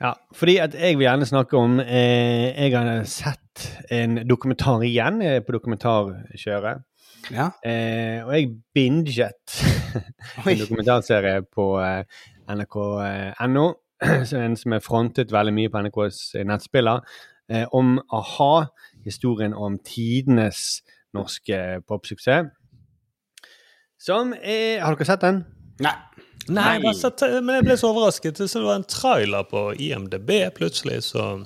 Ja, 0.00 0.10
fordi 0.36 0.58
at 0.60 0.74
jeg 0.76 0.98
vil 0.98 1.06
gjerne 1.06 1.24
snakke 1.24 1.56
om 1.56 1.78
eh, 1.80 2.52
Jeg 2.52 2.74
har 2.76 3.04
sett 3.08 3.64
en 3.90 4.18
dokumentar 4.28 4.84
igjen 4.84 5.22
eh, 5.24 5.38
på 5.40 5.54
dokumentarkjøret. 5.56 6.82
Ja. 7.30 7.50
Eh, 7.66 8.24
og 8.26 8.32
jeg 8.34 8.50
binget 8.74 9.56
en 10.46 10.60
dokumentarserie 10.60 11.42
på 11.54 11.68
eh, 11.82 12.04
nrk.no, 12.52 13.66
en 14.44 14.58
som 14.60 14.76
er 14.76 14.84
frontet 14.84 15.32
veldig 15.34 15.54
mye 15.56 15.72
på 15.72 15.82
NRKs 15.86 16.20
nettspiller, 16.46 17.02
eh, 17.50 17.64
om 17.72 17.96
a-ha, 18.12 18.66
historien 19.06 19.54
om 19.54 19.78
tidenes 19.84 20.82
norske 21.16 21.80
popsuksess. 21.88 22.52
Som 23.96 24.34
er 24.36 24.82
Har 24.84 24.94
dere 24.94 25.08
sett 25.08 25.24
den? 25.24 25.44
Nei. 25.80 25.96
Nei, 26.46 26.76
jeg 26.78 26.94
sett, 26.94 27.24
men 27.42 27.56
jeg 27.56 27.64
ble 27.66 27.74
så 27.80 27.88
overrasket. 27.90 28.38
Så 28.38 28.60
det 28.60 28.68
var 28.68 28.78
en 28.78 28.86
trailer 28.86 29.46
på 29.50 29.62
IMDb 29.82 30.30
plutselig, 30.54 31.00
så 31.08 31.40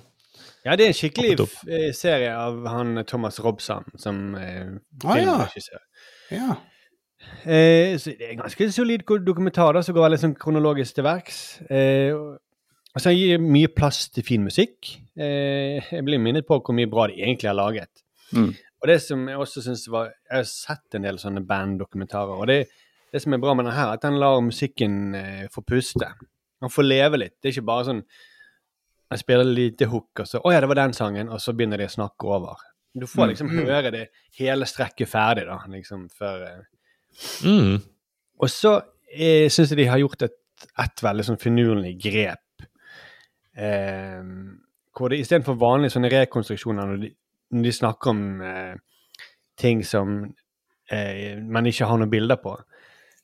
Ja, 0.65 0.75
det 0.77 0.85
er 0.85 0.93
en 0.93 0.97
skikkelig 0.97 1.37
eh, 1.71 1.91
serie 1.97 2.35
av 2.37 2.59
han 2.69 3.01
Thomas 3.09 3.41
Robson, 3.41 3.87
som 4.01 4.35
eh, 4.37 4.75
ah, 5.05 5.17
ja. 5.17 5.23
filmregissør. 5.23 5.83
Ja. 6.35 6.57
Eh, 7.45 7.97
så 8.01 8.13
det 8.17 8.27
er 8.27 8.35
en 8.35 8.43
ganske 8.43 8.69
solid 8.73 9.05
dokumentar 9.25 9.73
da, 9.77 9.83
som 9.85 9.97
går 9.97 10.09
veldig 10.09 10.21
sånn 10.21 10.37
kronologisk 10.41 10.99
til 10.99 11.07
verks. 11.07 11.41
Eh, 11.73 12.13
og 12.91 13.03
så 13.03 13.13
gir 13.15 13.41
mye 13.41 13.71
plass 13.73 14.09
til 14.13 14.27
fin 14.27 14.45
musikk. 14.45 14.97
Eh, 15.17 15.79
jeg 15.81 16.05
blir 16.07 16.21
minnet 16.21 16.49
på 16.49 16.59
hvor 16.59 16.77
mye 16.77 16.91
bra 16.91 17.07
de 17.09 17.21
egentlig 17.23 17.49
har 17.49 17.59
laget. 17.59 18.05
Mm. 18.35 18.53
Og 18.81 18.89
det 18.89 18.99
som 19.05 19.27
jeg 19.29 19.37
også 19.37 19.61
synes 19.65 19.83
var 19.91 20.05
Jeg 20.07 20.37
har 20.37 20.47
sett 20.49 20.95
en 20.95 21.05
del 21.05 21.19
sånne 21.21 21.43
banddokumentarer, 21.45 22.37
og 22.37 22.47
det, 22.49 22.69
det 23.13 23.21
som 23.23 23.35
er 23.35 23.43
bra 23.43 23.55
med 23.55 23.67
denne 23.67 23.77
her, 23.77 23.91
er 23.91 23.99
at 23.99 24.05
den 24.05 24.21
lar 24.21 24.41
musikken 24.45 25.15
eh, 25.15 25.47
få 25.53 25.65
puste. 25.67 26.09
Han 26.61 26.73
får 26.73 26.87
leve 26.87 27.21
litt. 27.21 27.37
Det 27.41 27.51
er 27.51 27.57
ikke 27.57 27.71
bare 27.71 27.89
sånn 27.89 28.05
Jeg 29.11 29.23
spiller 29.25 29.45
lite 29.45 29.89
hook, 29.91 30.23
og 30.23 30.29
så 30.29 30.39
Å 30.39 30.53
ja, 30.53 30.61
det 30.63 30.69
var 30.71 30.79
den 30.79 30.93
sangen, 30.95 31.29
og 31.29 31.41
så 31.43 31.55
begynner 31.57 31.81
de 31.81 31.89
å 31.89 31.93
snakke 31.93 32.29
over. 32.31 32.61
Du 32.95 33.07
får 33.07 33.33
liksom 33.33 33.51
Mm. 33.51 33.67
høre 33.67 33.91
det 33.91 34.05
hele 34.39 34.67
strekket 34.67 35.09
ferdig, 35.09 35.47
da, 35.47 35.59
liksom, 35.69 36.09
før 36.11 36.43
eh, 36.43 36.63
mm. 37.47 37.77
og 38.43 38.51
så 38.51 38.73
eh, 39.13 39.49
syns 39.51 39.71
jeg 39.71 39.79
de 39.79 39.87
har 39.91 39.99
gjort 39.99 40.23
et, 40.27 40.37
et 40.79 41.03
veldig 41.03 41.25
sånn 41.27 41.39
finurlig 41.39 41.95
grep. 42.03 42.65
Eh, 43.57 44.23
hvor 44.97 45.11
det 45.11 45.21
istedenfor 45.23 45.59
vanlige 45.59 45.95
sånne 45.95 46.11
rekonstruksjoner, 46.11 46.87
når 46.87 47.03
de, 47.05 47.13
når 47.55 47.63
de 47.69 47.73
snakker 47.73 48.11
om 48.11 48.43
eh, 48.43 48.75
ting 49.59 49.85
som 49.87 50.35
eh, 50.91 51.39
man 51.39 51.67
ikke 51.67 51.87
har 51.87 51.99
noen 51.99 52.11
bilder 52.11 52.41
på, 52.43 52.57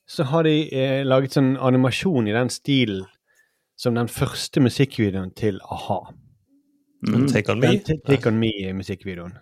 så 0.07 0.23
har 0.31 0.47
de 0.47 0.55
eh, 0.71 1.03
laget 1.03 1.35
sånn 1.35 1.57
animasjon 1.59 2.27
i 2.27 2.35
den 2.35 2.49
stilen 2.53 3.03
som 3.77 3.97
den 3.97 4.09
første 4.09 4.61
musikkvideoen 4.63 5.31
til 5.37 5.59
a-ha. 5.61 5.99
Mm. 7.07 7.27
Take 7.29 7.51
on 7.53 7.61
me. 7.61 7.75
Den 7.85 8.01
Take 8.07 8.29
On 8.29 8.39
Me-musikkvideoen. 8.41 9.37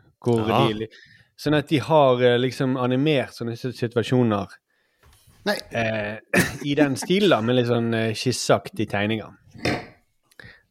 Sånn 1.39 1.55
at 1.57 1.71
de 1.71 1.79
har 1.83 2.21
eh, 2.23 2.38
liksom 2.39 2.75
animert 2.79 3.36
sånne 3.36 3.55
situasjoner 3.59 4.53
Nei. 5.45 5.55
eh, 5.77 6.43
i 6.65 6.75
den 6.79 6.95
stilen, 6.99 7.29
da, 7.31 7.41
med 7.45 7.59
litt 7.59 7.69
sånn 7.69 7.91
eh, 7.95 8.11
skisseaktige 8.17 8.89
tegninger. 8.95 9.31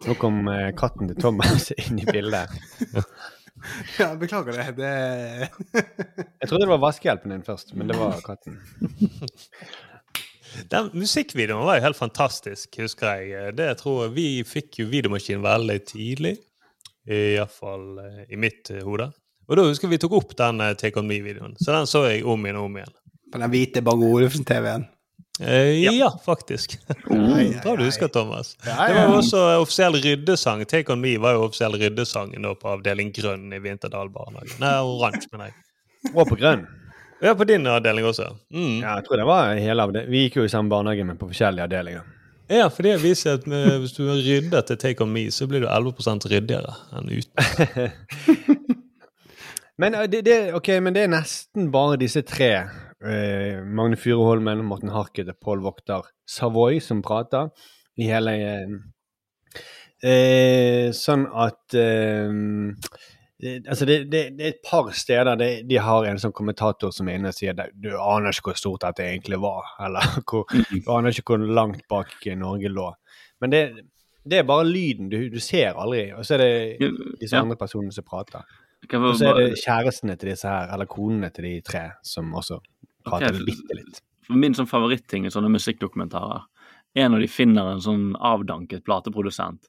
Nå 0.04 0.16
kom 0.20 0.44
eh, 0.50 0.70
katten 0.76 1.08
til 1.10 1.20
Thomas 1.20 1.70
inn 1.84 2.00
i 2.02 2.06
bildet. 2.08 2.52
ja, 4.00 4.10
beklager 4.20 4.58
det. 4.58 4.66
det 4.80 4.92
Jeg 5.80 6.48
trodde 6.48 6.64
det 6.66 6.72
var 6.74 6.82
vaskehjelpen 6.84 7.36
din 7.36 7.46
først, 7.46 7.76
men 7.78 7.92
det 7.92 8.00
var 8.00 8.20
katten. 8.26 8.60
Den 10.70 10.90
musikkvideoen 10.94 11.66
var 11.66 11.78
jo 11.78 11.86
helt 11.88 11.98
fantastisk, 11.98 12.80
husker 12.80 13.20
jeg. 13.20 13.54
Det 13.58 13.70
tror 13.80 14.04
jeg 14.04 14.14
Vi 14.16 14.28
fikk 14.48 14.80
jo 14.82 14.90
videomaskin 14.92 15.42
veldig 15.44 15.78
tidlig. 15.88 16.36
Iallfall 17.04 18.00
i 18.28 18.36
mitt 18.40 18.70
eh, 18.72 18.82
hode. 18.84 19.10
Og 19.48 19.58
da 19.58 19.66
husker 19.66 19.88
jeg 19.88 19.98
vi 19.98 20.02
tok 20.04 20.16
opp 20.20 20.34
den 20.38 20.62
eh, 20.64 20.74
Take 20.80 21.00
On 21.00 21.08
Me-videoen. 21.08 21.56
Så 21.60 21.72
den 21.74 21.88
så 21.90 22.06
jeg 22.08 22.24
om 22.24 22.46
igjen 22.46 22.60
og 22.60 22.70
om 22.70 22.78
igjen. 22.80 22.94
På 23.32 23.40
den 23.42 23.52
hvite 23.52 23.82
Bang 23.84 24.04
Olufsen-TV-en. 24.06 24.86
Eh, 25.40 25.82
ja. 25.82 26.10
faktisk. 26.24 26.78
Bra 27.62 27.74
du 27.76 27.84
husker, 27.84 28.08
Thomas. 28.08 28.54
Det 28.62 28.76
var 28.78 29.08
jo 29.08 29.18
også 29.18 29.42
offisiell 29.58 29.98
ryddesang. 29.98 30.64
Take 30.70 30.94
On 30.94 31.02
Me 31.02 31.16
var 31.20 31.36
jo 31.36 31.48
offisiell 31.48 31.76
ryddesangen 31.80 32.48
på 32.60 32.72
avdeling 32.72 33.12
grønn 33.16 33.52
i 33.52 33.60
Vinterdal 33.64 34.12
barnehage. 34.14 34.56
Nei, 34.62 34.76
oransje, 34.80 35.28
mener 35.34 35.50
jeg. 35.50 35.60
Og 36.14 36.28
på 36.30 36.38
grønn. 36.38 36.64
Ja, 37.24 37.32
på 37.34 37.46
din 37.48 37.64
avdeling 37.66 38.04
også. 38.04 38.26
Mm. 38.52 38.82
Ja, 38.82 38.98
jeg 38.98 39.06
tror 39.06 39.16
det 39.16 39.24
var 39.28 39.54
hele 39.56 39.86
av 39.86 39.92
det. 39.96 40.04
Vi 40.12 40.26
gikk 40.26 40.42
jo 40.42 40.44
i 40.44 40.52
samme 40.52 40.68
barnehage, 40.68 41.06
men 41.08 41.16
på 41.16 41.30
forskjellige 41.30 41.64
avdelinger. 41.64 42.10
Ja, 42.52 42.66
for 42.68 42.84
det 42.84 42.98
viser 43.00 43.38
at 43.38 43.46
med, 43.48 43.78
hvis 43.80 43.94
du 43.96 44.02
har 44.10 44.20
ryddet 44.20 44.68
til 44.68 44.76
Take 44.82 45.00
On 45.00 45.12
Me, 45.12 45.30
så 45.32 45.48
blir 45.48 45.64
du 45.64 45.68
11% 45.70 46.28
ryddigere 46.28 46.74
enn 46.92 47.08
uten. 47.08 48.74
Men 49.80 49.94
eh, 49.94 50.04
det, 50.10 50.20
det, 50.22 50.36
okay, 50.54 50.78
men 50.78 50.94
det 50.94 51.02
er 51.02 51.08
nesten 51.10 51.72
bare 51.74 51.96
disse 51.98 52.22
tre, 52.22 52.50
eh, 53.02 53.56
Magne 53.66 53.98
Furuholmen, 53.98 54.62
Morten 54.68 54.92
Harket 54.94 55.32
og 55.32 55.40
Pål 55.42 55.64
Vokter 55.64 56.06
Savoy, 56.30 56.78
som 56.78 57.00
prater 57.02 57.50
i 57.98 58.06
hele 58.06 58.36
eh, 58.38 58.76
eh, 60.06 60.92
Sånn 60.94 61.26
at 61.26 61.74
eh, 61.74 62.30
det, 62.30 63.13
altså 63.42 63.84
det, 63.84 63.96
det, 64.12 64.20
det 64.38 64.44
er 64.44 64.52
et 64.54 64.62
par 64.64 64.92
steder 64.94 65.36
det, 65.36 65.48
de 65.68 65.80
har 65.82 66.06
en 66.06 66.20
sånn 66.22 66.32
kommentator 66.32 66.92
som 66.94 67.08
er 67.10 67.18
inne 67.18 67.32
og 67.32 67.36
sier 67.36 67.56
du 67.74 67.90
aner 67.98 68.30
ikke 68.30 68.52
hvor 68.52 68.60
stort 68.60 68.84
dette 68.86 69.06
egentlig 69.08 69.40
var, 69.42 69.74
eller 69.82 70.06
hvor, 70.28 70.46
du 70.50 70.92
aner 70.94 71.10
ikke 71.10 71.34
hvor 71.34 71.48
langt 71.58 71.82
bak 71.90 72.14
Norge 72.38 72.70
lå. 72.70 72.86
Men 73.42 73.52
det, 73.52 73.64
det 74.24 74.40
er 74.40 74.46
bare 74.48 74.64
lyden. 74.64 75.10
Du, 75.12 75.18
du 75.28 75.40
ser 75.42 75.76
aldri. 75.76 76.06
Og 76.16 76.24
så 76.24 76.38
er 76.38 76.44
det 76.44 76.92
disse 77.20 77.36
andre 77.36 77.58
personene 77.60 77.92
som 77.92 78.06
prater. 78.06 78.46
Og 78.94 79.16
så 79.18 79.30
er 79.30 79.40
det 79.40 79.60
kjærestene 79.60 80.16
til 80.20 80.32
disse 80.32 80.48
her, 80.48 80.70
eller 80.72 80.88
konene 80.88 81.30
til 81.34 81.48
de 81.48 81.58
tre, 81.64 81.84
som 82.04 82.32
også 82.36 82.60
prater 83.04 83.34
okay, 83.34 83.44
bitte 83.48 83.76
litt. 83.76 84.00
Min 84.32 84.56
sånn 84.56 84.68
favoritting 84.68 85.26
i 85.26 85.32
sånne 85.32 85.50
musikkdokumentarer 85.52 86.44
er 86.96 87.10
når 87.10 87.24
de 87.24 87.28
finner 87.32 87.72
en 87.72 87.82
sånn 87.84 88.12
avdanket 88.16 88.84
plateprodusent 88.86 89.66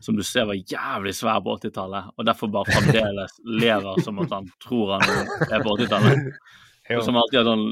som 0.00 0.16
du 0.16 0.22
ser 0.26 0.46
var 0.48 0.58
jævlig 0.58 1.14
svær 1.16 1.40
på 1.44 1.56
80-tallet, 1.58 2.14
og 2.16 2.26
derfor 2.26 2.50
bare 2.52 2.70
fremdeles 2.70 3.34
lever 3.44 4.02
som 4.04 4.20
at 4.22 4.32
han 4.36 4.48
tror 4.62 4.96
han 4.96 5.50
er 5.50 5.62
på 5.64 5.76
80-tallet. 5.76 6.32
Og 6.96 7.02
Som 7.04 7.18
alltid 7.20 7.36
har 7.36 7.44
sånn 7.44 7.64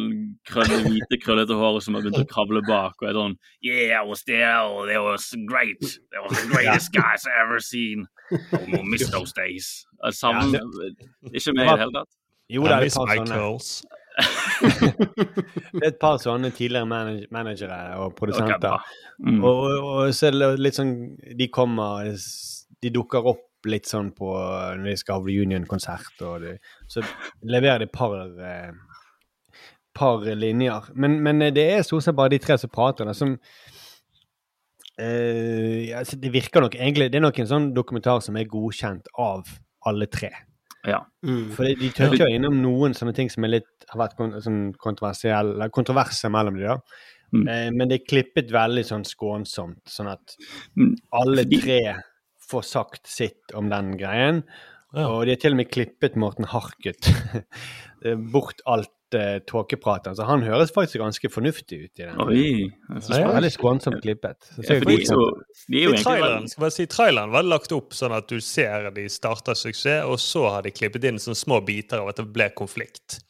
krølle, 0.45 0.83
hvite, 0.85 1.17
krøllete 1.23 1.57
hår 1.57 1.79
som 1.81 1.97
har 1.97 2.03
begynt 2.05 2.21
å 2.21 2.29
kravle 2.29 2.61
bak 2.67 3.01
og 3.01 3.07
er 3.09 3.17
sånn 3.17 3.37
Yeah, 3.65 4.03
I 4.03 4.05
was 4.05 4.27
there, 4.29 4.67
they 4.85 4.99
it 4.99 5.05
was 5.07 5.31
great. 5.49 5.81
They 5.81 6.21
was 6.21 6.37
the 6.37 6.51
greatest 6.53 6.93
guys 6.93 7.25
I 7.25 7.33
ever 7.41 7.57
seen. 7.65 8.05
I 8.29 8.61
will 8.69 8.85
miss 8.85 9.09
those 9.09 9.33
days. 9.33 9.87
Jeg 10.05 10.21
Ikke 11.33 11.57
med 11.57 11.65
i 11.65 11.71
det 11.71 11.81
hele 11.81 11.97
tatt. 11.97 12.13
Jo, 12.53 12.69
det 12.69 12.77
er 12.77 12.85
litt 12.85 12.99
miss 13.01 13.81
Det 14.17 15.83
er 15.83 15.91
et 15.91 15.99
par 16.01 16.17
sånne 16.23 16.51
tidligere 16.57 16.89
manag 16.89 17.27
managere 17.35 17.81
og 18.03 18.15
produsenter. 18.19 18.73
Okay, 18.79 19.03
Mm. 19.17 19.39
Og, 19.49 19.63
og, 19.81 20.11
så 20.13 20.27
er 20.29 20.35
det 20.37 20.49
litt 20.61 20.77
sånn 20.77 20.91
De 21.41 21.47
kommer 21.49 22.11
De 22.85 22.91
dukker 22.93 23.25
opp 23.31 23.65
litt 23.65 23.89
sånn 23.89 24.11
på 24.13 24.29
når 24.37 24.91
de 24.91 24.97
skal 25.01 25.17
ha 25.17 25.25
reunion-konsert, 25.25 26.21
og 26.23 26.45
de, 26.45 26.53
så 26.93 27.01
leverer 27.49 27.81
de 27.83 27.89
par 27.91 28.13
eh, 28.21 28.75
par 29.97 30.23
linjer. 30.37 30.91
Men, 30.95 31.17
men 31.25 31.41
det 31.57 31.65
er 31.65 31.83
stort 31.83 32.05
sett 32.05 32.15
bare 32.19 32.35
de 32.35 32.39
tre 32.45 32.59
som 32.61 32.71
prater, 32.71 33.09
da, 33.09 33.15
som 33.17 33.33
eh, 35.01 35.89
ja, 35.89 36.03
altså, 36.03 36.21
Det 36.21 36.31
virker 36.37 36.63
nok 36.63 36.77
egentlig 36.77 37.09
Det 37.11 37.19
er 37.19 37.25
nok 37.27 37.41
en 37.43 37.51
sånn 37.51 37.71
dokumentar 37.75 38.23
som 38.23 38.37
er 38.39 38.53
godkjent 38.53 39.11
av 39.19 39.49
alle 39.89 40.07
tre. 40.13 40.31
Ja. 40.87 41.01
For 41.57 41.67
de 41.67 41.91
tør 41.95 42.15
ikke 42.15 42.31
innom 42.31 42.61
noen 42.63 42.95
sånne 42.95 43.15
ting 43.17 43.31
som 43.33 43.45
er 43.47 43.57
litt, 43.57 43.71
har 43.91 44.01
vært 44.05 44.17
kon 44.19 44.37
sånn 44.43 44.61
kontroversielle, 44.83 45.69
kontroverser 45.75 46.31
mellom 46.33 46.59
de 46.61 46.69
da. 46.69 46.77
Mm. 47.35 47.49
Eh, 47.51 47.71
men 47.75 47.91
det 47.91 48.01
er 48.01 48.07
klippet 48.09 48.53
veldig 48.55 48.85
sånn 48.87 49.05
skånsomt, 49.09 49.83
sånn 49.91 50.13
at 50.13 50.37
Mm. 50.79 50.95
alle 51.13 51.45
tre 51.51 51.81
får 52.47 52.63
sagt 52.65 53.07
sitt 53.11 53.55
om 53.55 53.69
den 53.69 53.97
greien. 53.99 54.45
Ja. 54.95 55.09
Og 55.11 55.27
de 55.27 55.35
har 55.35 55.41
til 55.43 55.53
og 55.57 55.57
med 55.59 55.71
klippet 55.75 56.15
Morten 56.17 56.47
Harket 56.47 57.09
eh, 58.05 58.15
bort 58.15 58.63
alt 58.67 58.93
uh, 59.15 59.39
tåkepratet. 59.47 60.17
Så 60.19 60.27
han 60.27 60.43
høres 60.47 60.73
faktisk 60.75 61.01
ganske 61.03 61.31
fornuftig 61.31 61.79
ut 61.85 62.01
i 62.01 62.07
den. 62.07 62.17
Oi. 62.25 62.47
det 62.97 63.21
er 63.21 63.29
Veldig 63.37 63.53
skånsomt 63.55 64.01
klippet. 64.03 64.49
Så 64.49 64.65
Ja, 64.65 64.81
for 64.81 64.91
de 64.91 64.97
er 64.97 65.13
jo, 65.13 65.29
de 65.69 65.79
er 65.79 65.87
jo 65.87 65.93
I 65.93 65.95
egentlig 65.95 66.07
traileren, 66.09 66.51
skal 66.51 66.67
bare 66.67 66.77
si, 66.77 66.89
traileren 66.91 67.37
var 67.37 67.47
lagt 67.47 67.77
opp 67.77 67.95
sånn 67.97 68.17
at 68.17 68.29
du 68.33 68.41
ser 68.43 68.91
de 68.97 69.07
starter 69.13 69.59
suksess, 69.59 70.05
og 70.09 70.19
så 70.23 70.49
har 70.57 70.67
de 70.67 70.75
klippet 70.75 71.07
inn 71.07 71.23
sånne 71.23 71.39
små 71.39 71.63
biter 71.67 72.03
av 72.03 72.13
at 72.13 72.21
det 72.23 72.29
ble 72.35 72.51
konflikt. 72.59 73.21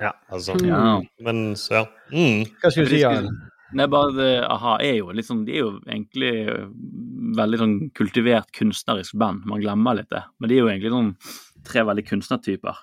Ja. 0.00 0.14
Altså, 0.32 0.56
Ja. 0.64 1.00
Men 1.20 1.56
så, 1.60 1.82
ja. 1.82 1.86
Mm. 2.12 2.46
Hva 2.62 2.72
skulle 2.72 2.88
du 2.88 2.96
si, 2.96 3.04
Jan? 3.04 3.30
Nei, 3.76 3.86
bare 3.86 4.10
det, 4.16 4.30
a-ha 4.50 4.78
er 4.82 4.96
jo 4.98 5.12
sånn, 5.22 5.44
De 5.46 5.54
er 5.54 5.60
jo 5.62 5.74
egentlig 5.86 6.32
veldig 7.38 7.58
sånn 7.60 7.74
kultivert 7.94 8.50
kunstnerisk 8.56 9.14
band. 9.20 9.44
Man 9.46 9.62
glemmer 9.62 10.00
litt 10.00 10.10
det. 10.10 10.24
Men 10.40 10.50
de 10.50 10.56
er 10.56 10.64
jo 10.64 10.70
egentlig 10.72 10.94
sånn 10.94 11.12
tre 11.68 11.84
veldig 11.86 12.06
kunstnertyper. 12.08 12.80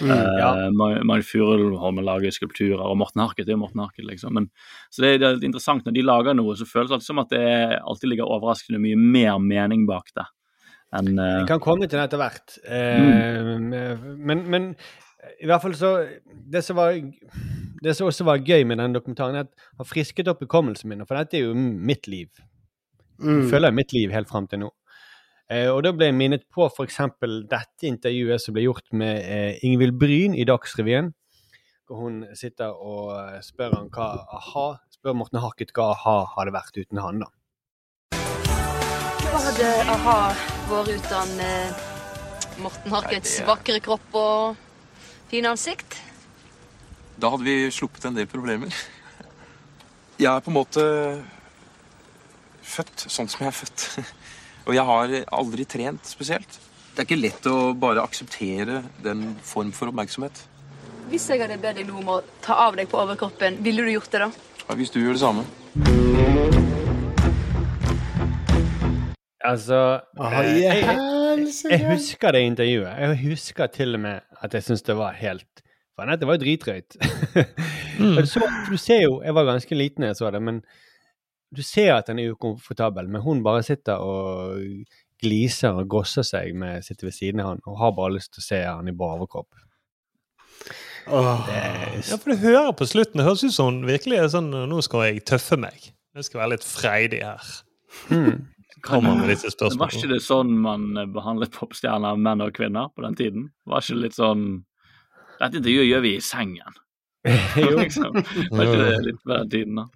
Mm. 0.00 0.08
Ja. 0.38 0.50
uh, 0.70 1.02
Mari 1.04 1.24
Furuholmen 1.26 2.06
lager 2.06 2.32
skulpturer, 2.32 2.80
og 2.80 2.96
Morten 3.00 3.20
Harket 3.20 3.48
er 3.48 3.56
jo 3.56 3.60
Morten 3.60 3.82
Harket, 3.84 4.06
liksom. 4.08 4.32
Men, 4.38 4.48
så 4.88 5.04
det 5.04 5.18
det 5.20 5.28
er 5.28 5.44
interessant 5.44 5.84
når 5.84 5.96
de 5.98 6.06
lager 6.06 6.38
noe, 6.38 6.56
så 6.56 6.68
føles 6.68 6.88
det 6.88 6.96
alltid 6.96 7.10
som 7.10 7.22
at 7.22 7.34
det 7.34 7.44
alltid 7.80 8.12
ligger 8.12 8.32
overraskende 8.32 8.80
mye 8.82 8.96
mer 8.96 9.36
mening 9.42 9.84
bak 9.90 10.08
det. 10.16 10.26
enn 10.96 11.12
Vi 11.16 11.48
kan 11.50 11.60
komme 11.60 11.88
til 11.88 12.00
det 12.00 12.08
etter 12.08 12.22
hvert. 12.22 12.58
Eh, 12.64 13.52
men, 14.16 14.46
men 14.48 14.72
i 15.38 15.46
hvert 15.46 15.62
fall 15.62 15.74
så 15.78 15.92
Det 16.50 16.64
som 16.66 16.76
var 16.80 16.96
det 17.82 17.96
som 17.98 18.06
også 18.06 18.24
var 18.26 18.42
gøy 18.46 18.64
med 18.68 18.78
den 18.78 18.94
dokumentaren, 18.94 19.34
er 19.36 19.46
at 19.46 19.50
den 19.50 19.82
har 19.82 19.88
frisket 19.88 20.28
opp 20.30 20.42
hukommelsen 20.44 20.90
min. 20.92 21.02
For 21.06 21.18
dette 21.18 21.38
er 21.38 21.48
jo 21.48 21.54
mitt 21.56 22.06
liv. 22.06 22.28
Mm. 23.18 23.40
Jeg 23.40 23.50
føler 23.50 23.74
mitt 23.74 23.94
liv 23.94 24.12
helt 24.14 24.30
fram 24.30 24.46
til 24.50 24.62
nå. 24.62 24.68
Eh, 25.52 25.68
og 25.68 25.82
da 25.84 25.90
ble 25.92 26.06
jeg 26.08 26.16
minnet 26.16 26.44
på 26.54 26.64
f.eks. 26.70 26.98
dette 27.50 27.84
intervjuet 27.84 28.40
som 28.40 28.54
ble 28.56 28.64
gjort 28.64 28.86
med 28.96 29.18
eh, 29.20 29.58
Ingvild 29.66 29.98
Bryn 30.00 30.36
i 30.38 30.46
Dagsrevyen. 30.48 31.10
Hvor 31.84 32.06
hun 32.06 32.22
sitter 32.38 32.72
og 32.72 33.10
eh, 33.18 33.40
spør 33.44 33.74
han 33.76 33.90
hva 33.92 34.06
a-ha 34.38 34.66
spør 34.94 35.18
Morten 35.18 35.42
Harket 35.42 35.74
hva 35.76 35.90
a-ha 35.92 36.14
hadde 36.38 36.54
vært 36.54 36.78
uten 36.78 37.02
han, 37.04 37.24
da. 37.24 37.28
Hva 39.26 39.42
hadde 39.48 39.68
a-ha 39.96 40.16
vært 40.70 40.94
uten 41.02 41.44
eh, 41.44 41.84
Morten 42.62 42.96
Harkets 42.96 43.36
vakre 43.44 43.82
kropp 43.84 44.16
og 44.16 44.56
fine 45.28 45.52
ansikt? 45.52 45.98
Da 47.20 47.28
hadde 47.34 47.44
vi 47.44 47.68
sluppet 47.74 48.08
en 48.08 48.16
del 48.16 48.30
problemer. 48.30 48.72
Jeg 50.16 50.32
er 50.32 50.40
på 50.40 50.52
en 50.52 50.60
måte 50.62 50.88
født 52.62 53.08
sånn 53.10 53.28
som 53.28 53.44
jeg 53.44 53.52
er 53.52 53.58
født. 53.58 53.88
Og 54.62 54.76
jeg 54.76 54.84
har 54.86 55.12
aldri 55.34 55.64
trent 55.66 56.06
spesielt. 56.06 56.58
Det 56.92 57.02
er 57.02 57.06
ikke 57.08 57.18
lett 57.18 57.46
å 57.50 57.72
bare 57.74 58.02
akseptere 58.04 58.82
den 59.02 59.32
form 59.42 59.72
for 59.74 59.90
oppmerksomhet. 59.90 60.44
Hvis 61.10 61.26
jeg 61.32 61.42
hadde 61.42 61.56
bedt 61.60 61.80
deg 61.80 61.88
nå 61.88 61.98
om 61.98 62.10
å 62.14 62.18
ta 62.44 62.60
av 62.68 62.76
deg 62.78 62.86
på 62.92 63.00
overkroppen, 63.00 63.58
ville 63.64 63.82
du 63.82 63.90
gjort 63.94 64.12
det 64.12 64.20
da? 64.22 64.28
Ja, 64.68 64.76
Hvis 64.78 64.92
du 64.94 65.00
gjør 65.02 65.18
det 65.18 65.22
samme. 65.24 65.42
Altså 69.42 69.78
oh, 70.22 70.34
yeah. 70.38 70.54
jeg, 70.54 70.84
jeg, 70.86 71.72
jeg 71.72 71.88
husker 71.88 72.36
det 72.36 72.44
intervjuet. 72.46 72.92
Jeg 73.02 73.18
husker 73.24 73.72
til 73.74 73.98
og 73.98 74.04
med 74.04 74.22
at 74.38 74.54
jeg 74.54 74.68
syntes 74.68 74.86
det 74.86 74.96
var 75.00 75.18
helt 75.18 75.48
Faen, 75.92 76.08
dette 76.08 76.24
var 76.24 76.38
jo 76.38 76.44
dritrøyt. 76.44 76.94
For 77.98 78.70
du 78.70 78.78
ser 78.80 79.02
jo 79.02 79.18
Jeg 79.20 79.34
var 79.36 79.50
ganske 79.50 79.76
liten 79.76 80.06
da 80.06 80.12
jeg 80.12 80.20
så 80.22 80.30
det, 80.32 80.40
men 80.40 80.62
du 81.52 81.62
ser 81.64 81.94
at 81.94 82.08
han 82.08 82.20
er 82.20 82.32
ukomfortabel. 82.32 83.08
Men 83.12 83.24
hun 83.24 83.42
bare 83.44 83.64
sitter 83.66 84.00
og 84.00 84.62
gliser 85.22 85.78
og 85.78 85.90
gosser 85.90 86.26
seg 86.26 86.56
med 86.58 86.84
sitter 86.86 87.08
ved 87.08 87.16
siden 87.16 87.42
av 87.42 87.52
han 87.52 87.60
og 87.70 87.78
har 87.78 87.92
bare 87.94 88.16
lyst 88.16 88.32
til 88.34 88.42
å 88.42 88.46
se 88.48 88.62
han 88.64 88.90
i 88.90 88.96
bar 88.96 89.20
overkropp. 89.20 89.50
Oh. 91.10 91.42
Er 91.50 91.98
Ja, 91.98 92.16
for 92.16 92.30
du 92.30 92.38
hører 92.38 92.72
på 92.78 92.86
slutten, 92.86 93.18
det 93.18 93.26
høres 93.26 93.42
ut 93.42 93.54
som 93.54 93.72
hun 93.72 93.86
virkelig 93.88 94.20
er 94.20 94.28
sånn 94.30 94.52
Nå 94.54 94.82
skal 94.86 95.08
jeg 95.08 95.24
tøffe 95.26 95.58
meg. 95.58 95.88
Jeg 96.14 96.28
skal 96.28 96.44
være 96.44 96.54
litt 96.54 96.66
freidig 96.66 97.22
her. 97.26 97.54
mm. 98.10 98.48
Kommer 98.82 99.14
med 99.14 99.28
disse 99.30 99.50
Var 99.78 99.94
ikke 99.94 100.10
det 100.10 100.22
sånn 100.24 100.56
man 100.62 100.96
eh, 100.98 101.06
behandlet 101.06 101.52
popstjerner, 101.54 102.18
menn 102.18 102.42
og 102.42 102.54
kvinner, 102.56 102.88
på 102.90 103.04
den 103.04 103.18
tiden? 103.18 103.44
Var 103.68 103.84
ikke 103.84 103.98
det 103.98 104.06
litt 104.08 104.16
sånn 104.18 104.46
Dette 105.38 105.60
intervjuet 105.60 105.86
gjør 105.86 106.02
vi 106.02 106.14
i 106.16 106.22
sengen. 106.22 106.78
jo. 107.62 107.76
liksom. 107.82 108.18
Var 108.50 108.64
ikke 108.66 108.80
det 108.80 108.96
litt 109.06 109.20
på 109.22 109.34
den 109.34 109.52
tiden, 109.52 109.82
da? 109.82 109.86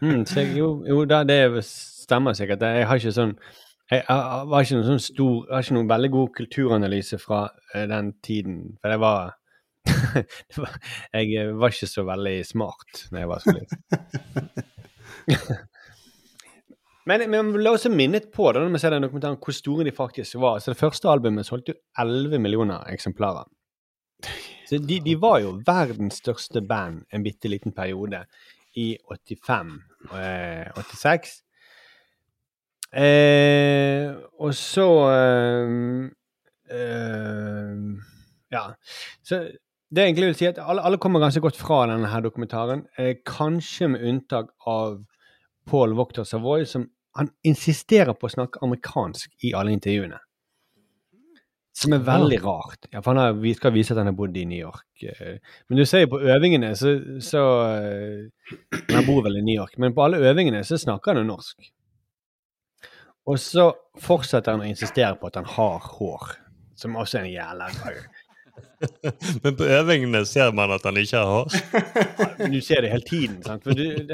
Mm, 0.00 0.24
jeg, 0.24 0.56
jo, 0.58 0.68
jo 0.88 1.04
da, 1.08 1.22
det 1.28 1.38
stemmer 1.66 2.36
sikkert. 2.36 2.62
Jeg 2.62 2.88
har 2.88 3.00
ikke 3.00 3.14
sånn 3.14 3.36
jeg, 3.90 4.00
jeg, 4.00 4.46
var 4.48 4.64
ikke 4.64 4.78
noen 4.78 4.86
sånn 4.88 5.02
stor 5.04 5.34
Jeg 5.42 5.52
har 5.52 5.64
ikke 5.66 5.76
noen 5.76 5.90
veldig 5.90 6.10
god 6.14 6.30
kulturanalyse 6.38 7.18
fra 7.20 7.40
eh, 7.74 7.84
den 7.90 8.12
tiden. 8.24 8.60
For 8.80 8.88
det 8.94 9.00
var, 9.02 9.34
Jeg 11.12 11.34
eh, 11.36 11.52
var 11.60 11.74
ikke 11.74 11.90
så 11.90 12.06
veldig 12.08 12.36
smart 12.48 13.04
da 13.10 13.24
jeg 13.24 13.30
var 13.30 13.44
så 13.44 13.56
liten. 13.58 13.78
Men, 17.04 17.20
men 17.28 17.50
ble 17.52 17.68
også 17.68 17.90
minnet 17.92 18.30
på 18.32 18.46
da, 18.56 18.62
når 18.62 18.70
vi 18.72 18.78
ser 18.80 18.94
den 18.94 19.04
dokumentaren, 19.04 19.36
hvor 19.36 19.52
store 19.52 19.84
de 19.84 19.92
faktisk 19.92 20.38
var. 20.40 20.62
Så 20.64 20.72
Det 20.72 20.80
første 20.80 21.10
albumet 21.12 21.44
solgte 21.44 21.74
jo 21.74 21.80
11 22.00 22.40
millioner 22.40 22.86
eksemplarer. 22.88 23.44
Så 24.64 24.78
de, 24.80 24.96
de 25.04 25.12
var 25.20 25.42
jo 25.42 25.58
verdens 25.66 26.22
største 26.22 26.62
band 26.64 27.02
en 27.12 27.26
bitte 27.26 27.50
liten 27.52 27.76
periode 27.76 28.22
i 28.76 28.96
85 29.10 29.80
eh, 30.12 30.70
86. 30.76 31.44
Eh, 32.94 34.14
og 34.38 34.54
så 34.54 34.88
eh, 35.10 36.10
eh, 36.70 37.76
Ja. 38.54 38.64
Så 39.22 39.40
det 39.94 40.02
jeg 40.02 40.10
egentlig 40.10 40.26
vil 40.26 40.36
si, 40.38 40.46
at 40.46 40.58
alle, 40.58 40.82
alle 40.82 40.98
kommer 40.98 41.20
ganske 41.22 41.40
godt 41.42 41.56
fra 41.56 41.84
denne 41.86 42.08
her 42.10 42.22
dokumentaren. 42.22 42.86
Kanskje 43.26 43.88
med 43.88 44.02
unntak 44.08 44.48
av 44.66 45.04
Paul 45.70 45.94
Wachter 45.94 46.24
Savoy, 46.24 46.64
som 46.66 46.88
han 47.14 47.30
insisterer 47.46 48.14
på 48.14 48.26
å 48.26 48.32
snakke 48.32 48.62
amerikansk 48.62 49.30
i 49.46 49.52
alle 49.54 49.74
intervjuene. 49.74 50.18
Som 51.74 51.92
er 51.96 52.02
veldig 52.06 52.38
rart. 52.44 52.86
Ja, 52.92 53.00
for 53.02 53.10
han 53.12 53.18
har, 53.18 53.32
vi 53.42 53.50
skal 53.58 53.72
vise 53.74 53.94
at 53.94 53.98
han 53.98 54.06
har 54.06 54.14
bodd 54.14 54.36
i 54.38 54.44
New 54.46 54.60
York. 54.60 54.86
eh, 55.02 55.38
Men 55.68 55.80
du 55.80 55.84
ser 55.84 56.04
jo 56.04 56.12
på 56.12 56.20
øvingene, 56.22 56.70
så, 56.78 56.92
så 57.24 57.42
eh, 57.66 58.52
Han 58.92 59.06
bor 59.08 59.24
vel 59.26 59.40
i 59.40 59.42
New 59.42 59.56
York, 59.56 59.74
men 59.82 59.94
på 59.96 60.04
alle 60.04 60.22
øvingene 60.22 60.62
så 60.64 60.78
snakker 60.78 61.12
han 61.14 61.24
jo 61.24 61.32
norsk. 61.32 61.66
Og 63.26 63.38
så 63.40 63.70
fortsetter 64.04 64.52
han 64.54 64.62
å 64.62 64.68
insistere 64.68 65.16
på 65.18 65.30
at 65.30 65.40
han 65.40 65.48
har 65.48 65.80
hår, 65.96 66.34
som 66.78 66.96
også 67.00 67.22
er 67.22 67.26
en 67.26 67.32
jævla 67.32 67.70
Men 69.42 69.56
på 69.56 69.66
øvingene 69.66 70.20
ser 70.28 70.52
man 70.54 70.70
at 70.74 70.84
han 70.86 70.98
ikke 71.00 71.22
har 71.22 71.30
hår. 71.32 72.50
Du 72.52 72.60
ser 72.62 72.84
det 72.84 72.90
hele 72.92 73.06
tiden. 73.08 73.40
sant? 73.42 73.64
For 73.64 73.74
du, 73.74 74.12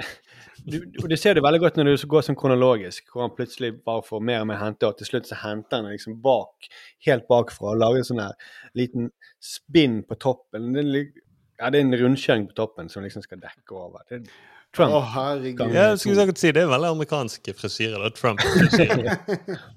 du, 0.65 0.79
du, 0.95 1.09
det 1.11 1.19
ser 1.21 1.35
du 1.37 1.43
veldig 1.45 1.61
godt 1.61 1.81
når 1.81 1.91
du 1.91 2.07
går 2.13 2.25
sånn 2.25 2.39
kronologisk, 2.39 3.11
hvor 3.13 3.27
han 3.27 3.35
plutselig 3.37 3.73
bare 3.85 4.05
får 4.07 4.23
mer 4.31 4.45
og 4.45 4.49
mer 4.53 4.61
hente, 4.63 4.89
og 4.89 4.97
til 5.01 5.11
slutt 5.11 5.29
så 5.29 5.41
henter 5.43 5.81
han 5.83 5.91
liksom 5.93 6.21
bak, 6.25 6.71
helt 7.07 7.27
bakfra 7.31 7.73
og 7.75 7.81
lage 7.81 8.03
en 8.03 8.09
sånn 8.11 8.23
her 8.23 8.55
liten 8.79 9.11
spinn 9.43 10.01
på 10.09 10.19
toppen. 10.21 10.73
Det 10.77 10.85
er, 10.85 11.11
ja, 11.61 11.71
det 11.73 11.81
er 11.81 11.87
en 11.87 12.01
rundkjøring 12.03 12.49
på 12.51 12.57
toppen 12.59 12.91
som 12.93 13.05
liksom 13.07 13.25
skal 13.27 13.41
dekke 13.43 13.77
over. 13.77 14.05
Det 14.09 14.21
er 14.21 14.27
Trump. 14.71 14.95
Å, 14.95 15.01
herregud. 15.17 15.73
Ja, 15.75 15.89
jeg 15.91 15.99
skulle 15.99 16.21
sikkert 16.21 16.39
si 16.39 16.53
Det 16.55 16.63
er 16.63 16.69
veldig 16.71 16.93
amerikanske 16.95 17.55
frisyrer. 17.59 18.05
Det 18.05 18.13
er 18.13 18.19
Trump-frisyrer. 18.21 19.09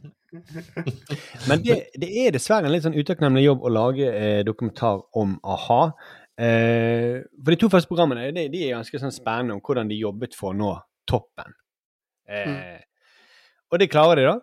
Men 1.50 1.62
det, 1.66 1.78
det 2.00 2.10
er 2.24 2.34
dessverre 2.34 2.68
en 2.68 2.74
litt 2.74 2.86
sånn 2.86 2.98
utakknemlig 2.98 3.46
jobb 3.46 3.66
å 3.66 3.72
lage 3.74 4.10
eh, 4.10 4.42
dokumentar 4.46 5.04
om 5.20 5.36
a-ha. 5.46 5.82
Eh, 6.42 7.22
for 7.44 7.54
de 7.54 7.60
to 7.62 7.70
første 7.70 7.90
programmene 7.92 8.32
de, 8.34 8.48
de 8.54 8.64
er 8.66 8.76
ganske 8.78 9.02
sånn 9.02 9.14
spennende 9.14 9.58
om 9.58 9.62
hvordan 9.62 9.92
de 9.92 10.00
jobbet 10.00 10.38
for 10.38 10.54
å 10.54 10.58
nå 10.58 10.72
toppen. 11.10 11.54
Eh, 12.30 12.82
Og 13.74 13.82
det 13.82 13.90
klarer 13.94 14.22
de, 14.22 14.26
da. 14.30 14.36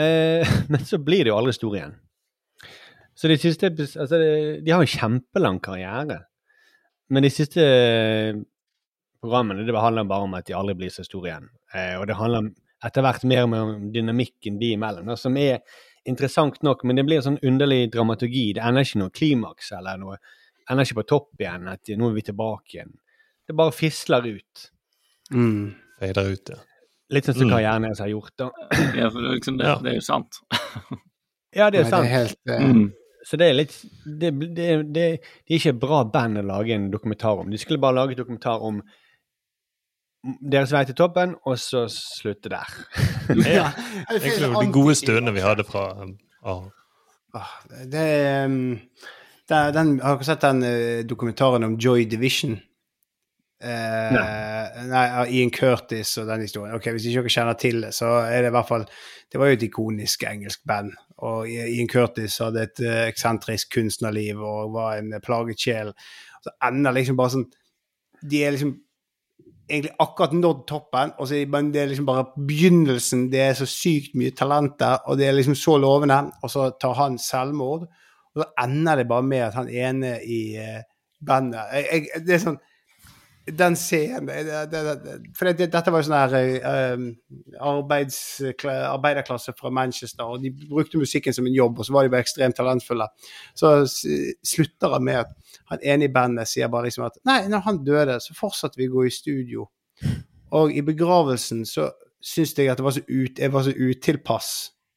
Eh, 0.00 0.54
men 0.72 0.84
så 0.88 1.00
blir 1.00 1.24
de 1.24 1.32
jo 1.32 1.38
aldri 1.40 1.56
store 1.56 1.80
igjen. 1.80 1.96
Så 3.20 3.28
de 3.28 3.36
siste 3.36 3.68
altså, 3.68 4.16
de, 4.16 4.30
de 4.64 4.72
har 4.72 4.80
en 4.80 4.88
kjempelang 4.88 5.58
karriere. 5.60 6.22
Men 7.12 7.26
de 7.26 7.30
siste 7.34 7.60
eh, 7.60 8.38
programmene 9.20 9.66
det 9.66 9.74
handler 9.76 10.06
bare 10.08 10.24
om 10.28 10.34
at 10.38 10.46
de 10.48 10.54
aldri 10.56 10.76
blir 10.78 10.92
så 10.94 11.04
store 11.04 11.28
igjen. 11.28 11.48
Eh, 11.74 11.96
og 12.00 12.06
det 12.08 12.16
handler 12.16 12.48
etter 12.86 13.04
hvert 13.04 13.26
mer 13.28 13.44
om 13.44 13.90
dynamikken 13.92 14.56
de 14.60 14.70
imellom, 14.72 15.10
da, 15.10 15.16
som 15.20 15.36
er 15.36 15.58
interessant 16.08 16.62
nok, 16.64 16.80
men 16.88 16.96
det 16.96 17.04
blir 17.04 17.20
en 17.20 17.26
sånn 17.26 17.42
underlig 17.44 17.90
dramaturgi. 17.92 18.46
Det 18.56 18.62
ender 18.64 18.86
ikke 18.86 19.02
noe 19.02 19.12
klimaks 19.12 19.68
eller 19.76 19.98
noe 20.00 20.16
ender 20.70 20.86
ikke 20.86 21.00
på 21.02 21.08
topp 21.10 21.42
igjen, 21.42 21.66
at 21.68 21.90
nå 21.98 22.08
er 22.08 22.14
vi 22.16 22.22
tilbake 22.30 22.76
igjen. 22.78 22.94
Det 23.44 23.56
bare 23.58 23.74
fisler 23.74 24.30
ut. 24.30 24.64
Mm. 25.34 25.74
Feider 26.00 26.30
ut, 26.32 26.52
ja. 26.54 26.60
Litt 27.10 27.26
sånn 27.26 27.34
som 27.40 27.48
Mm. 27.50 27.52
karrieren 27.56 27.82
deres 27.88 27.98
har 28.00 28.08
gjort, 28.08 28.32
da. 28.38 28.48
Ja, 28.96 29.10
for 29.10 29.18
det, 29.20 29.28
er 29.28 29.34
liksom, 29.34 29.58
det, 29.58 29.66
Ja. 29.66 29.76
det 29.82 29.90
er 29.90 29.96
jo 29.98 30.06
sant. 30.06 30.38
Ja, 31.52 31.68
det 31.74 31.80
er 31.80 31.82
Nei, 31.82 31.90
sant. 31.90 32.04
det 32.06 32.10
er 32.10 32.16
helt 32.16 32.38
eh, 32.48 32.66
Mm. 32.70 32.92
Så 33.26 33.36
det 33.36 33.50
er 33.50 33.56
litt 33.58 33.74
det, 34.04 34.30
det, 34.32 34.50
det, 34.56 34.66
det 34.94 35.04
er 35.04 35.58
ikke 35.58 35.74
et 35.74 35.80
bra 35.82 36.00
band 36.08 36.40
å 36.40 36.46
lage 36.46 36.74
en 36.76 36.90
dokumentar 36.92 37.42
om. 37.42 37.50
De 37.52 37.60
skulle 37.60 37.82
bare 37.82 37.98
lage 37.98 38.18
dokumentar 38.18 38.64
om 38.64 38.80
deres 40.22 40.72
vei 40.72 40.82
til 40.88 40.96
toppen, 40.98 41.34
og 41.48 41.56
så 41.60 41.86
slutte 41.92 42.52
der. 42.52 42.74
ja. 43.58 43.70
det 44.08 44.18
er 44.18 44.26
Egentlig 44.26 44.50
de 44.56 44.72
gode 44.74 44.96
stundene 44.98 45.32
vi 45.36 45.44
hadde 45.44 45.64
fra. 45.68 45.86
Ah, 46.44 47.54
Det 47.88 48.00
er 48.00 48.44
um, 48.50 48.80
det 49.50 49.60
den, 49.74 50.00
Har 50.02 50.18
dere 50.18 50.26
sett 50.26 50.44
den 50.44 50.62
eh, 50.66 51.04
dokumentaren 51.06 51.64
om 51.66 51.76
Joy 51.78 52.04
Division? 52.10 52.58
Eh, 53.60 54.12
nei. 54.16 54.88
nei. 54.88 55.06
Ian 55.36 55.50
Curtis 55.52 56.14
og 56.20 56.28
den 56.30 56.46
historien. 56.46 56.74
Ok, 56.76 56.88
Hvis 56.94 57.10
ikke 57.10 57.26
dere 57.26 57.32
kjenner 57.34 57.58
til 57.60 57.82
det, 57.84 57.92
så 57.92 58.12
er 58.24 58.40
det 58.40 58.48
i 58.48 58.54
hvert 58.56 58.68
fall 58.70 58.86
Det 59.30 59.40
var 59.40 59.50
jo 59.50 59.58
et 59.58 59.66
ikonisk 59.68 60.24
engelsk 60.24 60.62
band. 60.66 60.94
Og 61.28 61.48
Ian 61.50 61.88
Curtis 61.88 62.38
hadde 62.40 62.64
et 62.64 62.84
eh, 62.84 63.06
eksentrisk 63.10 63.74
kunstnerliv 63.76 64.40
og 64.40 64.72
var 64.74 64.98
en 64.98 65.12
eh, 65.12 65.24
plaget 65.24 65.60
sjel. 65.60 65.92
Så 66.40 66.54
ender 66.70 66.96
liksom 66.96 67.18
bare 67.20 67.34
sånn 67.36 67.50
De 68.20 68.40
er 68.44 68.56
liksom 68.56 68.78
egentlig 69.70 69.92
akkurat 70.02 70.32
nådd 70.34 70.64
toppen, 70.66 71.12
og 71.22 71.28
så 71.30 71.36
men 71.46 71.68
det 71.70 71.82
er 71.82 71.90
liksom 71.92 72.08
bare 72.08 72.24
begynnelsen. 72.34 73.28
Det 73.30 73.38
er 73.44 73.52
så 73.54 73.68
sykt 73.70 74.16
mye 74.18 74.34
talent 74.34 74.80
der, 74.80 74.96
og 75.06 75.20
det 75.20 75.28
er 75.28 75.36
liksom 75.36 75.54
så 75.54 75.76
lovende. 75.78 76.18
Og 76.42 76.50
så 76.50 76.72
tar 76.80 76.96
han 76.98 77.20
selvmord, 77.22 77.84
og 78.34 78.42
så 78.42 78.48
ender 78.64 78.98
det 78.98 79.06
bare 79.12 79.22
med 79.22 79.44
at 79.46 79.54
han 79.54 79.70
ene 79.70 80.16
i 80.26 80.40
eh, 80.58 80.82
bandet 81.26 81.60
jeg, 81.74 81.86
jeg, 81.92 82.24
Det 82.26 82.34
er 82.34 82.42
sånn 82.42 82.58
Den 83.46 83.74
scenen 83.76 84.28
det, 84.28 84.66
det, 84.70 84.80
det, 85.00 85.14
For 85.36 85.48
det, 85.48 85.70
dette 85.72 85.90
var 85.90 86.02
jo 86.02 86.06
sånn 86.06 86.18
her 86.18 86.34
eh, 86.36 87.04
arbeiderklasse 87.64 89.54
fra 89.56 89.72
Manchester, 89.74 90.28
og 90.28 90.44
de 90.44 90.52
brukte 90.52 91.00
musikken 91.00 91.34
som 91.34 91.48
en 91.48 91.56
jobb, 91.56 91.80
og 91.80 91.88
så 91.88 91.96
var 91.96 92.04
de 92.04 92.12
bare 92.12 92.26
ekstremt 92.26 92.58
talentfulle. 92.58 93.08
Så 93.56 93.72
slutter 93.88 94.94
han 94.94 95.06
med 95.08 95.22
at 95.22 95.32
han 95.72 95.82
ene 95.94 96.06
i 96.06 96.12
bandet 96.12 96.50
sier 96.50 96.70
bare 96.70 96.90
liksom 96.90 97.08
at 97.08 97.16
nei, 97.26 97.40
når 97.50 97.64
han 97.66 97.80
døde, 97.86 98.20
så 98.20 98.36
fortsatte 98.36 98.80
vi 98.80 98.90
å 98.90 98.98
gå 98.98 99.08
i 99.08 99.14
studio. 99.14 99.66
Og 100.60 100.76
i 100.76 100.84
begravelsen 100.84 101.64
så 101.68 101.88
syntes 102.20 102.58
jeg 102.58 102.70
at 102.70 102.78
det 102.78 102.84
var 102.84 102.96
så 102.96 103.02
ut, 103.08 103.38
jeg 103.38 103.52
var 103.52 103.64
så 103.64 103.74
utilpass. 103.74 104.52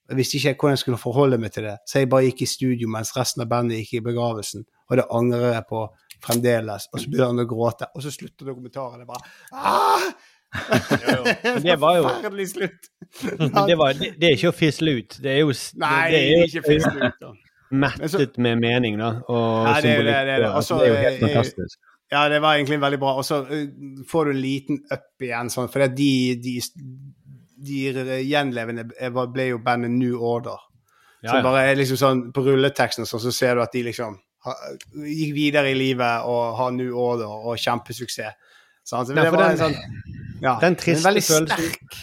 Jeg 0.10 0.20
visste 0.20 0.38
ikke 0.38 0.58
hvordan 0.60 0.76
jeg 0.76 0.84
skulle 0.84 1.00
forholde 1.00 1.40
meg 1.40 1.54
til 1.56 1.64
det, 1.70 1.78
så 1.88 2.02
jeg 2.02 2.10
bare 2.12 2.28
gikk 2.28 2.44
i 2.44 2.50
studio 2.50 2.90
mens 2.92 3.14
resten 3.16 3.46
av 3.46 3.50
bandet 3.50 3.80
gikk 3.80 4.02
i 4.02 4.08
begravelsen. 4.10 4.66
Og 4.92 5.00
det 5.00 5.06
angrer 5.16 5.54
jeg 5.56 5.66
på 5.70 5.86
fremdeles. 6.24 6.90
Og 6.94 7.00
så 7.04 7.10
begynner 7.12 7.34
han 7.34 7.44
å 7.44 7.50
gråte, 7.50 7.90
og 7.96 8.04
så 8.06 8.12
slutter 8.14 8.50
dokumentaren. 8.52 9.04
Det 9.04 9.08
bare 9.08 9.24
Aah! 9.54 10.08
Det 11.64 11.76
var 11.82 11.96
jo- 11.98 12.04
Forferdelig 12.08 12.48
slutt. 12.52 12.90
Det, 13.68 13.76
var, 13.78 13.94
det, 13.98 14.12
det 14.22 14.28
er 14.30 14.36
ikke 14.38 14.52
å 14.52 14.58
fisle 14.58 14.92
ut. 15.00 15.16
Det 15.24 15.32
er 15.32 15.40
jo 15.42 15.54
Nei, 15.82 16.02
det 16.14 16.20
er 16.22 16.44
ikke 16.48 16.62
fisle 16.68 17.08
ut, 17.08 17.18
da. 17.24 17.32
mettet 17.84 18.38
med 18.38 18.60
mening, 18.62 19.00
da. 19.02 19.10
Og 19.34 19.64
Nei, 19.66 19.80
det 19.82 19.96
det. 19.98 20.04
det, 20.06 20.14
er 20.20 20.44
det. 20.44 20.50
og- 20.52 20.62
Og 20.62 20.84
det 20.84 20.86
er 20.86 20.92
jo 20.94 21.00
helt 21.08 21.24
eh, 21.24 21.28
fantastisk. 21.28 21.80
Ja, 22.14 22.28
det 22.30 22.42
var 22.44 22.56
egentlig 22.60 22.78
veldig 22.84 23.00
bra. 23.02 23.16
Og 23.18 23.26
så 23.26 23.40
eh, 23.50 23.64
får 24.12 24.26
du 24.26 24.32
en 24.36 24.42
liten 24.44 24.84
up 24.94 25.26
igjen, 25.26 25.50
sånn, 25.50 25.72
for 25.74 25.88
de, 25.88 26.12
de, 26.44 26.54
de 27.58 27.80
gjenlevende 28.30 28.86
ble 29.34 29.48
jo 29.50 29.58
bandet 29.66 29.90
New 29.98 30.22
Order. 30.22 30.60
Så 31.24 31.38
bare 31.42 31.70
liksom 31.80 31.96
sånn 31.98 32.22
På 32.36 32.42
rulleteksten 32.44 33.06
så, 33.08 33.16
så 33.24 33.32
ser 33.32 33.56
du 33.56 33.62
at 33.64 33.72
de 33.72 33.82
liksom 33.88 34.18
gikk 34.44 35.34
videre 35.36 35.72
i 35.72 35.78
livet 35.78 36.26
og 36.30 36.58
har 36.60 36.72
nå 36.76 36.90
Order 36.92 37.32
og 37.32 37.58
kjempesuksess. 37.58 38.34
Så 38.84 39.04
det 39.08 39.16
var 39.16 39.32
den- 39.32 39.52
en 39.52 39.58
sånn 39.58 39.76
ja, 40.42 40.58
den 40.60 40.74
en 40.74 40.76
triste 40.76 41.08
veldig 41.08 41.24
følelsen- 41.24 41.48
sterk 41.48 41.94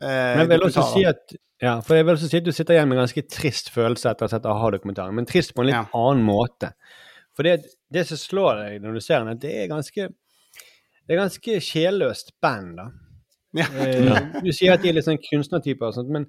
eh, 0.00 0.36
Men 0.36 0.38
jeg 0.44 0.48
vil 0.52 0.60
også 0.68 0.84
si 0.94 1.04
at 1.04 1.34
ja, 1.60 1.80
for 1.80 1.96
jeg 1.96 2.04
vil 2.06 2.14
også 2.14 2.28
si 2.30 2.36
at 2.38 2.44
du 2.44 2.52
sitter 2.52 2.74
igjen 2.76 2.88
med 2.88 2.98
en 2.98 3.02
ganske 3.06 3.24
trist 3.28 3.70
følelse 3.74 4.10
etter 4.12 4.22
å 4.24 4.28
ha 4.28 4.36
sett 4.36 4.46
a-ha-dokumentaren, 4.46 5.12
men 5.14 5.26
trist 5.26 5.54
på 5.54 5.64
en 5.64 5.66
litt 5.66 5.74
Ja. 5.74 5.86
annen 5.92 6.22
måte. 6.24 6.72
For 7.34 7.42
det, 7.42 7.64
det 7.90 8.06
som 8.06 8.16
slår 8.16 8.62
deg 8.62 8.82
når 8.82 8.94
du 8.94 9.00
ser 9.00 9.18
den, 9.24 9.28
at 9.34 9.40
det 9.40 9.54
er 9.64 9.66
ganske 9.68 10.08
det 11.08 11.16
er 11.16 11.22
ganske 11.24 11.58
sjelløst 11.64 12.30
band, 12.40 12.76
da. 12.76 12.90
Ja. 13.56 13.64
Eh, 13.80 14.40
du 14.44 14.50
sier 14.52 14.74
at 14.74 14.82
de 14.82 14.90
er 14.90 14.98
litt 14.98 15.06
sånn 15.06 15.20
kunstnertyper, 15.22 15.88
og 15.88 15.96
sånt, 15.96 16.10
men 16.12 16.26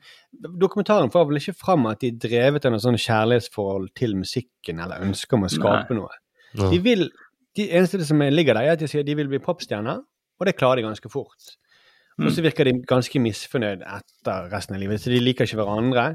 dokumentaren 0.61 1.11
får 1.11 1.25
vel 1.27 1.41
ikke 1.41 1.57
fram 1.59 1.87
at 1.89 1.99
de 2.03 2.13
er 2.13 2.19
drevet 2.27 2.67
av 2.67 2.71
noe 2.71 2.83
sånn 2.83 2.99
kjærlighetsforhold 2.99 3.89
til 3.99 4.15
musikken 4.19 4.79
eller 4.79 5.03
ønsker 5.03 5.35
om 5.35 5.47
å 5.47 5.51
skape 5.51 5.97
noe. 5.97 6.13
Nei. 6.59 6.69
De 6.71 6.79
vil, 6.85 7.09
de 7.59 7.67
eneste 7.75 8.05
som 8.07 8.23
ligger 8.23 8.55
der, 8.55 8.69
er 8.69 8.77
at 8.77 8.83
de 8.83 8.87
sier 8.89 9.03
at 9.03 9.09
de 9.09 9.17
vil 9.19 9.31
bli 9.31 9.41
popstjerner, 9.43 9.99
og 10.39 10.47
det 10.47 10.55
klarer 10.55 10.79
de 10.79 10.87
ganske 10.87 11.11
fort. 11.11 11.57
Og 12.19 12.31
så 12.35 12.43
virker 12.43 12.67
de 12.67 12.79
ganske 12.87 13.19
misfornøyd 13.23 13.83
etter 13.87 14.49
resten 14.51 14.75
av 14.75 14.81
livet, 14.81 14.99
så 14.99 15.11
de 15.11 15.21
liker 15.23 15.47
ikke 15.47 15.59
hverandre. 15.61 16.07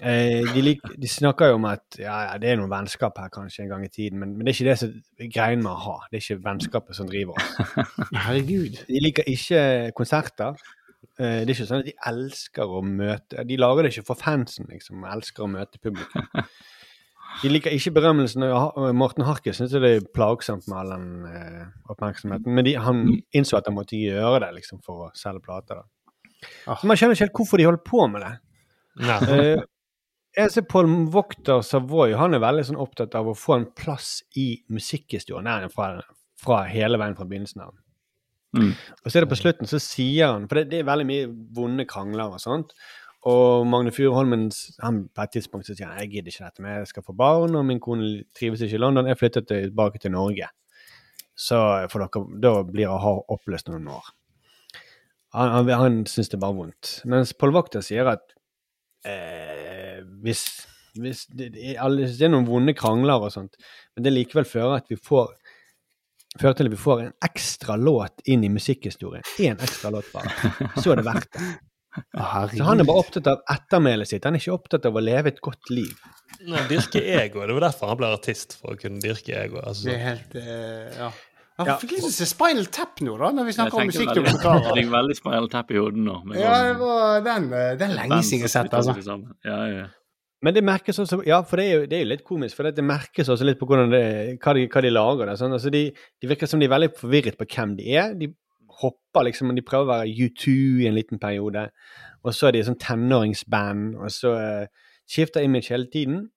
Eh, 0.00 0.46
de, 0.54 0.62
lik, 0.64 0.80
de 0.96 1.08
snakker 1.10 1.50
jo 1.50 1.58
om 1.58 1.66
at 1.68 1.98
ja, 2.00 2.14
ja, 2.24 2.38
det 2.40 2.50
er 2.50 2.56
noe 2.60 2.70
vennskap 2.70 3.18
her 3.20 3.28
kanskje 3.32 3.66
en 3.66 3.72
gang 3.72 3.84
i 3.84 3.90
tiden, 3.92 4.18
men, 4.22 4.32
men 4.36 4.46
det 4.46 4.52
er 4.52 4.56
ikke 4.56 4.70
det 4.70 4.78
som 4.80 4.94
er 5.20 5.30
greien 5.34 5.62
med 5.64 5.72
å 5.72 5.82
ha. 5.84 5.96
Det 6.08 6.18
er 6.18 6.24
ikke 6.24 6.44
vennskapet 6.46 6.98
som 6.98 7.10
driver 7.10 7.36
oss. 7.36 7.52
Herregud. 8.26 8.80
De 8.88 9.04
liker 9.04 9.28
ikke 9.28 9.60
konserter. 9.98 10.56
Eh, 11.18 11.42
det 11.44 11.50
er 11.50 11.54
ikke 11.54 11.68
sånn 11.68 11.84
at 11.84 11.90
de 11.90 11.94
elsker 12.10 12.74
å 12.78 12.80
møte 12.82 13.44
De 13.46 13.58
lager 13.60 13.86
det 13.86 13.92
ikke 13.94 14.08
for 14.12 14.20
fansen, 14.20 14.68
liksom. 14.72 15.04
Elsker 15.12 15.46
å 15.46 15.52
møte 15.52 15.82
publikum. 15.82 16.26
De 17.42 17.50
liker 17.52 17.74
ikke 17.76 17.92
berømmelsen. 17.98 18.42
og 18.48 18.80
Morten 18.96 19.26
Harket 19.28 19.54
syns 19.54 19.74
det 19.74 19.84
er 19.84 20.10
plagsomt 20.14 20.66
med 20.70 20.80
all 20.80 20.94
den 20.96 21.08
eh, 21.28 21.64
oppmerksomheten, 21.92 22.54
men 22.54 22.66
de, 22.66 22.74
han 22.80 23.04
innså 23.36 23.60
at 23.60 23.68
han 23.68 23.76
måtte 23.76 24.00
gjøre 24.00 24.40
det 24.46 24.54
liksom, 24.56 24.80
for 24.82 25.08
å 25.08 25.10
selge 25.18 25.44
plater. 25.44 25.82
da. 25.82 26.18
Ah. 26.66 26.78
Så 26.78 26.88
man 26.88 26.98
skjønner 26.98 27.18
ikke 27.18 27.26
helt 27.26 27.40
hvorfor 27.40 27.60
de 27.60 27.66
holder 27.68 27.84
på 27.84 28.06
med 28.10 28.24
det. 28.24 28.34
Eh, 30.38 30.44
jeg 30.44 30.52
ser 30.54 30.64
Paul 30.70 30.86
Wachter 31.10 31.62
Savoy 31.66 32.12
han 32.18 32.36
er 32.36 32.42
veldig 32.42 32.64
sånn 32.68 32.78
opptatt 32.78 33.14
av 33.18 33.30
å 33.30 33.34
få 33.34 33.56
en 33.56 33.66
plass 33.78 34.20
i 34.38 34.60
musikkhistorien. 34.70 35.66
Fra, 35.72 35.88
fra 36.38 36.62
hele 36.70 37.00
veien 37.00 37.16
fra 37.18 37.26
begynnelsen 37.26 37.64
av. 37.64 37.74
Mm. 38.56 38.72
Og 38.72 39.10
så 39.10 39.18
er 39.18 39.24
det 39.24 39.32
på 39.32 39.38
slutten, 39.38 39.68
så 39.68 39.80
sier 39.82 40.30
han 40.32 40.46
For 40.48 40.56
det, 40.56 40.70
det 40.70 40.78
er 40.80 40.86
veldig 40.88 41.04
mye 41.08 41.26
vonde 41.56 41.84
krangler 41.88 42.36
og 42.36 42.42
sånt. 42.42 42.72
Og 43.28 43.66
Magne 43.68 43.90
Furuholmen 43.92 44.46
han 44.80 45.02
på 45.10 45.24
et 45.24 45.34
tidspunkt 45.34 45.66
så 45.66 45.74
sier 45.74 45.90
han, 45.90 45.98
jeg 46.04 46.12
gidder 46.14 46.32
ikke 46.32 46.46
dette, 46.46 46.64
men 46.64 46.78
jeg 46.78 46.92
skal 46.92 47.04
få 47.04 47.16
barn, 47.18 47.56
og 47.58 47.66
min 47.66 47.82
kone 47.82 48.12
trives 48.36 48.62
ikke 48.64 48.78
i 48.78 48.82
London. 48.82 49.10
Jeg 49.10 49.18
flytter 49.20 49.44
tilbake 49.48 50.00
til 50.00 50.14
Norge. 50.14 50.48
Så 51.38 51.58
for 51.92 52.02
dere, 52.02 52.24
da 52.42 52.54
blir 52.66 52.86
det 52.86 52.94
å 52.94 53.02
ha 53.02 53.14
oppløst 53.34 53.68
noen 53.70 53.90
år. 53.94 54.14
Han, 55.36 55.50
han, 55.52 55.70
han 55.82 56.00
syns 56.08 56.30
det 56.30 56.38
er 56.38 56.46
bare 56.46 56.56
vondt. 56.56 56.94
Mens 57.10 57.34
Paul 57.36 57.52
Wachter 57.54 57.84
sier 57.84 58.08
at 58.10 58.37
eh, 59.08 60.00
hvis, 60.24 60.44
hvis 60.98 61.26
det, 61.32 61.52
det, 61.56 61.74
er 61.74 61.84
alle, 61.84 62.08
det 62.08 62.26
er 62.26 62.32
noen 62.34 62.48
vonde 62.48 62.74
krangler 62.78 63.28
og 63.28 63.32
sånt, 63.34 63.58
men 63.96 64.06
det 64.06 64.14
likevel 64.14 64.48
fører 64.48 64.82
at 64.82 64.90
vi 64.92 65.00
får 65.00 65.34
fører 66.38 66.58
til 66.58 66.68
at 66.68 66.74
vi 66.74 66.80
får 66.80 67.00
en 67.02 67.14
ekstra 67.24 67.74
låt 67.80 68.20
inn 68.30 68.44
i 68.46 68.50
musikkhistorien. 68.52 69.24
Én 69.42 69.58
ekstra 69.64 69.90
låt 69.90 70.10
bare. 70.12 70.30
Så 70.76 70.92
er 70.92 71.00
det 71.00 71.06
verdt 71.08 71.32
det. 71.34 71.46
Så 72.54 72.66
han 72.66 72.80
er 72.80 72.86
bare 72.86 73.02
opptatt 73.02 73.28
av 73.30 73.40
ettermælet 73.50 74.10
sitt. 74.10 74.26
Han 74.28 74.36
er 74.36 74.42
ikke 74.42 74.54
opptatt 74.54 74.86
av 74.86 74.98
å 74.98 75.02
leve 75.02 75.32
et 75.32 75.40
godt 75.42 75.70
liv. 75.72 75.94
Nei, 76.46 76.60
dyrke 76.70 77.00
ego. 77.16 77.42
Det 77.48 77.56
var 77.56 77.66
derfor 77.68 77.90
han 77.90 77.98
ble 77.98 78.10
artist, 78.14 78.54
for 78.60 78.76
å 78.76 78.78
kunne 78.78 79.02
dyrke 79.02 79.34
ego. 79.40 79.62
Altså, 79.64 79.88
Det 79.88 79.96
er 79.96 80.04
helt 80.04 80.36
uh, 80.38 81.00
Ja. 81.00 81.10
Ja. 81.58 81.72
Jeg 81.72 81.80
fikk 81.82 81.92
lyst 81.96 82.04
til 82.06 82.12
å 82.12 82.16
se 82.20 82.26
Spinal 82.30 82.66
Tap 82.70 83.00
nå, 83.02 83.16
da, 83.18 83.30
når 83.34 83.46
vi 83.48 83.52
snakker 83.56 83.80
om 83.80 83.88
tenker 83.90 84.22
veldig- 84.22 84.42
Jeg 84.62 84.74
fikk 84.78 84.90
veldig 84.92 85.16
Spinal 85.18 85.48
Tap 85.50 85.70
i 85.70 85.78
hodet 85.80 85.98
nå. 86.04 86.16
Ja, 86.38 86.52
det 86.62 86.76
sånn 86.76 86.78
var 86.78 87.20
den, 87.26 87.52
eh, 87.52 87.76
den 87.76 87.90
lenge 87.96 88.22
siden 88.22 88.38
jeg 88.38 88.46
har 88.46 88.54
sett, 88.54 88.70
altså. 88.70 89.34
Ja, 89.44 89.64
ja. 89.66 89.86
Men 90.40 90.54
det 90.54 90.62
merkes 90.62 90.98
også 91.02 91.26
Ja, 91.26 91.42
for 91.42 91.56
det 91.56 91.64
er 91.66 91.72
jo, 91.80 91.86
det 91.86 91.96
er 91.98 92.04
jo 92.04 92.10
litt 92.12 92.24
komisk, 92.24 92.54
for 92.54 92.62
det, 92.62 92.76
det 92.76 92.84
merkes 92.84 93.28
også 93.28 93.44
litt 93.44 93.58
på 93.58 93.66
det, 93.90 94.38
hva, 94.38 94.54
de, 94.54 94.68
hva 94.68 94.82
de 94.82 94.90
lager. 94.90 95.26
Det, 95.26 95.38
sånn. 95.40 95.52
altså 95.52 95.70
de, 95.70 95.92
de 96.22 96.28
virker 96.28 96.46
som 96.46 96.60
de 96.60 96.66
er 96.66 96.74
veldig 96.76 96.94
forvirret 96.94 97.36
på 97.36 97.44
hvem 97.44 97.76
de 97.76 97.96
er. 97.96 98.14
De 98.14 98.32
hopper 98.80 99.24
liksom, 99.26 99.50
de 99.56 99.62
prøver 99.66 99.82
å 99.82 99.92
være 99.98 100.14
U2 100.14 100.82
i 100.84 100.86
en 100.86 100.94
liten 100.94 101.18
periode, 101.18 101.70
og 102.22 102.32
så 102.32 102.48
er 102.48 102.52
de 102.52 102.62
sånn 102.62 102.78
tenåringsband, 102.78 103.96
og 103.98 104.12
så 104.14 104.34
uh, 104.38 104.66
skifter 105.10 105.42
image 105.42 105.72
hele 105.74 105.90
tiden. 105.90 106.28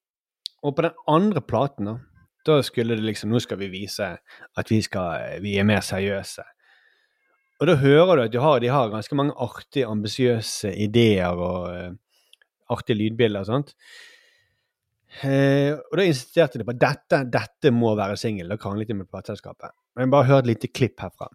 Og 0.64 0.76
på 0.76 0.81
den 0.81 0.98
andre 1.07 1.41
platen, 1.41 1.85
da, 1.85 1.95
da 2.47 2.61
skulle 2.65 2.97
det 2.97 3.05
liksom 3.05 3.31
Nå 3.31 3.41
skal 3.43 3.59
vi 3.61 3.69
vise 3.72 4.07
at 4.57 4.72
vi, 4.72 4.81
skal, 4.81 5.41
vi 5.43 5.57
er 5.59 5.68
mer 5.68 5.84
seriøse. 5.85 6.45
Og 7.61 7.68
da 7.69 7.76
hører 7.77 8.15
du 8.18 8.23
at 8.23 8.34
de 8.34 8.41
har, 8.41 8.61
de 8.63 8.72
har 8.73 8.89
ganske 8.89 9.18
mange 9.18 9.35
artige, 9.38 9.85
ambisiøse 9.85 10.72
ideer 10.81 11.38
og 11.38 11.68
uh, 11.69 11.91
artige 12.73 12.97
lydbilder 12.97 13.43
og 13.43 13.51
sånt. 13.51 13.76
Uh, 15.22 15.77
og 15.77 15.99
da 15.99 16.07
insisterte 16.07 16.57
de 16.57 16.65
på 16.65 16.73
at 16.73 16.81
dette, 16.81 17.22
dette 17.30 17.73
må 17.76 17.93
være 17.99 18.18
singel. 18.18 18.49
Da 18.49 18.57
kranglet 18.57 18.89
de 18.89 18.97
med 18.97 19.11
plateselskapet. 19.11 19.76
Men 19.99 20.13
bare 20.13 20.30
hør 20.31 20.41
et 20.41 20.49
lite 20.55 20.72
klipp 20.73 21.03
herfra. 21.03 21.30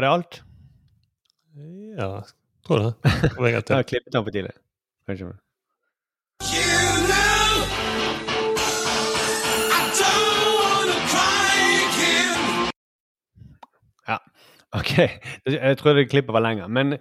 Var 0.00 0.06
det 0.06 0.12
alt? 0.16 0.42
ja, 1.98 2.22
tror 2.64 2.78
det. 2.78 2.92
Kom 3.34 3.44
en 3.44 3.52
gang 3.52 3.54
Jeg 3.54 3.64
til. 3.66 3.74
har 3.76 3.82
klippet 3.82 4.12
den 4.12 4.24
for 4.24 4.30
tidlig. 4.30 4.52
Kanskje. 5.06 5.26
Ja, 14.08 14.16
OK. 14.72 14.92
Jeg 15.46 15.78
trodde 15.78 16.06
klippet 16.06 16.32
var 16.32 16.40
lenger. 16.40 16.66
Men, 16.68 16.94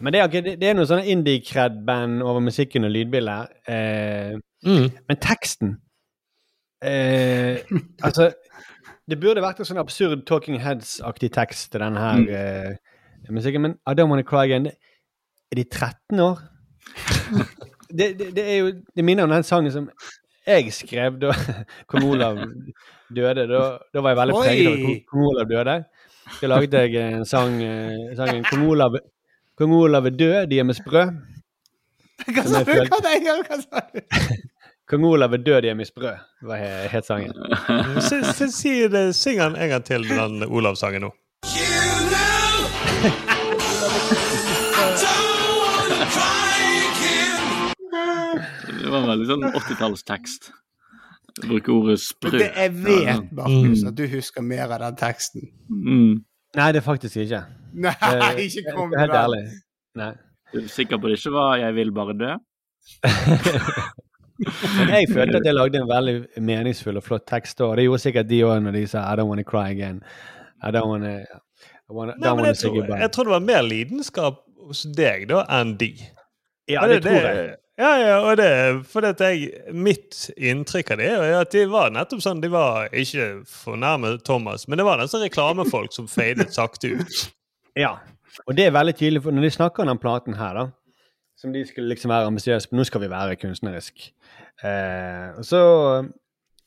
men 0.00 0.12
det, 0.12 0.20
er, 0.20 0.26
det 0.60 0.68
er 0.70 0.76
noe 0.76 0.88
sånn 0.88 1.06
indie-cred-band 1.06 2.22
over 2.26 2.42
musikken 2.44 2.86
og 2.88 2.94
lydbildet. 2.96 3.56
Eh, 3.70 4.36
Mm. 4.66 4.86
men 5.06 5.18
teksten 5.22 5.74
eh, 6.82 7.58
Altså, 8.02 8.30
det 9.10 9.20
burde 9.22 9.42
vært 9.44 9.60
en 9.62 9.68
sånn 9.68 9.78
absurd 9.80 10.24
Talking 10.26 10.58
Heads-aktig 10.62 11.30
tekst 11.36 11.70
til 11.72 11.82
denne 11.84 12.00
her 12.02 12.22
eh, 12.26 12.76
musikken, 13.30 13.62
men 13.62 13.76
I 13.86 13.94
Don't 13.94 14.10
Wanna 14.10 14.26
Cry 14.26 14.44
Again 14.46 14.66
Er 14.70 15.58
de 15.60 15.64
13 15.64 16.20
år? 16.20 16.40
det, 17.98 18.18
det, 18.18 18.32
det 18.36 18.44
er 18.44 18.56
jo 18.60 18.72
Det 18.96 19.04
minner 19.06 19.26
om 19.28 19.34
den 19.34 19.46
sangen 19.46 19.72
som 19.74 19.90
jeg 20.46 20.70
skrev 20.74 21.16
da 21.18 21.32
kong 21.90 22.04
Olav 22.06 22.36
døde. 23.10 23.46
Da, 23.50 23.62
da 23.90 24.02
var 24.02 24.12
jeg 24.12 24.18
veldig 24.20 24.34
preget 24.38 24.66
av 24.68 24.74
at 24.76 24.82
kong- 24.84 25.00
kong 25.10 25.24
Olav 25.26 25.48
døde. 25.50 25.74
Da 26.40 26.50
laget 26.50 26.76
jeg 26.78 27.14
en 27.16 27.24
sang, 27.26 27.56
eh, 27.62 28.14
sangen 28.18 28.44
'Kong 28.46 28.62
Olav, 28.70 28.94
kong 29.58 29.74
Olav 29.74 30.06
er 30.06 30.14
død, 30.14 30.46
de 30.50 30.58
er 30.58 30.64
med 30.66 30.78
sprø'. 30.78 31.02
Hva 32.30 32.44
sa 32.46 32.62
du? 32.62 32.72
Hva 32.86 33.58
sa 33.62 33.82
du? 33.90 34.00
Hva? 34.86 34.90
Kong 34.96 35.04
Olav 35.04 35.32
er 35.34 35.38
død, 35.42 35.64
i 35.64 35.68
en 35.68 35.76
misbrød, 35.76 36.16
he- 36.46 36.88
het 36.88 37.04
sangen. 37.06 37.32
Det, 38.92 39.14
Syng 39.14 39.38
den 39.40 39.56
en 39.56 39.68
gang 39.68 39.84
til, 39.84 40.02
den 40.08 40.42
Olav-sangen 40.46 41.00
nå. 41.02 41.12
Det 48.76 48.90
var 48.92 49.06
veldig 49.08 49.26
sånn 49.30 49.44
80-tallstekst. 49.48 50.50
Bruke 51.46 51.72
ordet 51.72 51.98
sprø. 52.00 52.32
Det, 52.38 52.48
jeg 52.56 52.72
vet, 52.84 53.32
Markus, 53.36 53.82
Mm. 53.82 53.88
at 53.90 53.94
du 53.98 54.06
husker 54.08 54.42
mer 54.42 54.70
av 54.72 54.80
den 54.84 54.96
teksten. 55.00 55.42
Mm. 55.68 56.24
Nei, 56.56 56.68
det 56.72 56.80
er 56.80 56.86
faktisk 56.86 57.16
ikke. 57.24 57.42
Nei, 57.74 57.92
ikke 58.46 58.72
kom 58.72 58.92
Helt 58.96 58.96
med 58.96 59.08
den. 59.08 59.16
ærlig. 59.22 59.42
Nei. 60.00 60.12
Du 60.52 60.58
er 60.62 60.68
sikker 60.68 60.98
på 60.98 61.08
det 61.08 61.18
ikke 61.18 61.32
var 61.32 61.56
'Jeg 61.58 61.74
vil 61.74 61.92
bare 61.92 62.12
dø'? 62.18 62.36
Jeg 64.90 65.08
følte 65.12 65.40
at 65.40 65.46
jeg 65.48 65.54
lagde 65.56 65.80
en 65.80 65.88
veldig 65.88 66.16
meningsfull 66.44 67.00
og 67.00 67.04
flott 67.06 67.26
tekst, 67.28 67.60
og 67.64 67.76
det 67.78 67.86
gjorde 67.86 68.02
sikkert 68.04 68.28
de 68.30 68.42
òg 68.44 68.62
når 68.64 68.76
de 68.76 68.86
sa 68.90 69.04
'I 69.06 69.16
don't 69.20 69.30
wanna 69.30 69.44
cry 69.46 69.70
again'. 69.72 70.02
I 70.62 70.70
don't 70.72 70.88
wanna, 70.88 71.20
I 71.20 71.92
wanna, 71.92 72.14
Nei, 72.16 72.28
don't 72.28 72.36
wanna 72.36 72.48
jeg, 72.48 72.56
tror, 72.56 72.96
jeg 72.96 73.12
tror 73.12 73.24
det 73.24 73.32
var 73.32 73.44
mer 73.44 73.62
lidenskap 73.62 74.42
hos 74.66 74.82
deg 74.96 75.28
da 75.28 75.44
enn 75.60 75.76
de. 75.80 75.94
Ja, 76.68 76.86
det, 76.86 77.02
det 77.02 77.12
tror 77.12 77.28
jeg. 77.28 77.54
Ja, 77.76 77.90
ja, 78.00 78.16
og 78.24 78.38
det 78.40 78.48
fordi 78.88 79.08
at 79.12 79.20
jeg, 79.20 79.50
Mitt 79.72 80.30
inntrykk 80.36 80.94
av 80.94 81.00
det 81.02 81.10
er 81.12 81.34
at 81.42 81.52
de 81.52 81.66
var 81.68 81.90
nettopp 81.92 82.22
sånn 82.24 82.40
De 82.40 82.48
var 82.48 82.88
ikke 82.88 83.42
fornærmet 83.52 84.24
Thomas, 84.24 84.64
men 84.68 84.80
det 84.80 84.86
var 84.88 84.96
nesten 84.96 85.20
reklamefolk 85.20 85.92
som 85.92 86.08
fadet 86.08 86.48
sakte 86.56 86.94
ut. 86.96 87.18
Ja, 87.76 87.98
og 88.46 88.56
det 88.56 88.66
er 88.66 88.74
veldig 88.74 88.96
tydelig, 88.96 89.22
for 89.24 89.36
når 89.36 89.46
de 89.46 89.52
snakker 89.54 89.84
om 89.84 89.92
den 89.92 90.00
platen 90.00 90.36
her, 90.40 90.56
da, 90.56 90.64
som 91.36 91.52
de 91.52 91.64
skulle 91.68 91.92
liksom 91.92 92.12
være 92.12 92.30
ambisiøse 92.30 92.70
på, 92.70 92.76
nå 92.78 92.84
skal 92.88 93.04
vi 93.04 93.12
være 93.12 93.36
kunstnerisk, 93.40 94.08
eh, 94.64 95.42
så, 95.46 95.60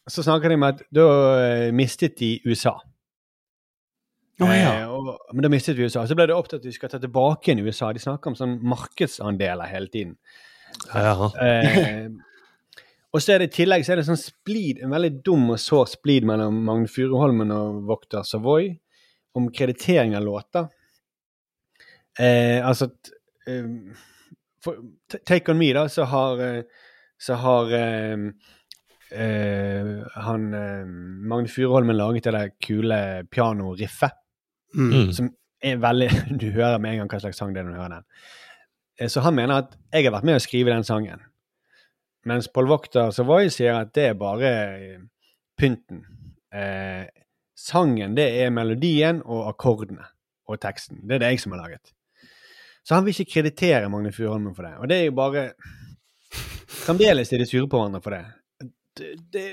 så 0.09 0.25
snakker 0.25 0.51
de 0.51 0.59
om 0.59 0.67
at 0.69 0.83
da 0.93 1.07
eh, 1.39 1.65
mistet 1.75 2.17
de 2.19 2.35
USA. 2.45 2.75
Oh, 4.39 4.51
ja. 4.55 4.71
Eh, 4.81 4.91
og, 4.91 5.11
men 5.33 5.43
da 5.43 5.51
mistet 5.51 5.77
vi 5.77 5.87
USA. 5.87 6.05
Så 6.07 6.15
ble 6.17 6.29
det 6.29 6.37
opptatt 6.37 6.61
at 6.61 6.67
de 6.67 6.75
skal 6.75 6.91
ta 6.91 7.01
tilbake 7.01 7.49
igjen 7.49 7.65
USA. 7.65 7.91
De 7.95 8.03
snakker 8.03 8.31
om 8.31 8.39
sånn 8.39 8.57
markedsandeler 8.63 9.71
hele 9.71 9.91
tiden. 9.91 10.17
Ja. 10.93 11.29
Eh, 11.43 12.07
og 13.09 13.23
så 13.23 13.33
er 13.33 13.41
det 13.41 13.49
i 13.49 13.55
tillegg 13.61 13.85
så 13.85 13.95
er 13.95 13.99
det 13.99 14.07
sånn 14.07 14.21
splid, 14.21 14.83
en 14.83 14.93
veldig 14.93 15.15
dum 15.25 15.47
og 15.55 15.59
sår 15.61 15.89
splid 15.95 16.27
mellom 16.29 16.61
Magne 16.67 16.91
Furuholmen 16.91 17.51
og 17.55 17.81
Vokter 17.89 18.27
Savoy 18.27 18.69
om 19.37 19.49
kreditering 19.53 20.15
av 20.17 20.23
låter. 20.27 20.69
Eh, 22.19 22.59
altså 22.65 22.89
eh, 23.47 23.65
for, 24.63 24.79
Take 25.25 25.51
On 25.51 25.59
Me, 25.59 25.71
da, 25.73 25.87
så 25.89 26.05
har, 26.09 26.41
eh, 26.43 26.85
så 27.19 27.35
har 27.41 27.71
eh, 27.75 28.17
eh, 29.11 29.89
han 30.25 30.53
eh, 30.53 30.85
Magne 31.29 31.47
Furuholmen 31.51 31.97
laget 31.97 32.23
det 32.29 32.33
der 32.37 32.49
kule 32.63 33.01
pianoriffet 33.31 34.15
Mm. 34.69 35.09
som 35.17 35.31
er 35.65 35.79
veldig 35.81 36.09
Du 36.41 36.51
hører 36.53 36.77
med 36.77 36.91
en 36.91 36.97
gang 36.99 37.07
hva 37.09 37.17
slags 37.23 37.39
sang 37.41 37.55
det 37.55 37.63
er 37.63 37.65
når 37.65 37.73
du 37.73 37.79
hører 37.81 37.93
den. 37.95 38.03
Eh, 38.99 39.07
Så 39.09 39.23
han 39.25 39.33
mener 39.33 39.63
at 39.63 39.71
jeg 39.91 40.05
har 40.05 40.13
vært 40.13 40.27
med 40.29 40.37
å 40.37 40.43
skrive 40.43 40.69
den 40.69 40.83
sangen. 40.85 41.23
Mens 42.29 42.47
Paul 42.53 42.67
Vokter 42.69 43.09
Savoy 43.15 43.49
sier 43.49 43.79
at 43.79 43.95
det 43.97 44.03
er 44.11 44.19
bare 44.19 44.51
eh, 44.75 44.99
pynten. 45.57 46.03
Eh, 46.53 47.07
sangen, 47.57 48.13
det 48.15 48.27
er 48.43 48.53
melodien 48.53 49.23
og 49.25 49.47
akkordene 49.55 50.05
og 50.45 50.61
teksten. 50.61 51.01
Det 51.07 51.17
er 51.17 51.23
det 51.25 51.31
jeg 51.33 51.41
som 51.47 51.57
har 51.57 51.63
laget. 51.65 51.89
Så 52.85 52.93
han 52.95 53.05
vil 53.09 53.17
ikke 53.17 53.31
kreditere 53.39 53.89
Magne 53.89 54.13
Furuholmen 54.13 54.53
for 54.53 54.69
det. 54.69 54.75
Og 54.77 54.87
det 54.89 54.99
er 55.01 55.05
jo 55.09 55.17
bare 55.17 55.47
Fremdeles 56.89 57.29
er 57.33 57.43
de 57.43 57.45
sure 57.45 57.69
på 57.69 57.77
hverandre 57.77 58.01
for 58.01 58.15
det. 58.15 58.23
Det, 58.97 59.09
det 59.31 59.45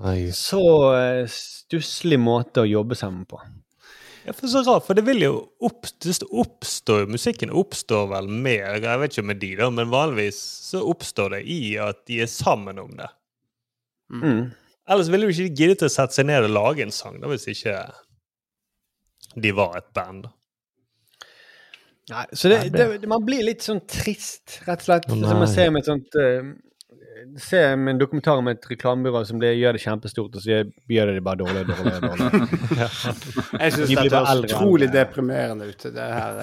er 0.00 0.30
så 0.34 0.62
eh, 0.96 1.24
stusslig 1.28 2.16
måte 2.20 2.64
å 2.64 2.68
jobbe 2.68 2.96
sammen 2.96 3.26
på. 3.28 3.40
Ja, 4.24 4.32
for 4.36 4.48
så 4.52 4.62
rart, 4.64 4.86
for 4.86 4.96
det 4.96 5.04
vil 5.04 5.22
jo 5.24 5.34
opp, 5.64 5.86
oppstå 6.42 6.96
Musikken 7.08 7.52
oppstår 7.56 8.10
vel 8.10 8.28
mer, 8.28 8.76
Jeg 8.82 9.00
vet 9.00 9.14
ikke 9.14 9.28
med 9.30 9.40
de, 9.40 9.54
da, 9.56 9.70
men 9.72 9.92
vanligvis 9.92 10.40
så 10.70 10.82
oppstår 10.88 11.38
det 11.38 11.44
i 11.48 11.60
at 11.80 12.02
de 12.08 12.20
er 12.24 12.32
sammen 12.32 12.80
om 12.82 12.92
det. 12.98 13.08
Mm. 14.12 14.42
Ellers 14.90 15.12
ville 15.12 15.28
jo 15.28 15.34
ikke 15.34 15.48
de 15.48 15.62
giddet 15.62 15.86
å 15.86 15.92
sette 15.92 16.16
seg 16.16 16.28
ned 16.28 16.48
og 16.48 16.56
lage 16.56 16.84
en 16.84 16.94
sang, 16.94 17.20
da, 17.20 17.30
hvis 17.32 17.48
ikke 17.52 17.78
de 19.40 19.52
var 19.56 19.76
et 19.80 19.92
band. 19.96 20.28
da. 20.28 20.34
Nei, 22.10 22.24
så 22.32 22.48
det, 22.48 22.58
det, 22.74 22.86
det, 23.02 23.08
man 23.10 23.22
blir 23.22 23.44
litt 23.46 23.62
sånn 23.62 23.82
trist, 23.86 24.60
rett 24.66 24.82
og 24.82 24.88
slett. 24.88 25.06
Oh, 25.12 25.20
Som 25.22 25.42
man 25.44 25.50
ser 25.50 25.70
med 25.70 25.84
et 25.84 25.90
sånt 25.90 26.18
uh, 26.18 26.50
Ser 27.38 27.74
med 27.76 27.92
en 27.92 27.98
dokumentar 28.00 28.40
om 28.40 28.48
et 28.48 28.64
reklamebyrå 28.64 29.20
som 29.28 29.38
det 29.42 29.50
gjør 29.58 29.76
det 29.76 29.82
kjempestort, 29.82 30.38
og 30.38 30.40
så 30.42 30.62
gjør 30.88 31.10
det 31.10 31.18
det 31.18 31.22
bare 31.22 31.38
dårligere 31.42 31.74
og 31.74 31.82
dårligere. 31.82 32.08
dårligere. 32.08 32.86
Jeg 33.60 33.74
syns 33.76 33.90
det 33.90 34.20
er 34.20 34.40
utrolig 34.46 34.88
deprimerende 34.94 35.68
ute. 35.68 35.92
Det 35.94 36.06
her 36.16 36.40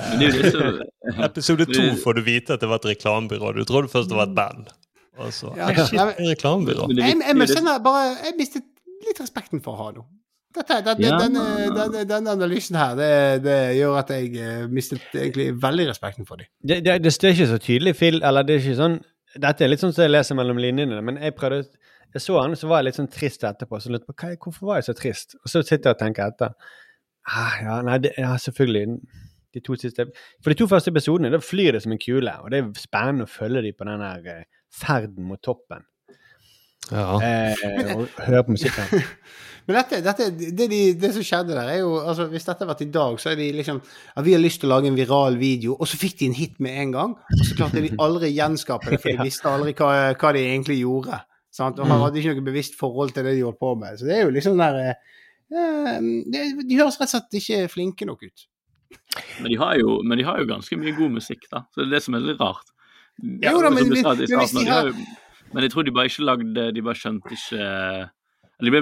som 0.53 1.23
Episode 1.27 1.67
to 1.71 1.87
får 2.03 2.19
du 2.19 2.21
vite 2.29 2.55
at 2.55 2.61
det 2.61 2.69
var 2.69 2.83
et 2.83 2.91
reklamebyrå. 2.93 3.55
Du 3.57 3.65
trodde 3.65 3.89
først 3.91 4.13
det 4.13 4.19
var 4.21 4.29
et 4.29 4.37
band. 4.37 4.69
Og 5.17 5.33
så 5.33 5.51
Ja, 5.57 5.73
shit, 5.81 5.97
reklamebyrå. 6.21 6.91
Jeg, 6.93 7.17
Jeg, 7.25 7.41
jeg, 7.41 8.15
jeg 8.29 8.37
mistet 8.37 8.69
litt 9.09 9.25
respekten 9.25 9.65
for 9.65 9.73
å 9.73 9.81
ha 9.81 9.91
noe. 9.97 10.07
Dette, 10.55 10.77
den, 10.85 11.01
Ja. 11.03 11.17
den, 11.19 11.35
den, 11.75 12.07
den, 12.09 12.27
analysen 12.31 12.75
her, 12.79 12.95
det, 12.95 13.43
det 13.43 13.57
gjør 13.77 13.97
at 13.99 14.09
jeg 14.15 14.31
eh, 14.41 14.63
mistet 14.71 15.03
egentlig 15.13 15.49
veldig 15.61 15.89
respekten 15.89 16.25
for 16.25 16.39
dem. 16.39 16.47
Det, 16.63 16.79
det, 16.85 16.95
det 17.03 17.13
står 17.13 17.35
ikke 17.35 17.47
så 17.51 17.57
tydelig 17.61 17.95
Phil. 17.99 18.21
eller 18.23 18.47
det 18.47 18.55
er 18.55 18.63
ikke 18.63 18.79
sånn 18.79 18.97
Dette 19.37 19.65
er 19.65 19.69
litt 19.69 19.83
sånn 19.83 19.91
som 19.93 20.05
jeg 20.07 20.13
leser 20.15 20.37
mellom 20.39 20.57
linjene, 20.57 21.01
men 21.03 21.19
jeg 21.21 21.35
prøvde 21.37 21.67
Jeg 22.15 22.23
så 22.23 22.39
han, 22.39 22.55
så 22.57 22.69
var 22.71 22.79
jeg 22.79 22.87
litt 22.87 22.97
sånn 22.97 23.09
trist 23.11 23.43
etterpå. 23.43 23.77
Så 23.83 23.91
lurte 23.91 24.07
på 24.07 24.15
hva, 24.15 24.29
hvorfor 24.41 24.69
var 24.69 24.79
jeg 24.79 24.87
så 24.87 24.93
trist? 24.97 25.35
Og 25.43 25.51
så 25.51 25.61
sitter 25.61 25.91
jeg 25.91 25.97
og 25.97 25.99
tenker 25.99 26.31
etter. 26.31 26.53
Ah, 27.27 27.57
ja, 27.61 27.75
nei, 27.83 27.97
det, 28.01 28.13
ja, 28.17 28.31
selvfølgelig. 28.39 28.95
De 29.53 29.61
to 29.61 29.75
siste 29.77 30.05
For 30.41 30.49
de 30.53 30.57
to 30.57 30.67
første 30.71 30.89
episodene, 30.95 31.29
da 31.35 31.41
flyr 31.43 31.75
det 31.75 31.83
som 31.83 31.91
en 31.93 31.99
kule, 32.01 32.33
og 32.41 32.49
det 32.53 32.61
er 32.63 32.71
spennende 32.79 33.27
å 33.27 33.29
følge 33.31 33.61
dem 33.67 33.75
på 33.77 33.85
den 33.89 34.01
der 34.05 34.31
eh, 34.33 34.47
ferden 34.73 35.27
mot 35.27 35.43
toppen. 35.43 35.83
Ja. 36.91 37.19
Eh, 37.19 37.93
og 37.97 38.07
høre 38.23 38.43
på 38.47 38.55
musikken. 38.55 39.03
Men 39.67 39.75
dette, 39.81 39.97
dette, 40.05 40.25
det, 40.55 40.67
de, 40.71 40.77
det 40.95 41.09
som 41.13 41.23
skjedde 41.27 41.51
der, 41.57 41.67
er 41.73 41.79
jo 41.81 41.97
altså 41.99 42.29
Hvis 42.31 42.45
dette 42.47 42.61
hadde 42.63 42.69
vært 42.71 42.83
i 42.85 42.91
dag, 42.95 43.17
så 43.19 43.31
er 43.33 43.35
de 43.35 43.47
liksom 43.57 43.81
at 44.15 44.23
Vi 44.25 44.31
har 44.33 44.39
lyst 44.39 44.61
til 44.61 44.69
å 44.69 44.77
lage 44.77 44.87
en 44.87 44.95
viral 44.95 45.35
video, 45.41 45.75
og 45.75 45.89
så 45.91 45.99
fikk 45.99 46.17
de 46.21 46.29
en 46.31 46.37
hit 46.37 46.59
med 46.63 46.77
en 46.85 46.93
gang. 46.95 47.15
Og 47.35 47.43
så 47.49 47.57
klarte 47.59 47.83
de 47.83 47.91
aldri 47.99 48.29
gjenskape 48.31 48.93
det, 48.93 49.01
for 49.03 49.11
de 49.11 49.25
visste 49.29 49.51
aldri 49.51 49.73
hva, 49.75 49.89
hva 50.15 50.31
de 50.37 50.45
egentlig 50.47 50.79
gjorde. 50.81 51.19
Sant? 51.57 51.79
Og 51.81 51.89
han 51.89 52.03
hadde 52.05 52.21
ikke 52.21 52.35
noe 52.37 52.47
bevisst 52.47 52.75
forhold 52.79 53.11
til 53.15 53.25
det 53.27 53.35
de 53.37 53.43
holdt 53.47 53.59
på 53.59 53.73
med. 53.81 53.99
Så 53.99 54.07
det 54.07 54.15
er 54.19 54.23
jo 54.27 54.33
liksom 54.35 54.57
der 54.61 54.79
eh, 54.83 55.19
eh, 55.51 55.99
det, 56.31 56.45
De 56.63 56.77
høres 56.79 56.99
rett 57.01 57.09
og 57.09 57.15
slett 57.15 57.39
ikke 57.41 57.61
flinke 57.73 58.07
nok 58.07 58.23
ut. 58.27 58.47
Men 59.41 59.51
de, 59.51 59.57
har 59.59 59.75
jo, 59.81 59.99
men 60.07 60.19
de 60.19 60.23
har 60.27 60.39
jo 60.39 60.47
ganske 60.47 60.77
mye 60.79 60.93
god 60.95 61.15
musikk, 61.19 61.47
da. 61.51 61.65
Så 61.73 61.81
det 61.83 61.89
er 61.89 61.95
det 61.97 62.03
som 62.05 62.15
er 62.15 62.23
litt 62.23 62.39
rart. 62.39 62.69
Jo 63.17 63.57
da, 63.59 63.67
Som 63.67 63.73
men 63.73 63.89
vi- 63.89 64.03
men 64.05 64.43
hvis 64.45 64.53
de 64.53 64.65
har 64.69 64.91
Men 65.53 65.63
jeg 65.65 65.71
tror 65.73 65.83
de 65.87 65.91
bare 65.95 66.05
ikke 66.11 66.25
lagde 66.27 66.65
De 66.75 66.81
bare 66.85 66.99
skjønte 66.99 67.31
ikke 67.33 67.61
de 68.65 68.71
ble 68.73 68.79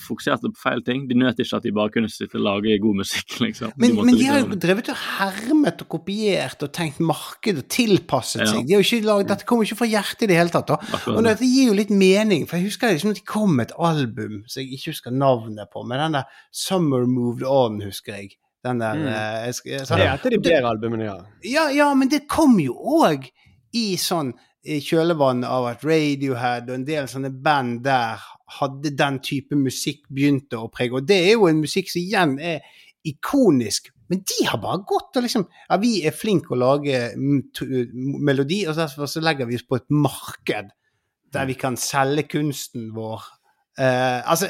fokusert 0.00 0.40
på 0.40 0.56
feil 0.62 0.80
ting. 0.86 1.02
De 1.10 1.14
nøt 1.18 1.38
ikke 1.42 1.56
at 1.58 1.62
de 1.66 1.72
bare 1.76 1.90
kunne 1.92 2.08
sitte 2.08 2.38
og 2.38 2.44
lage 2.46 2.78
god 2.80 2.96
musikk, 3.02 3.34
liksom. 3.44 3.72
Men, 3.76 3.94
måtte 3.98 4.06
men 4.06 4.16
de 4.16 4.24
har 4.30 4.38
jo 4.40 4.56
drevet 4.56 4.88
og 4.88 4.96
hermet 5.18 5.82
og 5.84 5.88
kopiert 5.92 6.62
og 6.64 6.72
tenkt 6.72 7.00
marked 7.04 7.58
og 7.60 7.68
tilpasset 7.68 8.40
Ja. 8.40 8.46
seg. 8.54 8.66
De 8.66 8.74
har 8.74 8.80
jo 8.82 8.86
ikke 8.88 9.06
laget, 9.06 9.28
dette 9.28 9.44
kommer 9.44 9.64
jo 9.64 9.68
ikke 9.74 9.80
fra 9.82 9.90
hjertet 9.92 10.22
i 10.22 10.26
det 10.32 10.36
hele 10.40 10.48
tatt. 10.54 10.66
da. 10.72 10.74
Akkurat 10.80 11.16
Og 11.18 11.22
det. 11.24 11.32
dette 11.34 11.46
gir 11.52 11.66
jo 11.68 11.74
litt 11.74 11.90
mening, 11.90 12.46
for 12.48 12.56
jeg 12.56 12.70
husker 12.70 12.88
liksom 12.94 13.10
at 13.10 13.16
de 13.20 13.26
kom 13.28 13.56
med 13.56 13.68
et 13.70 13.76
album 13.78 14.42
som 14.46 14.62
jeg 14.62 14.72
ikke 14.78 14.90
husker 14.94 15.10
navnet 15.12 15.68
på, 15.72 15.84
men 15.86 15.98
den 15.98 16.12
der 16.12 16.24
'Summer 16.52 17.06
Moved 17.06 17.42
On', 17.44 17.82
husker 17.84 18.14
jeg. 18.14 18.30
Den 18.64 18.78
der 18.80 18.94
Mm. 18.94 19.04
jeg, 19.04 19.12
jeg 19.12 19.54
jeg, 19.72 19.86
så- 19.86 19.96
Det 19.96 20.04
er 20.06 20.14
et 20.14 20.24
av 20.26 20.30
de 20.30 20.38
bedre 20.38 20.68
albumene 20.68 21.04
ja. 21.04 21.16
ja, 21.44 21.68
ja, 21.68 21.94
men 21.94 22.08
det 22.08 22.26
kom 22.28 22.58
jo 22.60 22.74
òg 22.74 23.28
i 23.72 23.96
sånn 23.96 24.32
i 24.68 24.80
kjølvannet 24.84 25.48
av 25.48 25.70
at 25.70 25.84
Radiohead 25.86 26.68
og 26.68 26.76
en 26.76 26.84
del 26.88 27.08
sånne 27.08 27.30
band 27.44 27.80
der 27.86 28.20
hadde 28.58 28.92
den 28.98 29.20
type 29.24 29.56
musikk 29.56 30.02
begynte 30.12 30.58
å 30.60 30.68
prege. 30.72 30.98
Og 30.98 31.08
det 31.08 31.16
er 31.30 31.32
jo 31.36 31.48
en 31.48 31.62
musikk 31.62 31.90
som 31.92 32.02
igjen 32.02 32.36
er 32.42 32.60
ikonisk. 33.06 33.88
Men 34.10 34.24
de 34.26 34.44
har 34.48 34.58
bare 34.60 34.82
gått 34.84 35.16
og 35.16 35.24
liksom 35.24 35.46
Ja, 35.46 35.78
vi 35.80 36.00
er 36.04 36.16
flinke 36.16 36.52
å 36.52 36.58
lage 36.60 37.12
melodi, 37.16 38.64
og 38.66 38.76
derfor 38.76 39.08
så 39.08 39.22
legger 39.24 39.48
vi 39.48 39.56
oss 39.60 39.66
på 39.66 39.78
et 39.78 39.88
marked 39.94 40.72
der 41.30 41.46
vi 41.46 41.54
kan 41.54 41.76
selge 41.78 42.26
kunsten 42.26 42.88
vår. 42.90 43.22
Eh, 43.78 44.30
altså, 44.30 44.48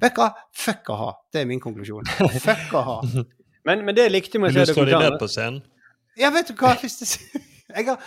vet 0.00 0.16
du 0.16 0.18
hva? 0.18 0.32
Fuck 0.58 0.90
a-ha. 0.90 1.12
Det 1.32 1.44
er 1.44 1.46
min 1.46 1.62
konklusjon. 1.62 2.08
Fuck 2.42 2.74
a-ha. 2.80 2.98
Men, 3.68 3.82
men 3.84 3.92
det 3.92 4.06
likte 4.08 4.38
med 4.40 4.54
Men 4.54 4.56
å 4.56 4.60
nå 4.62 4.64
se 4.64 4.72
står 4.72 4.86
de 4.88 4.92
dokumentaren 4.94 5.12
ned 5.12 5.20
på 5.20 5.26
scenen. 5.28 5.58
Ja, 6.16 6.30
vet 6.32 6.48
du 6.48 6.54
hva? 6.56 6.70
Hvis 6.80 6.94
det, 6.96 7.08
jeg 7.76 7.86
har 7.86 7.98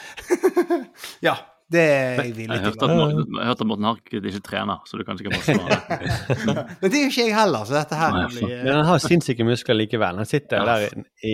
Ja, 1.27 1.35
det 1.73 1.81
er 1.81 2.19
jeg 2.23 2.35
villig 2.35 2.53
Jeg 2.53 2.59
til. 2.59 2.65
hørte 2.69 2.85
at, 2.85 2.95
Morten- 2.99 3.37
jeg 3.39 3.47
hørte 3.49 3.63
at 3.63 3.67
Morten 3.71 3.85
Harket 3.87 4.25
ikke 4.29 4.41
trener, 4.45 4.81
så 4.85 4.97
du 4.99 5.03
kan 5.07 5.17
sikkert 5.17 5.33
bare 5.33 5.55
svare. 5.57 6.65
Men 6.81 6.91
det 6.91 6.97
er 6.99 7.03
jo 7.05 7.11
ikke 7.13 7.25
jeg 7.27 7.35
heller, 7.37 7.63
så 7.69 7.73
dette 7.79 7.95
her 8.01 8.11
Nei, 8.17 8.25
kan 8.27 8.49
Men 8.67 8.73
han 8.75 8.85
har 8.91 8.97
sinnssyke 9.01 9.47
muskler 9.47 9.79
likevel. 9.79 10.19
Han 10.21 10.29
sitter 10.29 10.57
Ja. 10.61 10.65
der 10.65 11.03
i, 11.23 11.33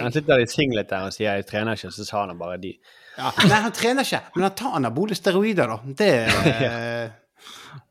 han 0.00 0.12
sitter 0.14 0.30
der 0.36 0.44
i 0.46 0.46
singlet 0.46 0.88
der 0.90 1.08
og 1.10 1.12
sier 1.12 1.34
'jeg 1.34 1.46
trener 1.50 1.74
ikke', 1.76 1.90
så 1.92 2.04
sa 2.06 2.26
han 2.26 2.38
bare 2.38 2.56
de. 2.62 2.72
ja. 3.18 3.30
Nei, 3.48 3.60
han 3.66 3.72
trener 3.72 4.02
ikke, 4.06 4.20
men 4.36 4.42
han 4.48 4.54
tar 4.54 4.76
anabole 4.76 5.14
steroider, 5.14 5.66
da. 5.66 5.78
Det 5.98 6.10
ja. 6.68 7.10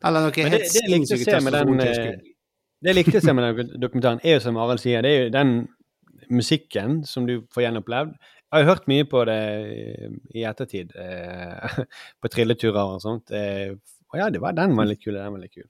Eller 0.07 0.19
noe 0.21 0.31
det, 0.31 0.43
helt 0.49 0.63
det 0.63 0.81
jeg 0.87 1.01
eh, 1.01 1.05
testosterontilskudd. 1.05 2.21
Det 2.83 2.89
jeg 2.89 2.95
likte 2.95 3.17
å 3.19 3.21
se 3.23 3.33
med 3.33 3.43
den 3.55 3.79
dokumentaren, 3.79 4.19
er 4.23 4.33
jo 4.33 4.39
som 4.39 4.57
Arild 4.57 4.79
sier, 4.79 5.01
det 5.01 5.11
er 5.11 5.23
jo 5.23 5.29
den 5.29 5.67
musikken 6.31 7.03
som 7.05 7.27
du 7.27 7.41
får 7.53 7.63
gjenopplevd. 7.67 8.13
Jeg 8.53 8.67
har 8.67 8.75
hørt 8.75 8.89
mye 8.91 9.05
på 9.09 9.23
det 9.25 9.39
i 10.37 10.43
ettertid, 10.45 10.91
eh, 10.93 11.77
på 12.21 12.29
trilleturer 12.29 12.95
og 12.95 13.01
sånt. 13.01 13.33
Eh, 13.33 13.73
og 14.13 14.19
ja, 14.19 14.29
det 14.29 14.43
var, 14.43 14.53
den 14.53 14.75
var 14.77 14.85
litt 14.85 15.01
kul, 15.01 15.15
den 15.17 15.33
var 15.33 15.41
litt 15.41 15.55
kul. 15.55 15.65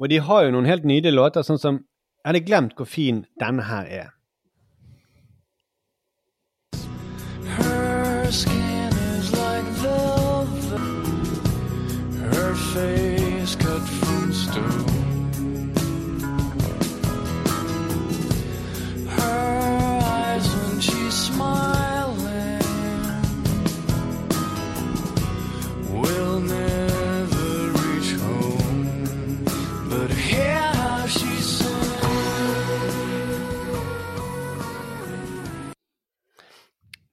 Og 0.00 0.08
de 0.12 0.20
har 0.24 0.46
jo 0.46 0.54
noen 0.54 0.68
helt 0.68 0.86
nydelige 0.88 1.16
låter, 1.16 1.44
sånn 1.46 1.60
som 1.60 1.82
Jeg 2.26 2.32
hadde 2.32 2.46
glemt 2.48 2.72
hvor 2.74 2.88
fin 2.90 3.20
denne 3.38 3.62
her 3.68 3.86
er. 3.86 4.08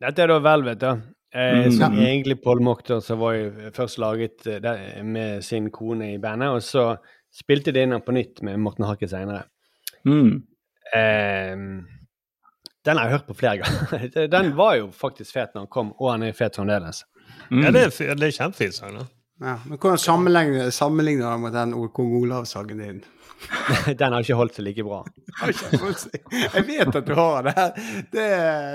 Dette 0.04 0.24
er 0.26 0.28
da 0.34 0.40
Velvet. 0.44 0.84
Eh, 1.34 1.64
Mm. 1.66 1.72
som 1.72 1.94
Ja. 1.98 2.04
egentlig 2.12 2.42
Paul 2.44 2.60
Mokter 2.62 3.00
som 3.02 3.18
var 3.20 3.34
jo 3.34 3.48
først 3.74 3.98
laget 3.98 4.46
eh, 4.46 5.02
med 5.04 5.42
sin 5.44 5.72
kone 5.72 6.14
i 6.14 6.18
bandet, 6.22 6.50
og 6.50 6.62
så 6.62 6.98
spilte 7.34 7.72
de 7.74 7.82
inn 7.82 7.90
den 7.96 8.02
på 8.06 8.14
nytt 8.14 8.44
med 8.46 8.60
Morten 8.62 8.86
Harket 8.86 9.10
senere. 9.10 9.44
Mm. 10.06 10.44
Eh, 10.94 11.56
den 12.86 12.98
har 12.98 13.08
jeg 13.08 13.12
hørt 13.18 13.28
på 13.28 13.34
flere 13.40 13.58
ganger. 13.64 14.28
den 14.28 14.54
var 14.56 14.76
jo 14.76 14.92
faktisk 14.92 15.34
fet 15.34 15.56
når 15.56 15.62
den 15.66 15.72
kom, 15.74 15.94
og 16.00 16.12
han 16.12 16.24
er 16.28 16.34
fet 16.38 16.56
fremdeles. 16.60 17.04
Mm. 17.50 17.64
Ja, 17.64 17.72
det 17.72 17.84
er, 17.88 18.16
det 18.16 18.28
er 18.30 18.38
kjempefint 18.38 18.74
sang, 18.78 18.98
da. 19.00 19.06
Ja, 19.42 19.56
men 19.66 19.78
hvordan 19.82 19.98
sammenligner 19.98 20.70
sammenligner 20.72 21.32
den 21.34 21.42
med 21.42 21.54
den 21.58 21.74
Kong 21.96 22.14
Olav-sangen 22.22 22.78
din? 22.80 23.02
den 24.00 24.14
har 24.14 24.24
ikke 24.24 24.38
holdt 24.38 24.58
seg 24.58 24.66
like 24.68 24.86
bra. 24.86 25.02
Jeg 26.56 26.66
vet 26.68 26.96
at 27.00 27.08
du 27.08 27.14
har 27.18 27.48
det. 27.48 27.66
Det, 28.14 28.30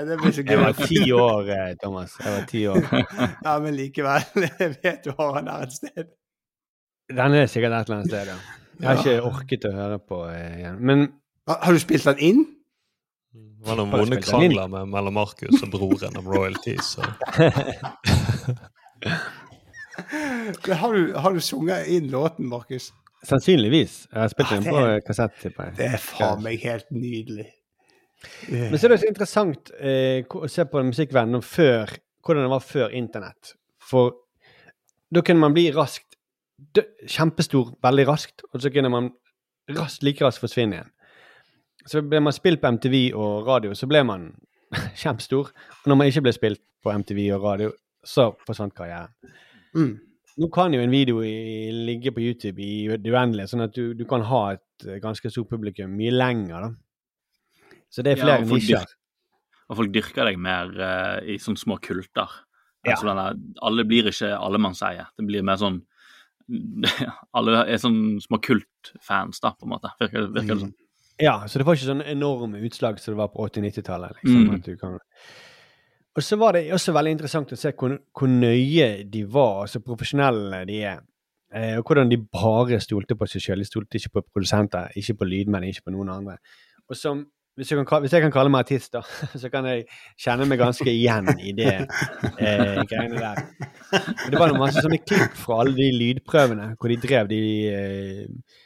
det 0.09 0.17
blir 0.21 0.35
så 0.35 0.45
gøy. 0.45 0.53
Jeg 0.53 0.61
var 0.63 0.77
ti 0.79 1.01
år, 1.15 1.51
eh, 1.55 1.71
Thomas. 1.81 2.15
Jeg 2.19 2.35
var 2.35 2.45
ti 2.49 2.63
år. 2.69 2.87
Ja, 3.47 3.57
men 3.63 3.75
likevel. 3.77 4.45
Jeg 4.59 4.75
vet 4.83 5.03
du 5.05 5.11
har 5.17 5.39
den 5.39 5.49
der 5.51 5.67
et 5.67 5.75
sted. 5.75 6.13
Den 7.09 7.35
er 7.39 7.49
sikkert 7.49 7.73
et 7.73 7.89
eller 7.89 7.99
annet 7.99 8.11
sted, 8.13 8.31
ja. 8.33 8.39
Jeg 8.79 8.87
har 8.87 9.01
ikke 9.01 9.27
orket 9.27 9.65
å 9.67 9.73
høre 9.75 9.99
på 9.99 10.21
eh, 10.29 10.61
igjen. 10.61 10.79
Men 10.79 11.07
Har 11.49 11.75
du 11.75 11.81
spilt 11.81 12.05
den 12.11 12.23
inn? 12.23 12.45
Det 13.33 13.67
var 13.67 13.75
noen 13.75 13.91
vonde 13.91 14.21
krangler 14.23 14.69
med, 14.71 14.87
mellom 14.93 15.17
Markus 15.19 15.63
og 15.65 15.73
broren 15.73 16.15
om 16.21 16.29
royalties. 16.31 16.95
Så. 16.95 17.03
Har 20.79 20.95
du, 20.95 21.11
har 21.19 21.35
du 21.35 21.41
sunget 21.43 21.89
inn 21.91 22.07
låten, 22.13 22.47
Markus? 22.47 22.93
Sannsynligvis. 23.27 23.95
Jeg 24.11 24.21
har 24.21 24.31
spilt 24.31 24.51
Ah, 24.51 24.59
den 24.59 24.67
på 24.69 24.83
kassett, 25.07 25.39
tipper 25.41 25.69
jeg. 25.69 25.77
Det 25.79 25.87
er 25.93 26.03
faen 26.03 26.43
meg 26.43 26.61
helt 26.63 26.91
nydelig. 26.91 27.47
Men 28.49 28.75
så 28.75 28.87
er 28.87 28.93
det 28.93 28.99
så 29.01 29.09
interessant 29.09 29.71
eh, 29.79 30.25
å 30.27 30.47
se 30.51 30.65
på 30.67 30.83
musikkverdenen 30.83 31.43
før, 31.45 31.93
hvordan 32.25 32.45
det 32.45 32.51
var 32.51 32.65
før 32.65 32.95
internett. 32.95 33.53
For 33.79 34.17
da 35.09 35.23
kunne 35.25 35.43
man 35.43 35.55
bli 35.55 35.69
raskt 35.75 36.17
kjempestor 37.07 37.73
veldig 37.83 38.05
raskt, 38.09 38.43
og 38.53 38.61
så 38.61 38.71
kunne 38.73 38.91
man 38.91 39.11
raskt, 39.71 40.03
like 40.03 40.25
raskt 40.25 40.43
forsvinne 40.43 40.79
igjen. 40.79 40.91
så 41.89 42.01
ble 42.05 42.19
man 42.21 42.35
spilt 42.35 42.61
på 42.61 42.69
MTV 42.75 42.97
og 43.17 43.47
radio, 43.47 43.73
så 43.73 43.87
ble 43.89 44.03
man 44.05 44.27
kjempestor. 45.01 45.53
Og 45.79 45.87
når 45.87 45.95
man 45.95 46.11
ikke 46.11 46.25
ble 46.27 46.33
spilt 46.35 46.61
på 46.83 46.91
MTV 46.91 47.23
og 47.37 47.43
radio, 47.43 47.71
så 48.05 48.29
forsvant 48.45 48.75
karrieren. 48.75 49.15
Mm. 49.75 49.95
Nå 50.39 50.47
kan 50.55 50.71
jo 50.73 50.79
en 50.79 50.91
video 50.93 51.19
i, 51.25 51.69
ligge 51.89 52.13
på 52.15 52.21
YouTube 52.23 52.61
i 52.63 52.87
det 52.95 53.11
uendelige, 53.11 53.49
sånn 53.51 53.65
at 53.65 53.73
du, 53.75 53.93
du 53.97 54.05
kan 54.07 54.21
ha 54.29 54.43
et 54.55 54.85
eh, 54.87 54.99
ganske 55.03 55.27
stort 55.33 55.49
publikum 55.51 55.91
mye 55.99 56.13
lenger, 56.15 56.69
da. 56.69 57.75
Så 57.91 58.05
det 58.05 58.13
er 58.13 58.17
Ja, 58.21 58.23
flere 58.23 58.43
og 58.45 58.51
folk 58.53 58.61
nisjer. 58.61 58.85
dyrker- 58.85 58.95
Og 59.69 59.77
folk 59.77 59.91
dyrker 59.93 60.25
deg 60.29 60.37
mer 60.41 60.71
uh, 60.79 61.17
i 61.29 61.35
sånne 61.41 61.59
små 61.61 61.75
kulter. 61.83 62.29
Ja. 62.85 62.93
Altså, 62.95 63.09
denne- 63.09 63.53
alle 63.61 63.83
blir 63.85 64.07
ikke 64.09 64.31
allemannseie. 64.39 65.03
Det 65.17 65.25
blir 65.27 65.43
mer 65.43 65.57
sånn 65.61 65.81
Alle 67.37 67.59
er 67.69 67.77
sånn 67.77 68.17
små 68.23 68.39
kultfans, 68.41 69.41
da, 69.43 69.51
på 69.53 69.67
en 69.67 69.73
måte. 69.75 69.91
Virker, 69.99 70.29
virker 70.33 70.55
det 70.55 70.63
sånn. 70.63 70.73
Ja, 71.21 71.35
så 71.51 71.59
det 71.59 71.65
var 71.67 71.75
ikke 71.77 71.89
sånn 71.91 72.01
enorme 72.07 72.61
utslag 72.65 72.97
som 73.03 73.13
det 73.13 73.19
var 73.19 73.27
på 73.33 73.43
80-90-tallet. 73.49 74.15
Liksom, 74.23 74.45
Mm. 74.47 74.55
at 74.55 74.63
du 74.65 74.77
kan... 74.79 74.95
Og 76.19 76.23
så 76.23 76.35
var 76.35 76.57
det 76.57 76.65
også 76.75 76.91
veldig 76.91 77.13
interessant 77.15 77.53
å 77.55 77.57
se 77.59 77.71
hvor, 77.79 77.93
hvor 78.11 78.27
nøye 78.27 78.89
de 79.07 79.21
var, 79.23 79.61
altså 79.63 79.79
profesjonelle 79.79 80.65
de 80.67 80.81
er. 80.83 80.97
Eh, 81.55 81.77
og 81.79 81.87
hvordan 81.87 82.11
de 82.11 82.17
bare 82.19 82.81
stolte 82.83 83.15
på 83.15 83.27
seg 83.31 83.45
sjøl. 83.45 83.63
De 83.63 83.67
stolte 83.69 83.95
ikke 84.01 84.17
på 84.17 84.23
produsenter, 84.33 84.91
ikke 84.99 85.15
på 85.21 85.27
lydmenn, 85.29 85.69
ikke 85.69 85.87
på 85.87 85.93
noen 85.95 86.11
andre. 86.17 86.35
Og 86.91 86.99
som, 86.99 87.21
hvis, 87.55 87.71
jeg 87.71 87.87
kan, 87.87 88.03
hvis 88.03 88.17
jeg 88.17 88.25
kan 88.25 88.35
kalle 88.35 88.51
meg 88.51 88.65
artist, 88.65 88.91
da, 88.97 89.05
så 89.41 89.53
kan 89.53 89.69
jeg 89.71 89.85
kjenne 90.19 90.49
meg 90.51 90.59
ganske 90.59 90.91
igjen 90.91 91.31
i 91.39 91.55
det 91.55 91.71
eh, 91.77 92.83
greiene 92.83 93.23
der. 93.23 93.41
Og 93.95 94.27
det 94.27 94.43
var 94.43 94.51
noe 94.51 94.65
masse 94.65 94.83
sånne 94.83 94.99
klipp 95.05 95.39
fra 95.39 95.61
alle 95.63 95.77
de 95.79 95.87
lydprøvene 95.95 96.73
hvor 96.75 96.91
de 96.91 96.99
drev 97.07 97.31
de 97.31 97.41
eh, 97.71 98.61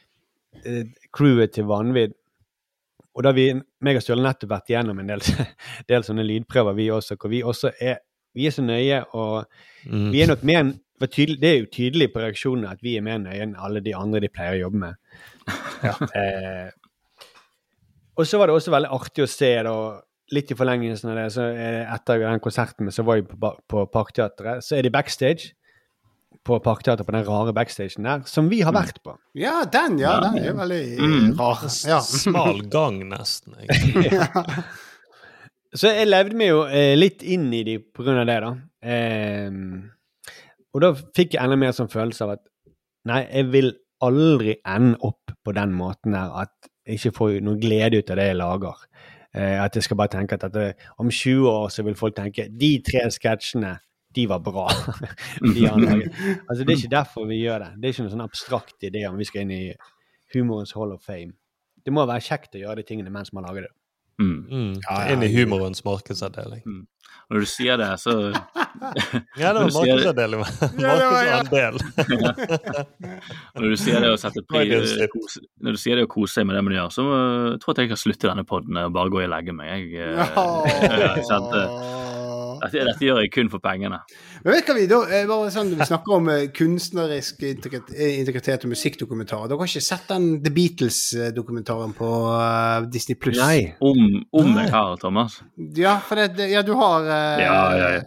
eh, 0.65 0.83
crewet 1.13 1.53
til 1.53 1.69
vanvidd. 1.69 2.17
Og 3.13 3.23
da 3.27 3.31
vi, 3.35 3.49
meg 3.85 3.99
og 3.99 4.03
Stjøle 4.05 4.23
nettopp 4.25 4.49
vært 4.55 4.71
gjennom 4.73 4.99
en 5.03 5.11
del, 5.11 5.21
del 5.91 6.05
sånne 6.05 6.25
lydprøver, 6.25 6.73
vi 6.77 6.87
også, 6.93 7.17
hvor 7.21 7.29
vi 7.33 7.43
også 7.45 7.73
er, 7.79 7.99
vi 8.33 8.47
er 8.49 8.55
så 8.55 8.65
nøye, 8.65 9.03
og 9.13 9.45
Mm. 9.83 10.11
vi 10.13 10.21
er 10.23 10.29
nok 10.31 10.43
mer 10.47 10.69
tydelig, 11.11 11.41
Det 11.41 11.49
er 11.49 11.57
jo 11.59 11.65
tydelig 11.67 12.05
på 12.13 12.21
reaksjonene 12.23 12.69
at 12.71 12.79
vi 12.81 12.93
er 12.95 13.03
mer 13.03 13.17
nøye 13.19 13.41
enn 13.43 13.57
alle 13.59 13.81
de 13.83 13.91
andre 13.93 14.21
de 14.23 14.29
pleier 14.31 14.55
å 14.55 14.61
jobbe 14.69 14.79
med. 14.79 14.95
Eh, 16.15 16.69
og 18.15 18.27
så 18.29 18.37
var 18.39 18.47
det 18.47 18.55
også 18.55 18.71
veldig 18.71 18.91
artig 18.95 19.25
å 19.25 19.27
se, 19.27 19.49
da, 19.67 19.73
litt 20.31 20.51
i 20.53 20.55
forlengelsen 20.55 21.11
av 21.11 21.17
det, 21.19 21.25
så 21.35 21.49
er 21.51 21.81
etter 21.91 22.21
den 22.23 22.39
konserten 22.43 22.91
så 22.93 23.03
var 23.03 23.19
vi 23.19 23.25
på, 23.27 23.51
på 23.67 23.83
Parkteatret, 23.91 24.63
så 24.63 24.77
er 24.77 24.85
de 24.85 24.93
backstage 24.93 25.51
på 26.43 26.57
Parkteatret, 26.63 27.05
på 27.07 27.13
den 27.15 27.25
rare 27.27 27.53
backstagen 27.55 28.03
der, 28.07 28.23
som 28.27 28.49
vi 28.51 28.61
har 28.65 28.73
vært 28.75 28.97
på. 29.05 29.13
Ja, 29.39 29.61
den, 29.71 29.99
ja. 30.01 30.17
Den 30.23 30.37
er 30.43 30.53
veldig 30.57 30.81
Mm. 30.99 31.29
rar. 31.39 31.61
Ja. 31.87 31.99
Smal 32.03 32.61
gang, 32.75 32.99
nesten. 33.11 33.55
ja. 34.03 34.27
Så 35.73 35.89
jeg 35.89 36.05
levde 36.09 36.37
meg 36.37 36.51
jo 36.51 36.63
eh, 36.69 36.93
litt 36.99 37.23
inn 37.25 37.47
i 37.53 37.63
de 37.65 37.77
på 37.81 38.03
grunn 38.05 38.19
av 38.21 38.27
det, 38.29 38.35
da. 38.43 38.51
Eh, 38.85 39.55
og 40.73 40.81
da 40.83 40.91
fikk 41.17 41.33
jeg 41.37 41.41
enda 41.45 41.57
mer 41.57 41.73
sånn 41.73 41.89
følelse 41.93 42.25
av 42.27 42.35
at 42.35 42.43
nei, 43.09 43.23
jeg 43.29 43.49
vil 43.53 43.71
aldri 44.03 44.57
ende 44.67 44.99
opp 45.05 45.33
på 45.45 45.53
den 45.55 45.73
måten 45.77 46.13
der 46.15 46.33
at 46.43 46.53
jeg 46.85 46.99
ikke 46.99 47.15
får 47.17 47.35
noe 47.45 47.59
glede 47.61 48.01
ut 48.03 48.11
av 48.11 48.19
det 48.19 48.25
jeg 48.31 48.37
lager. 48.41 48.81
Eh, 49.33 49.57
at 49.63 49.73
jeg 49.79 49.85
skal 49.87 49.97
bare 50.01 50.11
tenke 50.13 50.35
at 50.37 50.43
dette, 50.45 50.75
om 51.01 51.09
20 51.09 51.47
år 51.49 51.69
så 51.73 51.85
vil 51.87 51.95
folk 51.97 52.17
tenke 52.19 52.45
de 52.51 52.73
tre 52.85 53.05
sketsjene, 53.15 53.77
de 54.15 54.25
var 54.29 54.41
bra. 54.45 54.67
de 55.55 55.67
altså, 55.69 56.63
det 56.63 56.69
er 56.69 56.77
ikke 56.77 56.95
derfor 56.95 57.29
vi 57.29 57.41
gjør 57.41 57.65
det. 57.65 57.71
Det 57.77 57.87
er 57.87 57.95
ikke 57.95 58.05
noen 58.05 58.15
sånn 58.15 58.25
abstrakt 58.25 58.89
idé 58.89 59.05
om 59.09 59.19
vi 59.19 59.27
skal 59.29 59.45
inn 59.45 59.55
i 59.55 59.63
humorens 60.35 60.73
hall 60.77 60.95
of 60.95 61.05
fame. 61.05 61.35
Det 61.83 61.93
må 61.93 62.05
være 62.07 62.23
kjekt 62.23 62.57
å 62.57 62.63
gjøre 62.63 62.81
de 62.81 62.87
tingene 62.87 63.13
mens 63.13 63.33
man 63.35 63.47
lager 63.47 63.67
det. 63.67 63.73
Mm. 64.21 64.45
Mm. 64.49 64.73
Ja, 64.73 64.97
ja, 65.07 65.13
Inn 65.13 65.23
i 65.25 65.29
humorens 65.33 65.81
markedsavdeling. 65.85 66.61
Når 67.29 67.43
du 67.43 67.47
sier 67.49 67.79
det, 67.81 67.89
så 68.01 68.13
Ja, 69.41 69.53
det 69.53 69.59
var 69.59 69.71
markedsavdeling. 69.73 70.43
Ja, 70.79 70.93
ja. 70.99 71.09
Markedsandel. 71.41 71.79
Når 73.55 73.67
du 73.69 73.77
sier 73.79 74.03
det 74.03 74.11
å 74.13 74.19
sette 74.21 74.43
pris 74.49 75.37
Når 75.63 75.75
du 75.75 75.81
sier 75.81 75.99
det 75.99 76.07
å 76.07 76.11
kose 76.11 76.39
seg 76.39 76.47
med 76.49 76.57
det 76.57 76.63
man 76.65 76.77
gjør, 76.77 76.93
så 76.93 77.07
uh, 77.09 77.49
tror 77.61 77.73
jeg 77.73 77.75
at 77.75 77.83
jeg 77.83 77.93
kan 77.93 78.03
slutte 78.03 78.29
denne 78.29 78.47
poden 78.47 78.81
og 78.83 78.95
bare 78.95 79.13
gå 79.13 79.23
og 79.23 79.31
legge 79.33 79.55
meg. 79.55 79.89
Jeg, 79.93 80.13
uh, 80.13 80.21
jeg 80.69 81.25
kjente, 81.29 81.63
dette, 82.63 82.85
dette 82.89 83.05
gjør 83.05 83.21
jeg 83.23 83.31
kun 83.33 83.51
for 83.51 83.63
pengene. 83.63 83.99
Men 84.43 84.55
vet 84.55 84.69
hva 84.69 84.75
vi 84.77 84.85
da, 84.89 84.99
eh, 85.09 85.25
bare 85.29 85.51
sånn, 85.53 85.73
Vi 85.77 85.87
snakker 85.89 86.15
om 86.17 86.29
eh, 86.33 86.45
kunstnerisk 86.55 87.43
eh, 87.45 87.53
integritet 88.19 88.65
og 88.65 88.73
musikkdokumentarer. 88.73 89.51
Dere 89.51 89.61
har 89.61 89.71
ikke 89.71 89.85
sett 89.85 90.09
den 90.11 90.29
The 90.43 90.53
Beatles-dokumentaren 90.55 91.95
på 91.97 92.09
eh, 92.37 92.89
Disney 92.93 93.19
Pluss? 93.19 93.39
Nei. 93.41 93.73
Om, 93.83 94.03
om 94.39 94.51
jeg 94.57 94.73
har, 94.73 94.97
Thomas. 95.01 95.41
Ja, 95.77 95.97
for 96.03 96.19
det, 96.19 96.49
ja, 96.51 96.65
du 96.65 96.75
har 96.79 97.07
eh, 97.07 97.45
Ja, 97.45 97.61
ja, 97.77 97.93
ja. 97.99 98.03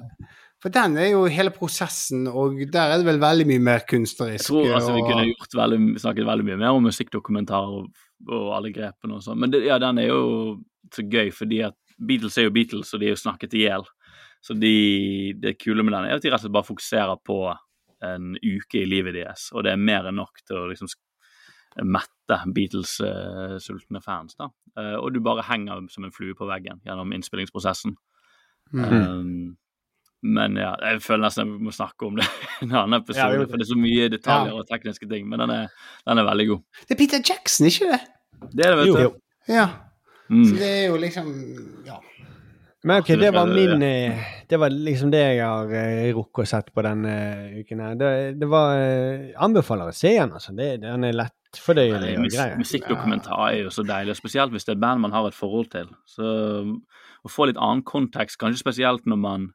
For 0.67 0.73
den 0.73 0.97
er 0.99 1.11
jo 1.13 1.27
hele 1.31 1.53
prosessen, 1.55 2.25
og 2.27 2.57
der 2.73 2.91
er 2.91 2.99
det 2.99 3.07
vel 3.07 3.21
veldig 3.23 3.45
mye 3.47 3.63
mer 3.63 3.85
kunstnerisk. 3.87 4.49
Jeg 4.49 4.49
tror 4.49 4.79
altså, 4.79 4.95
vi 4.97 5.05
kunne 5.05 5.27
gjort 5.29 5.57
veldig, 5.61 5.81
snakket 6.03 6.27
veldig 6.27 6.47
mye 6.49 6.57
mer 6.63 6.79
om 6.79 6.89
musikkdokumentarer 6.89 7.77
og, 7.83 8.07
og 8.27 8.49
alle 8.57 8.73
grepene 8.75 9.19
og 9.19 9.23
sånn. 9.23 9.39
Men 9.45 9.53
det, 9.53 9.61
ja, 9.69 9.77
den 9.83 10.01
er 10.03 10.09
jo 10.09 10.23
så 10.91 11.05
gøy, 11.05 11.31
fordi 11.35 11.61
at 11.69 11.77
Beatles 12.09 12.39
er 12.41 12.49
jo 12.49 12.55
Beatles, 12.57 12.91
og 12.95 13.03
de 13.03 13.11
er 13.11 13.15
jo 13.15 13.21
snakket 13.21 13.55
i 13.55 13.67
hjel. 13.67 13.87
Så 14.47 14.55
de, 14.55 15.33
det 15.43 15.57
kule 15.59 15.83
med 15.83 15.93
den 15.97 16.05
er 16.07 16.17
at 16.21 16.23
de 16.23 16.31
rett 16.31 16.39
og 16.39 16.45
slett 16.47 16.55
bare 16.55 16.69
fokuserer 16.69 17.19
på 17.27 17.41
en 18.07 18.37
uke 18.39 18.79
i 18.83 18.87
livet 18.87 19.17
deres, 19.17 19.49
og 19.57 19.65
det 19.67 19.73
er 19.73 19.81
mer 19.81 20.07
enn 20.07 20.19
nok 20.21 20.39
til 20.47 20.61
å 20.61 20.67
liksom 20.71 20.91
mette 21.83 22.37
Beatles-sultne 22.55 24.01
fans. 24.05 24.37
da. 24.39 24.49
Eh, 24.79 24.95
og 25.01 25.13
du 25.15 25.21
bare 25.25 25.43
henger 25.49 25.83
som 25.93 26.05
en 26.07 26.13
flue 26.15 26.35
på 26.39 26.47
veggen 26.49 26.81
gjennom 26.87 27.13
innspillingsprosessen. 27.17 27.97
Mhm. 28.73 28.95
Um, 28.97 29.57
men 30.27 30.57
ja, 30.59 30.73
jeg 30.81 31.03
føler 31.05 31.27
nesten 31.27 31.47
jeg 31.53 31.61
må 31.63 31.71
snakke 31.75 32.07
om 32.09 32.17
det 32.19 32.25
i 32.63 32.65
en 32.65 32.73
annen 32.75 32.97
episode, 33.01 33.37
Ja, 33.37 33.45
for 33.47 33.61
det 33.61 33.67
er 33.67 33.69
så 33.69 33.77
mye 33.79 34.09
detaljer 34.11 34.55
Ja. 34.55 34.59
og 34.63 34.67
tekniske 34.71 35.09
ting. 35.11 35.29
Men 35.29 35.43
den 35.45 35.53
er, 35.55 35.69
den 36.09 36.19
er 36.19 36.27
veldig 36.27 36.47
god. 36.49 36.63
Det 36.89 36.97
er 36.97 37.01
Peter 37.03 37.21
Jackson, 37.23 37.67
ikke 37.69 37.91
det? 37.93 38.01
Det 38.57 38.67
er 38.67 38.73
det, 38.75 38.79
vet 38.81 38.87
Jo. 38.89 38.95
du. 38.97 39.21
Ja. 39.53 39.67
Mm. 40.29 40.45
Så 40.49 40.57
det 40.59 40.71
er 40.73 40.87
jo 40.89 40.97
liksom 40.99 41.29
Ja. 41.87 42.01
Men 42.87 43.03
ok, 43.03 43.09
det 43.19 43.33
var 43.35 43.49
min 43.51 43.83
eh, 43.83 44.27
Det 44.47 44.61
var 44.63 44.71
liksom 44.71 45.11
det 45.11 45.23
jeg 45.25 45.41
har 45.43 45.73
eh, 45.75 46.13
rukket 46.15 46.45
å 46.45 46.51
sett 46.53 46.69
på 46.71 46.85
denne 46.87 47.15
uken 47.57 47.83
her. 47.83 47.97
Det, 47.99 48.11
det 48.39 48.49
var 48.51 48.79
eh, 48.79 49.33
Anbefaler 49.43 49.91
å 49.91 49.97
se 49.97 50.13
den, 50.15 50.37
altså. 50.39 50.55
Det, 50.55 50.69
den 50.85 51.09
er 51.09 51.17
lett 51.19 51.35
lettfordøyelig 51.57 52.19
og 52.19 52.29
grei. 52.33 52.49
musikkdokumentar 52.61 53.43
er 53.49 53.59
jo 53.65 53.73
så 53.73 53.85
deilig, 53.87 54.13
og 54.15 54.21
spesielt 54.21 54.53
hvis 54.53 54.67
det 54.67 54.75
er 54.75 54.79
et 54.79 54.85
band 54.85 55.01
man 55.01 55.15
har 55.15 55.27
et 55.27 55.37
forhold 55.37 55.71
til. 55.73 55.89
Så 56.07 56.27
å 56.27 57.33
få 57.33 57.49
litt 57.49 57.59
annen 57.59 57.85
kontekst, 57.87 58.39
kanskje 58.41 58.61
spesielt 58.61 59.07
når 59.07 59.21
man 59.21 59.49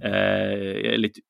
eh, 0.00 0.94
er 0.94 0.98
litt 1.00 1.20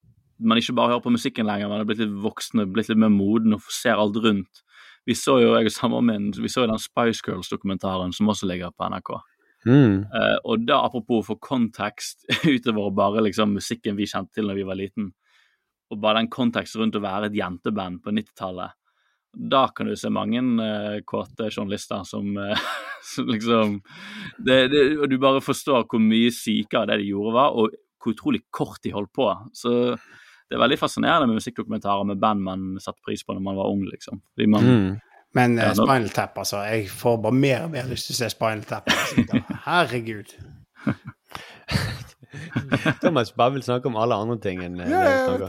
man 0.44 0.58
ikke 0.58 0.74
bare 0.74 0.90
hører 0.90 1.04
på 1.04 1.12
musikken 1.14 1.46
lenger, 1.46 1.68
man 1.70 1.80
er 1.80 1.86
blitt 1.86 2.00
litt 2.02 2.14
voksen 2.24 2.60
og 2.60 2.72
blitt 2.74 2.88
litt 2.90 2.98
mer 2.98 3.12
moden 3.12 3.54
og 3.54 3.62
ser 3.70 4.00
alt 4.02 4.16
rundt. 4.18 4.64
Vi 5.06 5.14
så 5.14 5.36
jo 5.38 5.52
jeg 5.54 5.68
og 5.68 5.72
samboeren 5.72 6.08
min, 6.08 6.26
vi 6.34 6.50
så 6.50 6.64
jo 6.64 6.72
den 6.72 6.82
Spice 6.82 7.22
Girls-dokumentaren 7.24 8.12
som 8.12 8.28
også 8.32 8.48
ligger 8.50 8.74
på 8.74 8.88
NRK. 8.90 9.12
Mm. 9.66 10.04
Uh, 10.12 10.38
og 10.44 10.64
da 10.68 10.80
apropos 10.84 11.26
få 11.26 11.36
kontekst 11.42 12.26
utover 12.54 12.94
bare 12.96 13.24
liksom 13.26 13.54
musikken 13.56 13.98
vi 13.98 14.08
kjente 14.10 14.38
til 14.38 14.48
når 14.48 14.60
vi 14.60 14.66
var 14.68 14.80
liten, 14.80 15.12
og 15.92 16.00
bare 16.00 16.22
den 16.22 16.32
konteksten 16.32 16.82
rundt 16.82 16.98
å 16.98 17.04
være 17.04 17.30
et 17.30 17.38
jenteband 17.38 18.02
på 18.04 18.14
90-tallet, 18.16 18.76
da 19.34 19.64
kan 19.74 19.88
du 19.90 19.96
se 19.98 20.10
mange 20.14 20.42
uh, 20.60 20.98
kåte 21.06 21.50
journalister 21.50 22.04
som, 22.06 22.36
uh, 22.38 22.66
som 23.14 23.30
liksom 23.30 23.80
det, 24.38 24.68
det, 24.70 24.84
Og 25.00 25.08
du 25.10 25.16
bare 25.22 25.42
forstår 25.42 25.88
hvor 25.90 26.02
mye 26.02 26.30
sykere 26.34 26.92
det 26.92 27.02
de 27.02 27.10
gjorde 27.10 27.34
var, 27.34 27.56
og 27.56 27.74
hvor 28.04 28.14
utrolig 28.14 28.44
kort 28.52 28.82
de 28.84 28.92
holdt 28.92 29.14
på. 29.16 29.26
Så 29.56 29.72
det 30.44 30.58
er 30.58 30.60
veldig 30.60 30.76
fascinerende 30.78 31.30
med 31.30 31.40
musikkdokumentarer 31.40 32.04
med 32.06 32.20
band 32.20 32.44
man 32.44 32.64
satte 32.82 33.00
pris 33.04 33.24
på 33.24 33.34
når 33.34 33.44
man 33.46 33.56
var 33.58 33.72
ung, 33.72 33.86
liksom. 33.88 34.20
Fordi 34.34 34.48
man, 34.52 34.68
Mm. 34.68 35.13
Men 35.34 35.56
Ja, 35.58 35.72
nå- 35.74 35.86
Spinal 35.86 36.08
Tap, 36.14 36.38
altså. 36.38 36.60
Jeg 36.68 36.88
får 36.90 37.16
bare 37.22 37.32
mer 37.32 37.62
og 37.66 37.70
mer 37.74 37.88
lyst 37.90 38.06
til 38.06 38.14
å 38.14 38.20
se 38.22 38.30
Spinal 38.30 38.62
Tap. 38.68 38.86
Altså. 38.90 39.42
Herregud. 39.66 40.34
Thomas 43.02 43.32
bare 43.32 43.52
vil 43.54 43.62
snakke 43.62 43.86
om 43.86 43.96
alle 44.00 44.16
andre 44.18 44.36
ting 44.42 44.58
enn 44.64 44.78
Ja, 44.80 44.84
det 44.84 44.90
vi 44.90 44.94
ja, 44.96 45.26
snakker 45.28 45.44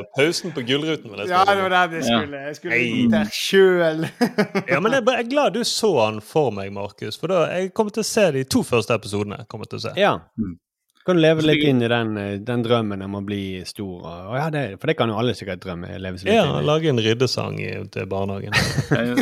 om. 0.00 0.04
Pausen 0.16 0.52
på 0.56 0.64
Gullruten. 0.66 1.12
jeg 1.20 1.28
Ja, 1.30 1.44
det 1.46 1.56
var 1.62 1.68
der 1.74 1.94
jeg 1.94 2.04
skulle. 2.04 2.36
Jeg 2.48 2.56
skulle 2.58 2.78
inn 2.82 3.10
der 3.14 3.30
sjøl. 3.32 4.06
Ja, 4.72 4.80
men 4.80 4.92
jeg 4.92 5.02
jeg 5.06 5.18
er 5.24 5.30
glad 5.30 5.54
du 5.54 5.62
så 5.64 5.92
han 6.04 6.20
for 6.20 6.50
meg, 6.50 6.72
Markus. 6.74 7.18
For 7.18 7.26
da 7.30 7.44
jeg 7.54 7.72
kommer 7.74 7.94
til 7.94 8.02
å 8.02 8.08
se 8.10 8.30
de 8.32 8.44
to 8.44 8.62
første 8.66 8.94
episodene. 8.94 9.44
kommer 9.48 9.66
til 9.70 9.78
å 9.78 9.82
se. 9.86 9.92
Ja. 9.96 10.16
Mm. 10.38 10.56
Kan 11.06 11.16
du 11.16 11.22
leve 11.22 11.42
litt 11.46 11.62
inn 11.62 11.82
i 11.82 11.88
den, 11.92 12.16
eh, 12.18 12.32
den 12.42 12.64
drømmen 12.66 13.02
om 13.06 13.14
å 13.14 13.20
bli 13.24 13.62
stor. 13.68 14.00
Og, 14.02 14.30
og 14.32 14.36
ja, 14.40 14.48
det, 14.50 14.64
for 14.80 14.86
det 14.90 14.96
kan 14.98 15.08
jo 15.12 15.18
alle 15.20 15.34
sikkert 15.38 15.62
drømme. 15.62 15.92
leve 16.02 16.18
seg 16.18 16.26
litt 16.32 16.34
Ja, 16.34 16.48
inn 16.50 16.64
i. 16.64 16.66
Lage 16.66 16.90
en 16.90 16.98
ryddesang 17.04 17.60
i, 17.62 17.70
til 17.94 18.08
barnehagen. 18.10 18.52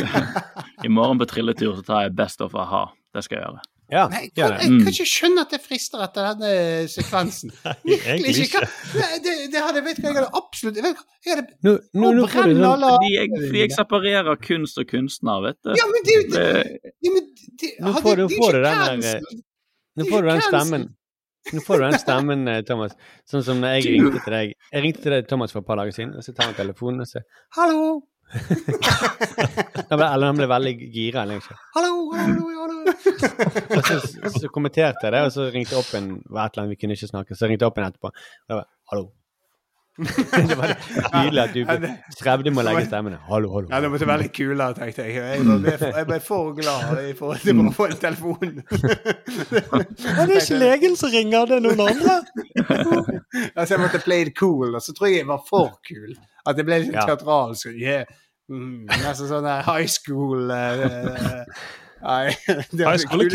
I 0.85 0.89
morgen 0.89 1.21
på 1.21 1.27
trilletur 1.29 1.75
så 1.77 1.85
tar 1.85 2.07
jeg 2.07 2.15
Best 2.17 2.41
of 2.41 2.55
a-ha. 2.57 2.87
Det 3.15 3.21
skal 3.25 3.37
jeg 3.39 3.45
gjøre. 3.47 3.61
Ja, 3.93 4.07
Nei, 4.09 4.23
jeg, 4.33 4.41
jeg, 4.41 4.49
jeg 4.65 4.79
kan 4.81 4.89
ikke 4.89 5.05
skjønne 5.05 5.41
at 5.45 5.51
det 5.53 5.59
frister 5.61 6.01
etter 6.01 6.25
denne 6.31 6.87
sekvensen. 6.89 7.51
Virkelig 7.85 8.47
ikke. 8.47 8.63
Det, 9.21 9.33
det 9.53 9.61
hadde, 9.61 9.83
vet 9.85 9.99
hva, 10.01 10.09
jeg 10.09 10.17
hadde 10.17 10.31
absolutt 10.41 10.79
jeg 10.81 10.89
jeg 10.89 10.95
hadde, 11.35 11.45
Nå, 11.67 11.75
nå, 12.01 12.09
nå 12.17 12.25
sånn 12.33 12.65
alle 12.65 12.89
Fordi 12.95 13.11
jeg, 13.13 13.29
jeg 13.61 13.69
separerer 13.77 14.41
kunst 14.41 14.81
og 14.81 14.89
kunstner, 14.89 15.37
vet 15.45 15.59
du. 15.61 15.69
Ja, 15.77 15.85
men 15.91 16.01
det, 16.09 16.17
det, 16.33 16.35
Det- 16.73 16.81
det, 17.13 17.21
det 17.61 17.69
er. 17.77 17.85
Nå 17.85 17.93
får 18.01 18.17
du 18.17 18.25
den 18.25 18.33
cancel. 20.41 20.49
stemmen. 20.49 20.89
Nå 21.53 21.61
får 21.61 21.77
du 21.77 21.83
den 21.85 21.99
stemmen, 22.01 22.47
eh, 22.49 22.61
Thomas. 22.65 22.95
Sånn 23.29 23.43
som 23.45 23.59
når 23.61 23.77
jeg 23.77 23.95
ringte 23.99 24.23
til 24.25 24.33
deg. 24.33 24.53
Jeg 24.73 24.81
ringte 24.85 25.01
til 25.05 25.11
deg, 25.13 25.27
Thomas, 25.29 25.51
for 25.53 25.61
et 25.61 25.67
par 25.67 25.77
dager 25.81 25.93
siden, 25.93 26.15
og 26.17 26.23
så 26.25 26.33
tar 26.33 26.49
han 26.49 26.55
telefonen 26.57 27.01
og 27.05 27.07
sier 27.07 27.23
'hallo'. 27.55 28.01
Ble- 29.89 30.07
Eller 30.13 30.25
han 30.31 30.37
ble 30.39 30.47
veldig 30.49 30.73
gira. 30.93 31.25
Ikke. 31.35 31.55
'Hallo, 31.75 31.91
hallo, 32.17 32.47
hallo'. 32.61 32.95
Og 33.77 33.83
så, 33.85 34.39
så 34.39 34.47
kommenterte 34.49 35.05
jeg 35.05 35.13
det, 35.13 35.21
og 35.27 35.31
så 35.35 35.49
ringte 35.53 35.75
jeg 35.75 35.79
opp 35.83 35.93
en 35.99 36.09
var 36.29 36.47
et 36.49 36.55
eller 36.57 36.63
annet 36.65 36.73
vi 36.75 36.79
kunne 36.81 36.97
ikke 36.97 37.11
snakke, 37.11 37.35
så 37.37 37.47
ringte 37.49 37.63
jeg 37.65 37.71
opp 37.71 37.77
en 37.77 37.87
etterpå. 37.91 38.09
Og 38.09 38.49
jeg 38.49 38.57
bare 38.57 38.67
'hallo'. 38.91 39.11
det 40.49 40.55
var 40.59 40.73
tydelig 41.13 41.41
at 41.41 41.53
du 41.55 41.61
strevde 42.17 42.51
med 42.51 42.65
å 42.65 42.67
legge 42.67 42.81
stemmene. 42.89 43.19
'Hallo, 43.29 43.51
hallo'. 43.53 43.69
Ja, 43.71 43.79
det 43.79 43.91
måtte 43.93 44.07
være 44.09 44.25
litt 44.25 44.33
kulere, 44.35 44.75
tenkte 44.75 45.05
jeg. 45.07 45.15
Jeg 45.15 45.45
ble, 45.63 45.75
jeg 45.79 46.07
ble 46.09 46.17
for 46.25 46.51
glad 46.57 46.99
i 46.99 47.13
forhold 47.15 47.45
til 47.45 47.61
å 47.63 47.71
få 47.77 47.87
en 47.93 48.01
telefon. 48.03 48.57
Ja, 50.05 50.25
det 50.27 50.35
er 50.35 50.41
ikke 50.41 50.59
legen 50.59 50.97
som 50.99 51.11
ringer, 51.13 51.47
det 51.49 51.57
er 51.57 51.63
noen 51.63 51.81
andre. 51.85 52.17
altså, 53.57 53.71
jeg 53.75 53.81
måtte 53.81 54.03
play 54.03 54.27
it 54.27 54.35
cool, 54.39 54.75
og 54.75 54.83
så 54.83 54.93
tror 54.95 55.09
jeg 55.09 55.21
jeg 55.23 55.29
var 55.31 55.41
for 55.47 55.77
kul. 55.87 56.11
At 56.45 56.59
det 56.59 56.67
ble 56.67 56.81
litt 56.83 56.93
Ja. 56.93 57.07
teatralsk. 57.09 57.71
Yeah. 57.73 58.05
Mm, 58.51 58.85
nesten 58.91 59.25
sånn 59.31 59.47
high 59.65 59.87
school 59.89 60.51
eh, 60.53 61.47
Nei, 62.05 62.29
det 62.77 62.85
er 62.91 62.97
kult. 63.09 63.33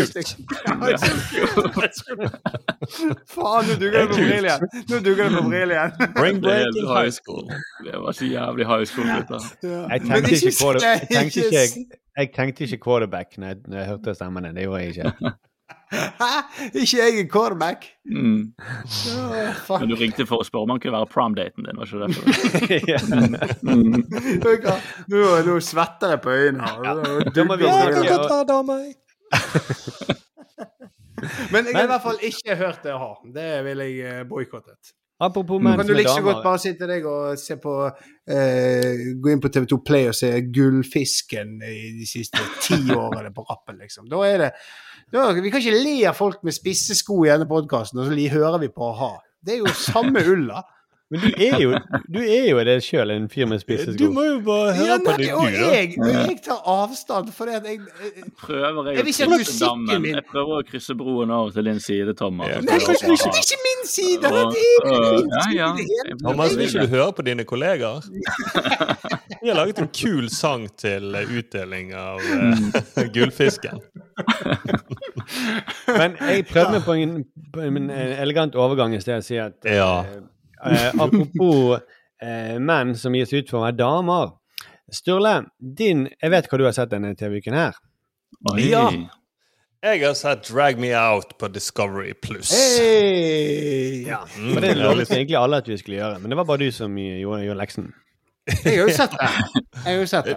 Faen, 3.27 3.67
nå 3.67 3.75
dugger 3.81 3.99
det 3.99 4.09
på 4.09 4.19
brill 4.19 4.47
igjen! 4.47 4.67
Nå 4.91 5.01
dugger 5.07 5.25
det 5.25 5.33
på 5.35 5.43
brill 5.49 5.75
igjen. 5.75 5.97
Er 6.01 6.13
breaking 6.15 6.91
high 6.91 7.11
school. 7.11 7.45
Det 7.85 8.03
var 8.05 8.13
så 8.17 8.31
jævlig 8.31 8.67
high 8.71 8.87
school, 8.87 9.11
gutter. 9.11 9.43
Jeg 9.91 10.01
tenkte 10.07 11.47
ikke, 11.47 11.87
jeg 12.19 12.33
tenkte 12.37 12.79
quarterback 12.79 13.39
når 13.39 13.55
jeg, 13.55 13.63
når 13.67 13.79
jeg 13.79 13.87
hørte 13.95 14.15
stemmene. 14.15 14.55
Det 14.55 14.69
gjorde 14.69 14.83
jeg 14.83 14.89
ikke. 14.97 15.35
Hæ? 15.91 16.31
Ikke 16.81 16.97
jeg 17.01 17.19
er 17.21 17.27
quarterback? 17.31 17.81
Mm. 18.07 18.53
Oh. 19.71 19.81
Men 19.81 19.89
du 19.91 19.95
ringte 19.99 20.27
for 20.29 20.37
å 20.43 20.45
spørre 20.47 20.63
om 20.69 20.73
han 20.75 20.81
kunne 20.83 20.97
være 20.99 21.11
prom-daten 21.11 21.63
din, 21.67 21.77
var 21.81 21.87
ikke 21.87 21.99
det 21.99 22.05
derfor? 22.11 22.25
Ja. 22.93 23.01
Mm. 23.67 23.99
Nå, 25.11 25.19
nå 25.49 25.55
svetter 25.65 26.09
jeg 26.15 26.21
på 26.25 26.31
øynene. 26.31 26.63
her. 26.63 26.71
Da 27.35 27.41
må 27.47 27.53
vi 27.59 27.65
Ja, 27.67 27.71
snakke-. 27.91 28.07
Men 31.53 31.67
jeg 31.69 31.75
har 31.77 31.85
i 31.85 31.91
hvert 31.91 32.03
fall 32.07 32.21
ikke 32.25 32.55
hørt 32.57 32.81
det 32.87 32.95
ha. 32.97 33.11
Det 33.35 33.51
vil 33.67 33.79
jeg 33.85 33.95
eh, 34.09 34.25
Apropos 35.21 35.61
Nå 35.61 35.67
menn 35.67 35.77
kan 35.77 35.89
du 35.89 35.93
like 35.93 36.13
så 36.15 36.25
godt 36.25 36.41
bare 36.45 36.61
sitte 36.63 36.87
deg 36.89 37.05
og 37.05 37.37
se 37.37 37.59
på 37.61 37.75
eh, 37.85 39.03
Gå 39.21 39.33
inn 39.33 39.43
på 39.43 39.51
TV2 39.53 39.79
Play 39.85 40.09
og 40.09 40.17
se 40.17 40.31
Gullfisken 40.49 41.59
i 41.61 41.91
de 41.99 42.09
siste 42.09 42.41
ti 42.65 42.79
årene 42.97 43.33
på 43.37 43.45
rappen, 43.45 43.77
liksom. 43.83 44.09
Da 44.09 44.23
er 44.25 44.47
det 44.47 44.51
da, 45.13 45.27
Vi 45.37 45.53
kan 45.53 45.61
ikke 45.61 45.83
le 45.83 45.97
av 46.09 46.17
folk 46.17 46.41
med 46.47 46.57
spisse 46.57 46.97
sko 46.97 47.19
i 47.27 47.33
denne 47.33 47.49
podkasten, 47.51 48.01
og 48.01 48.09
så 48.09 48.29
hører 48.33 48.61
vi 48.63 48.71
på 48.73 48.93
a-ha. 48.93 49.13
Det 49.45 49.57
er 49.57 49.65
jo 49.65 49.73
samme 49.77 50.23
ulla. 50.25 50.63
Men 51.11 51.21
du 51.25 51.31
er 51.43 51.57
jo, 51.59 51.71
du 52.15 52.19
er 52.23 52.45
jo 52.53 52.61
det 52.69 52.77
sjøl, 52.87 53.11
en 53.11 53.25
fyr 53.33 53.49
med 53.51 53.59
spisse 53.59 53.97
Du 53.99 54.05
må 54.15 54.23
jo 54.29 54.37
bare 54.47 54.77
Ja, 54.77 54.85
høre 54.95 54.99
på 55.09 55.15
det, 55.19 55.31
og 55.35 55.49
du, 55.51 55.57
da. 55.59 55.71
jeg, 55.75 55.89
og 55.99 56.11
jeg 56.15 56.37
tar 56.45 56.61
avstand, 56.71 57.33
for 57.35 57.51
at 57.51 57.65
jeg 57.67 57.81
jeg, 57.81 58.29
Prøver 58.39 58.91
Jeg 58.93 59.01
jeg 59.01 59.03
å 59.03 59.11
ikke 59.11 59.29
krysse 59.41 59.59
dammen. 59.65 60.03
min- 60.05 60.15
Jeg 60.15 60.25
prøver 60.31 60.61
å 60.61 60.67
krysse 60.69 60.95
broen 61.01 61.33
over 61.35 61.51
til 61.57 61.67
din 61.67 61.81
side, 61.83 62.15
Thomas. 62.21 62.49
Ja. 62.53 62.61
Nei, 62.61 62.79
det 62.79 62.79
er 62.79 62.87
ha- 62.87 62.95
ikke 62.95 63.59
min 63.67 63.83
side! 63.91 64.23
Det 64.23 64.31
er 64.31 64.47
min 64.47 64.55
side 64.71 65.57
ja. 65.59 65.59
ja. 65.59 65.73
hele. 65.81 66.17
Thomas, 66.23 66.55
vil 66.57 66.69
ikke 66.69 66.87
du 66.87 66.95
høre 66.95 67.13
på 67.19 67.27
dine 67.27 67.45
kollegaer? 67.45 68.07
Vi 69.43 69.49
har 69.49 69.57
laget 69.57 69.79
en 69.83 69.89
kul 69.97 70.29
sang 70.31 70.69
til 70.79 71.15
eh, 71.17 71.31
utdeling 71.41 71.95
av 71.97 72.21
uh, 72.23 73.05
Gullfisken. 73.15 73.81
Men 75.91 76.15
jeg 76.21 76.45
prøvde 76.51 76.73
meg 76.77 76.85
på 76.87 76.97
en, 77.03 77.15
på 77.55 77.63
en, 77.67 77.79
en 77.91 77.91
elegant 78.23 78.55
overgang 78.59 78.95
i 78.95 79.01
sted 79.03 79.19
og 79.21 79.27
si 79.27 79.41
at 79.43 79.67
Ja. 79.67 80.05
Eh, 80.67 80.91
apropos 81.01 81.79
eh, 82.23 82.59
menn 82.59 82.95
som 82.99 83.15
gis 83.17 83.33
ut 83.33 83.49
for 83.51 83.61
å 83.61 83.65
være 83.69 83.79
damer. 83.81 84.33
Sturle, 84.91 85.37
din 85.61 86.09
Jeg 86.21 86.31
vet 86.33 86.49
hva 86.51 86.59
du 86.59 86.65
har 86.67 86.75
sett 86.75 86.91
denne 86.91 87.13
TV-uken 87.15 87.55
her. 87.55 87.77
Oi. 88.53 88.69
Ja. 88.73 88.89
Jeg 89.81 90.03
har 90.03 90.15
sett 90.19 90.43
Drag 90.51 90.77
Me 90.83 90.91
Out 90.99 91.37
på 91.41 91.49
Discovery 91.49 92.13
Pluss. 92.21 92.51
Hey! 92.53 94.03
Ja, 94.09 94.19
Mm, 94.37 94.53
For 94.55 94.61
det 94.65 94.75
lovet 94.77 95.11
egentlig 95.15 95.39
alle 95.39 95.61
at 95.63 95.69
vi 95.71 95.77
skulle 95.81 95.97
gjøre, 96.01 96.19
men 96.21 96.31
det 96.33 96.37
var 96.41 96.45
bare 96.49 96.67
du 96.67 96.73
som 96.75 96.97
gjorde, 96.99 97.45
gjorde 97.47 97.61
leksen. 97.63 97.87
Jeg 98.51 98.75
har 98.77 98.89
jo 98.89 98.95
sett 98.97 99.15
det. 99.17 99.29
Jeg 99.85 99.87
har 99.87 99.99
jo 100.03 100.07
sett 100.11 100.29
det. 100.29 100.37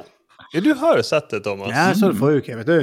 Ja, 0.54 0.60
du 0.62 0.70
har 0.80 1.00
jo 1.00 1.04
sett 1.08 1.30
det, 1.34 1.40
Thomas. 1.44 1.72
Ja, 1.74 1.88
jeg 1.90 1.98
så 2.00 2.12
det 2.14 2.20
forrige 2.22 2.44
uke, 2.46 2.58
vet 2.62 2.70
du. 2.70 2.80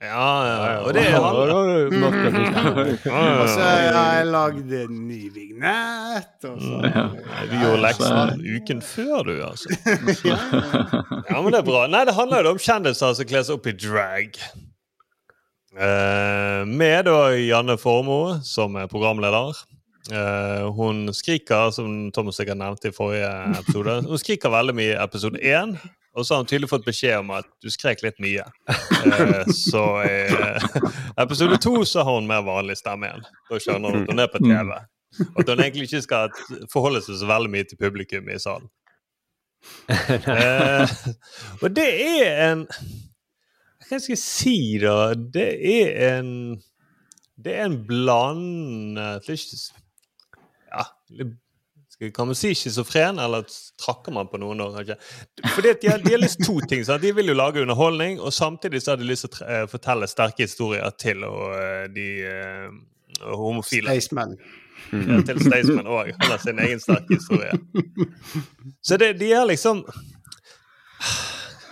Ja, 0.00 0.28
ja. 0.48 0.76
Og 0.80 0.94
det 0.96 1.02
Ja, 1.04 1.18
handler 1.20 1.50
da 1.50 1.56
er 1.60 1.90
han. 1.92 2.78
og 3.42 3.48
så 3.52 3.64
har 3.66 4.14
jeg 4.16 4.28
lagd 4.32 4.72
en 4.78 4.94
ny 5.10 5.18
vignett, 5.34 6.38
og 6.48 6.56
så 6.62 6.78
Ja. 6.88 7.02
Du 7.50 7.56
gjorde 7.60 7.82
leksen 7.84 8.40
uken 8.56 8.80
før, 8.80 9.22
du, 9.28 9.34
altså. 9.44 9.68
Ja, 11.30 11.42
men 11.42 11.52
det 11.52 11.60
er 11.60 11.68
bra. 11.68 11.84
Nei, 11.92 12.06
det 12.08 12.16
handler 12.16 12.48
jo 12.48 12.54
om 12.56 12.62
kjendiser 12.64 13.12
som 13.18 13.28
kler 13.28 13.44
seg 13.44 13.58
opp 13.60 13.68
i 13.68 13.76
drag. 13.76 14.40
Eh, 15.76 16.62
med 16.66 17.04
da 17.06 17.18
Janne 17.36 17.76
Formoe 17.78 18.40
som 18.42 18.80
er 18.80 18.88
programleder. 18.90 19.52
Eh, 20.10 20.64
hun 20.80 21.10
skriker, 21.14 21.70
som 21.76 22.08
Thomas 22.16 22.40
sikkert 22.40 22.58
nevnte 22.58 22.88
i 22.88 22.96
forrige 22.96 23.28
episode, 23.60 24.00
hun 24.08 24.18
skriker 24.18 24.50
veldig 24.56 24.74
mye 24.80 24.94
i 24.96 25.02
episode 25.04 25.38
én. 25.44 25.76
Og 26.18 26.26
så 26.26 26.34
har 26.34 26.42
hun 26.42 26.48
tydelig 26.50 26.70
fått 26.70 26.86
beskjed 26.86 27.20
om 27.22 27.30
at 27.36 27.46
du 27.62 27.70
skrek 27.70 28.02
litt 28.06 28.18
mye. 28.22 28.46
Eh, 29.00 29.46
så 29.56 29.80
i 30.04 30.16
eh, 30.28 30.64
episode 31.22 31.56
to 31.64 31.70
så 31.88 32.02
har 32.04 32.18
hun 32.18 32.26
mer 32.28 32.42
vanlig 32.44 32.74
stemme 32.76 33.08
igjen. 33.08 33.22
Da 33.48 33.60
skjønner 33.64 33.94
hun 33.94 34.02
at 34.02 34.10
hun 34.12 34.20
er 34.20 34.28
på 34.28 34.40
TV. 34.44 34.74
Og 35.22 35.38
at 35.40 35.48
hun 35.48 35.62
egentlig 35.64 35.86
ikke 35.88 36.02
skal 36.04 36.34
forholde 36.72 37.00
seg 37.06 37.16
så 37.16 37.28
veldig 37.30 37.52
mye 37.54 37.68
til 37.70 37.80
publikum 37.80 38.28
i 38.28 38.36
salen. 38.42 38.68
Eh, 40.00 40.92
og 41.60 41.72
det 41.76 41.88
er 42.00 42.38
en 42.46 42.62
Hva 43.88 43.98
skal 43.98 44.14
jeg 44.14 44.20
si, 44.22 44.54
da? 44.80 45.12
Det 45.12 45.50
er 45.68 45.90
en 46.14 46.30
Det 47.36 47.56
er 47.56 47.66
en 47.68 47.76
blandet 47.88 49.28
Ja, 50.70 50.86
kan 52.14 52.26
man 52.26 52.34
si 52.34 52.54
schizofren, 52.54 53.18
eller 53.18 53.44
trakker 53.84 54.12
man 54.12 54.28
på 54.28 54.38
noen 54.40 54.60
år? 54.64 54.78
kanskje? 54.78 54.96
Fordi 55.54 55.74
de, 55.82 55.90
de 56.04 56.14
har 56.14 56.22
lyst 56.22 56.40
to 56.46 56.56
ting. 56.68 56.84
Sant? 56.84 57.02
De 57.02 57.12
vil 57.12 57.28
jo 57.28 57.36
lage 57.36 57.60
underholdning, 57.60 58.20
og 58.20 58.32
samtidig 58.32 58.82
så 58.82 58.94
har 58.94 59.02
de 59.02 59.08
lyst 59.10 59.28
til 59.28 59.44
å 59.44 59.50
eh, 59.52 59.66
fortelle 59.68 60.08
sterke 60.08 60.46
historier 60.48 60.96
til 60.96 61.26
og, 61.28 61.44
eh, 61.60 61.84
de 61.92 62.08
eh, 62.24 62.66
homofile. 63.28 63.92
Staysman. 63.92 64.36
Ja, 64.90 65.20
til 65.28 65.42
Staysman 65.44 65.86
òg. 65.86 66.14
Eller 66.16 66.40
sin 66.40 66.64
egen 66.64 66.80
sterke 66.80 67.20
historie. 67.20 67.52
Så 68.86 68.96
det, 68.96 69.12
de 69.20 69.32
er 69.36 69.44
liksom 69.50 69.84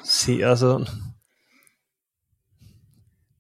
Si, 0.08 0.40
altså 0.42 0.78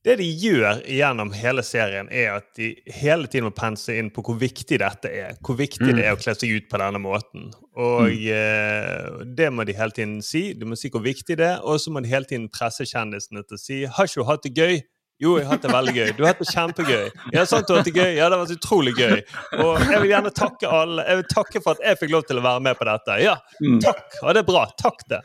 Det 0.08 0.14
de 0.22 0.26
gjør 0.40 0.78
gjennom 0.88 1.34
hele 1.36 1.60
serien, 1.66 2.06
er 2.08 2.38
at 2.38 2.46
de 2.56 2.70
hele 2.96 3.28
tiden 3.28 3.50
må 3.50 3.52
pense 3.52 3.92
inn 3.92 4.08
på 4.14 4.22
hvor 4.24 4.38
viktig 4.40 4.78
dette 4.80 5.10
er. 5.12 5.34
Hvor 5.44 5.58
viktig 5.58 5.90
det 5.90 6.06
er 6.06 6.16
å 6.16 6.20
kle 6.20 6.32
seg 6.32 6.54
ut 6.54 6.68
på 6.70 6.80
denne 6.80 7.02
måten. 7.02 7.50
Og 7.76 8.08
eh, 8.32 9.24
det 9.36 9.50
må 9.52 9.68
de 9.68 9.76
hele 9.76 9.92
tiden 9.92 10.22
si. 10.24 10.54
De 10.56 10.68
må 10.68 10.78
si 10.80 10.88
hvor 10.94 11.04
viktig 11.04 11.36
det 11.36 11.50
er, 11.50 11.58
og 11.60 11.76
så 11.82 11.92
må 11.92 12.00
de 12.00 12.08
hele 12.08 12.28
tiden 12.30 12.48
presse 12.48 12.88
kjendisene 12.88 13.44
til 13.44 13.58
å 13.58 13.60
si 13.60 13.82
'Har 13.84 14.08
ikke 14.08 14.22
hun 14.22 14.32
hatt 14.32 14.48
det 14.48 14.56
gøy?' 14.56 14.80
Jo, 15.18 15.32
jeg 15.34 15.48
har 15.48 15.56
hatt 15.56 15.64
det 15.66 15.70
veldig 15.74 15.92
gøy. 15.96 16.10
Du 16.14 16.20
har 16.22 16.30
hatt 16.30 16.38
det 16.44 16.52
kjempegøy. 16.54 17.06
Ja, 17.34 17.42
sant 17.50 17.66
du 17.66 17.72
har 17.74 17.80
hatt 17.80 17.88
det 17.90 17.94
gøy? 17.98 18.12
Ja, 18.14 18.28
det 18.30 18.36
har 18.36 18.44
vært 18.44 18.54
utrolig 18.54 18.92
gøy. 18.94 19.16
Og 19.64 19.80
jeg 19.82 20.02
vil 20.04 20.12
gjerne 20.12 20.30
takke 20.30 20.70
alle. 20.70 21.02
Jeg 21.08 21.18
vil 21.18 21.26
takke 21.32 21.62
for 21.64 21.74
at 21.74 21.82
jeg 21.82 21.98
fikk 21.98 22.12
lov 22.14 22.22
til 22.28 22.38
å 22.38 22.44
være 22.44 22.62
med 22.68 22.78
på 22.78 22.86
dette. 22.86 23.16
Ja, 23.24 23.34
takk. 23.82 24.04
Ja, 24.20 24.36
det 24.36 24.44
er 24.44 24.46
bra. 24.46 24.62
Takk 24.78 25.02
det. 25.10 25.18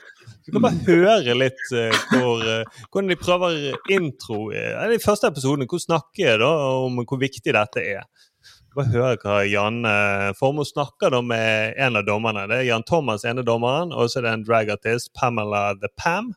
Du 0.44 0.52
kan 0.52 0.64
bare 0.66 0.80
høre 0.88 1.36
litt 1.38 1.62
uh, 1.72 1.94
hvor, 2.12 2.44
uh, 2.44 2.82
hvordan 2.92 3.12
de 3.14 3.20
prøver 3.20 3.58
intro 3.96 4.50
eh, 4.52 4.74
I 4.76 4.90
de 4.92 5.00
første 5.04 5.30
episodene 5.32 5.68
hvor 5.72 5.80
snakker 5.80 6.26
jeg 6.26 6.42
da 6.42 6.50
om 6.84 7.00
hvor 7.04 7.22
viktig 7.22 7.54
dette 7.56 7.84
er. 7.84 8.04
Bare 8.74 8.90
høre 8.90 9.18
hva 9.22 9.38
Janne 9.46 9.94
Formoe 10.36 10.68
snakker 10.68 11.14
da 11.14 11.22
med 11.24 11.78
en 11.78 12.00
av 12.00 12.08
dommerne. 12.08 12.48
Det 12.50 12.58
er 12.58 12.70
Jan 12.72 12.84
Thomas, 12.90 13.24
ene 13.30 13.46
dommeren, 13.46 13.94
og 13.94 14.10
så 14.10 14.20
er 14.20 14.26
det 14.26 14.34
en 14.34 14.46
dragartist, 14.48 15.12
Pamela 15.14 15.76
The 15.78 15.92
Pam, 15.94 16.32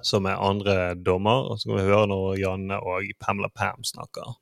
som 0.00 0.26
er 0.26 0.40
andre 0.40 0.94
dommer. 0.96 1.50
Og 1.52 1.60
så 1.60 1.68
kan 1.68 1.76
vi 1.82 1.86
høre 1.90 2.08
når 2.08 2.40
Janne 2.40 2.80
og 2.80 3.12
Pamela 3.20 3.52
Pam 3.52 3.84
snakker. 3.84 4.32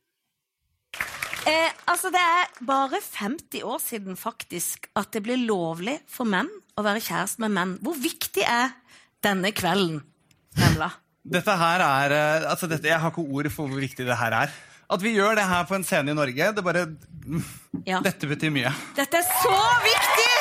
Eh, 1.50 1.74
altså, 1.90 2.14
det 2.14 2.22
er 2.22 2.62
bare 2.64 3.02
50 3.02 3.66
år 3.66 3.82
siden 3.82 4.16
faktisk 4.16 4.86
at 4.94 5.10
det 5.12 5.26
ble 5.26 5.36
lovlig 5.42 5.98
for 6.06 6.30
menn 6.30 6.48
å 6.74 6.84
være 6.84 7.02
kjæreste 7.04 7.42
med 7.44 7.54
menn. 7.54 7.72
Hvor 7.84 7.96
viktig 8.00 8.44
er 8.46 8.74
denne 9.24 9.52
kvelden, 9.56 10.02
Nemla? 10.58 10.90
Dette 11.24 11.54
her 11.56 11.80
er 11.80 12.12
eh, 12.14 12.50
Altså, 12.50 12.68
dette, 12.70 12.90
jeg 12.90 13.00
har 13.00 13.10
ikke 13.10 13.24
ord 13.24 13.48
for 13.54 13.70
hvor 13.70 13.80
viktig 13.80 14.06
det 14.06 14.18
her 14.20 14.34
er. 14.44 14.54
At 14.92 15.02
vi 15.02 15.14
gjør 15.16 15.38
det 15.38 15.46
her 15.48 15.64
på 15.66 15.78
en 15.78 15.86
scene 15.86 16.12
i 16.12 16.16
Norge, 16.16 16.50
det 16.54 16.64
bare 16.64 16.84
Dette 18.04 18.28
betyr 18.28 18.52
mye. 18.52 18.74
Dette 18.98 19.22
er 19.22 19.30
så 19.40 19.56
viktig! 19.86 20.32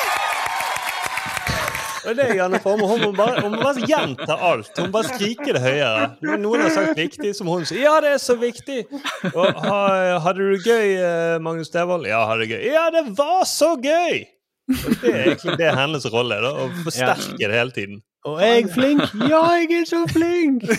Og 2.04 2.12
det 2.18 2.24
er 2.26 2.34
Janne 2.36 2.58
Formoe. 2.60 2.90
Hun 2.90 3.00
må 3.00 3.10
bare, 3.16 3.40
hun 3.40 3.54
må 3.54 3.62
bare 3.64 3.86
gjenta 3.88 4.36
alt. 4.36 4.74
Hun 4.76 4.90
bare 4.92 5.08
skriker 5.08 5.56
det 5.56 5.62
høyere. 5.64 6.10
Når 6.20 6.42
noen 6.42 6.64
har 6.66 6.74
sagt 6.74 6.98
'viktig', 7.00 7.32
som 7.32 7.48
hun 7.48 7.64
sier. 7.64 7.80
'ja, 7.80 7.94
det 8.04 8.10
er 8.12 8.20
så 8.20 8.36
viktig'. 8.36 8.84
Og 9.32 9.62
ha, 9.64 9.78
hadde 10.20 10.44
du 10.44 10.52
det 10.52 10.66
gøy, 10.68 10.88
eh, 11.00 11.38
Magnus 11.40 11.72
Devold? 11.72 12.04
Ja, 12.04 12.26
hadde 12.28 12.44
det 12.44 12.50
gøy. 12.52 12.60
Ja, 12.68 12.90
det 12.92 13.06
var 13.16 13.48
så 13.48 13.72
gøy! 13.80 14.33
Og 14.68 14.94
det 15.02 15.10
er 15.12 15.24
egentlig 15.28 15.58
det 15.60 15.66
er 15.68 15.76
hennes 15.76 16.06
rolle, 16.12 16.38
da, 16.40 16.50
å 16.64 16.68
forsterke 16.84 17.36
det 17.38 17.52
hele 17.52 17.74
tiden. 17.76 17.98
Og 18.24 18.38
er 18.40 18.54
jeg 18.54 18.70
flink? 18.72 19.02
Ja, 19.28 19.42
jeg 19.60 19.82
er 19.82 19.84
så 19.90 20.00
flink! 20.08 20.64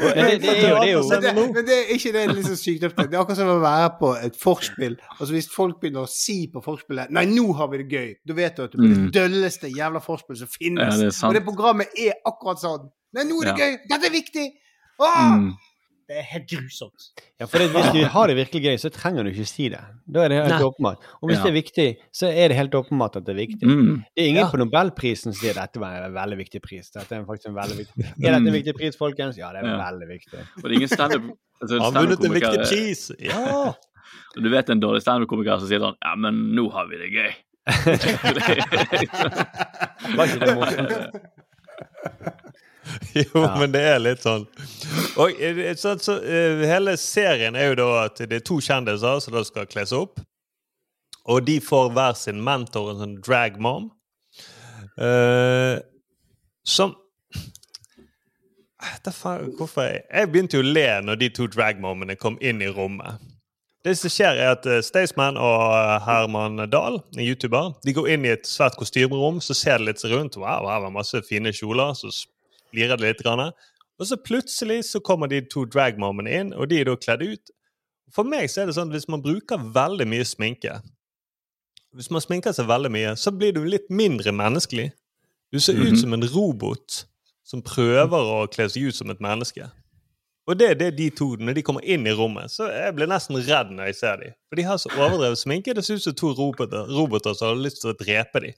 Men 0.00 0.16
det, 0.16 0.40
det 0.42 0.50
er 0.50 0.70
jo, 0.70 0.76
det 0.80 0.88
er 0.88 0.92
jo 0.92 1.02
Men 1.08 1.22
det, 1.22 1.32
men 1.54 1.66
det 1.68 1.74
er 1.76 1.90
ikke 1.94 2.10
det 2.14 2.22
sånn. 2.46 2.80
Det 2.80 3.14
er 3.14 3.20
akkurat 3.20 3.38
som 3.38 3.50
å 3.52 3.58
være 3.62 3.90
på 4.00 4.10
et 4.18 4.38
forspill. 4.40 4.96
Altså 5.14 5.32
Hvis 5.36 5.48
folk 5.52 5.78
begynner 5.82 6.06
å 6.06 6.10
si 6.10 6.38
på 6.52 6.62
forspillet 6.64 7.12
'Nei, 7.14 7.24
nå 7.30 7.44
har 7.58 7.68
vi 7.72 7.82
det 7.82 7.88
gøy', 7.92 8.14
da 8.26 8.34
vet 8.34 8.56
du 8.56 8.64
at 8.64 8.72
det 8.72 8.80
blir 8.80 8.96
Mm. 8.96 9.04
det 9.04 9.12
dølleste 9.20 9.70
jævla 9.70 10.00
forspillet 10.02 10.38
som 10.42 10.48
finnes. 10.48 10.82
Ja, 10.82 10.96
det 10.96 11.12
er. 11.12 11.28
Og 11.28 11.34
det 11.34 11.44
programmet 11.44 11.88
er 11.98 12.12
akkurat 12.26 12.58
sånn. 12.60 12.90
'Nei, 13.14 13.24
nå 13.24 13.40
er 13.42 13.44
det 13.44 13.54
Ja. 13.54 13.64
gøy! 13.64 13.72
Dette 13.88 14.06
er 14.06 14.14
viktig!' 14.16 14.50
Åh! 14.98 15.36
Mm. 15.36 15.52
Det 16.06 16.14
er 16.20 16.26
helt 16.30 16.44
grusomt. 16.46 17.08
Ja, 17.40 17.46
for 17.50 17.58
det, 17.58 17.66
Hvis 17.74 17.88
du 17.96 18.04
har 18.14 18.26
det 18.30 18.36
virkelig 18.38 18.60
gøy, 18.62 18.76
så 18.78 18.90
trenger 18.94 19.24
du 19.26 19.30
ikke 19.32 19.46
si 19.50 19.64
det. 19.72 19.80
Da 20.06 20.20
er 20.22 20.28
det 20.30 20.36
helt 20.38 20.52
Nei. 20.54 20.62
åpenbart. 20.68 20.98
Og 21.20 21.26
hvis 21.28 21.38
Ja. 21.38 21.42
det 21.42 21.50
er 21.50 21.56
viktig, 21.56 21.88
så 22.14 22.26
er 22.30 22.46
det 22.48 22.56
helt 22.56 22.70
åpenbart 22.78 23.16
at 23.18 23.24
det 23.26 23.32
er 23.34 23.40
viktig. 23.46 23.66
Mm. 23.66 24.04
Det 24.14 24.22
er 24.22 24.28
ingen 24.30 24.44
Ja. 24.44 24.50
på 24.50 24.56
Nobelprisen 24.62 25.32
som 25.32 25.40
sier 25.40 25.54
dette 25.58 25.80
var 25.82 25.90
en 26.06 26.14
veldig 26.14 26.38
viktig 26.38 26.60
pris. 26.62 26.90
Dette 26.94 27.12
er 27.16 27.24
faktisk 27.26 27.48
en 27.48 27.54
veldig 27.58 27.76
viktig 27.82 28.04
Er 28.06 28.30
dette 28.38 28.46
en 28.46 28.52
viktig 28.54 28.74
pris, 28.78 28.94
folkens? 28.96 29.36
Ja, 29.36 29.50
det 29.50 29.58
er. 29.64 29.66
Ja. 29.66 29.76
veldig 29.90 30.08
viktig. 30.08 30.38
Og 30.38 30.62
det 30.62 30.70
er 30.70 30.74
ingen 30.78 30.88
standup 30.88 31.22
altså, 31.62 31.78
Har 31.80 31.90
vunnet 31.90 32.24
en 32.24 32.32
viktig 32.32 32.58
pris! 32.70 33.10
Ja! 33.20 33.72
Og 34.36 34.42
Du 34.42 34.48
vet 34.50 34.70
en 34.70 34.80
dårlig 34.80 35.02
standup-komiker 35.02 35.58
som 35.58 35.66
sier 35.68 35.80
sånn 35.80 35.96
Ja, 36.04 36.14
men 36.14 36.54
nå 36.54 36.70
har 36.70 36.86
vi 36.86 36.96
det 37.02 37.10
gøy. 37.10 37.32
Var 40.16 40.24
ikke 40.26 40.46
det 40.46 40.54
morsomt? 40.54 40.92
Jo, 43.18 43.42
Ja. 43.42 43.56
men 43.58 43.72
det 43.74 43.82
er 43.82 43.98
litt 44.02 44.22
sånn. 44.24 44.44
Og 45.18 45.40
eh, 45.42 45.74
så, 45.80 45.96
så, 45.98 46.18
eh, 46.22 46.62
Hele 46.70 46.94
serien 47.00 47.56
er 47.58 47.70
jo 47.72 47.78
da 47.80 47.86
at 48.04 48.20
det 48.22 48.40
er 48.40 48.44
to 48.46 48.58
kjendiser 48.62 49.20
som 49.24 49.34
da 49.34 49.42
skal 49.48 49.66
kle 49.70 49.86
seg 49.88 50.04
opp. 50.06 50.20
Og 51.26 51.42
de 51.48 51.56
får 51.60 51.88
hver 51.96 52.14
sin 52.14 52.38
mentor, 52.46 52.92
en 52.92 53.00
sånn 53.02 53.16
drag 53.26 53.56
mom. 53.58 53.88
uh, 55.02 55.80
som 56.66 56.94
faen, 59.10 59.50
Hvorfor 59.58 59.82
jeg, 59.88 60.02
jeg 60.12 60.30
begynte 60.30 60.58
jo 60.58 60.62
å 60.62 60.68
le 60.76 60.86
når 61.06 61.18
de 61.20 61.28
to 61.34 61.46
dragmomene 61.50 62.16
kom 62.20 62.36
inn 62.40 62.62
i 62.62 62.68
rommet. 62.70 63.18
Det 63.86 63.94
som 63.98 64.10
skjer 64.10 64.38
er 64.42 64.52
at 64.56 64.64
Staysman 64.82 65.36
og 65.38 65.74
Herman 66.06 66.58
Dahl, 66.70 67.00
en 67.14 67.22
youtuber, 67.22 67.72
de 67.86 67.94
går 67.94 68.08
inn 68.16 68.24
i 68.26 68.32
et 68.34 68.46
svært 68.50 68.74
kostymerom, 68.80 69.38
så 69.42 69.54
ser 69.54 69.78
de 69.78 69.86
litt 69.92 70.02
rundt. 70.10 70.38
Wow, 70.42 70.66
her 70.70 70.82
var 70.82 70.90
masse 70.94 71.20
fine 71.28 71.52
kjoler. 71.54 71.94
Så 71.94 72.10
flirer 72.70 72.96
det 72.98 73.06
litt. 73.06 73.22
Grann. 73.24 73.52
Og 73.98 74.06
så 74.06 74.16
plutselig 74.20 74.82
så 74.90 75.00
kommer 75.00 75.28
de 75.28 75.40
to 75.48 75.64
dragmommene 75.64 76.32
inn, 76.40 76.52
og 76.54 76.68
de 76.68 76.80
er 76.80 76.84
da 76.90 76.96
kledd 77.00 77.22
ut. 77.24 77.50
For 78.12 78.24
meg 78.28 78.50
så 78.52 78.62
er 78.62 78.66
det 78.68 78.76
sånn 78.76 78.92
at 78.92 78.96
hvis 78.98 79.08
man 79.10 79.22
bruker 79.24 79.58
veldig 79.74 80.06
mye 80.06 80.24
sminke 80.24 80.76
Hvis 81.96 82.10
man 82.12 82.20
sminker 82.20 82.52
seg 82.52 82.66
veldig 82.68 82.90
mye, 82.92 83.14
så 83.16 83.30
blir 83.32 83.54
du 83.56 83.62
litt 83.64 83.86
mindre 83.88 84.28
menneskelig. 84.36 84.90
Du 85.50 85.58
ser 85.58 85.74
Mhm. 85.74 85.86
ut 85.86 85.98
som 85.98 86.12
en 86.12 86.22
robot 86.28 87.04
som 87.42 87.62
prøver 87.62 88.20
å 88.20 88.46
kle 88.52 88.68
seg 88.68 88.88
ut 88.88 88.94
som 88.94 89.10
et 89.10 89.18
menneske. 89.18 89.70
Og 90.46 90.58
det 90.58 90.70
er 90.70 90.74
det 90.74 90.96
de 90.96 91.10
to, 91.10 91.36
når 91.36 91.54
de 91.54 91.62
kommer 91.62 91.80
inn 91.84 92.06
i 92.06 92.10
rommet, 92.12 92.50
så 92.50 92.68
jeg 92.70 92.94
blir 92.94 93.06
nesten 93.06 93.36
redd 93.36 93.70
når 93.70 93.86
jeg 93.86 93.94
ser 93.94 94.16
dem. 94.16 94.32
For 94.48 94.56
de 94.56 94.62
har 94.62 94.76
så 94.76 94.90
overdrevet 94.90 95.38
sminke. 95.38 95.74
Det 95.74 95.84
ser 95.84 95.94
ut 95.94 96.02
som 96.02 96.14
to 96.14 96.34
roboter, 96.34 96.86
roboter 96.86 97.34
som 97.34 97.48
har 97.48 97.56
lyst 97.56 97.80
til 97.80 97.94
å 97.94 97.96
drepe 97.96 98.40
dem. 98.40 98.54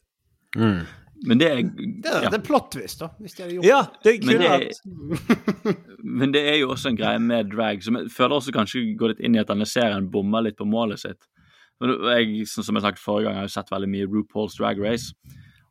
Mm. 0.57 0.87
Men 1.27 1.41
det 1.41 1.49
er 1.51 1.63
Det 1.63 2.11
er, 2.11 2.23
ja. 2.23 2.31
det 2.31 2.39
er 2.39 2.45
plot 2.47 2.71
twist, 2.73 3.01
da. 3.01 3.09
Hvis 3.19 3.35
de 3.35 3.43
hadde 3.43 3.57
gjort 3.57 3.67
Ja, 3.67 3.81
det 4.05 4.13
Men 4.25 4.43
det, 4.43 4.51
er, 4.53 5.75
men 6.21 6.35
det 6.35 6.45
er 6.53 6.57
jo 6.61 6.71
også 6.75 6.93
en 6.93 7.01
greie 7.01 7.19
med 7.23 7.51
drag 7.55 7.83
som 7.83 7.99
jeg 7.99 8.13
føler 8.15 8.37
også 8.37 8.55
kanskje 8.55 8.85
går 8.99 9.15
litt 9.15 9.25
inn 9.27 9.35
i 9.35 9.43
at 9.43 9.51
denne 9.51 9.67
serien 9.67 10.11
bommer 10.13 10.47
litt 10.47 10.59
på 10.59 10.69
målet 10.69 11.03
sitt. 11.03 11.29
Men 11.83 11.95
Jeg, 12.11 12.47
sånn 12.51 12.67
som 12.67 12.79
jeg 12.79 12.87
sagt 12.87 13.03
forrige 13.03 13.29
gang, 13.29 13.39
jeg 13.39 13.45
har 13.45 13.51
jo 13.51 13.55
sett 13.57 13.75
veldig 13.75 13.91
mye 13.91 14.09
RuPaul's 14.11 14.59
Drag 14.59 14.81
Race. 14.83 15.15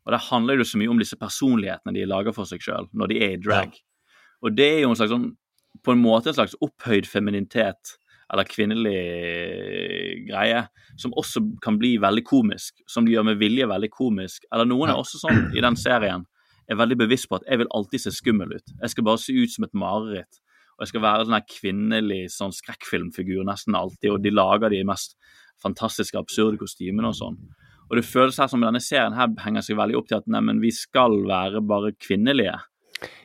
Og 0.07 0.13
der 0.15 0.23
handler 0.29 0.55
det 0.55 0.63
jo 0.63 0.71
så 0.71 0.79
mye 0.79 0.91
om 0.93 1.01
disse 1.01 1.19
personlighetene 1.19 1.95
de 1.95 2.07
lager 2.07 2.35
for 2.35 2.47
seg 2.47 2.63
sjøl 2.63 2.87
når 2.95 3.11
de 3.11 3.21
er 3.25 3.35
i 3.35 3.41
drag. 3.43 3.75
Og 4.43 4.55
det 4.55 4.67
er 4.77 4.83
jo 4.85 4.91
en 4.93 4.99
slags 4.99 5.11
sånn, 5.11 5.31
på 5.83 5.93
en 5.93 6.01
måte 6.01 6.31
en 6.31 6.37
slags 6.37 6.55
opphøyd 6.63 7.09
femininitet 7.09 7.97
eller 8.33 8.47
kvinnelig 8.49 8.97
greie, 10.27 10.63
som 10.99 11.13
også 11.15 11.43
kan 11.63 11.77
bli 11.79 11.95
veldig 12.03 12.23
komisk. 12.27 12.81
Som 12.89 13.05
de 13.05 13.13
gjør 13.15 13.29
med 13.29 13.39
vilje 13.39 13.67
veldig 13.69 13.89
komisk. 13.93 14.47
Eller 14.51 14.67
noen 14.67 14.91
er 14.91 14.99
også 14.99 15.21
sånn 15.21 15.45
i 15.55 15.63
den 15.63 15.79
serien 15.79 16.25
er 16.67 16.79
veldig 16.79 16.97
bevisst 16.99 17.29
på 17.31 17.39
at 17.39 17.47
jeg 17.47 17.61
vil 17.61 17.71
alltid 17.75 18.03
se 18.03 18.11
skummel 18.11 18.57
ut. 18.57 18.75
Jeg 18.81 18.91
skal 18.91 19.07
bare 19.07 19.21
se 19.23 19.35
ut 19.35 19.53
som 19.53 19.67
et 19.67 19.77
mareritt. 19.77 20.41
Og 20.77 20.83
jeg 20.83 20.91
skal 20.91 21.03
være 21.05 21.25
sånn 21.25 21.45
kvinnelig 21.49 22.19
sånn 22.35 22.53
skrekkfilmfigur 22.53 23.47
nesten 23.47 23.77
alltid, 23.77 24.11
og 24.13 24.21
de 24.21 24.33
lager 24.33 24.73
de 24.73 24.83
mest 24.85 25.15
fantastiske, 25.63 26.19
absurde 26.19 26.59
kostymene 26.61 27.09
og 27.09 27.17
sånn. 27.17 27.39
Og 27.87 27.95
det 27.97 28.05
føles 28.05 28.37
her 28.37 28.49
som 28.51 28.61
denne 28.61 28.81
serien 28.83 29.15
her 29.17 29.31
henger 29.41 29.63
seg 29.65 29.79
veldig 29.79 29.97
opp 29.97 30.09
til 30.09 30.19
at 30.19 30.27
neimen, 30.29 30.59
vi 30.61 30.73
skal 30.75 31.15
være 31.25 31.63
bare 31.65 31.95
kvinnelige. 32.03 32.53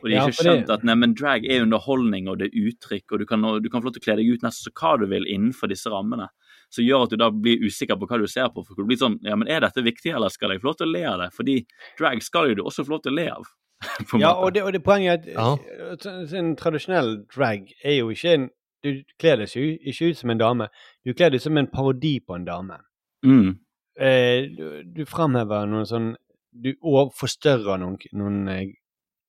Og 0.02 0.08
de 0.08 0.14
har 0.16 0.26
Ja, 0.26 0.26
ikke 0.28 0.42
skjønt 0.44 0.70
at 0.70 0.82
nei, 0.84 0.94
men 1.00 1.14
drag 1.14 1.44
er 1.48 1.62
underholdning, 1.64 2.28
og 2.28 2.38
det 2.40 2.50
er 2.50 2.66
uttrykk, 2.68 3.12
og 3.12 3.18
du 3.22 3.26
kan, 3.26 3.40
du 3.62 3.68
kan 3.70 3.80
få 3.80 3.88
lov 3.88 3.94
til 3.96 4.02
å 4.02 4.04
kle 4.04 4.16
deg 4.20 4.28
ut 4.34 4.42
nesten 4.44 4.68
så 4.68 4.72
hva 4.76 4.98
du 5.00 5.06
vil 5.08 5.24
innenfor 5.30 5.70
disse 5.72 5.88
rammene. 5.92 6.28
Som 6.72 6.84
gjør 6.84 7.04
at 7.06 7.10
du 7.10 7.16
da 7.20 7.30
blir 7.30 7.60
usikker 7.64 7.96
på 8.00 8.06
hva 8.08 8.18
du 8.20 8.26
ser 8.26 8.48
på. 8.52 8.64
For 8.66 8.74
du 8.76 8.84
blir 8.88 8.96
sånn 9.00 9.18
Ja, 9.24 9.36
men 9.36 9.48
er 9.48 9.60
dette 9.60 9.82
viktig, 9.84 10.12
eller 10.14 10.28
skal 10.32 10.50
jeg 10.52 10.60
få 10.62 10.70
lov 10.72 10.76
til 10.80 10.88
å 10.88 10.92
le 10.92 11.02
av 11.08 11.18
det? 11.20 11.30
Fordi 11.36 11.56
drag 11.98 12.22
skal 12.22 12.48
jo 12.48 12.54
du 12.54 12.62
også 12.64 12.84
få 12.84 12.94
lov 12.96 13.02
til 13.04 13.12
å 13.12 13.16
le 13.16 13.26
av. 13.32 13.44
på 14.08 14.16
en 14.16 14.20
Ja, 14.22 14.32
måte. 14.34 14.42
og 14.44 14.52
det, 14.54 14.62
og 14.62 14.72
det 14.72 14.82
poenget 14.84 15.26
er 15.28 15.38
at 15.40 16.04
Ja. 16.04 16.10
eh, 16.12 16.38
en 16.38 16.56
tradisjonell 16.56 17.26
drag 17.34 17.72
er 17.84 17.96
jo 18.00 18.10
ikke 18.10 18.34
en 18.34 18.50
Du 18.82 19.02
kler 19.18 19.36
deg 19.38 19.46
ikke 19.54 20.08
ut 20.10 20.16
som 20.18 20.30
en 20.30 20.38
dame. 20.38 20.66
Du 21.06 21.12
kler 21.14 21.30
deg 21.30 21.40
som 21.40 21.56
en 21.56 21.68
parodi 21.70 22.18
på 22.20 22.34
en 22.34 22.44
dame. 22.44 22.80
Mm. 23.24 23.58
Eh, 24.00 24.48
du, 24.56 24.82
du 24.84 25.04
framhever 25.06 25.66
noen 25.70 25.86
sånn 25.86 26.08
Du 26.52 26.72
og 26.82 27.12
forstørrer 27.14 27.78
noen, 27.78 27.96
noen 28.12 28.48
eh, 28.48 28.72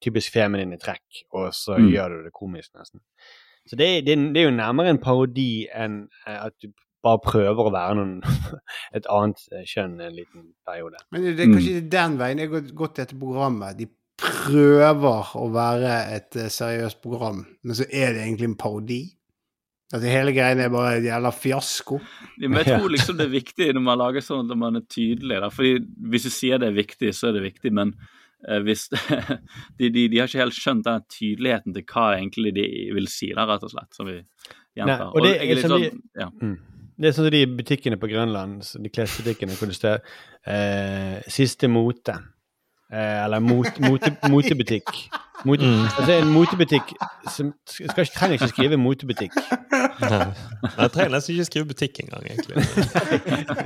typisk 0.03 0.33
feminine 0.35 0.77
trekk, 0.81 1.23
og 1.33 1.49
så 1.55 1.77
Mm. 1.79 1.89
gjør 1.95 2.09
du 2.17 2.23
det 2.27 2.33
komisk, 2.35 2.73
nesten. 2.77 3.01
Så 3.67 3.77
det, 3.79 3.87
det, 4.05 4.17
det 4.35 4.41
er 4.43 4.49
jo 4.49 4.55
nærmere 4.57 4.91
en 4.91 4.99
parodi 4.99 5.65
enn 5.71 6.01
eh, 6.27 6.39
at 6.49 6.53
du 6.61 6.69
bare 7.03 7.19
prøver 7.23 7.67
å 7.67 7.71
være 7.71 7.95
noen, 7.99 8.13
et 8.97 9.07
annet 9.11 9.41
eh, 9.51 9.63
kjønn 9.67 9.97
en 10.03 10.15
liten 10.15 10.49
periode. 10.67 10.99
Men 11.11 11.23
det 11.29 11.39
er 11.47 11.51
kanskje 11.51 11.81
den 11.91 12.17
veien 12.19 12.39
jeg 12.43 12.51
har 12.51 12.69
gått 12.75 12.95
til 12.95 13.05
dette 13.05 13.19
programmet. 13.19 13.77
De 13.79 13.87
prøver 14.43 15.33
å 15.39 15.47
være 15.53 15.97
et 16.15 16.37
eh, 16.39 16.49
seriøst 16.51 17.01
program, 17.03 17.43
men 17.63 17.77
så 17.77 17.87
er 17.89 18.13
det 18.15 18.23
egentlig 18.25 18.49
en 18.51 18.57
parodi. 18.59 19.01
At 19.93 20.01
hele 20.09 20.31
greien 20.33 20.57
er 20.63 20.71
bare 20.73 20.95
en 20.97 21.05
jævla 21.05 21.29
fiasko. 21.37 21.99
Ja, 22.41 22.47
men 22.49 22.63
jeg 22.63 22.79
tror 22.79 22.89
liksom 22.89 23.17
det 23.19 23.27
er 23.27 23.33
viktig 23.35 23.67
når 23.77 23.83
man 23.85 23.99
lager 24.01 24.23
sånn 24.25 24.47
at 24.49 24.57
man 24.57 24.79
er 24.79 24.85
tydelig. 24.89 25.37
Da. 25.43 25.51
Fordi 25.53 25.75
Hvis 26.09 26.25
du 26.25 26.31
sier 26.33 26.57
det 26.61 26.71
er 26.71 26.79
viktig, 26.79 27.11
så 27.13 27.29
er 27.29 27.35
det 27.37 27.43
viktig, 27.45 27.71
men 27.77 27.91
hvis 28.65 28.87
de, 29.79 29.89
de, 29.89 30.07
de 30.11 30.19
har 30.19 30.27
ikke 30.27 30.41
helt 30.43 30.57
skjønt 30.57 30.83
den 30.87 31.05
tydeligheten 31.13 31.73
til 31.77 31.85
hva 31.93 32.09
egentlig 32.17 32.53
de 32.57 32.67
vil 32.97 33.07
si, 33.11 33.31
da, 33.35 33.45
rett 33.49 33.63
og 33.63 33.71
slett. 33.73 33.91
Som 33.95 34.09
vi 34.11 34.17
Nei, 34.19 34.25
gjentar. 34.81 35.09
og 35.13 35.23
det 35.23 35.33
og 35.37 35.41
er 35.47 35.55
litt 35.55 35.63
de- 35.63 35.71
sånn, 35.71 36.01
ja. 36.19 36.29
Mm. 36.41 36.55
Det 36.93 37.07
er 37.09 37.15
sånn 37.15 37.25
som 37.25 37.33
de 37.33 37.45
butikkene 37.57 37.97
på 37.97 38.07
Grønland, 38.11 38.61
de 38.83 38.89
klesbutikkene 38.93 39.55
hvor 39.57 39.67
det 39.71 39.75
står 39.79 39.97
eh, 40.45 41.21
'siste 41.25 41.65
mote'. 41.71 42.19
Eh, 42.93 43.23
eller 43.25 43.39
mot, 43.41 43.79
mote, 43.81 44.11
motebutikk. 44.29 44.91
Mote, 45.49 45.65
Altså 45.97 46.11
en 46.21 46.29
motebutikk 46.31 46.91
som 47.33 47.49
skal, 47.65 48.05
trenger 48.05 48.37
ikke 48.37 48.51
skrive 48.53 48.77
motebutikk. 48.77 49.33
Nei. 50.03 50.27
Jeg 50.77 50.91
trenger 50.93 51.09
nesten 51.15 51.33
ikke 51.33 51.47
skrive 51.49 51.65
butikk 51.73 51.99
engang, 52.03 52.23
egentlig. 52.29 52.55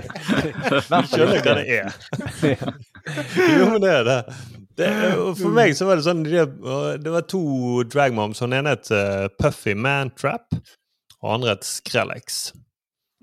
Jeg 0.08 1.04
skjønner 1.12 1.44
hva 1.44 1.54
det 1.60 1.68
er. 1.76 1.90
Jo, 3.60 3.68
men 3.74 3.82
det 3.84 3.92
er 3.92 4.08
det. 4.08 4.18
Det 4.78 4.90
for 5.40 5.54
meg 5.56 5.74
så 5.78 5.88
var 5.88 5.98
det 5.98 6.06
sånn 6.06 6.24
de, 6.26 6.44
Det 7.02 7.14
var 7.14 7.26
to 7.30 7.42
dragmoms. 7.90 8.44
Hun 8.44 8.56
ene 8.58 8.76
het 8.76 8.92
eh, 8.94 9.26
Puffy 9.40 9.74
Mantrap, 9.78 10.54
og 11.24 11.32
andre 11.34 11.56
het 11.56 11.66
Skrellex. 11.68 12.52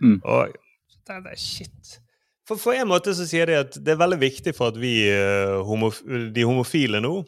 Mm. 0.03 0.19
Og 0.21 0.51
det, 0.55 1.21
det 1.23 1.37
er 1.37 1.41
shit. 1.41 2.01
For 2.49 2.61
på 2.61 2.75
en 2.77 2.91
måte 2.91 3.15
så 3.17 3.25
sier 3.29 3.49
de 3.49 3.57
at 3.63 3.79
det 3.81 3.95
er 3.95 4.03
veldig 4.03 4.21
viktig 4.21 4.53
for 4.57 4.75
at 4.75 4.81
vi 4.81 5.07
eh, 5.09 5.57
homof 5.65 6.03
de 6.05 6.45
homofile 6.45 7.01
nå 7.01 7.23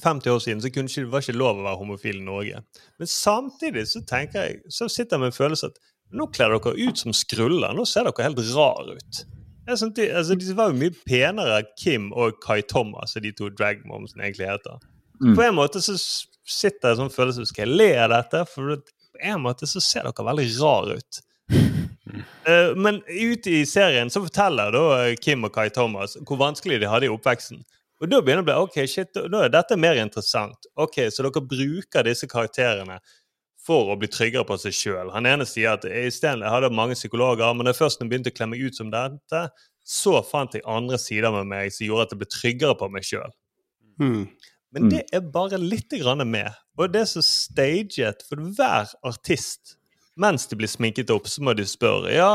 50 0.00 0.30
år 0.30 0.38
siden 0.38 0.62
så 0.62 0.70
kunne 0.72 0.88
ikke, 0.88 1.08
var 1.10 1.24
ikke 1.24 1.36
lov 1.36 1.58
å 1.58 1.64
være 1.66 1.80
homofil 1.80 2.20
i 2.20 2.24
Norge. 2.24 2.60
Men 3.00 3.10
samtidig 3.10 3.86
så 3.90 4.02
tenker 4.08 4.46
jeg, 4.46 4.60
så 4.72 4.88
sitter 4.88 5.16
jeg 5.16 5.24
med 5.24 5.32
en 5.32 5.36
følelse 5.36 5.70
at 5.72 5.80
nå 6.16 6.26
kler 6.34 6.54
dere 6.54 6.88
ut 6.88 7.02
som 7.02 7.14
skruller. 7.14 7.74
Nå 7.76 7.84
ser 7.88 8.06
dere 8.08 8.28
helt 8.28 8.40
rar 8.54 8.94
ut. 8.94 9.20
Jeg 9.68 9.78
synes 9.78 9.94
de, 9.96 10.06
altså, 10.16 10.34
de 10.34 10.56
var 10.56 10.70
jo 10.70 10.78
mye 10.80 10.94
penere 11.06 11.62
Kim 11.78 12.10
og 12.12 12.40
Kai 12.44 12.62
Thomas, 12.62 13.14
de 13.14 13.32
to 13.36 13.50
dragmomsene 13.52 14.24
egentlig 14.24 14.48
heter. 14.50 14.80
Mm. 15.20 15.34
På 15.36 15.44
en 15.44 15.56
måte 15.58 15.82
så 15.84 15.96
sitter 16.50 16.90
jeg 16.90 16.98
sånn 16.98 17.12
følelse 17.12 17.44
Skal 17.50 17.68
jeg 17.68 17.76
le 17.76 17.90
av 18.00 18.12
dette? 18.14 18.44
For 18.48 18.78
på 18.80 19.26
en 19.28 19.42
måte 19.44 19.68
så 19.68 19.82
ser 19.84 20.08
dere 20.08 20.26
veldig 20.26 20.46
rar 20.60 20.94
ut. 20.96 21.20
Uh, 22.48 22.72
men 22.84 23.02
ute 23.06 23.52
i 23.60 23.66
serien 23.68 24.10
så 24.10 24.22
forteller 24.24 24.72
da 24.74 24.84
eh, 25.02 25.18
Kim 25.20 25.44
og 25.46 25.52
Kai 25.54 25.68
Thomas 25.74 26.16
hvor 26.24 26.40
vanskelig 26.40 26.80
de 26.80 26.88
hadde 26.90 27.10
i 27.10 27.12
oppveksten. 27.12 27.60
Og 28.00 28.08
da 28.08 28.22
begynner 28.24 28.46
det 28.46 28.54
å 28.56 28.64
bli 28.64 28.84
ok, 28.84 28.88
shit, 28.88 29.18
nå 29.28 29.42
er 29.44 29.52
dette 29.52 29.76
mer 29.76 29.98
interessant. 30.00 30.70
Ok, 30.80 31.02
Så 31.12 31.26
dere 31.26 31.42
bruker 31.44 32.06
disse 32.06 32.28
karakterene 32.30 32.96
for 33.66 33.92
å 33.92 33.96
bli 34.00 34.08
tryggere 34.08 34.46
på 34.48 34.56
seg 34.60 34.74
sjøl. 34.76 35.10
Han 35.14 35.28
ene 35.28 35.46
sier 35.48 35.74
at 35.76 35.84
i 35.84 36.06
stedet 36.12 36.44
jeg 36.46 36.54
hadde 36.54 36.72
mange 36.74 36.96
psykologer, 36.96 37.52
men 37.56 37.68
da 37.68 37.74
først 37.76 38.00
når 38.00 38.06
jeg 38.06 38.12
begynte 38.14 38.32
å 38.32 38.36
kle 38.38 38.48
meg 38.52 38.62
ut 38.64 38.78
som 38.78 38.92
dette, 38.92 39.42
så 39.84 40.20
fant 40.24 40.54
jeg 40.56 40.64
andre 40.68 40.98
sider 41.00 41.32
med 41.34 41.50
meg 41.50 41.74
som 41.74 41.86
gjorde 41.88 42.08
at 42.08 42.14
jeg 42.14 42.22
ble 42.22 42.30
tryggere 42.30 42.78
på 42.80 42.88
meg 42.92 43.06
sjøl. 43.06 43.34
Mm. 44.00 44.22
Men 44.70 44.88
det 44.92 45.02
er 45.12 45.26
bare 45.34 45.58
litt 45.58 45.90
grann 45.98 46.22
med. 46.30 46.54
Og 46.78 46.92
det 46.94 47.02
er 47.02 47.10
så 47.10 47.22
staget 47.26 48.22
for 48.28 48.40
hver 48.56 48.92
artist. 49.06 49.76
Mens 50.20 50.44
de 50.50 50.56
blir 50.58 50.68
sminket 50.68 51.10
opp, 51.14 51.28
så 51.30 51.40
må 51.46 51.54
de 51.56 51.64
spørre 51.68 52.10
ja, 52.12 52.28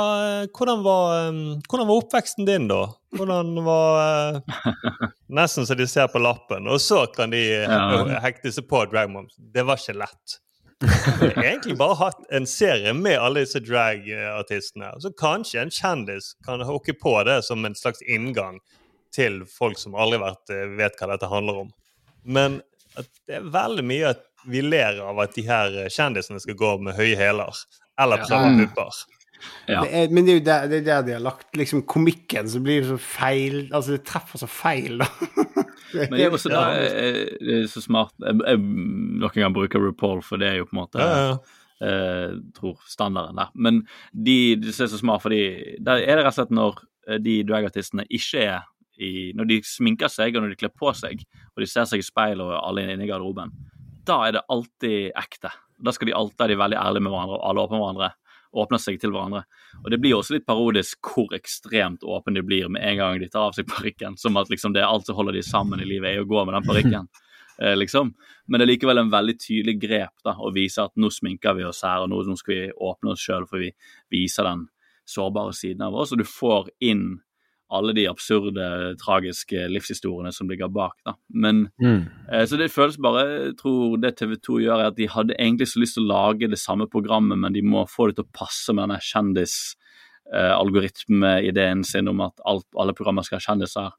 hvordan 0.57 0.81
var, 0.85 1.09
eh, 1.27 1.39
hvordan 1.69 1.89
var 1.89 1.99
oppveksten 2.01 2.47
din, 2.47 2.69
da? 2.71 2.87
Hvordan 3.15 3.51
var 3.65 3.99
eh, 4.01 5.03
Nesten 5.37 5.67
så 5.67 5.77
de 5.77 5.85
ser 5.89 6.07
på 6.11 6.21
lappen. 6.23 6.65
Og 6.71 6.81
så 6.81 7.03
kan 7.13 7.33
de 7.35 7.43
Ja. 7.65 8.03
hekte 8.25 8.51
seg 8.55 8.67
på 8.71 8.85
Dragmoms. 8.89 9.37
Det 9.37 9.65
var 9.67 9.81
ikke 9.81 9.99
lett. 10.01 10.39
Jeg 10.83 11.31
har 11.35 11.43
egentlig 11.43 11.77
bare 11.79 11.95
hatt 11.99 12.23
en 12.35 12.45
serie 12.49 12.91
med 12.97 13.15
alle 13.21 13.45
disse 13.45 13.61
drag-artistene. 13.63 14.91
Så 14.99 15.11
kanskje 15.17 15.61
en 15.63 15.71
kjendis 15.71 16.33
kan 16.45 16.63
hooke 16.67 16.97
på 16.99 17.15
det 17.27 17.41
som 17.47 17.63
en 17.65 17.77
slags 17.77 18.03
inngang 18.03 18.59
til 19.15 19.43
folk 19.47 19.79
som 19.79 19.95
aldri 19.95 20.19
vært, 20.19 20.51
eh, 20.51 20.67
vet 20.75 20.97
hva 20.99 21.13
dette 21.13 21.31
handler 21.31 21.65
om. 21.65 21.73
Men 22.23 22.61
at 22.99 23.07
det 23.27 23.39
er 23.39 23.51
veldig 23.53 23.85
mye 23.87 24.13
at 24.15 24.23
vi 24.45 24.61
ler 24.61 24.99
av 25.01 25.19
at 25.23 25.35
de 25.37 25.45
her 25.47 25.77
eh, 25.83 25.91
kjendisene 25.91 26.41
skal 26.43 26.57
gå 26.59 26.77
med 26.83 26.97
høye 26.99 27.15
hæler. 27.19 27.65
Eller 28.01 28.25
prøve 28.25 28.51
Ja. 29.69 29.83
Det 29.83 29.91
er, 29.93 30.11
men 30.13 30.25
det 30.25 30.31
er 30.31 30.37
jo 30.39 30.45
der, 30.45 30.67
det 30.71 30.77
er 30.77 30.85
der 30.85 31.05
de 31.05 31.15
har 31.17 31.23
lagt 31.23 31.57
liksom 31.57 31.83
komikken, 31.89 32.49
som 32.49 32.63
blir 32.65 32.85
så 32.87 32.95
feil 32.97 33.67
Altså, 33.69 33.97
det 33.97 34.05
treffer 34.07 34.41
så 34.41 34.49
feil, 34.49 35.03
da. 35.03 35.09
Men 36.09 36.15
det 36.15 36.25
er 36.25 36.33
også 36.33 36.51
da, 36.51 36.63
eh, 36.79 37.19
det 37.39 37.59
er 37.61 37.67
så 37.71 37.83
smart 37.83 38.13
jeg, 38.21 38.57
Noen 38.59 39.29
ganger 39.29 39.53
bruker 39.55 39.83
RuPaul, 39.83 40.23
for 40.25 40.41
det 40.41 40.49
er 40.51 40.59
jo 40.61 40.69
på 40.69 40.75
en 40.77 40.81
måte 40.83 41.01
Ja, 41.03 41.21
ja. 41.29 41.37
Uh, 41.83 42.37
tror 42.55 42.77
standarden 42.87 43.35
der. 43.35 43.49
Men 43.51 43.81
de, 44.15 44.55
de 44.55 44.71
er 44.71 44.87
så 44.87 44.95
smart, 44.95 45.19
fordi 45.25 45.75
der 45.83 45.99
er 45.99 46.15
det 46.15 46.23
rett 46.23 46.31
og 46.31 46.37
slett 46.37 46.53
når 46.55 46.77
eh, 47.09 47.19
de 47.19 47.33
dragartistene 47.43 48.05
ikke 48.07 48.45
er 48.45 48.69
i 48.95 49.33
Når 49.35 49.49
de 49.49 49.57
sminker 49.67 50.07
seg, 50.07 50.37
og 50.37 50.45
når 50.45 50.53
de 50.53 50.59
kler 50.61 50.71
på 50.71 50.93
seg, 50.95 51.25
og 51.51 51.59
de 51.59 51.67
ser 51.67 51.83
seg 51.89 51.99
i 51.99 52.05
speilet 52.07 52.45
og 52.45 52.53
alle 52.55 52.85
inne 52.85 53.03
i 53.03 53.09
garderoben, 53.09 53.51
da 54.07 54.21
er 54.23 54.37
det 54.37 54.45
alltid 54.55 55.11
ekte. 55.19 55.51
Da 55.83 55.91
skal 55.91 56.07
de 56.07 56.15
alltid 56.15 56.45
er 56.45 56.53
de 56.53 56.59
veldig 56.61 56.79
ærlige 56.79 57.03
med 57.03 57.11
hverandre, 57.11 57.41
og 57.41 57.49
alle 57.49 57.65
åpner 57.65 57.83
hverandre. 57.83 58.09
Åpner 58.55 58.79
seg 58.79 59.01
til 59.01 59.11
hverandre. 59.11 59.43
Og 59.83 59.89
det 59.91 59.99
blir 59.99 60.15
også 60.15 60.37
litt 60.37 60.47
parodisk 60.47 61.11
hvor 61.13 61.33
ekstremt 61.35 62.05
åpne 62.07 62.37
de 62.37 62.45
blir 62.47 62.69
med 62.71 62.85
en 62.87 62.97
gang 63.01 63.19
de 63.19 63.29
tar 63.31 63.49
av 63.49 63.57
seg 63.57 63.67
parykken. 63.67 64.15
Som 64.21 64.39
at 64.39 64.51
liksom 64.51 64.75
det 64.75 64.83
er 64.83 64.89
alt 64.89 65.09
som 65.09 65.17
holder 65.17 65.35
de 65.35 65.43
sammen 65.45 65.83
i 65.83 65.87
livet, 65.89 66.13
er 66.13 66.23
å 66.23 66.29
gå 66.29 66.45
med 66.45 66.57
den 66.59 66.67
parykken. 66.71 67.11
Eh, 67.55 67.71
liksom. 67.77 68.09
Men 68.51 68.59
det 68.59 68.65
er 68.65 68.69
likevel 68.73 68.99
en 68.99 69.11
veldig 69.13 69.37
tydelig 69.39 69.77
grep 69.79 70.25
da, 70.27 70.33
å 70.35 70.49
vise 70.51 70.83
at 70.83 70.91
nå 70.99 71.07
sminker 71.07 71.55
vi 71.55 71.63
oss 71.63 71.85
her, 71.87 72.01
og 72.03 72.09
nå, 72.11 72.17
nå 72.27 72.35
skal 72.35 72.51
vi 72.51 72.65
åpne 72.89 73.13
oss 73.13 73.21
sjøl, 73.23 73.45
for 73.47 73.63
vi 73.63 73.69
viser 74.11 74.43
den 74.43 74.65
sårbare 75.07 75.53
siden 75.55 75.85
av 75.87 75.95
oss. 75.95 76.11
Og 76.11 76.19
du 76.19 76.25
får 76.27 76.73
inn 76.83 77.05
alle 77.71 77.93
de 77.97 78.05
absurde, 78.09 78.95
tragiske 79.01 79.67
livshistoriene 79.71 80.31
som 80.33 80.49
ligger 80.49 80.67
bak. 80.71 80.93
da. 81.05 81.13
Men 81.33 81.69
Mm. 81.81 82.05
Eh, 82.31 82.45
Så 82.45 82.57
det 82.57 82.71
føles 82.71 82.97
bare 82.97 83.25
Jeg 83.45 83.57
tror 83.57 83.97
det 83.99 84.15
TV 84.17 84.35
2 84.35 84.59
gjør, 84.61 84.79
er 84.79 84.85
at 84.87 84.95
de 84.95 85.07
hadde 85.07 85.33
egentlig 85.39 85.67
så 85.67 85.79
lyst 85.79 85.93
til 85.95 86.03
å 86.03 86.07
lage 86.13 86.47
det 86.49 86.59
samme 86.59 86.87
programmet, 86.87 87.37
men 87.37 87.53
de 87.53 87.61
må 87.61 87.85
få 87.87 88.07
det 88.07 88.15
til 88.17 88.25
å 88.25 88.31
passe 88.33 88.73
med 88.73 88.89
denne 88.89 88.99
kjendisalgoritmeideen 89.01 91.83
sin 91.83 92.07
om 92.07 92.21
at 92.21 92.33
alt, 92.45 92.65
alle 92.77 92.93
programmer 92.93 93.21
skal 93.23 93.39
ha 93.39 93.53
kjendiser. 93.53 93.91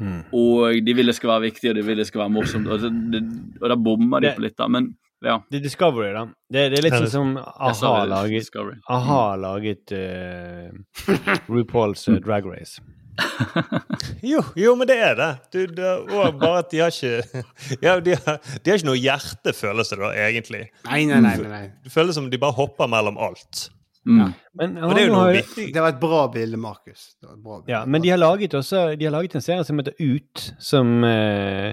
Mm. 0.00 0.24
Og 0.32 0.84
de 0.84 0.94
vil 0.94 1.06
det 1.06 1.14
skal 1.14 1.30
være 1.34 1.42
viktig, 1.50 1.70
og 1.70 1.76
de 1.76 1.82
vil 1.82 1.96
det 1.96 2.06
skal 2.06 2.20
være 2.24 2.32
morsomt. 2.32 2.66
Og, 2.66 2.80
det, 3.12 3.22
og 3.60 3.68
da 3.68 3.76
bommer 3.76 4.20
de 4.20 4.32
på 4.34 4.40
litt, 4.46 4.56
da. 4.56 4.68
Men 4.68 4.96
ja. 5.22 5.36
Det 5.50 5.56
er 5.60 5.62
Discovery, 5.62 6.12
da. 6.16 6.24
Det, 6.50 6.70
det 6.72 6.78
er 6.80 6.84
litt 6.88 6.96
sånn 6.96 7.10
som 7.12 7.36
Aha 7.38 7.70
a-ha 7.70 8.04
laget, 8.10 8.48
aha 8.90 9.36
laget 9.38 9.92
uh, 9.94 10.70
RuPaul's 11.52 12.08
uh, 12.10 12.16
Drag 12.18 12.44
Race. 12.48 12.80
Jo, 14.32 14.40
jo, 14.56 14.72
men 14.78 14.86
det 14.88 14.96
er 15.02 15.14
det. 15.18 15.30
Du, 15.52 15.58
det 15.74 15.90
og 16.14 16.38
bare 16.40 16.62
at 16.62 16.70
de 16.72 16.80
har 16.82 16.92
ikke 16.94 17.44
ja, 17.86 17.96
de, 18.00 18.14
har, 18.24 18.38
de 18.62 18.70
har 18.70 18.78
ikke 18.78 18.88
noe 18.88 18.98
hjerte, 19.00 19.54
føles 19.56 19.90
det 19.92 19.98
da, 20.00 20.10
egentlig. 20.28 20.64
Nei, 20.88 21.04
nei, 21.10 21.20
nei, 21.24 21.36
nei. 21.50 21.62
Det 21.84 21.92
føles 21.94 22.14
som 22.18 22.28
de 22.32 22.40
bare 22.42 22.54
hopper 22.58 22.90
mellom 22.90 23.18
alt. 23.22 23.68
Mm. 24.06 24.32
Men, 24.58 24.78
Og 24.82 24.94
det 24.96 25.02
er 25.04 25.06
jo 25.06 25.14
noe 25.14 25.26
har- 25.28 25.36
viktig. 25.38 25.68
Det 25.74 25.82
var 25.84 25.94
et 25.94 26.00
bra 26.02 26.22
bilde, 26.34 26.58
Markus. 26.58 27.04
Det 27.20 27.28
var 27.28 27.34
et 27.36 27.42
bra 27.42 27.58
bilde. 27.60 27.72
Ja, 27.74 27.84
men 27.86 28.02
de 28.02 28.10
har 28.10 28.18
laget 28.18 28.54
også 28.58 28.96
De 28.98 29.06
har 29.06 29.14
laget 29.14 29.36
en 29.38 29.44
serie 29.44 29.64
som 29.66 29.78
heter 29.78 29.94
Ut, 30.02 30.46
som 30.58 30.90
uh, 31.06 31.70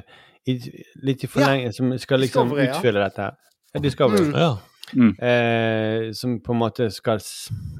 i, 0.49 0.57
litt 1.05 1.23
i 1.25 1.29
forlenge, 1.29 1.71
som 1.73 1.93
skal 2.01 2.21
liksom 2.21 2.49
Discovery, 2.51 2.67
ja. 2.67 2.75
utfylle 2.77 3.05
dette. 3.07 3.29
Ja, 3.73 3.81
Discovery. 3.85 4.27
Mm. 4.29 4.37
Ja. 4.37 4.51
Eh, 4.97 6.11
som 6.17 6.39
på 6.43 6.53
en 6.55 6.61
måte 6.61 6.89
skal 6.93 7.21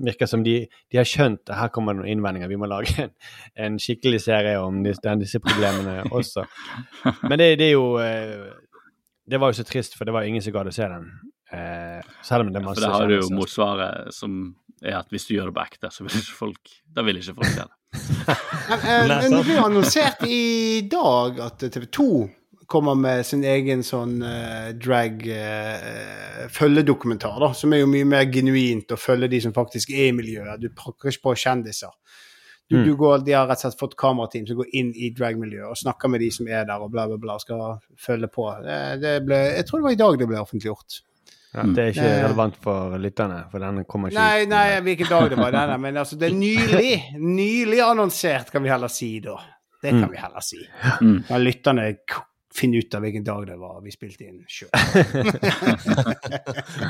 virke 0.06 0.28
som 0.30 0.44
de, 0.46 0.62
de 0.92 1.00
har 1.00 1.08
skjønt 1.08 1.50
at 1.50 1.58
her 1.60 1.74
kommer 1.74 1.96
det 1.96 2.04
noen 2.04 2.14
innvendinger, 2.14 2.52
vi 2.52 2.60
må 2.60 2.70
lage 2.70 2.94
en, 3.06 3.14
en 3.66 3.80
skikkelig 3.82 4.22
serie 4.26 4.56
om 4.62 4.84
disse, 4.86 5.16
disse 5.22 5.42
problemene 5.44 6.04
også. 6.20 6.46
Men 7.26 7.38
det, 7.42 7.56
det 7.62 7.72
er 7.72 7.76
jo 7.76 7.92
eh, 8.04 8.50
Det 9.30 9.38
var 9.42 9.52
jo 9.52 9.60
så 9.60 9.68
trist, 9.68 9.98
for 9.98 10.10
det 10.10 10.16
var 10.16 10.28
ingen 10.28 10.44
som 10.44 10.56
gadd 10.56 10.72
å 10.72 10.74
se 10.74 10.88
den. 10.90 11.10
Eh, 11.54 12.00
selv 12.26 12.46
om 12.46 12.54
det 12.54 12.62
er 12.62 12.72
For 12.72 12.86
da 12.86 12.94
har 12.94 13.10
du 13.10 13.18
jo 13.20 13.30
motsvaret, 13.34 14.14
som 14.14 14.40
er 14.80 15.02
at 15.02 15.10
hvis 15.12 15.28
du 15.28 15.36
gjør 15.36 15.50
det 15.50 15.58
på 15.58 15.66
ekte, 15.66 15.92
så 15.92 16.06
vil 16.06 16.22
ikke 16.22 16.38
folk 16.38 16.74
Da 16.96 17.04
vil 17.06 17.20
ikke 17.20 17.36
folk 17.42 17.54
se 17.54 17.66
det. 17.66 17.76
Men, 18.70 19.10
men 19.10 19.34
det 19.34 19.40
ble 19.48 19.56
jo 19.56 19.62
annonsert 19.66 20.20
i 20.30 20.84
dag 20.86 21.40
at 21.42 21.64
TV 21.74 21.88
2 21.90 22.06
kommer 22.70 22.96
med 22.96 23.26
sin 23.26 23.44
egen 23.44 23.82
sånn 23.84 24.22
uh, 24.24 24.72
drag-følgedokumentar, 24.78 27.40
da, 27.42 27.50
som 27.58 27.74
er 27.74 27.80
jo 27.84 27.88
mye 27.92 28.06
mer 28.08 28.26
genuint 28.32 28.92
å 28.94 28.98
følge 29.00 29.28
de 29.32 29.40
som 29.46 29.54
faktisk 29.56 29.90
er 29.96 30.08
i 30.10 30.14
miljøet. 30.16 30.60
Du 30.62 30.70
pakker 30.76 31.10
ikke 31.12 31.24
på 31.30 31.36
kjendiser. 31.46 31.92
Du, 32.70 32.76
Mm. 32.78 32.84
du 32.86 32.92
går, 32.96 33.18
de 33.26 33.32
har 33.34 33.48
rett 33.50 33.58
og 33.58 33.62
slett 33.72 33.80
fått 33.80 33.96
kamerateam 33.98 34.46
som 34.46 34.56
går 34.60 34.68
inn 34.78 34.92
i 34.94 35.08
dragmiljøet 35.10 35.72
og 35.72 35.78
snakker 35.80 36.08
med 36.14 36.20
de 36.22 36.28
som 36.32 36.46
er 36.48 36.66
der, 36.70 36.78
og 36.86 36.92
bla, 36.94 37.08
bla, 37.10 37.18
bla, 37.18 37.40
skal 37.42 37.80
følge 37.98 38.28
på. 38.30 38.46
Det, 38.62 38.76
det 39.02 39.14
ble, 39.26 39.40
jeg 39.56 39.66
tror 39.66 39.80
det 39.80 39.84
var 39.88 39.92
i 39.96 40.04
dag 40.04 40.18
det 40.22 40.28
ble 40.30 40.38
offentliggjort. 40.44 41.00
Ja, 41.56 41.64
det 41.66 41.82
er 41.82 41.90
ikke 41.96 42.06
Eh. 42.06 42.22
relevant 42.28 42.56
for 42.62 42.94
lytterne, 43.02 43.40
for 43.50 43.58
den 43.66 43.82
kommer 43.90 44.10
ikke 44.14 44.22
Nei, 44.22 44.44
ut. 44.44 44.50
nei, 44.50 44.80
hvilken 44.86 45.10
dag 45.10 45.30
det 45.32 45.38
var, 45.42 45.50
denne, 45.52 45.68
nei, 45.74 45.78
men 45.88 45.98
altså, 45.98 46.16
det 46.22 46.28
er 46.30 46.36
nylig, 46.38 46.94
nylig 47.18 47.80
annonsert, 47.82 48.52
kan 48.54 48.62
vi 48.62 48.70
heller 48.70 48.88
si 48.94 49.18
da. 49.20 49.34
Det 49.82 49.90
kan 49.90 50.04
Mm. 50.06 50.12
vi 50.12 50.18
heller 50.18 50.42
si. 50.42 50.58
Mm. 51.02 51.24
Lytterne 51.42 51.96
finne 52.56 52.78
ut 52.82 52.96
av 52.98 53.02
hvilken 53.06 53.24
dag 53.24 53.44
det 53.48 53.56
var 53.62 53.78
vi 53.86 53.92
spilte 53.94 54.26
inn 54.26 54.40
sjøl. 54.50 54.70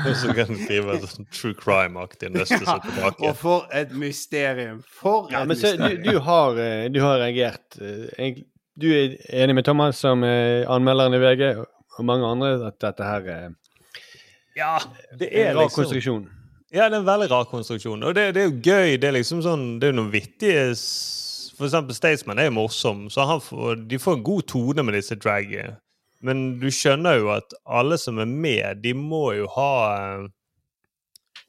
Og 0.06 0.16
så 0.16 0.32
kan 0.36 0.46
du 0.48 0.56
drive 0.64 0.94
en 0.94 1.02
sånn 1.04 1.26
true 1.34 1.54
crime-aktig 1.58 2.30
neste 2.34 2.58
seg 2.62 2.80
tilbake. 2.86 3.20
og 3.28 3.36
for 3.38 3.66
et 3.76 3.92
mysterium! 3.92 4.80
For 5.00 5.28
Ja, 5.32 5.42
et 5.42 5.48
men 5.52 5.56
så, 5.60 5.74
du, 5.76 5.96
du, 6.04 6.18
har, 6.24 6.56
eh, 6.60 6.86
du 6.92 7.00
har 7.04 7.20
reagert 7.22 7.76
eh, 7.80 8.40
Du 8.80 8.88
er 8.88 9.16
enig 9.42 9.54
med 9.60 9.64
Thomas 9.68 10.00
som 10.00 10.24
eh, 10.24 10.64
anmelderen 10.70 11.14
i 11.18 11.22
VG 11.22 11.42
og 11.60 12.04
mange 12.08 12.24
andre 12.26 12.54
at 12.70 12.78
dette 12.80 13.04
her 13.04 13.26
eh, 13.28 13.48
Ja, 14.56 14.78
det 15.18 15.28
er 15.28 15.50
er 15.50 15.52
en 15.52 15.56
rar 15.60 15.64
liksom 15.68 15.82
konstruksjon. 15.84 16.24
Ja, 16.70 16.86
det 16.86 16.94
er 16.94 17.00
en 17.02 17.06
veldig 17.08 17.26
rar 17.32 17.44
konstruksjon. 17.50 18.02
Og 18.06 18.14
det, 18.14 18.28
det 18.36 18.42
er 18.44 18.48
jo 18.48 18.58
gøy. 18.62 18.90
Det 19.02 19.08
er 19.08 19.14
liksom 19.16 19.40
sånn, 19.42 19.64
det 19.80 19.86
er 19.88 19.92
jo 19.92 19.96
noen 20.00 20.12
vittige 20.12 20.64
For 21.60 21.68
eksempel 21.68 21.92
Staysman 21.92 22.40
er 22.40 22.48
jo 22.48 22.56
morsom, 22.56 23.00
så 23.12 23.26
han 23.28 23.40
får, 23.44 23.82
de 23.90 23.98
får 24.00 24.14
en 24.16 24.22
god 24.24 24.46
tone 24.48 24.84
med 24.86 24.94
disse 24.96 25.16
dragene. 25.20 25.74
Men 26.24 26.54
du 26.60 26.70
skjønner 26.72 27.18
jo 27.20 27.28
at 27.34 27.52
alle 27.68 27.98
som 28.00 28.16
er 28.20 28.28
med, 28.28 28.80
de 28.80 28.94
må 28.96 29.34
jo 29.36 29.46
ha 29.54 29.72
eh, 29.92 30.24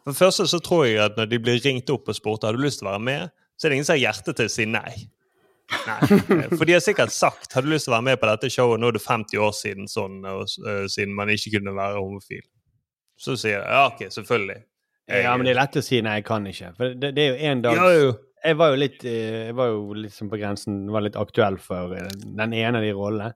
For 0.01 0.11
det 0.11 0.19
første 0.19 0.47
så 0.51 0.59
tror 0.63 0.85
jeg 0.87 0.99
at 1.03 1.15
når 1.19 1.29
de 1.31 1.39
blir 1.43 1.63
ringt 1.63 1.91
opp 1.91 2.11
og 2.11 2.17
spurt 2.17 2.43
har 2.47 2.55
du 2.55 2.63
lyst 2.63 2.81
til 2.81 2.89
å 2.89 2.93
være 2.93 3.05
med, 3.07 3.33
så 3.55 3.67
er 3.67 3.71
det 3.71 3.79
ingen 3.79 3.87
som 3.87 3.95
har 3.95 4.03
hjerte 4.03 4.35
til 4.35 4.47
å 4.49 4.51
si 4.51 4.67
nei. 4.67 4.93
Nei. 5.87 5.99
For 6.57 6.67
de 6.67 6.75
har 6.75 6.83
sikkert 6.83 7.13
sagt 7.15 7.55
har 7.55 7.63
du 7.63 7.69
lyst 7.71 7.87
til 7.87 7.93
å 7.93 7.97
være 7.97 8.07
med 8.09 8.19
på 8.19 8.27
dette 8.31 8.49
showet, 8.51 8.81
nå 8.81 8.89
er 8.91 8.97
det 8.97 9.03
50 9.05 9.43
år 9.45 9.53
siden 9.55 9.87
sånn, 9.91 10.17
og, 10.27 10.43
uh, 10.65 10.83
siden 10.91 11.15
man 11.15 11.31
ikke 11.31 11.53
kunne 11.55 11.75
være 11.77 12.01
homofil. 12.01 12.43
Så 13.21 13.37
sier 13.39 13.59
jeg 13.59 13.63
ja, 13.63 13.85
OK, 13.87 14.03
selvfølgelig. 14.11 14.59
Ja, 15.11 15.35
men 15.37 15.45
det 15.45 15.53
er 15.53 15.59
lett 15.61 15.77
å 15.79 15.83
si 15.85 15.99
nei, 16.03 16.17
jeg 16.19 16.25
kan 16.27 16.47
ikke. 16.47 16.73
For 16.79 16.97
det, 16.97 17.13
det 17.15 17.23
er 17.23 17.31
jo 17.31 17.51
en 17.51 17.63
dag 17.63 17.79
Ja, 17.79 17.87
jo. 17.95 18.11
Jeg 18.41 18.57
var 18.57 18.71
jo 18.73 18.77
litt 18.81 19.03
eh, 19.05 19.49
Jeg 19.49 19.57
var 19.57 19.71
jo 19.73 20.05
sånn 20.13 20.29
på 20.31 20.39
grensen, 20.41 20.77
var 20.93 21.05
litt 21.05 21.17
aktuell 21.19 21.59
for 21.61 21.93
eh, 21.97 22.07
den 22.23 22.55
ene 22.57 22.79
av 22.79 22.85
de 22.85 22.93
rollene. 22.97 23.33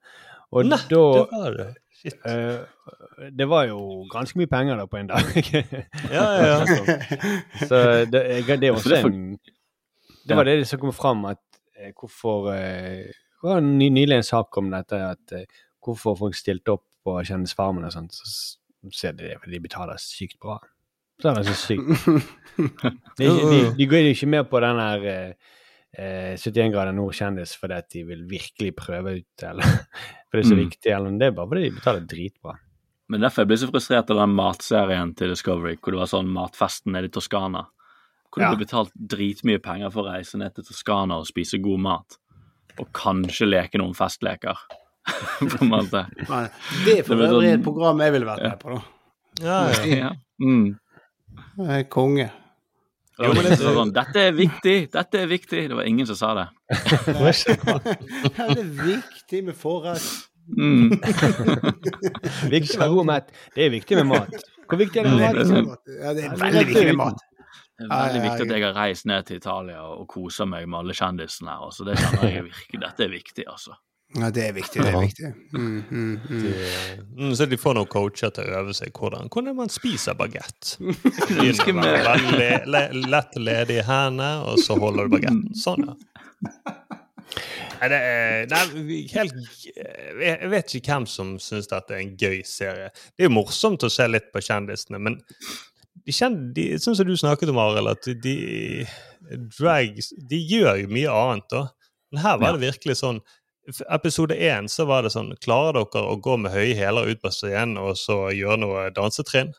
Og 0.56 0.70
Nei, 0.70 0.80
da 0.90 1.02
det 1.18 1.26
var 1.32 1.58
det. 1.60 1.68
Shit. 1.96 2.18
eh, 2.30 3.28
det 3.36 3.48
var 3.50 3.68
jo 3.70 3.80
ganske 4.12 4.40
mye 4.40 4.50
penger 4.52 4.80
da 4.82 4.88
på 4.90 5.00
en 5.00 5.12
dag. 5.12 5.30
Ja, 6.16 6.26
ja, 6.42 6.58
ja. 6.62 6.98
Så 7.70 7.82
det, 8.12 8.24
det 8.50 8.70
er 8.70 8.76
også 8.76 9.00
en 9.02 9.38
Det 10.26 10.38
var 10.38 10.50
det 10.50 10.58
som 10.70 10.82
kom 10.82 10.94
fram, 10.96 11.26
at 11.30 11.42
hvorfor 12.00 12.50
Det 12.56 13.46
var 13.46 13.62
ny, 13.62 13.90
nylig 13.94 14.20
en 14.20 14.26
sak 14.28 14.58
om 14.58 14.72
dette, 14.74 15.02
at 15.14 15.38
hvorfor 15.86 16.18
folk 16.18 16.38
stilte 16.38 16.74
opp 16.78 16.86
på 17.06 17.20
Kjendisfarmen 17.28 17.86
og 17.86 17.94
sånt, 17.94 18.16
så 18.18 18.56
ser 18.94 19.14
de 19.18 19.28
det 19.30 19.38
fordi 19.42 19.58
de 19.58 19.66
betaler 19.68 20.02
sykt 20.02 20.40
bra. 20.42 20.58
Så 21.22 21.30
er 21.32 21.38
det 21.40 21.46
så 21.48 21.56
sykt. 21.56 21.86
De, 22.56 23.28
de, 23.28 23.60
de 23.78 23.86
går 23.92 24.02
jo 24.06 24.14
ikke 24.16 24.28
med 24.32 24.48
på 24.52 24.60
den 24.64 24.80
her 24.80 25.06
eh, 25.12 25.54
eh, 25.98 26.34
71 26.40 26.72
grader 26.74 26.96
nord-kjendis 26.96 27.56
fordi 27.60 27.78
at 27.80 27.90
de 27.92 28.04
vil 28.08 28.22
virkelig 28.30 28.74
prøve 28.80 29.18
ut, 29.22 29.44
eller 29.44 29.64
for 30.30 30.38
det 30.40 30.44
er 30.46 30.50
så 30.50 30.56
Mm. 30.58 30.64
viktig, 30.66 30.92
eller 30.96 31.18
det 31.20 31.28
er 31.30 31.36
bare 31.38 31.50
fordi 31.52 31.64
de 31.70 31.76
betaler 31.80 32.06
dritbra. 32.12 32.56
Men 33.12 33.22
derfor 33.22 33.44
jeg 33.44 33.48
ble 33.52 33.58
så 33.62 33.68
frustrert 33.70 34.10
av 34.10 34.18
den 34.24 34.34
matserien 34.36 35.12
til 35.16 35.30
Discovery, 35.30 35.76
hvor 35.78 35.94
det 35.94 36.00
var 36.02 36.10
sånn 36.10 36.32
matfesten 36.34 36.96
nede 36.96 37.12
i 37.12 37.14
Toskana. 37.14 37.66
Hvor 38.34 38.42
Ja. 38.42 38.50
du 38.52 38.56
ble 38.58 38.66
betalt 38.66 38.92
dritmye 38.98 39.62
penger 39.64 39.92
for 39.94 40.04
å 40.08 40.16
reise 40.16 40.40
ned 40.42 40.56
til 40.56 40.66
Toskana 40.66 41.20
og 41.22 41.28
spise 41.30 41.60
god 41.64 41.80
mat. 41.86 42.18
Og 42.82 42.90
kanskje 42.98 43.46
leke 43.48 43.78
noen 43.80 43.94
festleker. 43.96 44.58
på 45.40 45.62
en 45.62 45.70
måte. 45.70 46.02
Nei, 46.28 46.48
Det 46.84 46.96
er 47.00 47.04
for 47.06 47.16
Det 47.16 47.28
øvrig 47.30 47.46
sånn- 47.52 47.60
et 47.60 47.64
program 47.64 48.00
jeg 48.02 48.12
ville 48.16 48.26
vært 48.26 48.42
med 48.48 48.60
på, 48.64 48.74
da. 48.74 48.82
Ja, 49.46 49.60
ja. 49.70 49.86
Ja. 50.08 50.10
Mm. 50.42 50.80
Jeg 51.58 51.80
er 51.80 51.88
Konge. 51.92 52.30
Jo, 53.16 53.32
men 53.32 53.46
det 53.48 53.56
var 53.64 53.78
sånn, 53.78 53.92
Dette 53.96 54.24
er 54.28 54.34
viktig! 54.36 54.76
Dette 54.92 55.20
er 55.24 55.30
viktig! 55.32 55.62
Det 55.72 55.76
var 55.78 55.88
ingen 55.88 56.08
som 56.10 56.18
sa 56.20 56.34
det. 56.36 56.48
Ja, 58.36 58.48
det 58.52 58.60
er 58.60 58.72
viktig 58.82 59.44
med 59.48 59.56
forrett. 59.56 60.08
Mm. 60.46 60.92
Viktig 62.54 62.78
med 62.78 62.92
god 62.94 63.08
mat. 63.10 63.32
Det 63.56 63.64
er 63.66 63.72
viktig 63.74 63.98
med 63.98 64.06
mat. 64.12 64.36
Hvor 64.70 64.78
viktig 64.78 65.02
er 65.02 65.08
det 65.08 65.14
med 65.16 65.72
mat? 65.72 65.90
Ja, 65.90 66.12
det 66.14 66.28
er 66.28 66.36
veldig 66.38 66.66
viktig 66.68 66.84
med 66.92 67.00
mat. 67.00 67.24
Det 67.80 67.88
er 67.88 67.90
veldig 67.96 68.22
viktig 68.24 68.46
at 68.46 68.54
jeg 68.54 68.64
har 68.64 68.78
reist 68.78 69.08
ned 69.10 69.26
til 69.26 69.40
Italia 69.42 69.82
og 69.90 70.06
koser 70.12 70.46
meg 70.48 70.68
med 70.70 70.84
alle 70.84 70.96
kjendisene 70.96 71.50
her. 71.50 71.66
Altså, 71.66 71.88
det 71.88 71.98
kjenner 71.98 72.30
jeg 72.30 72.46
virkelig. 72.52 72.82
Dette 72.86 73.08
er 73.08 73.12
viktig, 73.16 73.48
altså. 73.56 73.80
Ja, 74.16 74.30
det 74.32 74.44
er 74.48 74.54
viktig. 74.56 74.80
Det 74.80 74.92
er 74.94 75.02
viktig. 75.02 75.30
Mm, 75.54 75.84
mm, 75.92 76.20
mm. 76.30 76.44
Det, 76.46 77.30
så 77.36 77.48
de 77.52 77.58
får 77.60 77.76
noen 77.76 77.90
coacher 77.92 78.32
til 78.36 78.48
å 78.48 78.62
øve 78.62 78.76
seg 78.78 78.94
hvordan, 78.96 79.28
hvordan 79.34 79.58
man 79.58 79.72
spiser 79.74 80.16
bagett. 80.20 80.76
Lett 83.12 83.36
ledig 83.40 83.80
i 83.82 83.86
hender, 83.88 84.46
og 84.48 84.62
så 84.64 84.78
holder 84.80 85.10
du 85.10 85.16
bagetten. 85.18 85.44
Sånn, 85.60 85.84
ja. 85.90 85.96
Nei, 87.76 87.88
det 87.92 87.98
er, 88.00 88.46
nei, 88.48 88.64
vi- 88.88 89.02
helt, 89.12 89.34
jeg 89.76 90.50
vet 90.54 90.76
ikke 90.78 90.94
hvem 90.94 91.06
som 91.12 91.34
syns 91.44 91.68
dette 91.68 91.92
er 91.98 92.04
en 92.06 92.14
gøy 92.18 92.38
serie. 92.48 92.92
Det 93.16 93.26
er 93.26 93.30
jo 93.30 93.36
morsomt 93.36 93.84
å 93.84 93.90
se 93.92 94.08
litt 94.08 94.30
på 94.32 94.40
kjendisene, 94.46 95.02
men 95.04 95.20
de 96.06 96.14
kjenner, 96.16 96.54
de, 96.56 96.70
sånn 96.80 96.96
som 96.96 97.08
du 97.10 97.16
snakket 97.20 97.52
om, 97.52 97.60
Arild, 97.60 97.92
at 97.92 98.08
de 98.24 98.38
drags 99.58 100.12
De 100.30 100.38
gjør 100.38 100.84
jo 100.84 100.92
mye 100.94 101.12
annet, 101.12 101.48
da. 101.52 101.66
Men 102.14 102.22
her 102.24 102.38
var 102.40 102.56
det 102.56 102.62
virkelig 102.70 102.96
sånn 103.02 103.20
Episode 103.90 104.36
én 104.38 104.68
så 104.70 104.86
var 104.86 105.04
det 105.04 105.10
sånn 105.16 105.32
Klarer 105.42 105.74
dere 105.80 106.04
å 106.12 106.20
gå 106.22 106.36
med 106.38 106.54
høye 106.54 106.76
hæler 106.78 107.10
ut 107.10 107.22
på 107.24 107.32
scenen 107.34 107.78
og 107.82 107.96
så 107.98 108.28
gjøre 108.36 108.60
noe 108.62 108.84
dansetrinn? 108.94 109.54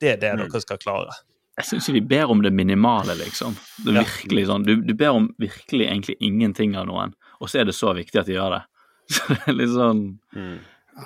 Det 0.00 0.12
er 0.14 0.16
det 0.22 0.30
Mm. 0.36 0.44
dere 0.48 0.60
skal 0.62 0.78
klare. 0.78 1.12
Jeg 1.58 1.66
syns 1.66 1.86
de 1.92 2.00
ber 2.00 2.30
om 2.30 2.40
det 2.42 2.52
minimale, 2.52 3.14
liksom. 3.18 3.56
Det 3.84 3.90
er 3.92 4.04
virkelig 4.04 4.46
sånn, 4.46 4.64
du, 4.64 4.76
du 4.80 4.94
ber 4.94 5.10
om 5.18 5.26
virkelig 5.38 5.86
egentlig 5.90 6.16
ingenting 6.20 6.76
av 6.76 6.86
noen, 6.86 7.12
og 7.40 7.50
så 7.50 7.60
er 7.60 7.64
det 7.68 7.74
så 7.74 7.92
viktig 7.92 8.20
at 8.20 8.26
de 8.26 8.32
gjør 8.38 8.54
det. 8.58 8.62
Så 9.10 9.26
det 9.34 9.40
er 9.48 9.52
litt 9.58 9.72
sånn 9.74 10.00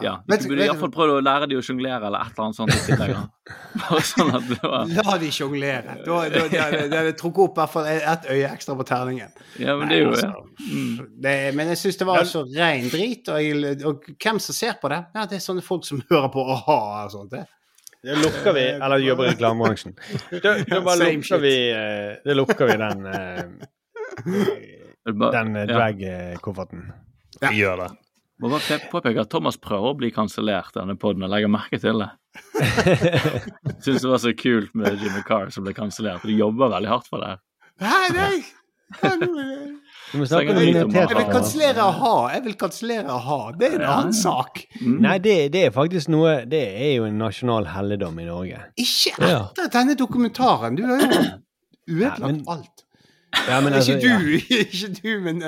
Ja. 0.03 0.17
Vet- 0.27 0.43
Du 0.43 0.49
burde 0.51 0.65
iallfall 0.67 0.91
prøve 0.91 1.19
å 1.19 1.23
lære 1.23 1.47
de 1.51 1.57
å 1.59 1.63
sjonglere 1.63 2.09
eller 2.09 2.25
et 2.25 2.33
eller 2.35 2.45
annet 2.49 2.57
sånt 2.59 2.73
i 2.75 2.81
tillegg. 2.87 3.15
Bare 3.85 4.01
sånn 4.09 4.33
at 4.35 4.49
det 4.49 4.59
var 4.63 4.91
La 4.97 5.17
de 5.23 5.31
sjonglere. 5.37 5.97
Da 6.07 6.21
hadde 6.25 6.99
jeg 6.99 7.17
trukket 7.21 7.43
opp 7.45 7.59
i 7.59 7.61
hvert 7.63 7.73
fall 7.75 7.89
ett 7.93 8.29
øye 8.33 8.49
ekstra 8.51 8.75
på 8.81 8.87
terningen. 8.89 9.31
Ja, 9.63 9.77
men 9.79 9.93
det 9.93 9.99
er 10.01 10.03
jo 10.03 10.11
Nei, 10.11 10.21
det. 10.21 10.31
altså, 10.31 11.09
det. 11.29 11.37
Men 11.61 11.73
jeg 11.75 11.83
syns 11.85 12.01
det 12.01 12.09
var 12.11 12.25
så 12.31 12.45
rein 12.57 12.89
drit. 12.91 13.29
Og, 13.31 13.39
jeg, 13.45 13.85
og 13.87 14.09
hvem 14.19 14.41
som 14.43 14.57
ser 14.59 14.79
på 14.83 14.91
det? 14.95 15.03
Ja, 15.15 15.27
det 15.31 15.39
er 15.39 15.45
sånne 15.47 15.63
folk 15.67 15.87
som 15.87 16.03
hører 16.11 16.31
på 16.35 16.47
a-ha 16.57 16.79
og 17.05 17.15
sånt. 17.15 17.31
Det. 17.37 17.45
Det 18.05 18.19
lukker 18.21 18.53
vi, 18.53 18.65
eller 18.75 19.01
jobber 19.01 19.31
i 19.31 19.33
reklamebransjen. 19.33 19.95
Da, 20.43 20.59
da 20.69 20.81
bare 20.85 21.07
lukker 21.15 21.41
vi, 21.41 21.55
eh, 21.73 22.35
lukker 22.37 22.69
vi 22.69 22.77
den, 22.83 23.07
eh, 23.09 23.45
den 25.37 25.57
eh, 25.57 25.67
drag-kofferten. 25.71 26.89
Vi 27.49 27.57
gjør 27.63 27.81
det. 27.85 27.91
Må 28.43 28.51
bare 28.51 28.79
påpeke 28.91 29.21
at 29.23 29.31
Thomas 29.31 29.57
prøver 29.63 29.93
å 29.93 29.97
bli 29.99 30.11
kansellert 30.11 30.75
denne 30.75 30.97
poden, 30.99 31.23
og 31.23 31.31
legger 31.31 31.51
merke 31.53 31.79
til 31.81 32.03
det. 32.03 32.11
Syns 33.85 34.03
det 34.03 34.11
var 34.11 34.19
så 34.23 34.33
kult 34.37 34.75
med 34.75 34.99
Jimmy 35.01 35.23
Carr 35.27 35.53
som 35.55 35.65
ble 35.67 35.75
kansellert. 35.77 36.25
De 36.27 36.35
jobber 36.35 36.73
veldig 36.75 36.91
hardt 36.91 37.07
for 37.11 37.23
det. 37.23 37.37
Nei, 37.83 38.09
nei! 38.17 38.35
Du 40.13 40.19
må 40.21 40.27
snakke 40.29 40.53
jeg 40.53 40.85
om 40.85 40.93
vet 40.93 40.95
Jeg 40.95 41.09
vil 41.17 41.31
kansellere 41.33 41.83
a-ha. 41.89 42.13
Jeg 42.35 42.45
vil 42.45 42.57
kansellere 42.61 43.15
a-ha. 43.17 43.39
Det 43.59 43.67
er 43.71 43.75
en 43.79 43.83
Ja. 43.87 43.95
annen 43.99 44.13
sak. 44.15 44.61
Nei, 44.83 45.17
det, 45.19 45.37
det 45.55 45.65
er 45.67 45.73
faktisk 45.75 46.09
noe 46.15 46.35
Det 46.47 46.61
er 46.85 46.93
jo 47.01 47.05
en 47.09 47.19
nasjonal 47.19 47.67
helligdom 47.73 48.21
i 48.23 48.27
Norge. 48.29 48.61
Ikke 48.79 49.15
Ja. 49.19 49.41
etter 49.51 49.73
denne 49.79 49.97
dokumentaren. 49.99 50.77
Du 50.79 50.85
har 50.87 51.01
jo 51.01 51.09
ødelagt 51.89 52.49
alt. 52.49 52.84
Ja, 53.49 53.61
men 53.61 53.73
altså, 53.77 53.97
ikke 53.97 54.09
ja. 54.09 54.19
du, 54.19 54.33
ikke 54.65 54.91
du, 54.99 55.11
men 55.25 55.43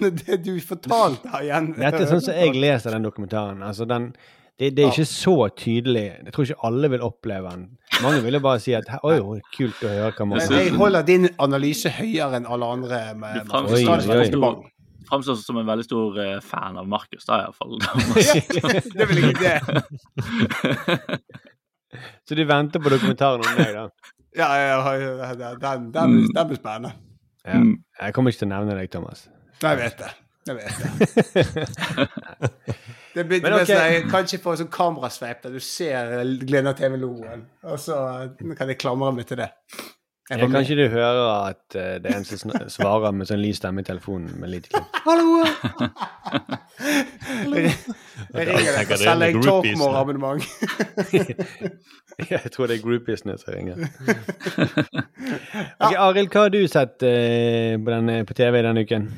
men 0.00 0.18
det 0.22 0.40
du 0.46 0.54
fortalte 0.64 1.30
her 1.32 1.44
igjen. 1.46 1.72
Dette 1.76 2.02
er 2.04 2.10
sånn 2.10 2.24
som 2.24 2.38
jeg 2.38 2.56
leser 2.56 2.96
den 2.96 3.06
dokumentaren. 3.06 3.62
Altså, 3.66 3.86
den, 3.88 4.10
det, 4.58 4.72
det 4.76 4.86
er 4.86 4.92
ikke 4.94 5.08
så 5.10 5.36
tydelig. 5.56 6.06
Jeg 6.24 6.32
tror 6.34 6.48
ikke 6.48 6.62
alle 6.70 6.90
vil 6.94 7.04
oppleve 7.04 7.50
den. 7.52 7.66
Mange 8.04 8.22
vil 8.24 8.38
jo 8.38 8.44
bare 8.44 8.60
si 8.62 8.72
at 8.76 8.88
oi, 9.02 9.18
oi, 9.20 9.40
kult 9.56 9.82
å 9.84 9.90
høre 9.92 10.12
hva 10.16 10.28
man 10.28 10.40
Men 10.40 10.56
jeg 10.58 10.72
holder 10.76 11.04
din 11.08 11.28
analyse 11.42 11.92
høyere 11.98 12.40
enn 12.40 12.48
alle 12.48 12.72
andre. 12.78 13.02
Med, 13.20 13.42
Du 13.44 13.52
framstår 13.52 13.76
Oi, 13.76 13.84
som 13.84 13.92
en 14.10 14.16
veldig 14.16 14.32
stor- 14.32 14.64
framstår 15.06 15.36
som 15.38 15.60
en 15.60 15.68
veldig 15.68 15.84
stor 15.86 16.16
eh, 16.24 16.38
fan 16.42 16.78
av 16.80 16.88
Markus, 16.90 17.24
da 17.28 17.44
iallfall. 17.44 17.76
det 17.78 19.04
er 19.04 19.10
vel 19.12 19.20
ikke 19.22 19.38
det. 19.44 19.56
Så 22.28 22.34
du 22.34 22.42
venter 22.44 22.82
på 22.82 22.90
dokumentaren 22.92 23.44
om 23.44 23.60
deg, 23.60 23.70
da? 23.76 24.12
Ja, 24.36 24.48
ja, 24.60 24.94
ja, 24.98 25.28
ja, 25.32 25.52
den, 25.62 25.86
den, 25.94 26.16
den 26.34 26.48
blir 26.50 26.58
spennende. 26.58 26.90
Ja. 27.46 27.62
Jeg 28.02 28.16
kommer 28.16 28.32
ikke 28.32 28.42
til 28.44 28.50
å 28.50 28.54
nevne 28.54 28.78
deg, 28.78 28.90
Thomas. 28.92 29.26
Jeg 29.62 29.78
vet 29.80 30.00
det. 30.02 30.12
Jeg 30.46 30.56
vet 30.60 30.74
det. 30.82 32.06
Det 33.16 33.24
blir 33.24 33.40
Men 33.40 33.54
okay. 33.56 33.64
ok. 33.64 33.70
sånn, 33.70 34.10
Kanskje 34.12 34.38
få 34.44 34.52
sånn 34.60 34.68
kamerasveip 34.72 35.38
der 35.46 35.54
du 35.56 35.62
ser 35.64 36.10
Glena 36.42 36.74
TV-logoen, 36.76 37.46
og 37.64 37.78
så 37.80 37.96
kan 38.58 38.68
jeg 38.68 38.76
klamre 38.82 39.08
meg 39.16 39.24
til 39.30 39.40
det. 39.40 39.48
Jeg 40.30 40.40
Jeg 40.40 40.48
med. 40.48 40.56
kanskje 40.56 40.74
du 40.74 40.88
hører 40.90 41.48
at 41.48 41.74
eh, 41.78 41.98
det 42.02 42.10
er 42.10 42.16
en 42.16 42.24
som 42.26 42.50
svarer 42.68 43.12
med 43.14 43.28
sånn 43.28 43.38
lys 43.38 43.60
stemme 43.60 43.84
i 43.84 43.86
telefonen 43.86 44.32
med 44.40 44.50
lite 44.50 44.72
klipp. 44.72 44.96
Hallo! 45.04 45.44
Jeg, 47.46 47.70
jeg 48.34 48.48
ringer 48.48 48.72
deg 48.74 48.88
for 48.88 48.96
og 48.96 48.98
selge 48.98 49.04
selger 49.04 49.20
deg 49.22 49.46
Talkmore-abonnement. 49.46 50.42
Jeg 52.32 52.50
tror 52.52 52.66
det 52.66 52.78
er 52.78 52.82
groupiesene 52.82 53.38
som 53.38 53.54
ringer. 53.54 53.76
Okay, 55.76 55.96
Arild, 55.98 56.30
hva 56.32 56.46
har 56.46 56.52
du 56.54 56.60
sett 56.70 57.02
eh, 57.06 57.74
på, 57.78 57.90
denne, 57.90 58.20
på 58.26 58.34
TV 58.36 58.60
denne 58.66 58.82
uken? 58.86 59.08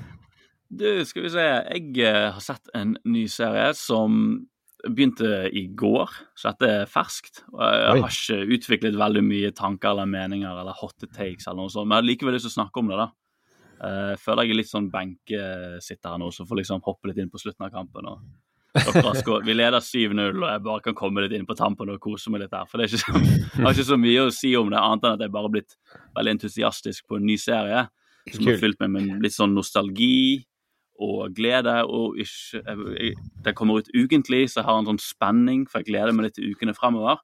Du, 0.68 1.04
skal 1.08 1.24
vi 1.24 1.32
se. 1.32 1.44
Jeg 1.44 1.92
eh, 2.04 2.28
har 2.34 2.44
sett 2.44 2.72
en 2.76 2.96
ny 3.08 3.24
serie 3.32 3.70
som 3.76 4.40
begynte 4.86 5.48
i 5.52 5.64
går, 5.74 6.10
så 6.38 6.52
dette 6.52 6.68
er 6.82 6.90
ferskt. 6.90 7.42
Og 7.52 7.62
jeg 7.64 8.02
har 8.02 8.12
ikke 8.12 8.58
utviklet 8.58 8.98
veldig 8.98 9.22
mye 9.26 9.50
tanker 9.56 9.90
eller 9.90 10.06
meninger 10.06 10.60
eller 10.60 10.76
hot 10.78 11.02
takes 11.14 11.46
eller 11.48 11.64
noe 11.64 11.72
sånt, 11.72 11.88
men 11.88 11.96
jeg 11.98 12.02
har 12.04 12.10
likevel 12.12 12.36
lyst 12.36 12.46
til 12.46 12.54
å 12.54 12.58
snakke 12.62 12.82
om 12.82 12.92
det, 12.92 12.98
da. 13.00 13.08
Eh, 13.78 14.10
Jeg 14.14 14.20
føler 14.22 14.42
jeg 14.46 14.50
er 14.54 14.60
litt 14.60 14.70
sånn 14.70 14.90
benkesitter 14.90 16.10
her 16.14 16.18
nå, 16.22 16.30
så 16.34 16.46
får 16.46 16.60
liksom 16.62 16.82
hoppe 16.86 17.10
litt 17.10 17.18
inn 17.22 17.30
på 17.30 17.40
slutten 17.42 17.66
av 17.66 17.72
kampen. 17.74 18.06
og 18.06 18.20
Vi 19.46 19.54
leder 19.56 19.80
7-0, 19.82 20.42
og 20.42 20.50
jeg 20.52 20.62
bare 20.62 20.80
kan 20.84 20.94
komme 20.94 21.22
litt 21.24 21.32
inn 21.34 21.46
på 21.48 21.56
tampen 21.58 21.90
og 21.90 22.00
kose 22.00 22.30
meg 22.30 22.42
litt 22.44 22.50
der. 22.54 22.66
For 22.70 22.78
det 22.78 22.86
er 22.86 22.92
ikke 22.92 23.02
så, 23.02 23.22
jeg 23.56 23.64
har 23.64 23.72
ikke 23.74 23.88
så 23.90 23.98
mye 23.98 24.26
å 24.28 24.34
si 24.34 24.54
om 24.56 24.70
det, 24.70 24.78
annet 24.78 25.04
enn 25.08 25.16
at 25.16 25.24
jeg 25.24 25.32
bare 25.34 25.48
har 25.48 25.54
blitt 25.56 25.74
veldig 26.14 26.34
entusiastisk 26.36 27.06
på 27.08 27.16
en 27.18 27.26
ny 27.26 27.36
serie. 27.40 27.88
Som 28.28 28.44
har 28.44 28.60
fylt 28.60 28.78
meg 28.84 28.90
med 28.92 29.22
litt 29.24 29.32
sånn 29.34 29.54
nostalgi 29.56 30.44
og 30.98 31.34
glede. 31.36 31.74
Og 31.86 32.18
ikke, 32.18 32.62
jeg, 32.64 33.14
jeg, 33.44 33.54
kommer 33.54 33.78
ut 33.80 33.90
ukentlig, 33.94 34.48
så 34.50 34.60
jeg 34.60 34.68
har 34.68 34.78
en 34.82 34.88
sånn 34.92 35.02
spenning, 35.02 35.66
for 35.70 35.80
jeg 35.82 35.92
gleder 35.92 36.12
meg 36.16 36.28
litt 36.28 36.38
til 36.38 36.50
ukene 36.52 36.74
fremover. 36.76 37.20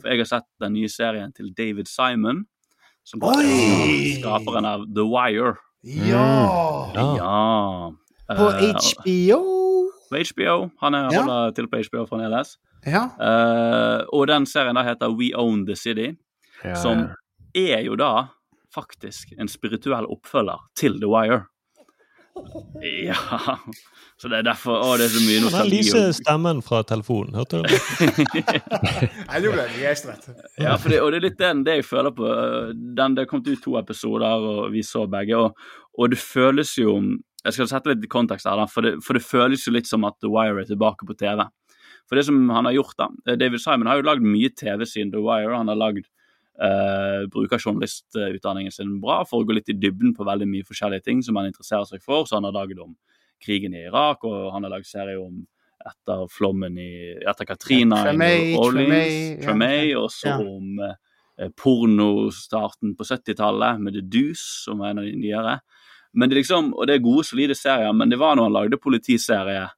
For 0.00 0.08
jeg 0.10 0.22
har 0.22 0.30
sett 0.30 0.48
den 0.62 0.72
nye 0.76 0.88
serien 0.88 1.32
til 1.36 1.52
David 1.56 1.86
Simon, 1.90 2.44
som 3.04 3.22
er 3.28 3.42
skaperen 4.20 4.68
av 4.68 4.86
The 4.94 5.04
Wire. 5.06 5.56
Ja! 5.82 6.26
Ja. 6.94 7.90
På 8.32 8.46
Eh, 8.54 8.70
HBO. 8.72 9.40
på 10.08 10.16
HBO. 10.30 10.70
Han 10.80 10.94
er, 10.94 11.08
Ja. 11.12 11.22
holder 11.22 11.50
til 11.54 11.66
på 11.68 11.82
HBO 11.82 12.06
fremdeles. 12.06 12.56
Ja. 12.86 13.04
Uh, 13.20 14.04
og 14.12 14.26
den 14.26 14.46
serien 14.46 14.74
da 14.74 14.82
heter 14.82 15.10
We 15.14 15.30
Own 15.38 15.66
The 15.66 15.76
City, 15.76 16.16
Ja, 16.64 16.74
som 16.74 16.98
ja. 17.54 17.76
er 17.76 17.82
jo 17.84 17.94
da 17.96 18.28
faktisk 18.74 19.32
en 19.38 19.48
spirituell 19.48 20.06
oppfølger 20.06 20.58
til 20.76 20.98
The 21.00 21.08
Wire. 21.08 21.44
Ja 23.06 23.16
Så 24.16 24.28
det 24.30 24.38
er 24.40 24.46
derfor 24.46 24.78
Å, 24.80 24.92
det 25.00 25.08
er 25.08 25.12
så 25.12 25.22
mye 25.24 25.38
Den 25.38 25.46
nostalgi. 25.48 25.80
lyse 25.82 26.02
stemmen 26.20 26.62
fra 26.64 26.82
telefonen, 26.88 27.34
hørte 27.36 27.60
du 27.60 27.68
det? 27.68 27.80
Nei, 29.28 29.40
nå 29.42 29.52
ble 29.52 29.64
jeg 29.66 29.74
begeistret. 29.76 30.28
Ja, 30.60 30.76
for 30.80 30.92
det, 30.92 31.00
og 31.02 31.12
det 31.12 31.20
er 31.20 31.26
litt 31.26 31.40
den, 31.40 31.62
det 31.66 31.78
jeg 31.80 31.86
føler 31.88 32.14
på. 32.16 32.28
Den, 32.98 33.16
det 33.18 33.26
kom 33.30 33.42
ut 33.44 33.62
to 33.64 33.76
episoder, 33.80 34.46
og 34.52 34.72
vi 34.74 34.84
så 34.86 35.04
begge. 35.10 35.38
Og, 35.38 35.58
og 35.98 36.12
det 36.12 36.20
føles 36.22 36.72
jo 36.78 36.94
Jeg 37.42 37.56
skal 37.56 37.70
sette 37.72 37.90
litt 37.90 38.06
kontekst 38.12 38.46
her, 38.46 38.60
da, 38.60 38.68
for 38.70 38.86
det, 38.86 38.94
for 39.02 39.18
det 39.18 39.24
føles 39.26 39.66
jo 39.66 39.74
litt 39.74 39.90
som 39.90 40.06
at 40.06 40.14
The 40.22 40.30
Wire 40.30 40.62
er 40.62 40.68
tilbake 40.70 41.08
på 41.08 41.16
TV. 41.18 41.42
For 42.06 42.18
det 42.18 42.26
som 42.28 42.38
han 42.54 42.68
har 42.68 42.76
gjort 42.76 42.94
da, 43.00 43.08
David 43.40 43.62
Simon 43.62 43.90
har 43.90 43.98
jo 43.98 44.06
lagd 44.06 44.22
mye 44.26 44.52
TV 44.54 44.84
siden 44.86 45.10
The 45.14 45.22
Wire. 45.24 45.56
Han 45.58 45.70
har 45.72 45.80
lagd 45.80 46.06
uh, 46.60 47.24
bruker 47.32 47.60
journalistutdanningen 47.62 48.74
sin 48.74 48.98
bra 49.00 49.22
for 49.28 49.42
å 49.42 49.48
gå 49.48 49.56
litt 49.56 49.72
i 49.72 49.78
dybden 49.78 50.12
på 50.16 50.26
veldig 50.28 50.48
mye 50.50 50.66
forskjellige 50.68 51.06
ting 51.08 51.22
som 51.24 51.38
han 51.40 51.48
interesserer 51.50 51.88
seg 51.88 52.02
for. 52.04 52.26
Så 52.26 52.38
han 52.38 52.48
har 52.48 52.56
laget 52.56 52.82
om 52.82 52.94
krigen 53.42 53.74
i 53.74 53.86
Irak, 53.88 54.24
og 54.28 54.52
han 54.54 54.66
har 54.66 54.74
laget 54.76 54.90
serie 54.92 55.18
om 55.18 55.42
etter 55.82 56.28
flommen 56.30 56.76
i 56.78 56.92
Etter 57.26 57.48
Katrina 57.48 57.96
i 58.04 58.10
Tremay, 58.12 58.42
New 58.52 58.60
Orleans, 58.62 59.40
Tremay, 59.42 59.88
ja. 59.90 59.98
Og 59.98 60.12
så 60.14 60.28
Ja. 60.30 60.36
om 60.38 60.78
eh, 60.78 61.48
pornostarten 61.58 62.94
på 62.94 63.04
70-tallet 63.04 63.80
med 63.82 63.96
The 63.96 64.00
Deuce, 64.00 64.62
som 64.64 64.78
var 64.78 64.92
en 64.92 65.02
av 65.02 65.04
de 65.04 65.16
nyere. 65.18 65.60
Men 66.14 66.28
det 66.28 66.36
liksom, 66.42 66.72
og 66.76 66.86
det 66.86 66.94
er 66.94 67.02
gode, 67.02 67.24
solide 67.26 67.56
serier, 67.56 67.92
men 67.92 68.10
det 68.12 68.20
var 68.20 68.36
når 68.36 68.50
han 68.50 68.52
lagde 68.60 68.78
politiserie 68.78 69.68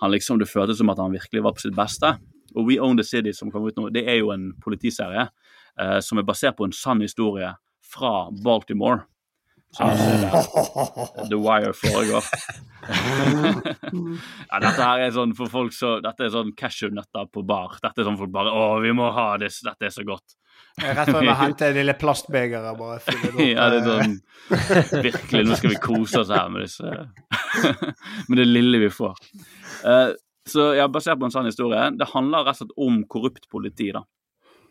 han 0.00 0.10
liksom, 0.14 0.38
det 0.40 0.48
føltes 0.48 0.78
som 0.80 0.88
at 0.88 0.98
han 0.98 1.12
virkelig 1.12 1.42
var 1.44 1.52
på 1.52 1.60
sitt 1.60 1.76
beste. 1.76 2.14
Og 2.56 2.66
We 2.66 2.78
Own 2.80 2.96
The 2.96 3.04
City, 3.04 3.34
som 3.36 3.50
kom 3.52 3.66
ut 3.68 3.76
nå, 3.76 3.90
det 3.92 4.06
er 4.08 4.22
jo 4.22 4.30
en 4.32 4.54
politiserie 4.62 5.26
som 6.04 6.18
er 6.20 6.26
basert 6.26 6.56
på 6.58 6.66
en 6.66 6.74
sann 6.76 7.00
historie 7.00 7.54
fra 7.86 8.28
Baltimore. 8.44 9.06
Så 9.76 9.84
altså, 9.84 11.26
The 11.30 11.36
Wire 11.38 11.72
foregår. 11.72 12.24
ja, 14.50 14.58
dette 14.58 14.82
her 14.82 15.04
er 15.04 15.12
sånn 15.14 15.34
for 15.38 15.52
folk 15.52 15.74
så 15.76 15.92
Dette 16.02 16.26
er 16.26 16.32
sånn 16.34 16.50
cashewnøtter 16.58 17.28
på 17.30 17.44
bar. 17.46 17.76
Dette 17.82 18.02
er 18.02 18.08
sånn 18.08 18.18
folk 18.18 18.32
bare 18.34 18.50
Å, 18.50 18.80
vi 18.82 18.90
må 18.96 19.12
ha 19.14 19.28
det, 19.38 19.52
dette 19.62 19.86
er 19.86 19.94
så 19.94 20.02
godt. 20.06 20.34
Rett 20.80 21.10
før 21.10 21.22
vi 21.22 21.34
henter 21.38 21.74
lille 21.76 21.94
plastbegeret 21.98 22.78
bare 22.78 22.98
fyller 23.04 23.30
det 23.36 23.36
opp. 23.36 23.42
ja, 23.46 23.68
det 23.70 23.78
er 23.78 23.84
eh, 23.84 23.88
sånn 24.00 25.02
Virkelig, 25.06 25.44
nå 25.46 25.58
skal 25.58 25.74
vi 25.74 25.80
kose 25.82 26.22
oss 26.22 26.32
her 26.34 26.50
med 26.52 26.64
disse 26.64 26.90
Med 28.30 28.40
det 28.40 28.46
lille 28.48 28.82
vi 28.82 28.90
får. 28.94 29.18
Uh, 29.84 30.16
så 30.50 30.72
ja, 30.78 30.88
basert 30.90 31.20
på 31.20 31.28
en 31.28 31.34
sann 31.34 31.46
historie. 31.46 31.90
Det 31.94 32.10
handler 32.10 32.46
rett 32.46 32.58
og 32.58 32.64
slett 32.64 32.78
om 32.88 33.02
korrupt 33.12 33.46
politi 33.52 33.90
da, 33.94 34.02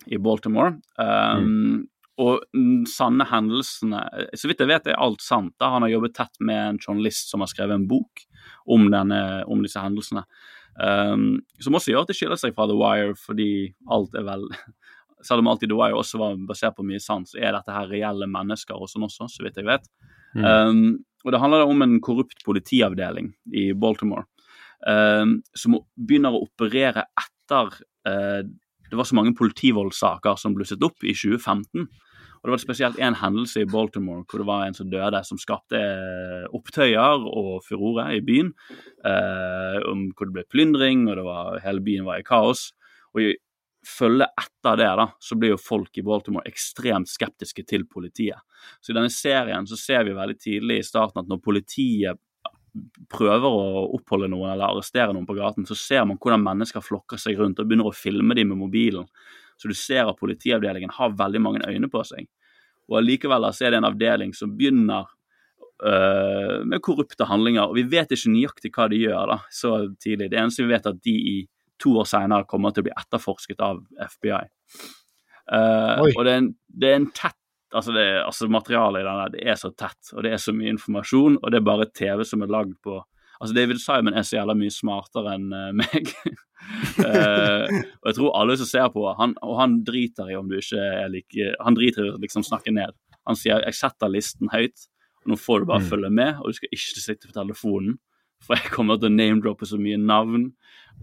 i 0.07 0.19
Baltimore. 0.21 0.77
Um, 0.99 1.87
Og 2.19 2.43
sanne 2.91 3.23
hendelsene 3.29 4.01
Så 4.35 4.49
vidt 4.49 4.59
jeg 4.59 4.67
vet, 4.67 4.89
er 4.91 4.99
alt 4.99 5.21
sant. 5.23 5.53
da 5.59 5.69
Han 5.71 5.85
har 5.85 5.93
jobbet 5.93 6.17
tett 6.17 6.41
med 6.43 6.59
en 6.59 6.79
journalist 6.79 7.31
som 7.31 7.43
har 7.43 7.51
skrevet 7.51 7.77
en 7.77 7.87
bok 7.87 8.25
om, 8.67 8.89
denne, 8.91 9.19
om 9.47 9.61
disse 9.63 9.79
hendelsene. 9.79 10.25
Um, 10.79 11.39
som 11.59 11.75
også 11.75 11.91
gjør 11.91 12.05
at 12.05 12.11
det 12.11 12.15
skiller 12.19 12.39
seg 12.39 12.53
fra 12.55 12.67
The 12.69 12.77
Wire, 12.77 13.15
fordi 13.19 13.73
alt 13.91 14.15
er 14.15 14.27
vel 14.27 14.47
Selv 15.27 15.43
om 15.43 15.49
alt 15.51 15.63
i 15.65 15.67
The 15.67 15.75
Wire 15.75 15.97
også 15.99 16.19
var 16.21 16.37
basert 16.47 16.77
på 16.77 16.85
mye 16.87 17.01
sant, 17.03 17.27
så 17.27 17.41
er 17.41 17.51
dette 17.51 17.73
her 17.75 17.89
reelle 17.91 18.27
mennesker 18.31 18.77
og 18.79 18.87
sånn 18.87 19.03
også, 19.03 19.25
så 19.27 19.43
vidt 19.43 19.57
jeg 19.59 19.67
vet. 19.67 19.89
Mm. 20.31 20.45
Um, 20.45 20.83
og 21.25 21.33
det 21.35 21.41
handler 21.43 21.67
om 21.67 21.83
en 21.83 21.97
korrupt 21.99 22.45
politiavdeling 22.45 23.33
i 23.51 23.65
Baltimore 23.75 24.23
um, 24.87 25.39
som 25.57 25.77
begynner 25.97 26.35
å 26.35 26.45
operere 26.45 27.05
etter 27.19 27.73
uh, 28.07 28.41
Det 28.89 28.97
var 28.97 29.07
så 29.07 29.17
mange 29.17 29.35
politivoldssaker 29.37 30.39
som 30.39 30.55
blusset 30.57 30.83
opp 30.85 31.03
i 31.03 31.13
2015. 31.13 31.87
Og 32.39 32.47
det 32.47 32.53
var 32.53 32.61
spesielt 32.61 32.99
en 33.03 33.17
hendelse 33.19 33.61
i 33.61 33.67
Baltimore 33.67 34.23
hvor 34.23 34.41
det 34.41 34.47
var 34.47 34.63
en 34.65 34.77
som 34.77 34.89
døde, 34.91 35.19
som 35.27 35.39
skapte 35.41 35.79
eh, 35.79 36.45
opptøyer 36.55 37.25
og 37.27 37.59
furore 37.67 38.07
i 38.15 38.23
byen. 38.23 38.53
Eh, 39.05 39.83
hvor 39.83 40.29
det 40.29 40.35
ble 40.37 40.45
plyndring, 40.47 41.03
og 41.11 41.25
var, 41.27 41.59
hele 41.65 41.83
byen 41.83 42.07
var 42.07 42.21
i 42.21 42.27
kaos. 42.27 42.69
Og 43.13 43.25
i 43.25 43.33
følge 43.85 44.27
etter 44.39 44.79
det 44.79 44.89
da, 44.99 45.05
så 45.23 45.35
blir 45.39 45.53
jo 45.53 45.61
folk 45.61 45.99
i 45.99 46.03
Baltimore 46.05 46.47
ekstremt 46.47 47.11
skeptiske 47.11 47.63
til 47.67 47.85
politiet. 47.91 48.39
Så 48.79 48.91
i 48.91 48.97
denne 48.97 49.11
serien 49.13 49.67
så 49.67 49.77
ser 49.79 50.05
vi 50.07 50.15
veldig 50.15 50.39
tidlig 50.39 50.79
i 50.79 50.87
starten 50.87 51.21
at 51.21 51.29
når 51.31 51.43
politiet 51.43 52.19
prøver 53.11 53.47
å 53.47 53.85
oppholde 53.97 54.29
noen 54.31 54.53
eller 54.53 54.69
arrestere 54.69 55.13
noen 55.15 55.27
på 55.27 55.37
gaten, 55.37 55.67
så 55.67 55.77
ser 55.77 56.07
man 56.07 56.19
hvordan 56.21 56.43
mennesker 56.45 56.83
flokker 56.83 57.21
seg 57.21 57.39
rundt 57.39 57.61
og 57.61 57.69
begynner 57.69 57.89
å 57.89 57.95
filme 57.95 58.37
dem 58.37 58.51
med 58.53 58.61
mobilen. 58.61 59.07
Så 59.59 59.71
du 59.71 59.75
ser 59.75 60.07
at 60.07 60.19
politiavdelingen 60.19 60.93
har 60.95 61.15
veldig 61.19 61.41
mange 61.43 61.63
øyne 61.67 61.89
på 61.91 62.03
seg. 62.07 62.29
Og 62.89 62.99
allikevel 63.01 63.49
så 63.53 63.67
er 63.67 63.73
det 63.73 63.81
en 63.81 63.89
avdeling 63.89 64.31
som 64.37 64.53
begynner 64.57 65.09
øh, 65.85 66.61
med 66.65 66.81
korrupte 66.85 67.27
handlinger, 67.29 67.67
og 67.67 67.77
vi 67.77 67.85
vet 67.91 68.11
ikke 68.15 68.33
nøyaktig 68.33 68.73
hva 68.75 68.87
de 68.91 69.01
gjør 69.03 69.33
da, 69.33 69.39
så 69.53 69.73
tidlig. 70.01 70.31
Det 70.31 70.39
eneste 70.41 70.65
vi 70.65 70.73
vet, 70.73 70.87
er 70.87 70.95
at 70.95 71.03
de 71.05 71.17
i 71.33 71.35
to 71.79 71.93
år 72.01 72.07
senere 72.09 72.47
kommer 72.49 72.73
til 72.73 72.83
å 72.83 72.89
bli 72.89 72.95
etterforsket 72.95 73.61
av 73.63 73.83
FBI. 74.15 74.41
Uh, 75.49 76.05
og 76.13 76.23
det 76.27 76.31
er, 76.31 76.35
en, 76.43 76.49
det 76.81 76.89
er 76.89 76.99
en 76.99 77.11
tett 77.15 77.38
altså, 77.73 77.93
det, 77.93 78.07
altså 78.25 78.47
Materialet 78.49 79.01
i 79.01 79.07
den 79.07 79.19
der, 79.21 79.29
det 79.29 79.47
er 79.47 79.55
så 79.55 79.69
tett, 79.75 80.13
og 80.13 80.23
det 80.23 80.31
er 80.33 80.37
så 80.41 80.53
mye 80.55 80.73
informasjon, 80.73 81.37
og 81.43 81.51
det 81.51 81.57
er 81.59 81.65
bare 81.67 81.85
TV 81.93 82.23
som 82.25 82.41
er 82.41 82.47
lagd 82.47 82.75
på 82.83 83.01
Altså 83.41 83.55
David 83.55 83.77
Simon 83.79 84.13
er 84.19 84.25
så 84.27 84.35
jævla 84.35 84.51
mye 84.59 84.67
smartere 84.69 85.31
enn 85.37 85.53
eh, 85.55 85.71
meg. 85.79 86.09
uh, 86.99 87.67
og 88.01 88.09
jeg 88.09 88.17
tror 88.17 88.33
alle 88.35 88.57
som 88.59 88.67
ser 88.67 88.89
på, 88.91 89.05
han, 89.15 89.35
og 89.45 89.53
han 89.61 89.77
driter 89.87 90.31
i 90.31 90.35
om 90.35 90.49
du 90.51 90.57
ikke 90.57 90.75
er 90.81 91.07
like 91.13 91.53
Han 91.63 91.77
driter 91.77 92.03
i 92.03 92.11
å 92.11 92.19
liksom 92.19 92.43
snakke 92.43 92.73
ned. 92.75 92.91
Han 93.27 93.35
sier 93.39 93.61
'jeg 93.63 93.77
setter 93.79 94.11
listen 94.11 94.49
høyt', 94.51 94.87
og 95.23 95.31
nå 95.31 95.37
får 95.39 95.59
du 95.59 95.65
bare 95.71 95.79
Mm. 95.79 95.89
følge 95.89 96.09
med, 96.11 96.35
og 96.39 96.47
du 96.47 96.53
skal 96.53 96.69
ikke 96.73 96.99
sitte 97.05 97.27
på 97.27 97.33
telefonen. 97.33 97.97
For 98.43 98.55
jeg 98.55 98.71
kommer 98.71 98.99
til 98.99 99.09
å 99.09 99.15
name-droppe 99.15 99.65
så 99.67 99.77
mye 99.79 99.97
navn 99.97 100.51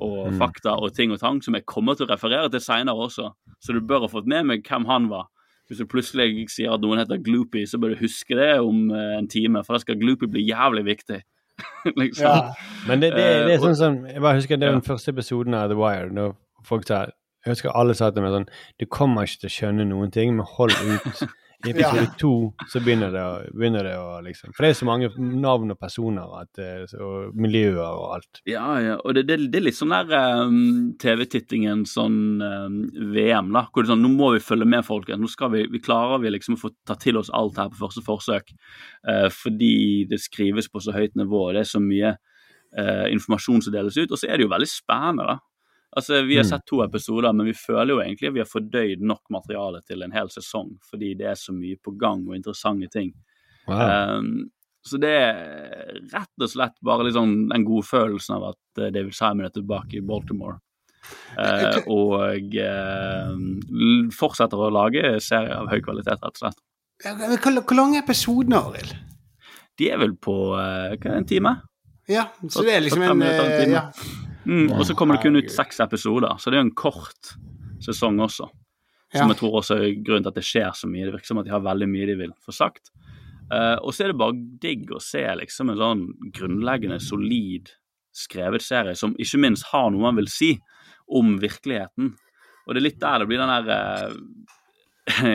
og 0.01 0.32
Mm. 0.32 0.38
fakta 0.38 0.76
og 0.76 0.94
ting 0.94 1.12
og 1.12 1.20
tang 1.20 1.40
som 1.43 1.55
jeg 1.55 1.64
kommer 1.64 1.97
til 1.97 2.06
å 2.06 2.10
referere 2.10 2.51
til 2.51 2.60
seinere 2.60 2.97
også. 2.97 3.32
Så 3.60 3.72
du 3.72 3.80
bør 3.80 4.01
ha 4.01 4.09
fått 4.09 4.26
med 4.26 4.44
meg 4.44 4.62
hvem 4.62 4.84
han 4.86 5.09
var. 5.09 5.26
Hvis 5.66 5.78
du 5.82 5.86
plutselig 5.90 6.47
sier 6.52 6.70
at 6.74 6.80
noen 6.84 7.01
heter 7.02 7.18
Gloopy, 7.26 7.64
så 7.66 7.78
bør 7.82 7.94
du 7.97 8.02
huske 8.05 8.36
det 8.38 8.52
om 8.62 8.90
eh, 8.94 9.16
en 9.18 9.26
time, 9.28 9.64
for 9.66 9.74
da 9.74 9.82
skal 9.82 9.98
Gloopy 9.98 10.28
bli 10.30 10.44
jævlig 10.47 10.84
viktig. 10.86 11.20
liksom. 12.02 12.26
Ja. 12.26 12.52
Men 12.86 13.01
det, 13.02 13.12
det, 13.16 13.22
det 13.24 13.52
Eh, 13.52 13.55
er 13.56 13.62
sånn 13.62 13.76
som 13.78 13.94
Jeg 14.06 14.20
bare 14.20 14.36
husker 14.36 14.59
det 14.60 14.68
Ja. 14.68 14.72
den 14.76 14.84
første 14.84 15.10
episoden 15.14 15.55
av 15.56 15.70
The 15.72 15.78
Wire. 15.80 16.10
Når 16.12 16.34
folk 16.68 16.84
sa 16.86 17.06
Jeg 17.47 17.55
husker 17.55 17.70
alle 17.78 17.94
sa 17.97 18.10
til 18.10 18.22
meg 18.26 18.34
sånn 18.34 18.48
Du 18.78 18.84
kommer 18.86 19.24
ikke 19.24 19.40
til 19.47 19.48
å 19.48 19.55
skjønne 19.55 19.86
noen 19.88 20.10
ting, 20.12 20.34
men 20.36 20.44
hold 20.56 20.74
ut. 20.76 21.22
I 21.66 21.72
episode 21.74 22.02
Ja. 22.02 22.12
to 22.18 22.32
så 22.70 22.80
begynner 22.84 23.12
det, 23.14 23.22
å, 23.22 23.56
begynner 23.56 23.86
det 23.86 23.94
å 23.98 24.20
liksom 24.24 24.55
For 24.56 24.64
det 24.64 24.70
er 24.70 24.78
så 24.78 24.88
mange 24.88 25.10
navn 25.18 25.72
og 25.74 25.78
personer 25.80 26.34
at, 26.40 26.60
eh, 26.62 26.84
og 27.02 27.34
miljøer 27.36 27.80
og 27.82 28.16
alt. 28.16 28.40
Ja, 28.48 28.66
ja, 28.82 28.97
og 29.02 29.16
det, 29.16 29.26
det, 29.28 29.38
det 29.52 29.60
er 29.60 29.66
litt 29.68 29.78
sånn 29.78 29.94
der 29.94 30.47
um, 30.47 30.94
TV-tittingen 31.02 31.84
sånn 31.88 32.43
um, 32.43 32.78
VM, 33.14 33.51
da. 33.56 33.66
Hvor 33.70 33.82
det 33.82 33.90
er 33.90 33.94
sånn, 33.94 34.05
nå 34.06 34.12
må 34.14 34.30
vi 34.36 34.44
følge 34.44 34.68
med, 34.68 34.86
folkens. 34.86 35.22
Nå 35.22 35.32
skal 35.32 35.52
vi, 35.55 35.64
vi 35.72 35.82
klarer 35.82 36.22
vi 36.22 36.34
liksom 36.34 36.56
å 36.56 36.62
få 36.66 36.72
ta 36.88 36.98
til 37.01 37.20
oss 37.20 37.32
alt 37.34 37.59
her 37.60 37.72
på 37.72 37.82
første 37.82 38.05
forsøk. 38.06 38.55
Uh, 39.09 39.26
fordi 39.34 40.06
det 40.10 40.22
skrives 40.24 40.70
på 40.72 40.82
så 40.84 40.94
høyt 40.97 41.18
nivå, 41.18 41.48
det 41.56 41.64
er 41.64 41.74
så 41.74 41.82
mye 41.82 42.14
uh, 42.16 43.06
informasjon 43.12 43.66
som 43.66 43.74
deles 43.74 43.98
ut. 43.98 44.10
Og 44.10 44.20
så 44.20 44.30
er 44.30 44.38
det 44.38 44.47
jo 44.47 44.55
veldig 44.55 44.70
spennende, 44.70 45.34
da. 45.34 45.38
Altså, 45.97 46.27
Vi 46.27 46.37
har 46.37 46.45
Mm. 46.45 46.49
sett 46.51 46.67
to 46.67 46.83
episoder, 46.83 47.33
men 47.33 47.47
vi 47.47 47.53
føler 47.53 47.95
jo 47.95 48.01
egentlig 48.01 48.29
at 48.29 48.35
vi 48.35 48.41
har 48.41 48.51
fordøyd 48.51 49.01
nok 49.01 49.23
materiale 49.31 49.81
til 49.87 50.03
en 50.03 50.13
hel 50.13 50.29
sesong, 50.29 50.79
fordi 50.91 51.15
det 51.17 51.27
er 51.27 51.35
så 51.35 51.53
mye 51.53 51.77
på 51.77 51.97
gang 51.97 52.27
og 52.29 52.35
interessante 52.35 52.89
ting. 52.89 53.13
Wow. 53.67 54.19
Um, 54.19 54.51
så 54.85 55.01
det 55.01 55.11
er 55.11 56.01
rett 56.13 56.43
og 56.43 56.51
slett 56.51 56.77
bare 56.83 57.09
liksom 57.09 57.49
den 57.51 57.65
gode 57.65 57.87
følelsen 57.87 58.37
av 58.37 58.53
at 58.53 58.83
eh, 58.83 58.93
David 58.95 59.15
Simon 59.15 59.47
er 59.47 59.51
tilbake 59.51 59.99
i 59.99 60.05
Baltimore. 60.05 60.61
Uh, 61.39 61.79
og 61.87 62.55
uh, 62.59 64.11
fortsetter 64.15 64.59
å 64.59 64.71
lage 64.75 65.21
serier 65.23 65.55
av 65.55 65.69
høy 65.71 65.81
kvalitet, 65.85 66.19
rett 66.23 66.39
og 66.39 66.41
slett. 66.41 66.63
Hvor, 67.05 67.53
lange 67.53 67.77
lang 67.79 67.97
er 67.97 68.03
episodene, 68.03 68.59
Arild? 68.59 68.95
De 69.77 69.91
er 69.93 70.01
vel 70.01 70.15
på 70.17 70.37
uh, 70.57 70.95
en 71.13 71.29
time? 71.29 71.57
Ja, 72.09 72.29
så 72.49 72.63
det 72.67 72.77
er 72.77 72.85
liksom 72.87 73.03
en 73.03 73.23
en 73.23 73.75
ja. 73.75 73.89
Mm, 74.47 74.70
og 74.77 74.86
så 74.86 74.94
kommer 74.94 75.16
det 75.16 75.27
kun 75.27 75.39
ut 75.40 75.51
seks 75.51 75.81
episoder, 75.82 76.36
så 76.39 76.51
det 76.51 76.59
er 76.59 76.62
jo 76.62 76.68
en 76.68 76.78
kort 76.78 77.32
sesong 77.82 78.20
også. 78.23 78.47
Ja. 79.12 79.20
Som 79.20 79.32
jeg 79.32 79.40
tror 79.40 79.60
også 79.60 79.78
er 79.78 79.97
grunnen 80.05 80.27
til 80.27 80.32
at 80.32 80.39
det 80.39 80.47
skjer 80.47 80.73
så 80.77 80.89
mye. 80.90 81.06
Det 81.06 81.14
virker 81.14 81.31
som 81.31 81.40
at 81.40 81.47
de 81.48 81.55
har 81.55 81.64
veldig 81.64 81.89
mye 81.90 82.09
de 82.09 82.16
vil 82.18 82.35
få 82.43 82.55
sagt. 82.55 82.90
Uh, 83.47 83.78
og 83.78 83.94
så 83.94 84.05
er 84.05 84.10
det 84.10 84.18
bare 84.18 84.39
digg 84.62 84.90
å 84.90 85.02
se 85.02 85.23
liksom 85.39 85.70
en 85.70 85.78
sånn 85.78 86.06
grunnleggende, 86.35 86.98
solid 87.02 87.70
skrevet 88.16 88.64
serie 88.64 88.97
som 88.98 89.14
ikke 89.20 89.39
minst 89.43 89.68
har 89.70 89.90
noe 89.93 90.02
man 90.09 90.18
vil 90.18 90.31
si 90.31 90.56
om 91.06 91.36
virkeligheten. 91.43 92.14
Og 92.66 92.74
det 92.74 92.81
er 92.81 92.86
litt 92.89 93.02
der 93.02 93.23
det 93.23 93.28
blir 93.31 93.43
den 93.43 93.68
der 93.68 93.70
uh, 93.70 94.14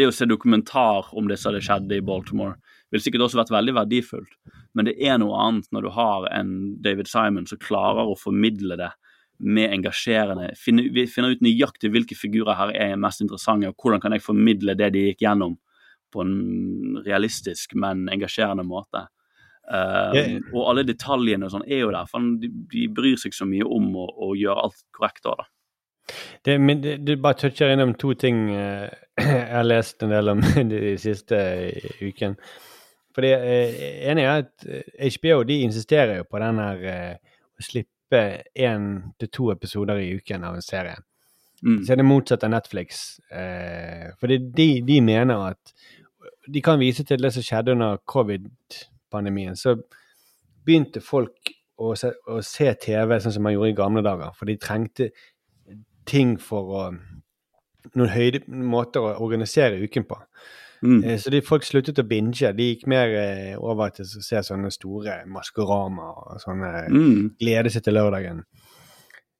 Det 0.00 0.06
å 0.06 0.12
se 0.14 0.24
dokumentar 0.24 1.10
om 1.18 1.26
det 1.28 1.36
som 1.36 1.50
hadde 1.50 1.64
skjedd 1.66 1.90
i 1.92 2.04
Baltimore, 2.06 2.54
ville 2.88 3.02
sikkert 3.04 3.26
også 3.26 3.40
vært 3.40 3.50
veldig 3.52 3.74
verdifullt. 3.74 4.36
Men 4.74 4.86
det 4.86 4.96
er 5.02 5.18
noe 5.18 5.38
annet 5.42 5.70
når 5.74 5.86
du 5.86 5.90
har 5.96 6.26
en 6.30 6.50
David 6.82 7.10
Simon 7.10 7.48
som 7.50 7.60
klarer 7.62 8.06
å 8.06 8.18
formidle 8.18 8.78
det 8.78 8.90
med 9.40 9.72
engasjerende 9.72 10.50
finne, 10.58 10.90
Vi 10.92 11.06
finner 11.08 11.32
ut 11.32 11.42
nøyaktig 11.44 11.90
hvilke 11.90 12.16
figurer 12.18 12.58
her 12.58 12.74
er 12.76 12.98
mest 13.00 13.22
interessante, 13.24 13.70
og 13.70 13.80
hvordan 13.80 14.02
kan 14.02 14.12
jeg 14.12 14.24
formidle 14.24 14.76
det 14.76 14.92
de 14.94 15.06
gikk 15.08 15.24
gjennom 15.24 15.56
på 16.12 16.24
en 16.24 16.98
realistisk, 17.06 17.74
men 17.78 18.08
engasjerende 18.10 18.66
måte. 18.66 19.06
Um, 19.70 20.16
yeah. 20.16 20.32
Og 20.50 20.64
alle 20.72 20.84
detaljene 20.88 21.46
og 21.46 21.52
sånn 21.54 21.66
er 21.68 21.84
jo 21.84 21.92
der, 21.94 22.08
for 22.10 22.26
de, 22.42 22.50
de 22.72 22.88
bryr 22.90 23.20
seg 23.20 23.36
så 23.36 23.46
mye 23.46 23.66
om 23.66 23.92
å, 24.02 24.08
å 24.26 24.32
gjøre 24.34 24.66
alt 24.66 24.82
korrekt 24.96 25.22
da. 25.28 25.36
da. 25.38 25.46
Det, 26.42 26.56
men 26.58 26.82
det, 26.82 26.96
du 27.06 27.14
bare 27.22 27.38
toucher 27.38 27.70
innom 27.70 27.94
to 27.94 28.10
ting 28.18 28.48
eh, 28.50 28.90
jeg 29.22 29.46
har 29.52 29.68
lest 29.68 30.02
en 30.02 30.10
del 30.10 30.34
om 30.34 30.42
de 30.72 30.96
siste 30.98 31.38
ukene. 32.02 32.34
uken. 32.34 32.36
For 33.14 33.26
det 33.26 33.32
eh, 33.36 33.84
ene 34.10 34.24
er 34.24 34.44
at 34.44 34.66
eh, 34.66 35.06
HBO 35.16 35.42
de 35.46 35.60
insisterer 35.66 36.20
jo 36.20 36.26
på 36.30 36.40
den 36.42 36.60
her 36.62 36.84
eh, 36.90 37.38
å 37.58 37.64
slippe 37.64 38.20
én 38.54 38.90
til 39.20 39.30
to 39.34 39.50
episoder 39.54 40.00
i 40.02 40.12
uken 40.18 40.44
av 40.46 40.58
en 40.58 40.64
serie. 40.64 40.98
Mm. 41.62 41.80
Så 41.84 41.92
er 41.92 42.00
det 42.00 42.06
motsatt 42.08 42.44
av 42.46 42.52
Netflix. 42.54 43.18
Eh, 43.32 44.10
fordi 44.20 44.38
de, 44.56 44.68
de 44.86 45.00
mener 45.04 45.50
at 45.52 45.74
De 46.50 46.60
kan 46.64 46.80
vise 46.80 47.04
til 47.06 47.20
det 47.22 47.28
som 47.34 47.44
skjedde 47.44 47.74
under 47.76 47.98
covid-pandemien. 48.10 49.54
Så 49.56 49.76
begynte 50.66 51.02
folk 51.04 51.52
å 51.78 51.92
se, 51.94 52.10
å 52.26 52.40
se 52.42 52.72
TV 52.80 53.18
sånn 53.20 53.34
som 53.36 53.44
man 53.44 53.54
gjorde 53.54 53.70
i 53.70 53.76
gamle 53.76 54.02
dager. 54.02 54.32
For 54.34 54.48
de 54.48 54.56
trengte 54.58 55.10
ting 56.08 56.36
for 56.40 56.76
å 56.80 56.84
Noen 57.96 58.10
høyde, 58.12 58.42
måter 58.46 59.00
å 59.00 59.14
organisere 59.24 59.78
uken 59.80 60.04
på. 60.04 60.18
Mm. 60.82 61.04
Eh, 61.04 61.16
Så 61.18 61.30
de, 61.30 61.40
folk 61.42 61.62
sluttet 61.62 61.98
å 61.98 62.06
binge. 62.08 62.52
De 62.56 62.74
gikk 62.74 62.86
mer 62.86 63.08
eh, 63.08 63.56
over 63.58 63.90
til 63.90 64.04
å 64.04 64.22
se 64.24 64.36
sånne 64.42 64.70
store 64.72 65.24
Maskorama 65.26 66.08
og 66.32 66.40
sånne 66.40 66.88
Mm. 66.88 67.36
glede 67.40 67.70
seg 67.70 67.82
til 67.84 67.94
lørdagen. 67.94 68.44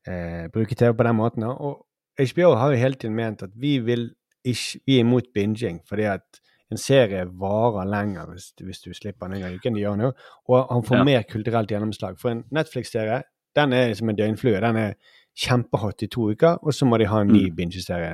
Eh, 0.06 0.48
bruke 0.52 0.74
TV 0.76 0.92
på 0.96 1.04
den 1.06 1.16
måten. 1.16 1.44
Og 1.44 1.86
HBO 2.18 2.54
har 2.56 2.72
jo 2.72 2.78
hele 2.80 2.94
tiden 2.94 3.16
ment 3.16 3.42
at 3.42 3.50
vi 3.56 3.78
vil 3.78 4.10
ikke, 4.44 4.80
vi 4.86 4.96
er 4.98 5.04
imot 5.04 5.32
binging, 5.34 5.80
fordi 5.88 6.04
at 6.04 6.40
en 6.70 6.78
serie 6.78 7.24
varer 7.26 7.88
lenger 7.88 8.26
hvis, 8.30 8.52
hvis 8.60 8.80
du 8.84 8.92
slipper 8.94 9.26
den 9.28 9.36
en 9.36 9.42
gang 9.42 9.52
i 9.52 9.56
uken. 9.58 9.74
de 9.74 9.80
gjør 9.80 9.96
nå. 9.98 10.12
Og 10.48 10.66
han 10.70 10.82
får 10.82 10.96
Ja. 10.98 11.04
mer 11.04 11.22
kulturelt 11.22 11.68
gjennomslag. 11.68 12.18
For 12.18 12.30
en 12.30 12.44
Netflix-serie 12.52 13.22
den 13.56 13.72
er 13.72 13.94
som 13.94 14.08
en 14.08 14.16
døgnflue. 14.16 14.60
Den 14.60 14.76
er 14.76 14.94
kjempehot 15.38 16.02
i 16.02 16.08
to 16.10 16.30
uker, 16.32 16.58
og 16.62 16.72
så 16.74 16.86
må 16.88 16.98
de 16.98 17.06
ha 17.08 17.20
en 17.22 17.28
ny 17.32 17.48
bingeserie. 17.54 18.10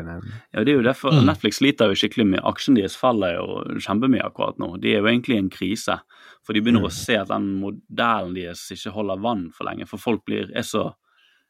Ja, 0.55 0.63
det 0.65 0.69
er 0.69 0.77
jo 0.77 0.83
derfor 0.85 1.11
Mm. 1.13 1.25
Netflix 1.27 1.59
sliter 1.59 1.89
jo 1.89 1.95
skikkelig 1.99 2.27
med 2.27 2.41
aksjen 2.45 2.77
deres 2.77 2.97
faller 2.97 3.35
jo 3.35 3.65
kjempemye 3.81 4.23
akkurat 4.23 4.59
nå. 4.59 4.79
De 4.81 4.93
er 4.95 5.01
jo 5.01 5.07
egentlig 5.09 5.35
i 5.35 5.39
en 5.39 5.51
krise, 5.51 6.01
for 6.45 6.53
de 6.53 6.61
begynner 6.61 6.83
Mm. 6.83 6.87
å 6.87 6.93
se 6.93 7.17
at 7.17 7.29
den 7.29 7.61
modellen 7.61 8.35
deres 8.35 8.71
ikke 8.71 8.93
holder 8.93 9.21
vann 9.21 9.51
for 9.53 9.65
lenge. 9.65 9.89
For 9.89 9.97
folk 9.99 10.25
blir 10.25 10.51
er 10.55 10.63
så 10.63 10.95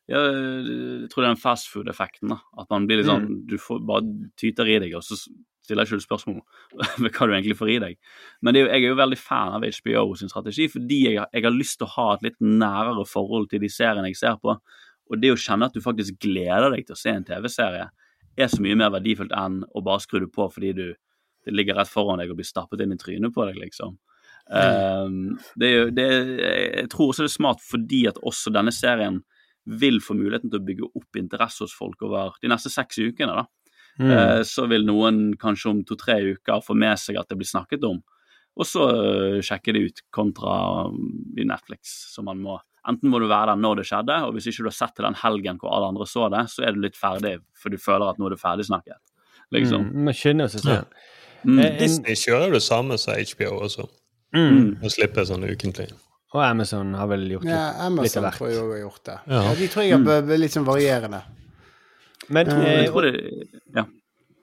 ja, 0.09 0.19
Jeg 0.23 1.09
tror 1.11 1.23
det 1.23 1.27
er 1.27 1.35
den 1.35 1.43
fastfood-effekten. 1.43 2.29
da, 2.29 2.39
At 2.57 2.71
man 2.71 2.87
blir 2.87 2.99
litt 2.99 3.07
sånn 3.07 3.27
Mm. 3.27 3.47
Du 3.49 3.57
får 3.59 3.85
bare 3.85 4.31
tyter 4.39 4.65
i 4.69 4.79
deg, 4.79 4.95
og 4.95 5.03
så 5.03 5.17
stiller 5.65 5.83
ikke 5.85 5.99
du 5.99 6.07
spørsmål 6.07 6.41
ved 7.01 7.11
hva 7.13 7.27
du 7.27 7.33
egentlig 7.35 7.57
får 7.59 7.71
i 7.75 7.79
deg. 7.81 7.97
Men 8.41 8.55
det 8.55 8.61
er 8.63 8.67
jo, 8.67 8.73
jeg 8.73 8.85
er 8.85 8.89
jo 8.95 8.95
veldig 9.03 9.19
fan 9.19 9.53
av 9.55 9.63
HBO 9.63 10.15
sin 10.15 10.29
strategi, 10.29 10.69
fordi 10.69 11.03
jeg, 11.13 11.27
jeg 11.35 11.43
har 11.43 11.51
lyst 11.51 11.79
til 11.79 11.89
å 11.89 11.91
ha 11.91 12.15
et 12.15 12.23
litt 12.23 12.39
nærere 12.41 13.05
forhold 13.05 13.51
til 13.51 13.59
de 13.59 13.67
seriene 13.69 14.07
jeg 14.07 14.15
ser 14.17 14.37
på. 14.37 14.57
Og 15.11 15.21
det 15.23 15.33
å 15.33 15.39
kjenne 15.39 15.69
at 15.69 15.77
du 15.77 15.83
faktisk 15.85 16.19
gleder 16.23 16.71
deg 16.73 16.87
til 16.87 16.97
å 16.97 17.01
se 17.01 17.13
en 17.13 17.27
TV-serie, 17.27 17.89
er 18.37 18.51
så 18.53 18.61
mye 18.63 18.77
mer 18.77 18.93
verdifullt 18.93 19.33
enn 19.37 19.63
å 19.65 19.83
bare 19.85 20.03
skru 20.05 20.21
det 20.25 20.33
på 20.35 20.49
fordi 20.53 20.73
du, 20.77 20.87
det 21.47 21.55
ligger 21.55 21.79
rett 21.79 21.91
foran 21.91 22.21
deg 22.21 22.33
og 22.33 22.41
blir 22.41 22.49
stappet 22.49 22.83
inn 22.85 22.93
i 22.93 22.99
trynet 23.01 23.35
på 23.35 23.47
deg, 23.49 23.61
liksom. 23.63 23.97
Um, 24.47 25.39
det 25.59 25.69
er 25.69 25.73
jo, 25.75 25.87
det 25.91 26.05
er, 26.07 26.29
jeg 26.83 26.91
tror 26.93 27.11
også 27.11 27.25
det 27.25 27.31
er 27.33 27.35
smart 27.35 27.63
fordi 27.67 28.05
at 28.07 28.21
også 28.23 28.53
denne 28.55 28.71
serien 28.71 29.17
vil 29.67 29.99
få 29.99 30.15
muligheten 30.15 30.53
til 30.53 30.61
å 30.61 30.67
bygge 30.67 30.91
opp 31.01 31.19
interesse 31.19 31.65
hos 31.65 31.75
folk 31.75 32.05
over 32.07 32.37
de 32.43 32.51
neste 32.53 32.71
seks 32.71 33.01
ukene. 33.03 33.35
da. 33.35 33.47
Mm. 33.99 34.11
Eh, 34.13 34.43
så 34.47 34.67
vil 34.71 34.87
noen 34.87 35.33
kanskje 35.41 35.73
om 35.73 35.81
to-tre 35.89 36.21
uker 36.37 36.63
få 36.63 36.77
med 36.79 37.01
seg 37.01 37.19
at 37.19 37.31
det 37.31 37.39
blir 37.41 37.49
snakket 37.49 37.87
om, 37.89 37.99
og 38.57 38.69
så 38.69 38.87
eh, 38.93 39.39
sjekke 39.45 39.75
det 39.75 39.83
ut 39.89 40.03
kontra 40.15 40.87
um, 40.93 41.11
i 41.37 41.45
Netflix. 41.49 41.97
som 42.15 42.29
man 42.31 42.41
må 42.45 42.61
Enten 42.87 43.11
må 43.11 43.19
du 43.19 43.27
være 43.27 43.51
der 43.51 43.61
når 43.61 43.81
det 43.81 43.89
skjedde, 43.89 44.17
og 44.27 44.37
hvis 44.37 44.47
ikke 44.51 44.67
du 44.67 44.71
har 44.71 44.79
sett 44.79 44.95
til 44.97 45.07
den 45.09 45.19
helgen 45.19 45.59
hvor 45.63 45.75
alle 45.75 45.91
andre 45.91 46.07
så 46.07 46.31
det, 46.33 46.47
så 46.53 46.65
er 46.67 46.77
du 46.77 46.81
litt 46.85 46.99
ferdig, 46.99 47.37
for 47.59 47.75
du 47.75 47.81
føler 47.83 48.13
at 48.13 48.21
nå 48.21 48.29
er 48.29 48.37
det 48.37 48.41
ferdigsnakket. 48.43 49.01
Liksom. 49.55 49.91
Mm, 49.91 50.09
man 50.09 50.17
skynder 50.17 50.51
seg 50.53 50.65
selv. 50.65 51.05
Mm. 51.47 51.61
Eh, 51.63 51.77
Disney 51.81 52.19
kjører 52.19 52.55
det 52.55 52.63
samme 52.67 52.99
som 52.99 53.19
HBO 53.19 53.53
også. 53.67 53.87
Mm. 54.37 54.83
og 54.83 54.91
slipper 54.93 55.25
sånn 55.25 55.47
ukentlig. 55.47 55.87
Og 56.35 56.43
Amazon 56.43 56.91
har 56.99 57.07
vel 57.09 57.23
gjort 57.31 57.47
Ja, 57.49 57.61
Amazon 57.87 58.03
litt 58.05 58.17
av 58.19 58.25
Amazon 58.25 58.25
hvert. 58.27 58.39
tror 58.41 58.51
jeg 58.51 58.65
har 58.65 58.81
gjort 58.83 59.05
det. 59.09 59.19
Ja. 59.31 59.43
Ja, 59.47 59.53
de 59.57 59.69
tror 59.73 59.87
jeg 59.87 60.01
er 60.35 60.41
litt 60.43 60.57
sånn 60.57 60.67
varierende. 60.67 61.23
Men 62.29 62.51
Jeg 62.51 62.81
eh, 62.83 62.91
tror 62.91 63.07
det, 63.07 63.13
ja. 63.77 63.87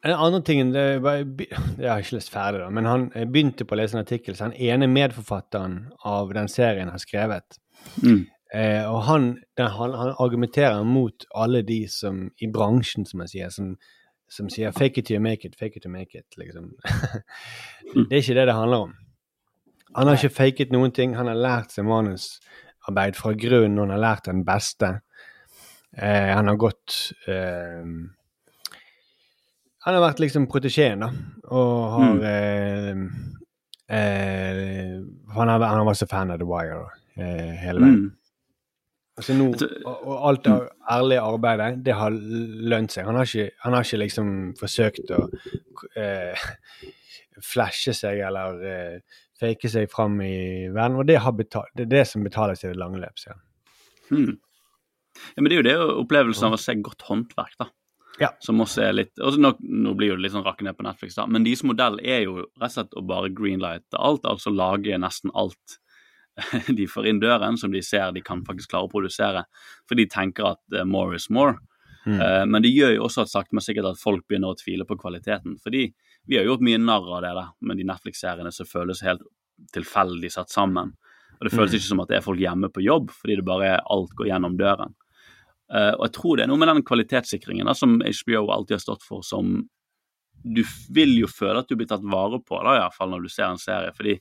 En 0.04 0.14
annen 0.18 0.44
ting 0.44 0.72
det 0.74 0.86
var, 1.04 1.22
Jeg 1.84 1.90
har 1.90 2.04
ikke 2.04 2.18
lest 2.18 2.32
ferdig, 2.32 2.64
da, 2.64 2.70
men 2.74 2.88
han 2.88 3.10
eh, 3.14 3.28
begynte 3.28 3.68
på 3.68 3.76
å 3.76 3.80
lese 3.80 3.98
en 3.98 4.04
artikkel 4.04 4.36
som 4.40 4.52
den 4.52 4.60
ene 4.72 4.90
medforfatteren 4.92 5.78
av 6.08 6.34
den 6.36 6.50
serien 6.52 6.92
har 6.92 7.04
skrevet. 7.04 7.60
Mm. 8.02 8.24
Eh, 8.54 8.86
og 8.86 9.04
han, 9.08 9.24
den, 9.58 9.68
han, 9.68 9.94
han 9.98 10.14
argumenterer 10.22 10.84
mot 10.86 11.26
alle 11.36 11.64
de 11.66 11.88
som 11.90 12.28
i 12.38 12.48
bransjen, 12.54 13.06
som 13.06 13.22
jeg 13.26 13.30
sier, 13.30 13.50
som, 13.50 13.72
som 14.30 14.50
sier 14.50 14.72
'fake 14.72 14.98
it 15.02 15.06
to 15.08 15.20
make 15.20 15.46
it', 15.48 15.56
'fake 15.58 15.78
it 15.78 15.84
to 15.84 15.90
make 15.90 16.14
it'. 16.18 16.38
liksom. 16.38 16.72
det 18.10 18.12
er 18.12 18.22
ikke 18.22 18.34
det 18.40 18.48
det 18.48 18.54
handler 18.56 18.78
om. 18.78 18.94
Han 19.96 20.08
har 20.08 20.16
ikke 20.16 20.36
faket 20.36 20.72
noen 20.72 20.92
ting. 20.92 21.16
Han 21.16 21.28
har 21.28 21.36
lært 21.36 21.72
seg 21.72 21.86
manusarbeid 21.86 23.16
fra 23.16 23.34
grunnen, 23.34 23.80
og 23.80 23.84
han 23.88 23.90
har 24.00 24.06
lært 24.10 24.26
den 24.26 24.46
beste. 24.46 25.00
Eh, 25.98 26.34
han 26.36 26.48
har 26.48 26.56
gått 26.56 27.14
eh, 27.28 27.84
Han 29.86 29.94
har 29.94 30.02
vært 30.02 30.20
liksom 30.20 30.48
protesjeen, 30.48 31.00
da, 31.00 31.10
og 31.52 31.92
har 31.92 32.14
Mm. 32.14 32.22
eh, 32.24 32.96
eh, 33.98 35.02
han, 35.36 35.48
har, 35.48 35.60
han 35.60 35.78
har 35.78 35.86
vært 35.86 35.98
så 36.00 36.08
fan 36.08 36.32
av 36.32 36.38
The 36.40 36.46
Wire 36.46 36.86
eh, 37.18 37.56
hele 37.60 37.80
veien. 37.82 37.96
Mm. 38.00 38.12
Altså 39.14 39.36
nå, 39.38 39.52
og, 39.86 40.14
alt 40.28 40.46
det 40.48 40.54
ærlige 40.90 41.22
arbeidet, 41.22 41.68
det 41.86 41.94
har 41.94 42.16
lønt 42.74 42.96
seg. 42.96 43.06
Han 43.06 43.20
har 43.20 43.30
ikke, 43.30 43.52
han 43.62 43.76
har 43.78 43.86
ikke 43.86 44.00
liksom 44.02 44.32
forsøkt 44.58 45.12
å 45.14 45.20
eh, 46.02 46.48
flashe 47.46 47.94
seg 47.94 48.24
eller 48.26 48.64
eh, 48.66 49.20
fake 49.40 49.70
seg 49.70 49.92
fram 49.92 50.18
i 50.26 50.34
verden, 50.74 50.98
og 51.02 51.06
det, 51.10 51.20
har 51.22 51.36
betal, 51.38 51.70
det 51.78 51.86
er 51.86 51.94
det 51.94 52.08
som 52.10 52.26
betales 52.26 52.64
i 52.64 52.72
det 52.72 52.80
lange 52.80 53.02
løp. 53.04 53.22
sier 53.22 53.36
han. 53.36 53.46
Hmm. 54.10 54.34
Ja, 55.36 55.44
men 55.44 55.50
det 55.52 55.56
er 55.56 55.62
jo 55.62 55.70
det 55.70 55.96
opplevelsen 56.02 56.50
av 56.50 56.58
å 56.58 56.62
se 56.62 56.76
godt 56.82 57.06
håndverk, 57.06 57.56
da. 57.62 57.70
Ja. 58.22 58.30
Som 58.46 58.62
også 58.62 58.84
er 58.86 58.94
litt 58.94 59.18
også 59.18 59.42
nå, 59.42 59.56
nå 59.58 59.96
blir 59.98 60.12
jo 60.12 60.18
det 60.20 60.28
litt 60.28 60.36
sånn 60.36 60.46
rakke 60.46 60.66
ned 60.66 60.78
på 60.78 60.86
Netflix, 60.86 61.18
da, 61.18 61.26
men 61.30 61.46
deres 61.46 61.64
modell 61.66 61.98
er 62.02 62.26
jo 62.28 62.44
rett 62.44 62.70
og 62.70 62.76
slett 62.76 62.98
å 62.98 63.06
bare 63.10 63.32
greenlighte 63.34 63.98
alt, 63.98 64.26
altså 64.30 64.54
lage 64.54 64.98
nesten 65.02 65.34
alt 65.38 65.80
de 66.78 66.88
får 66.90 67.08
inn 67.10 67.22
døren 67.22 67.58
som 67.60 67.72
de 67.74 67.82
ser 67.86 68.12
de 68.16 68.24
kan 68.26 68.42
faktisk 68.46 68.74
klare 68.74 68.90
å 68.90 68.92
produsere, 68.92 69.46
for 69.90 70.00
de 70.00 70.08
tenker 70.10 70.54
at 70.56 70.62
uh, 70.76 70.86
more 70.88 71.20
is 71.20 71.30
more. 71.30 71.60
Mm. 72.06 72.18
Uh, 72.20 72.44
men 72.50 72.66
det 72.66 72.74
gjør 72.74 72.98
jo 72.98 73.06
også 73.08 73.24
at 73.24 73.32
sakte, 73.32 73.56
men 73.56 73.64
sikkert 73.66 73.94
at 73.94 74.02
folk 74.02 74.26
begynner 74.28 74.54
å 74.54 74.60
tvile 74.60 74.88
på 74.88 74.98
kvaliteten. 75.00 75.56
Fordi 75.64 75.86
vi 76.28 76.40
har 76.40 76.48
gjort 76.48 76.66
mye 76.66 76.82
narr 76.82 77.08
av 77.18 77.24
det 77.24 77.36
der 77.38 77.54
med 77.68 77.80
de 77.80 77.88
Netflix-seriene 77.88 78.52
som 78.56 78.70
føles 78.70 79.04
helt 79.06 79.24
tilfeldig 79.76 80.32
satt 80.34 80.52
sammen. 80.52 80.96
Og 81.40 81.48
det 81.48 81.54
føles 81.54 81.72
Mm. 81.72 81.78
ikke 81.78 81.90
som 81.90 82.02
at 82.04 82.10
det 82.10 82.18
er 82.18 82.26
folk 82.26 82.40
hjemme 82.40 82.70
på 82.72 82.84
jobb, 82.84 83.12
fordi 83.12 83.36
det 83.36 83.46
bare 83.46 83.70
er 83.76 83.88
alt 83.92 84.12
går 84.16 84.30
gjennom 84.32 84.58
døren. 84.58 84.94
Uh, 85.74 85.94
og 85.98 86.04
jeg 86.08 86.14
tror 86.18 86.38
det 86.38 86.44
er 86.44 86.52
noe 86.52 86.62
med 86.62 86.70
den 86.70 86.84
kvalitetssikringen 86.84 87.66
da, 87.66 87.74
som 87.74 88.02
HBO 88.02 88.52
alltid 88.52 88.76
har 88.76 88.84
stått 88.84 89.04
for, 89.04 89.24
som 89.24 89.64
du 90.44 90.64
vil 90.92 91.16
jo 91.18 91.28
føle 91.28 91.62
at 91.64 91.70
du 91.70 91.78
blir 91.80 91.88
tatt 91.88 92.04
vare 92.04 92.42
på, 92.44 92.60
da, 92.60 92.76
i 92.76 92.82
hvert 92.84 92.98
fall 92.98 93.14
når 93.14 93.24
du 93.24 93.30
ser 93.32 93.48
en 93.48 93.62
serie. 93.62 93.94
fordi 93.96 94.20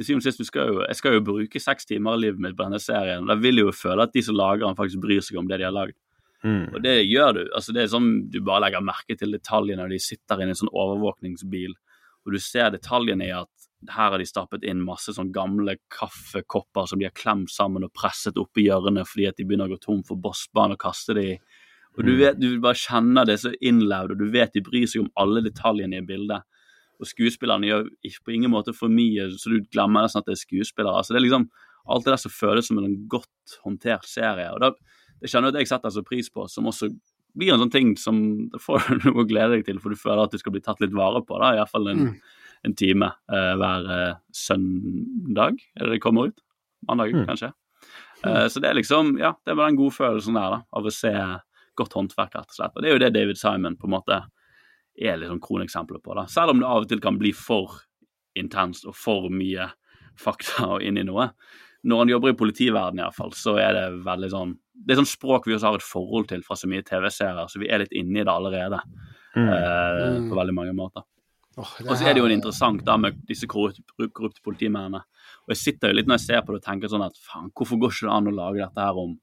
til 0.00 0.08
syvende 0.08 0.24
og 0.24 0.28
sist, 0.30 0.40
du 0.40 0.48
skal 0.48 0.70
jo, 0.72 0.78
jeg 0.86 0.96
skal 0.98 1.16
jo 1.18 1.24
bruke 1.26 1.60
seks 1.60 1.88
timer 1.88 2.16
av 2.16 2.22
livet 2.22 2.40
mitt 2.40 2.56
på 2.56 2.64
denne 2.64 2.80
serien. 2.80 3.26
Da 3.28 3.36
vil 3.36 3.60
jeg 3.60 3.68
jo 3.68 3.74
føle 3.76 4.06
at 4.06 4.14
de 4.16 4.22
som 4.24 4.38
lager 4.40 4.64
den, 4.64 4.78
faktisk 4.78 5.02
bryr 5.04 5.20
seg 5.26 5.36
om 5.40 5.50
det 5.50 5.60
de 5.60 5.68
har 5.68 5.76
lagd. 5.76 5.96
Mm. 6.40 6.72
Og 6.72 6.78
det 6.82 6.94
gjør 7.04 7.34
du. 7.36 7.40
altså 7.52 7.74
Det 7.76 7.82
er 7.82 7.90
sånn 7.92 8.10
du 8.32 8.38
bare 8.40 8.64
legger 8.64 8.80
merke 8.80 9.12
til 9.20 9.34
detaljene 9.36 9.82
når 9.82 9.92
de 9.92 9.98
sitter 10.00 10.40
inne 10.40 10.54
i 10.54 10.56
en 10.56 10.60
sånn 10.62 10.72
overvåkningsbil, 10.72 11.74
og 12.24 12.32
du 12.32 12.38
ser 12.40 12.70
detaljene 12.72 13.26
i 13.28 13.34
at 13.36 13.48
her 13.88 14.10
har 14.12 14.18
de 14.20 14.26
stappet 14.28 14.64
inn 14.68 14.80
masse 14.84 15.12
sånn 15.16 15.30
gamle 15.32 15.76
kaffekopper 15.92 16.88
som 16.88 17.00
de 17.00 17.06
har 17.08 17.14
klemt 17.16 17.52
sammen 17.52 17.84
og 17.86 17.92
presset 17.96 18.36
opp 18.40 18.58
i 18.60 18.66
hjørnet 18.66 19.08
fordi 19.08 19.28
at 19.28 19.38
de 19.38 19.46
begynner 19.48 19.70
å 19.70 19.76
gå 19.76 19.80
tom 19.84 20.02
for 20.04 20.20
bossbanen 20.20 20.76
og 20.76 20.82
kaste 20.82 21.16
det 21.16 21.24
i. 21.24 21.38
Og 21.96 22.04
du 22.04 22.12
Mm. 22.12 22.18
vet, 22.18 22.40
du 22.40 22.60
bare 22.60 22.74
kjenner 22.74 23.26
det 23.26 23.38
så 23.40 23.52
innlevd, 23.60 24.12
og 24.12 24.18
du 24.18 24.30
vet 24.30 24.52
de 24.52 24.60
bryr 24.60 24.86
seg 24.86 25.02
om 25.02 25.10
alle 25.16 25.42
detaljene 25.42 25.98
i 25.98 26.06
bildet. 26.06 26.42
Og 27.00 27.08
skuespillerne 27.08 27.66
gjør 27.68 27.86
på 28.24 28.34
ingen 28.36 28.52
måte 28.52 28.74
for 28.76 28.92
mye, 28.92 29.30
så 29.40 29.48
du 29.54 29.62
glemmer 29.72 30.04
nesten 30.04 30.20
at 30.20 30.26
det 30.28 30.34
er 30.36 30.42
skuespillere. 30.44 30.98
Altså 31.00 31.14
det 31.14 31.20
er 31.22 31.26
liksom 31.28 31.46
alt 31.90 32.04
det 32.04 32.12
der 32.12 32.20
som 32.20 32.30
føles 32.34 32.66
som 32.68 32.78
en 32.78 32.98
godt 33.08 33.54
håndtert 33.64 34.04
serie. 34.04 34.50
Og 34.52 34.60
da, 34.60 34.68
det 35.20 35.30
kjenner 35.32 35.48
jeg 35.48 35.54
at 35.56 35.60
jeg 35.64 35.70
setter 35.72 35.94
så 35.96 36.02
pris 36.04 36.28
på, 36.30 36.44
som 36.52 36.68
også 36.68 36.90
blir 37.38 37.54
en 37.54 37.62
sånn 37.62 37.72
ting 37.72 37.94
som 37.96 38.20
du 38.52 38.58
får 38.60 38.84
du 38.90 39.08
noe 39.08 39.22
å 39.24 39.26
glede 39.30 39.56
deg 39.56 39.64
til, 39.70 39.80
for 39.80 39.94
du 39.94 39.96
føler 39.96 40.24
at 40.26 40.32
du 40.34 40.38
skal 40.42 40.52
bli 40.52 40.60
tatt 40.66 40.80
litt 40.82 40.92
vare 40.92 41.22
på, 41.24 41.38
da, 41.40 41.54
iallfall 41.56 41.88
en, 41.94 42.04
Mm. 42.10 42.20
en 42.68 42.74
time 42.76 43.06
uh, 43.32 43.54
hver 43.56 43.86
uh, 43.88 44.14
søndag, 44.36 45.60
er 45.78 45.86
det 45.86 45.92
det 45.96 46.02
kommer 46.04 46.28
ut? 46.30 46.40
Mandag, 46.88 47.12
Mm. 47.14 47.26
kanskje. 47.26 47.52
Eh, 48.24 48.46
så 48.48 48.60
det 48.60 48.68
er 48.70 48.74
liksom, 48.76 49.18
ja, 49.18 49.32
det 49.44 49.52
er 49.52 49.56
bare 49.56 49.70
den 49.70 49.78
godfølelsen 49.80 50.34
der, 50.36 50.50
da, 50.50 50.62
av 50.76 50.84
å 50.84 50.92
se 50.92 51.12
godt 51.76 51.92
håndverk, 51.96 52.34
rett 52.36 52.50
og 52.52 52.56
slett. 52.58 52.72
Og 52.76 52.82
det 52.82 52.90
er 52.90 52.92
jo 52.92 53.00
det 53.04 53.12
David 53.14 53.38
Simon 53.40 53.76
på 53.76 53.88
en 53.88 53.94
måte 53.94 54.18
er 55.00 55.16
litt 55.20 55.30
sånn 55.32 55.40
kroneksempelet 55.42 56.02
på, 56.04 56.14
da. 56.18 56.26
Selv 56.30 56.52
om 56.54 56.60
det 56.60 56.68
av 56.68 56.84
og 56.84 56.88
til 56.90 57.00
kan 57.00 57.18
bli 57.20 57.32
for 57.36 57.80
intenst 58.38 58.84
og 58.86 58.94
for 58.94 59.30
mye 59.32 59.70
fakta 60.20 60.66
og 60.76 60.82
inn 60.84 60.98
i 61.00 61.04
noe. 61.08 61.30
Når 61.88 62.02
han 62.02 62.10
jobber 62.12 62.32
i 62.34 62.36
politiverdenen 62.36 63.00
iallfall, 63.06 63.32
så 63.32 63.54
er 63.58 63.72
det 63.72 63.86
veldig 64.04 64.28
sånn 64.34 64.50
Det 64.80 64.94
er 64.94 65.00
sånn 65.02 65.08
språk 65.08 65.44
vi 65.46 65.52
også 65.54 65.68
har 65.68 65.74
et 65.76 65.84
forhold 65.84 66.28
til 66.28 66.42
fra 66.42 66.56
så 66.56 66.68
mye 66.68 66.80
TV-serier, 66.84 67.48
så 67.52 67.58
vi 67.60 67.68
er 67.68 67.82
litt 67.82 67.92
inne 67.92 68.20
i 68.20 68.24
det 68.24 68.32
allerede. 68.32 68.78
Mm. 69.36 69.48
Eh, 69.48 70.20
Mm. 70.20 70.30
på 70.30 70.36
veldig 70.38 70.54
mange 70.54 70.72
måter. 70.74 71.02
Oh, 71.58 71.68
Og 71.84 71.96
så 71.98 72.06
er 72.06 72.14
det 72.14 72.22
jo 72.22 72.26
en 72.26 72.32
interessant 72.40 72.82
da 72.84 72.96
med 72.96 73.18
disse 73.26 73.46
korrupte, 73.46 73.82
korrupte 74.14 74.40
politimennene. 74.42 75.02
Og 75.44 75.48
jeg 75.52 75.56
sitter 75.56 75.88
jo 75.88 75.94
litt 75.98 76.06
når 76.06 76.16
jeg 76.18 76.26
ser 76.26 76.40
på 76.42 76.54
det 76.54 76.62
og 76.62 76.64
tenker 76.64 76.88
sånn 76.88 77.04
at 77.04 77.16
faen, 77.20 77.50
hvorfor 77.52 77.78
går 77.78 77.90
ikke 77.90 78.06
det 78.08 78.16
an 78.16 78.30
å 78.32 78.34
lage 78.36 78.62
dette 78.64 78.80
her 78.80 78.96
om 78.96 79.18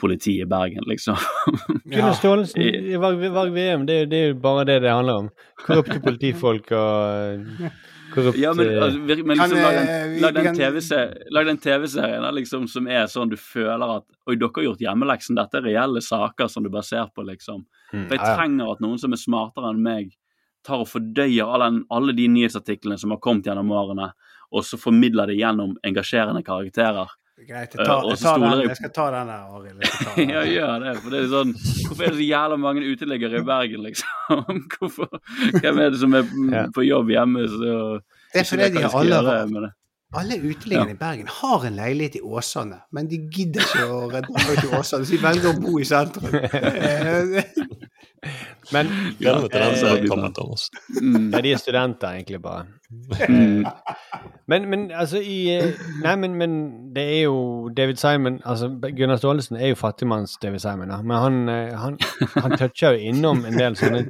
politi 0.00 0.38
i 0.42 0.46
Bergen, 0.48 0.84
liksom. 0.88 1.16
Gunnar 1.84 2.12
Staalesen 2.18 2.62
I- 2.62 2.96
Varg, 2.96 3.52
VM, 3.54 3.86
det, 3.86 4.06
det 4.10 4.16
er 4.18 4.28
jo 4.32 4.38
bare 4.42 4.64
det 4.68 4.80
det 4.82 4.90
handler 4.92 5.24
om. 5.24 5.28
Korrupte 5.66 6.00
politifolk 6.02 6.72
og 6.74 7.46
korrupt 8.14 8.38
Ja, 8.40 8.52
men, 8.56 8.66
eh, 8.68 8.82
altså, 8.82 8.98
vir- 9.08 9.22
men 9.24 9.38
liksom, 9.38 9.58
lag 9.62 9.74
eh, 9.74 9.84
den, 9.84 10.16
lag 10.24 10.34
den 10.40 10.58
TV-serien 10.58 11.60
TV-serien 11.62 12.26
liksom, 12.36 12.66
som 12.68 12.88
er 12.90 13.06
sånn 13.12 13.30
du 13.30 13.36
føler 13.40 13.96
at 13.98 14.08
Oi, 14.26 14.36
dere 14.36 14.50
har 14.56 14.66
gjort 14.70 14.82
hjemmeleksen. 14.84 15.38
Dette 15.38 15.58
er 15.60 15.64
reelle 15.70 16.02
saker 16.04 16.50
som 16.50 16.62
du 16.66 16.70
bare 16.70 16.86
ser 16.86 17.08
på, 17.14 17.24
liksom. 17.26 17.64
Mm, 17.92 18.04
For 18.08 18.16
jeg 18.18 18.36
trenger 18.36 18.74
at 18.74 18.82
noen 18.84 18.98
som 19.02 19.12
er 19.16 19.20
smartere 19.22 19.70
enn 19.72 19.80
meg, 19.82 20.12
tar 20.66 20.84
og 20.84 20.86
fordøyer 20.92 21.48
alle, 21.56 21.72
alle 21.90 22.12
de 22.14 22.28
nyhetsartiklene 22.30 22.98
som 23.00 23.10
har 23.10 23.18
kommet 23.24 23.48
gjennom 23.48 23.72
årene, 23.74 24.12
og 24.52 24.62
så 24.68 24.78
formidler 24.78 25.26
det 25.32 25.40
gjennom 25.40 25.72
engasjerende 25.82 26.44
karakterer. 26.46 27.10
Greit, 27.48 27.74
Eh, 27.74 27.78
jeg, 27.78 27.86
tar, 27.86 28.04
jeg, 28.08 28.18
tar 28.22 28.38
den, 28.38 28.60
jeg- 28.68 28.76
skal 28.78 28.90
ta 28.94 29.06
den 29.10 29.26
der, 29.32 29.42
Arild. 29.56 29.80
Ja, 30.34 30.42
gjør 30.46 30.84
det. 30.84 30.92
For 31.02 31.10
det 31.14 31.20
er 31.24 31.28
sånn 31.32 31.52
Hvorfor 31.58 32.02
er 32.06 32.12
det 32.14 32.18
så 32.20 32.26
jævla 32.28 32.58
mange 32.62 32.84
uteliggere 32.86 33.40
i 33.40 33.44
Bergen, 33.48 33.82
liksom? 33.88 34.42
Hvorfor? 34.76 35.08
Hvem 35.60 35.78
er 35.84 35.90
det 35.94 36.00
som 36.02 36.14
er 36.14 36.26
på 36.76 36.84
jobb 36.86 37.10
hjemme? 37.14 37.46
Så 37.50 37.60
Det 38.32 38.44
er 38.44 38.48
fordi 38.48 38.68
de 38.76 38.82
har 38.86 38.92
skal 38.94 39.70
alle 40.12 40.36
uteliggende 40.36 40.52
uteliggerne 40.52 40.90
i 40.94 40.98
Bergen 41.00 41.28
har 41.40 41.66
en 41.66 41.76
leilighet 41.76 42.18
i 42.20 42.20
Åsane, 42.20 42.82
men 42.92 43.08
de 43.10 43.18
gidder 43.32 43.64
ikke 43.64 43.86
å 43.88 44.10
redde 44.12 44.44
folk 44.46 44.60
til 44.60 44.74
Åsane, 44.78 45.06
så 45.06 45.16
de 45.16 45.22
velger 45.22 45.52
å 45.52 45.60
bo 45.60 45.78
i 45.80 45.86
sentrum. 45.88 46.28
Men 48.72 48.86
kommer, 49.18 49.48
Mm. 51.02 51.32
Ja, 51.32 51.40
de 51.42 51.52
er 51.52 51.56
studenter, 51.58 52.08
egentlig, 52.14 52.38
bare. 52.42 52.66
Mm. 53.28 53.64
Men, 54.46 54.68
men 54.70 54.90
altså 54.90 55.18
i 55.18 55.60
Nei, 56.02 56.16
men, 56.16 56.34
men 56.34 56.54
det 56.94 57.02
er 57.02 57.20
jo 57.22 57.68
David 57.76 57.96
Simon 57.96 58.40
altså 58.44 58.68
Gunnar 58.68 59.16
Staalesen 59.16 59.56
er 59.56 59.72
jo 59.72 59.78
fattigmanns 59.80 60.36
David 60.42 60.58
Simon, 60.58 60.88
da. 60.88 61.00
Men 61.02 61.16
han, 61.16 61.48
eh, 61.48 61.74
han, 61.78 61.98
han 62.36 62.56
toucher 62.58 62.94
jo 62.94 63.10
innom 63.10 63.44
en 63.48 63.58
del 63.58 63.76
sånne 63.76 64.04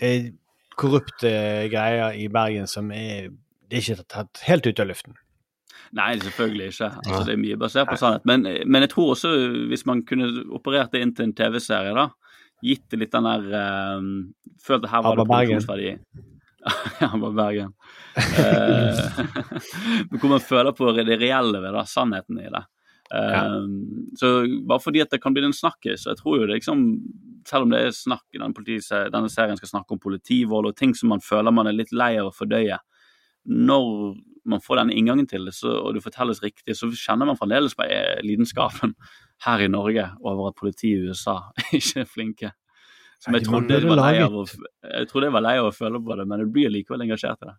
eh, 0.00 0.30
korrupte 0.76 1.32
greier 1.72 2.12
i 2.18 2.28
Bergen 2.28 2.68
som 2.70 2.92
er 2.92 3.30
Det 3.68 3.78
er 3.78 3.84
ikke 3.84 4.08
tatt 4.08 4.44
helt 4.48 4.66
ut 4.66 4.80
av 4.80 4.88
luften. 4.88 5.18
Nei, 5.96 6.12
selvfølgelig 6.20 6.70
ikke. 6.72 6.88
Altså, 7.04 7.20
det 7.24 7.34
er 7.34 7.40
mye 7.40 7.58
basert 7.60 7.88
på 7.88 7.98
sannhet. 8.00 8.24
Men, 8.28 8.44
men 8.44 8.84
jeg 8.84 8.92
tror 8.92 9.12
også, 9.14 9.34
hvis 9.70 9.86
man 9.88 10.02
kunne 10.08 10.28
operert 10.56 10.92
det 10.92 11.02
inn 11.04 11.14
til 11.16 11.28
en 11.28 11.36
TV-serie, 11.36 11.94
da, 11.96 12.08
gitt 12.64 12.88
det 12.92 13.02
litt 13.04 13.14
den 13.14 13.28
der 13.28 13.46
um, 13.98 14.08
Følt 14.64 14.84
at 14.84 14.90
her 14.90 15.04
var 15.04 15.14
det 15.14 15.22
Abba 15.22 15.24
det 15.24 15.30
produksjonsverdi. 15.30 15.92
ja, 17.02 17.10
bare 17.22 17.36
Bergen. 17.38 17.70
uh, 18.18 18.98
hvor 20.18 20.32
man 20.34 20.42
føler 20.42 20.74
på 20.76 20.90
det 20.98 21.20
reelle 21.20 21.62
ved 21.62 21.76
det, 21.78 21.86
sannheten 21.88 22.42
i 22.42 22.50
det. 22.52 22.64
Um, 23.08 24.10
Så 24.18 24.42
bare 24.68 24.82
fordi 24.84 25.00
at 25.00 25.14
det 25.14 25.22
kan 25.22 25.32
bli 25.32 25.46
en 25.46 25.56
snakkis, 25.56 26.02
så 26.02 26.12
jeg 26.12 26.18
tror 26.18 26.42
jo 26.42 26.48
det 26.50 26.58
liksom 26.58 26.82
Selv 27.48 27.64
om 27.64 27.70
det 27.72 27.78
er 27.80 27.94
snakk 27.96 28.26
denne, 28.36 28.50
denne 29.08 29.30
serien 29.32 29.56
skal 29.56 29.70
snakke 29.70 29.94
om 29.94 30.00
politivold 30.02 30.68
og 30.68 30.76
ting 30.76 30.92
som 30.92 31.08
man 31.14 31.22
føler 31.24 31.54
man 31.54 31.70
er 31.70 31.78
litt 31.78 31.94
lei 31.96 32.18
av 32.20 32.28
å 32.28 32.34
fordøye, 32.36 32.76
når 33.48 34.16
man 34.48 34.60
får 34.60 34.76
den 34.76 34.92
inngangen 34.92 35.26
til 35.28 35.48
det, 35.48 35.54
så, 35.56 35.72
og 35.82 35.94
det 35.94 36.02
fortelles 36.04 36.40
riktig, 36.42 36.76
så 36.76 36.88
kjenner 36.92 37.28
man 37.28 37.38
fremdeles 37.38 37.76
på 37.76 37.84
eh, 37.88 38.20
lidenskapen 38.24 38.94
her 39.44 39.64
i 39.64 39.68
Norge 39.70 40.06
over 40.24 40.50
at 40.50 40.58
politiet 40.58 41.04
i 41.04 41.12
USA 41.12 41.38
ikke 41.78 42.04
er 42.04 42.08
flinke. 42.08 42.52
Som 43.22 43.34
jeg 43.34 43.48
trodde 43.48 43.74
jeg 43.74 43.88
var 43.90 43.98
lei 43.98 44.14
av 44.22 44.36
å, 44.38 44.44
jeg 44.46 45.10
trodde 45.10 45.28
jeg 45.28 45.34
var 45.34 45.44
lei 45.44 45.56
av 45.58 45.72
å 45.72 45.74
føle 45.74 46.00
på 46.00 46.18
det, 46.20 46.26
men 46.30 46.44
jeg 46.44 46.52
blir 46.54 46.72
likevel 46.72 47.04
engasjert 47.08 47.42
i 47.42 47.50
det. 47.50 47.56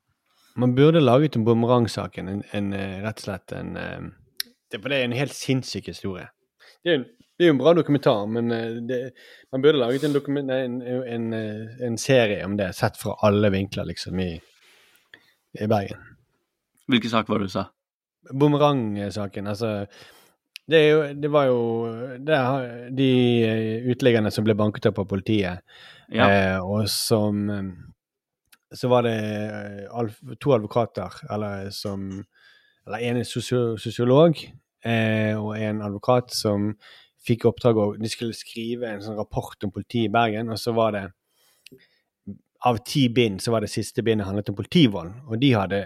Man 0.59 0.73
burde 0.75 1.03
laget 1.03 1.35
en 1.37 1.45
bumerangsaken, 1.47 2.31
en, 2.31 2.43
en, 2.55 2.73
eh, 2.75 2.99
rett 3.03 3.21
og 3.21 3.27
slett 3.27 3.55
en 3.55 3.75
eh, 3.79 4.11
det, 4.71 4.79
For 4.79 4.89
det 4.91 4.99
er 4.99 5.09
en 5.09 5.17
helt 5.19 5.35
sinnssyk 5.35 5.91
historie. 5.91 6.29
Det 6.85 6.93
er, 6.93 7.03
det 7.35 7.45
er 7.45 7.51
jo 7.51 7.57
en 7.57 7.61
bra 7.61 7.73
dokumentar, 7.75 8.23
men 8.31 8.49
det, 8.87 8.99
man 9.51 9.63
burde 9.63 9.81
laget 9.81 10.05
en, 10.07 10.15
en, 10.53 10.79
en, 10.85 11.27
en 11.87 11.97
serie 11.99 12.43
om 12.45 12.55
det, 12.59 12.71
sett 12.77 12.99
fra 12.99 13.15
alle 13.25 13.51
vinkler, 13.51 13.87
liksom, 13.89 14.19
i, 14.23 14.33
i 15.57 15.67
Bergen. 15.67 15.97
Hvilken 16.89 17.09
sak 17.13 17.29
var 17.29 17.39
det 17.41 17.49
du 17.49 17.53
sa? 17.53 17.67
Bumerangsaken, 18.33 19.47
altså 19.47 19.85
det, 20.69 20.81
jo, 20.89 20.97
det 21.17 21.29
var 21.33 21.45
jo 21.49 21.59
det 22.21 22.39
de 22.97 23.09
eh, 23.47 23.87
uteliggerne 23.89 24.29
som 24.33 24.45
ble 24.45 24.53
banket 24.59 24.85
opp 24.91 24.99
av 25.01 25.07
politiet, 25.09 25.63
Ja. 26.09 26.25
eh, 26.29 26.57
og 26.61 26.87
som 26.89 27.49
eh, 27.49 27.69
Så 28.73 28.87
var 28.89 29.01
det 29.03 29.17
eh, 29.17 30.35
to 30.39 30.53
advokater, 30.53 31.09
eller 31.29 31.69
som 31.71 32.23
Eller 32.85 32.97
en 33.05 33.17
er 33.17 33.23
sosiolog 33.23 34.37
eh, 34.85 35.33
og 35.37 35.57
en 35.57 35.81
advokat 35.81 36.31
som 36.33 36.75
fikk 37.25 37.45
oppdrag 37.45 37.77
å 37.77 37.87
De 37.97 38.09
skulle 38.09 38.33
skrive 38.33 38.87
en 38.89 39.01
sånn 39.01 39.17
rapport 39.17 39.57
om 39.63 39.71
politiet 39.71 40.09
i 40.09 40.13
Bergen, 40.13 40.49
og 40.49 40.57
så 40.57 40.73
var 40.73 40.91
det 40.91 41.03
Av 42.67 42.77
ti 42.83 43.07
bind 43.13 43.41
så 43.41 43.53
var 43.53 43.63
det 43.63 43.71
siste 43.71 44.03
bindet 44.03 44.27
handlet 44.27 44.49
om 44.51 44.57
politivold, 44.57 45.13
og 45.29 45.39
de 45.39 45.53
hadde 45.55 45.79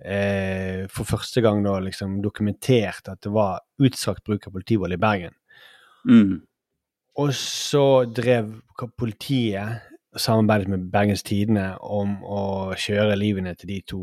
eh, 0.00 0.84
for 0.92 1.08
første 1.08 1.42
gang 1.44 1.60
da 1.64 1.76
liksom 1.84 2.20
dokumentert 2.24 3.10
at 3.12 3.20
det 3.24 3.32
var 3.34 3.60
utstrakt 3.84 4.24
bruk 4.24 4.48
av 4.48 4.54
politivold 4.56 4.96
i 4.96 5.00
Bergen. 5.00 5.36
Mm. 6.08 6.38
Og 7.20 7.34
så 7.36 8.04
drev 8.10 8.48
politiet 8.98 9.84
samarbeidet 10.16 10.70
med 10.70 10.88
Bergens 10.92 11.22
Tidende 11.26 11.74
om 11.82 12.16
å 12.24 12.40
kjøre 12.78 13.18
livene 13.18 13.54
til 13.58 13.70
de 13.70 13.78
to 13.86 14.02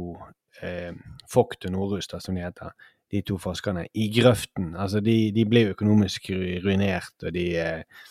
eh, 0.61 0.93
Vogt 1.33 1.67
og 1.67 1.75
Nordrus, 1.75 2.09
som 2.11 2.35
de 2.35 2.45
heter, 2.45 2.71
de 3.11 3.21
to 3.27 3.37
forskerne, 3.41 3.87
i 3.93 4.07
grøften. 4.13 4.73
Altså, 4.79 5.01
de, 5.03 5.31
de 5.35 5.45
ble 5.47 5.65
jo 5.65 5.75
økonomisk 5.75 6.31
ruinert, 6.63 7.15
og 7.23 7.33
de 7.35 7.45
eh, 7.59 8.07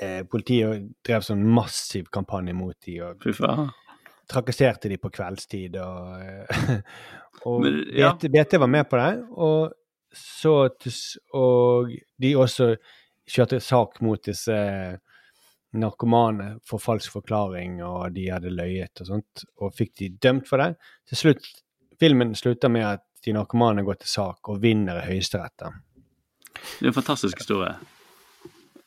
eh, 0.00 0.22
Politiet 0.28 0.88
drev 1.04 1.24
sånn 1.26 1.44
massiv 1.46 2.08
kampanje 2.12 2.54
mot 2.56 2.76
de, 2.86 2.98
og 3.04 3.26
trakasserte 4.30 4.90
de 4.90 4.98
på 5.00 5.10
kveldstid, 5.12 5.76
og, 5.82 6.22
eh, 6.22 6.74
og 7.48 7.62
Men, 7.64 7.78
ja. 7.98 8.12
BT, 8.14 8.30
BT 8.32 8.60
var 8.62 8.72
med 8.72 8.88
på 8.90 9.00
det, 9.00 9.12
og 9.32 9.72
så 10.12 10.68
Og 11.32 11.88
de 12.20 12.34
også 12.36 12.74
kjørte 13.24 13.60
sak 13.64 14.02
mot 14.04 14.20
disse 14.20 14.56
narkomane 15.72 16.58
for 16.68 16.82
falsk 16.82 17.14
forklaring, 17.14 17.78
og 17.84 18.12
de 18.12 18.26
hadde 18.28 18.52
løyet 18.52 19.00
og 19.00 19.08
sånt, 19.08 19.44
og 19.56 19.72
fikk 19.72 19.94
de 20.02 20.10
dømt 20.20 20.50
for 20.50 20.60
det. 20.60 20.74
Til 21.08 21.20
slutt, 21.22 21.48
filmen 22.00 22.34
slutter 22.36 22.68
med 22.68 22.84
at 22.90 23.06
de 23.24 23.32
narkomane 23.32 23.84
går 23.86 24.02
til 24.02 24.12
sak 24.12 24.52
og 24.52 24.60
vinner 24.62 25.00
i 25.00 25.06
Høyesterett. 25.14 25.64
Det 25.64 26.84
er 26.84 26.90
en 26.90 26.98
fantastisk 26.98 27.40
historie. 27.40 27.72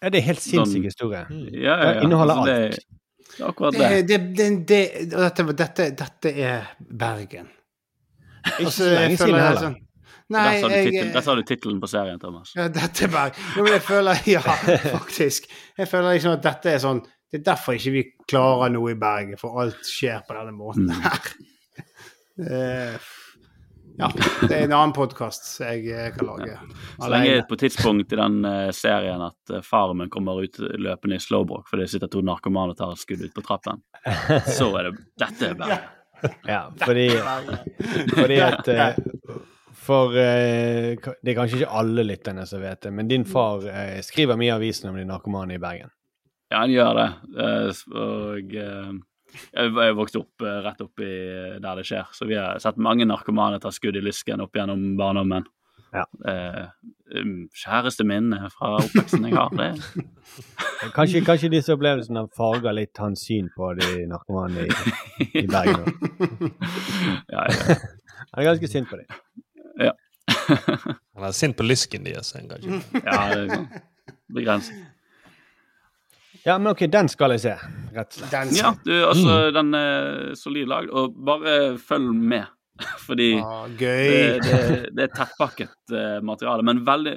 Ja, 0.03 0.09
det 0.09 0.19
er 0.19 0.25
helt 0.27 0.41
sinnssyk 0.43 0.75
Sånn- 0.75 0.83
historie. 0.83 1.25
Ja, 1.29 1.37
ja, 1.61 1.75
ja. 1.85 1.93
Det 1.99 2.03
inneholder 2.03 2.35
Altså, 2.35 2.51
alt. 2.51 2.75
det, 2.75 3.37
det 3.37 3.45
akkurat 3.47 3.73
det. 3.73 3.79
Det, 3.79 4.19
det, 4.37 4.67
det, 4.67 4.77
det, 5.07 5.09
dette, 5.15 5.45
dette, 5.63 5.89
dette 6.03 6.33
er 6.49 6.67
Bergen. 6.79 7.47
Ikke 8.45 8.65
Altså, 8.67 8.83
så 8.83 8.89
lenge 8.93 9.17
siden 9.17 9.39
heller. 9.39 9.61
sånn- 9.63 9.81
Nei, 10.27 10.61
der 11.13 11.21
sa 11.21 11.35
du 11.37 11.43
tittelen 11.45 11.79
på 11.81 11.87
serien, 11.87 12.19
Thomas. 12.19 12.51
Ja, 12.57 12.67
dette 12.67 13.03
er 13.05 13.11
Bergen. 13.13 13.43
Jo, 13.57 13.63
men 13.63 13.73
jeg 13.73 13.81
føler 13.85 14.21
Ja, 14.25 14.39
faktisk. 14.41 15.47
Jeg 15.77 15.87
føler 15.87 16.13
liksom 16.17 16.31
at 16.33 16.41
dette 16.43 16.73
er 16.73 16.79
sånn 16.79 17.01
Det 17.31 17.39
er 17.41 17.51
derfor 17.51 17.73
ikke 17.75 17.91
vi 17.91 18.03
klarer 18.29 18.69
noe 18.71 18.91
i 18.91 18.95
Bergen, 18.95 19.35
for 19.37 19.59
alt 19.61 19.81
skjer 19.85 20.21
på 20.27 20.33
denne 20.37 20.53
måten 20.55 20.87
Mm. 20.89 21.01
her. 21.01 21.19
Eh, 22.37 22.97
ja, 23.97 24.09
det 24.41 24.51
er 24.51 24.65
en 24.65 24.75
annen 24.75 24.93
podkast 24.95 25.47
jeg 25.61 25.87
eh, 25.91 26.09
kan 26.15 26.27
lage. 26.27 26.57
Så 26.97 27.09
lenge 27.11 27.41
på 27.49 27.57
tidspunkt 27.59 28.13
i 28.13 28.19
den 28.19 28.45
eh, 28.47 28.69
serien 28.75 29.23
at 29.25 29.53
eh, 29.53 29.63
faren 29.65 29.99
min 30.01 30.11
kommer 30.13 30.43
ut 30.43 30.59
løpende 30.59 31.19
i 31.19 31.23
slowbrok 31.23 31.69
fordi 31.71 31.85
det 31.85 31.93
sitter 31.93 32.11
to 32.11 32.23
narkomane 32.25 32.75
og 32.75 32.79
tar 32.79 32.95
et 32.95 33.03
skudd 33.03 33.23
ut 33.25 33.35
på 33.35 33.45
trappen, 33.45 33.83
så 34.57 34.69
er 34.79 34.89
det 34.89 34.95
Dette 35.25 35.51
er 35.51 35.59
Bergen. 35.59 35.91
Ja, 36.47 36.61
fordi, 36.79 37.09
fordi 38.15 38.37
at 38.41 38.69
For 39.85 40.15
eh, 40.17 40.95
det 40.97 41.33
er 41.33 41.37
kanskje 41.37 41.59
ikke 41.59 41.75
alle 41.77 42.05
lytterne 42.07 42.45
som 42.49 42.63
vet 42.63 42.81
det, 42.87 42.93
men 42.95 43.11
din 43.11 43.25
far 43.29 43.67
eh, 43.69 43.99
skriver 44.05 44.39
mye 44.39 44.49
i 44.49 44.55
avisen 44.55 44.89
om 44.89 44.97
de 44.97 45.05
narkomane 45.05 45.59
i 45.59 45.61
Bergen. 45.61 45.91
Ja, 46.49 46.63
han 46.63 46.73
gjør 46.73 46.97
det. 46.97 47.09
Eh, 47.41 47.83
Og 47.99 48.55
eh, 48.61 48.95
jeg 49.55 49.97
vokste 49.97 50.21
opp 50.21 50.45
eh, 50.45 50.61
rett 50.65 50.81
oppi 50.85 51.09
der 51.63 51.79
det 51.79 51.85
skjer, 51.87 52.09
så 52.15 52.27
vi 52.29 52.37
har 52.39 52.59
sett 52.63 52.79
mange 52.81 53.07
narkomane 53.07 53.59
ta 53.63 53.71
skudd 53.73 53.97
i 53.97 54.03
lysken 54.03 54.43
opp 54.45 54.55
gjennom 54.55 54.93
barndommen. 54.99 55.47
Ja. 55.95 56.03
Eh, 56.27 56.65
um, 57.21 57.45
kjæreste 57.55 58.03
minne 58.07 58.49
fra 58.51 58.73
oppveksten 58.81 59.27
jeg 59.29 59.37
har. 59.37 59.53
Det. 59.55 60.05
Kanskje, 60.95 61.21
kanskje 61.25 61.49
disse 61.53 61.73
opplevelsene 61.73 62.25
farger 62.35 62.75
litt 62.75 62.99
hans 62.99 63.23
syn 63.25 63.47
på 63.55 63.71
de 63.79 64.03
narkomane 64.11 64.67
i, 64.67 65.29
i 65.41 65.45
Bergen. 65.47 65.87
Ja, 67.33 67.45
ja. 67.49 67.77
Han 68.35 68.41
er 68.41 68.47
ganske 68.49 68.67
sint 68.69 68.89
på 68.89 68.99
dem. 68.99 69.07
ja. 69.81 69.93
Han 71.15 71.25
er 71.25 71.33
sint 71.35 71.55
på 71.57 71.65
lysken 71.65 72.05
deres, 72.05 72.33
kanskje. 72.35 72.81
ja, 72.99 73.21
det 73.31 73.45
er 73.45 73.65
begrenset. 74.35 74.94
Ja, 76.45 76.57
men 76.61 76.71
ok, 76.75 76.83
den 76.93 77.07
skal 77.09 77.33
jeg 77.33 77.41
se, 77.41 77.53
rett 77.95 78.11
og 78.19 78.19
slett. 78.19 78.51
Ja, 78.59 78.73
du, 78.85 78.91
altså, 79.07 79.37
den 79.55 79.71
er 79.77 80.33
solid 80.37 80.67
lagd, 80.69 80.91
og 80.93 81.15
bare 81.25 81.55
følg 81.81 82.11
med. 82.13 82.51
Fordi 83.07 83.29
Ah, 83.39 83.65
det, 83.71 83.79
gøy. 83.79 84.41
det, 84.43 84.59
det 84.97 85.05
er 85.07 85.13
tettpakket 85.15 85.93
eh, 85.95 86.17
materiale, 86.27 86.65
men 86.67 86.83
veldig 86.85 87.15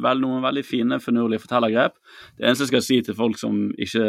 vel, 0.00 0.22
noen 0.22 0.40
veldig 0.40 0.62
fine, 0.64 0.96
finurlige 1.04 1.42
fortellergrep. 1.42 1.98
Det 2.38 2.46
eneste 2.48 2.64
jeg 2.64 2.70
skal 2.72 2.84
si 2.86 2.96
til 3.04 3.16
folk 3.18 3.36
som, 3.36 3.58
ikke, 3.76 4.06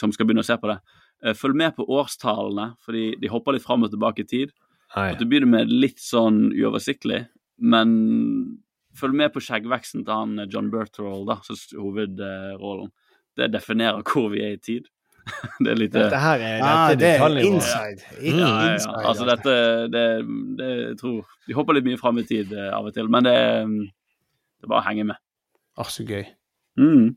som 0.00 0.14
skal 0.16 0.24
begynne 0.30 0.40
å 0.40 0.48
se 0.48 0.56
på 0.62 0.70
det, 0.72 0.78
eh, 1.26 1.36
følg 1.36 1.58
med 1.60 1.76
på 1.76 1.84
årstallene, 1.92 2.70
fordi 2.86 3.02
de 3.20 3.28
hopper 3.30 3.58
litt 3.58 3.66
fram 3.66 3.84
og 3.84 3.92
tilbake 3.92 4.24
i 4.24 4.30
tid. 4.30 4.54
Hei. 4.96 5.10
At 5.12 5.20
du 5.20 5.26
begynner 5.28 5.52
med 5.58 5.68
litt 5.70 6.00
sånn 6.00 6.46
uoversiktlig, 6.56 7.26
men 7.60 7.92
følg 8.96 9.12
med 9.20 9.34
på 9.34 9.42
skjeggveksten 9.44 10.06
til 10.08 10.14
han 10.22 10.38
eh, 10.40 10.48
John 10.50 10.72
Berthold, 10.72 11.28
da, 11.28 11.36
som 11.44 11.84
hovedrollen. 11.84 12.88
Det 13.38 13.50
definerer 13.54 14.02
hvor 14.06 14.28
vi 14.32 14.42
er 14.44 14.56
i 14.56 14.60
tid. 14.62 14.88
det 15.64 15.72
er 15.74 15.76
litt 15.76 15.92
Dette 15.92 16.18
her 16.22 16.40
er, 16.40 16.62
Ah, 16.64 16.94
det 16.96 17.08
er 17.18 17.24
inside. 17.42 18.00
inside. 18.22 18.38
ja, 18.40 18.48
ja, 18.48 18.70
ja. 18.72 18.94
Altså, 19.10 19.26
dette 19.28 19.56
det, 19.92 20.04
det, 20.56 20.68
jeg 20.86 20.94
tror 21.02 21.18
De 21.44 21.56
hopper 21.58 21.76
litt 21.76 21.84
mye 21.84 21.98
fram 22.00 22.16
i 22.22 22.24
tid 22.24 22.54
eh, 22.56 22.70
av 22.72 22.88
og 22.88 22.94
til, 22.96 23.10
men 23.12 23.28
det, 23.28 23.34
det 23.36 24.64
er 24.68 24.72
bare 24.72 24.80
å 24.80 24.86
henge 24.88 25.04
med. 25.10 25.20
Ah, 25.78 25.90
så 25.92 26.06
gøy. 26.08 26.24
Mm. 26.80 27.14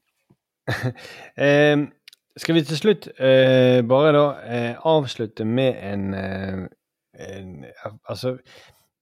Eh, 1.41 1.77
skal 2.39 2.55
vi 2.55 2.61
til 2.63 2.77
slutt 2.79 3.07
eh, 3.19 3.79
bare 3.87 4.11
da 4.15 4.25
eh, 4.45 4.83
avslutte 4.87 5.43
med 5.47 5.79
en, 5.83 6.03
eh, 6.15 6.61
en 7.25 7.65
Altså, 8.07 8.37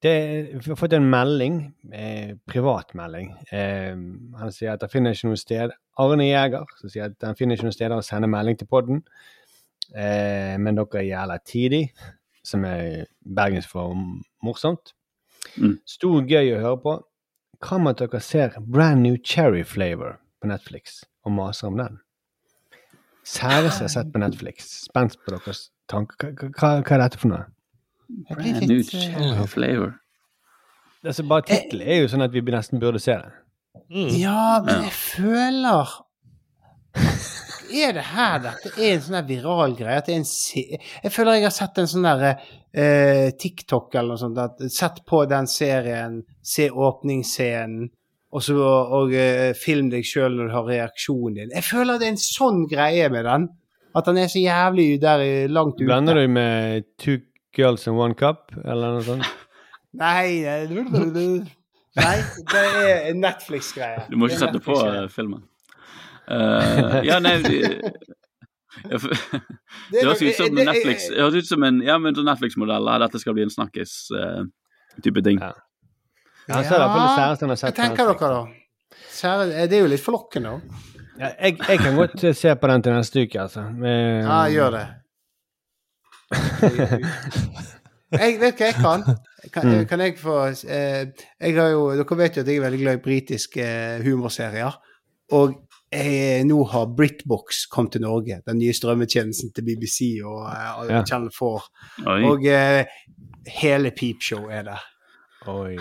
det, 0.02 0.14
vi 0.56 0.70
har 0.72 0.80
fått 0.80 0.96
en 0.96 1.10
melding, 1.12 1.60
eh, 1.94 2.32
privatmelding. 2.48 3.34
Eh, 3.52 3.91
han 4.40 4.54
sier 4.56 4.74
at 4.74 4.82
det 4.86 4.90
finner 4.94 5.14
ikke 5.14 5.30
noe 5.34 5.41
sted 5.41 5.76
Arne 6.00 6.30
Jæger 6.30 6.70
som 6.80 6.92
sier 6.92 7.10
at 7.10 7.28
han 7.28 7.38
finner 7.38 7.58
ikke 7.58 7.68
noe 7.68 7.76
sted 7.76 7.94
å 7.96 8.00
sende 8.06 8.30
melding 8.32 8.60
til 8.60 8.70
podden, 8.72 9.04
eh, 9.94 10.56
men 10.62 10.80
dere 10.80 11.02
er 11.02 11.10
jævla 11.10 11.38
tidig, 11.46 11.84
som 12.46 12.64
er 12.66 13.06
bergensk 13.26 13.72
for 13.74 13.96
morsomt. 14.46 14.94
Mm. 15.60 15.78
Stor 15.88 16.22
gøy 16.24 16.54
å 16.56 16.64
høre 16.64 16.82
på. 16.84 16.98
Hva 17.60 17.80
med 17.84 17.98
at 17.98 18.06
dere 18.06 18.24
ser 18.24 18.56
Brand 18.64 19.04
New 19.04 19.18
Cherry 19.20 19.66
Flavor 19.68 20.20
på 20.40 20.48
Netflix 20.48 21.02
og 21.28 21.36
maser 21.36 21.68
om 21.68 21.80
den? 21.80 22.00
Særeste 23.28 23.84
jeg 23.84 23.90
har 23.90 23.96
sett 23.98 24.14
på 24.14 24.22
Netflix. 24.24 24.70
Spent 24.88 25.20
på 25.26 25.36
deres 25.36 25.68
tanker. 25.92 26.32
Hva, 26.40 26.50
hva, 26.56 26.70
hva 26.82 26.96
er 26.96 27.04
dette 27.04 27.20
for 27.20 27.34
noe? 27.34 27.44
Brand 28.32 28.66
new 28.68 28.82
cherry 28.82 29.48
flavor. 29.48 30.00
Altså, 31.04 31.24
bare 31.24 31.46
tittelen 31.48 31.88
er 31.88 32.02
jo 32.02 32.10
sånn 32.12 32.26
at 32.26 32.34
vi 32.34 32.42
nesten 32.44 32.82
burde 32.82 33.00
se 33.04 33.14
det. 33.16 33.36
Ja, 33.90 34.62
men 34.66 34.86
jeg 34.86 34.94
føler 34.94 35.91
Er 37.70 37.94
det 37.94 38.06
her 38.12 38.40
dette 38.41 38.72
er 38.76 38.96
en 38.96 39.04
sånn 39.06 39.18
der 39.20 39.28
viral 39.28 39.76
greie? 39.78 40.00
At 40.02 40.10
det 40.10 40.16
er 40.16 40.22
en 40.24 40.28
se 40.30 40.64
jeg 40.80 41.14
føler 41.14 41.38
jeg 41.38 41.48
har 41.48 41.54
sett 41.54 41.78
en 41.82 41.90
sånn 41.90 42.08
der 42.08 42.26
eh, 42.30 43.30
TikTok 43.38 43.94
eller 43.94 44.16
noe 44.16 44.22
sånt. 44.22 44.41
At, 44.41 44.62
sett 44.74 45.04
på 45.10 45.24
den 45.30 45.50
serien, 45.50 46.20
se 46.41 46.70
åpningsscenen, 46.70 47.90
og 48.30 48.46
så 48.46 48.58
og, 48.62 49.14
eh, 49.14 49.54
film 49.58 49.90
deg 49.94 50.06
sjøl 50.06 50.38
når 50.38 50.50
du 50.50 50.56
har 50.58 50.68
reaksjonen 50.70 51.38
din. 51.40 51.54
Jeg 51.56 51.66
føler 51.70 52.02
det 52.02 52.10
er 52.10 52.16
en 52.16 52.22
sånn 52.24 52.66
greie 52.70 53.10
med 53.14 53.26
den. 53.30 53.48
At 53.98 54.06
den 54.06 54.20
er 54.22 54.30
så 54.30 54.41
jævlig 54.41 54.90
der 55.02 55.24
langt 55.50 55.80
ute. 55.80 55.90
Blander 55.90 56.22
du 56.22 56.28
med 56.30 56.86
Two 57.02 57.18
Girls 57.58 57.88
and 57.90 57.98
One 57.98 58.18
Cup, 58.18 58.52
eller 58.64 58.98
noe 58.98 59.06
sånt? 59.06 59.30
Nei, 59.98 60.46
nei, 60.46 61.56
nei, 61.98 62.18
det 62.52 62.64
er 62.84 63.07
en 63.10 63.22
Netflix-greie. 63.24 64.06
Du 64.11 64.18
må 64.20 64.30
ikke 64.30 64.41
sette 64.44 64.61
på 64.64 64.76
eh, 64.86 65.07
filmen. 65.14 65.41
Uh, 66.30 66.99
ja, 67.07 67.18
nei 67.24 67.40
de- 67.41 67.60
ja, 68.91 68.99
Det 69.90 70.03
høres 70.03 70.22
ut 70.22 70.36
som 70.38 70.53
Netflix 70.53 71.07
Det 71.10 71.18
høres 71.18 71.40
ut 71.41 71.48
som 71.49 71.64
en 71.66 71.80
ja, 71.82 71.98
Netflix-modell. 71.98 72.91
Dette 73.06 73.22
skal 73.24 73.36
bli 73.38 73.48
en 73.48 73.53
snakkis-type 73.53 75.26
ting. 75.26 75.41
Ja. 75.41 75.56
Ja, 76.49 76.61
har 76.66 76.86
Hva 76.90 77.72
tenker 77.78 78.10
dere, 78.10 78.30
da? 78.34 78.40
Sære, 79.14 79.68
det 79.70 79.78
er 79.78 79.84
jo 79.84 79.90
litt 79.91 80.02
forlokkende 80.02 80.56
òg. 80.56 80.61
Ja, 81.20 81.34
jeg, 81.36 81.60
jeg 81.60 81.82
kan 81.82 81.98
godt 81.99 82.24
eh, 82.24 82.34
se 82.38 82.53
på 82.56 82.70
den 82.72 82.86
til 82.86 82.95
neste 82.95 83.26
uke, 83.28 83.41
altså. 83.44 83.66
Men, 83.76 84.24
Ja, 84.24 84.40
gjør 84.49 84.78
det. 84.78 84.86
Jeg 88.11 88.40
vet 88.41 88.57
hva 88.57 88.65
jeg 88.72 88.76
kan. 88.80 89.03
Kan, 89.53 89.65
Mm. 89.69 89.86
kan 89.88 89.99
jeg 90.03 90.18
få 90.19 90.34
eh, 90.68 91.06
jeg 91.40 91.56
har 91.56 91.69
jo, 91.72 91.84
Dere 91.95 92.18
vet 92.18 92.36
jo 92.38 92.41
at 92.41 92.48
jeg 92.48 92.57
er 92.60 92.64
veldig 92.65 92.80
glad 92.81 92.98
i 92.98 93.02
britiske 93.03 93.61
eh, 93.64 94.02
humorserier. 94.03 94.76
Og 95.31 95.53
jeg, 95.94 96.44
nå 96.45 96.57
har 96.69 96.86
Britbox 96.98 97.64
kommet 97.72 97.91
til 97.95 98.02
Norge, 98.03 98.41
den 98.45 98.57
nye 98.60 98.73
strømmetjenesten 98.76 99.53
til 99.56 99.64
BBC 99.65 100.19
og 100.26 100.44
eh, 100.52 100.91
Ja. 100.91 101.03
Channel 101.06 101.31
4. 101.31 101.61
Oi. 102.14 102.23
Og 102.30 102.45
eh, 102.45 102.86
hele 103.61 103.91
Peepshow 103.95 104.49
er 104.52 104.64
der. 104.68 104.84
Oi. 105.48 105.77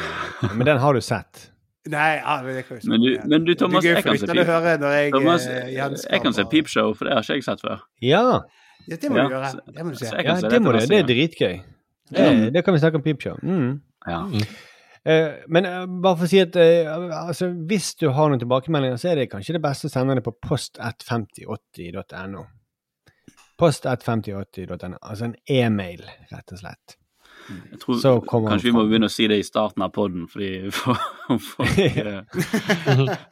Men 0.54 0.66
den 0.66 0.78
har 0.78 0.94
du 0.94 1.00
sett. 1.02 1.48
Nei, 1.88 2.18
ja, 2.20 2.36
det 2.44 2.62
kan 2.68 2.78
jo 2.78 2.90
Men 2.92 3.00
du, 3.00 3.08
men 3.32 3.44
du 3.48 3.54
Thomas, 3.54 3.84
er 3.84 3.94
jeg 3.96 4.04
kan 4.04 4.18
se 4.20 4.26
Peep. 4.28 4.46
høre 4.46 4.76
når 4.78 4.94
jeg 4.98 5.12
Thomas, 5.16 5.46
eh, 5.48 5.72
jeg 5.74 6.22
kan 6.22 6.32
se 6.36 6.44
Peepshow, 6.50 6.92
for 6.94 7.04
det 7.08 7.14
har 7.16 7.22
ikke 7.26 7.34
jeg 7.40 7.44
sett 7.48 7.60
før. 7.64 7.82
Ja, 8.02 8.22
Ja, 8.88 8.96
det 8.96 9.10
må 9.10 9.16
Ja, 9.18 9.24
du 9.24 9.34
gjøre. 9.34 9.50
Det 9.74 9.84
må 9.84 9.90
du 9.90 9.98
se. 9.98 10.12
ja 10.14 10.34
det 10.40 10.62
må 10.62 10.72
du. 10.72 10.78
Det 10.78 10.98
er 11.02 11.08
dritgøy. 11.10 11.58
Det, 12.10 12.50
det 12.54 12.64
kan 12.64 12.74
vi 12.74 12.80
snakke 12.82 13.00
om 13.00 13.04
pipshow. 13.04 13.38
Mm. 13.42 13.80
Ja. 14.08 14.22
Eh, 15.04 15.30
men 15.48 15.64
eh, 15.64 15.86
bare 15.86 16.18
for 16.18 16.26
å 16.26 16.30
si 16.30 16.40
at 16.42 16.56
eh, 16.60 16.88
altså, 16.90 17.50
hvis 17.70 17.94
du 18.00 18.08
har 18.14 18.30
noen 18.30 18.42
tilbakemeldinger, 18.42 19.00
så 19.00 19.12
er 19.12 19.22
det 19.22 19.30
kanskje 19.32 19.56
det 19.56 19.64
beste 19.64 19.88
å 19.88 19.92
sende 19.92 20.18
det 20.18 20.24
på 20.26 20.34
post15080.no. 20.44 22.46
Post15080.no. 23.58 24.98
Altså 25.00 25.30
en 25.30 25.36
e-mail, 25.50 26.04
rett 26.32 26.54
og 26.54 26.60
slett. 26.60 26.98
Jeg 27.48 27.78
tror 27.80 27.96
Så 27.96 28.10
Kanskje 28.28 28.66
vi 28.66 28.74
må 28.76 28.82
begynne 28.84 29.08
å 29.08 29.12
si 29.12 29.24
det 29.30 29.38
i 29.40 29.46
starten 29.46 29.80
av 29.86 29.92
poden, 29.94 30.26
fordi 30.28 30.68
for, 30.74 31.00
folk, 31.54 31.78
eh, 31.80 32.18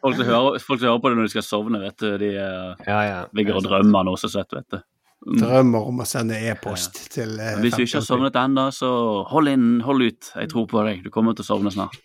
folk, 0.01 0.17
som 0.17 0.25
hører, 0.25 0.57
folk 0.63 0.81
som 0.81 0.89
hører 0.89 1.03
på 1.03 1.13
det 1.13 1.19
når 1.19 1.29
de 1.29 1.35
skal 1.35 1.45
sovne, 1.45 1.83
vet 1.83 2.01
du, 2.01 2.09
de 2.23 2.31
Ja, 2.33 3.01
ja. 3.05 3.19
ligger 3.37 3.61
og 3.61 3.69
drømmer 3.69 4.07
noe 4.09 4.21
så 4.21 4.31
søtt, 4.33 4.57
vet 4.57 4.71
du. 4.73 4.81
Mm. 5.27 5.39
Drømmer 5.41 5.87
om 5.89 6.03
å 6.03 6.07
sende 6.07 6.37
e-post 6.51 6.99
til 7.15 7.39
eh, 7.41 7.57
Hvis 7.63 7.75
du 7.75 7.83
ikke 7.87 7.99
har 7.99 8.05
sovnet 8.07 8.37
ennå, 8.39 8.67
så 8.75 8.91
hold 9.31 9.49
inn, 9.51 9.81
hold 9.83 10.05
ut. 10.05 10.29
Jeg 10.37 10.51
tror 10.53 10.67
på 10.71 10.83
deg. 10.87 11.01
Du 11.03 11.09
kommer 11.15 11.35
til 11.35 11.43
å 11.43 11.49
sovne 11.49 11.73
snart. 11.75 11.97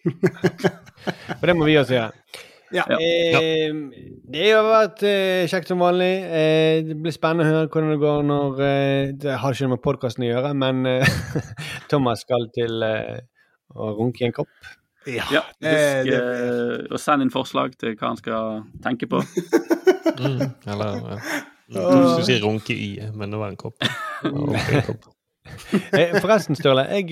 Og 1.41 1.43
det 1.49 1.55
må 1.59 1.67
vi 1.67 1.75
også 1.81 1.97
gjøre. 1.97 2.15
Ja. 2.71 2.85
Eh, 2.95 3.73
det 4.31 4.45
har 4.55 4.63
vært 4.63 5.03
eh, 5.03 5.43
kjekt 5.51 5.67
som 5.69 5.83
vanlig. 5.83 6.11
Eh, 6.23 6.79
det 6.87 6.95
blir 7.03 7.13
spennende 7.13 7.49
å 7.49 7.51
høre 7.51 7.67
hvordan 7.73 7.91
det 7.91 7.99
går 8.01 8.21
når 8.29 8.61
eh, 8.69 9.11
Det 9.25 9.35
har 9.43 9.53
ikke 9.57 9.67
noe 9.67 9.75
med 9.75 9.83
podkasten 9.83 10.23
å 10.25 10.29
gjøre, 10.31 10.53
men 10.63 10.81
eh, 10.87 11.15
Thomas 11.91 12.23
skal 12.23 12.47
til 12.55 12.79
eh, 12.87 13.19
å 13.75 13.91
runke 13.99 14.23
i 14.23 14.29
en 14.29 14.37
kopp. 14.39 14.53
Ja. 15.09 15.25
Ja, 15.33 15.43
husk 15.59 16.07
det- 16.07 16.15
eh, 16.15 16.87
å 16.95 16.99
sende 17.01 17.27
inn 17.27 17.33
forslag 17.33 17.75
til 17.81 17.97
hva 17.99 18.13
han 18.13 18.23
skal 18.23 18.63
tenke 18.87 19.11
på. 19.11 19.21
Mm, 20.21 20.41
eller 20.69 20.97
ja. 21.15 21.17
Du 21.71 21.79
skulle 21.79 22.25
si 22.27 22.35
runke 22.43 22.73
i, 22.75 22.89
men 23.15 23.31
det 23.31 23.37
var 23.39 23.47
en 23.51 23.55
kopp. 23.63 23.77
Eh, 25.95 26.11
forresten, 26.21 26.55
Sturle. 26.59 26.83
Jeg, 26.91 27.05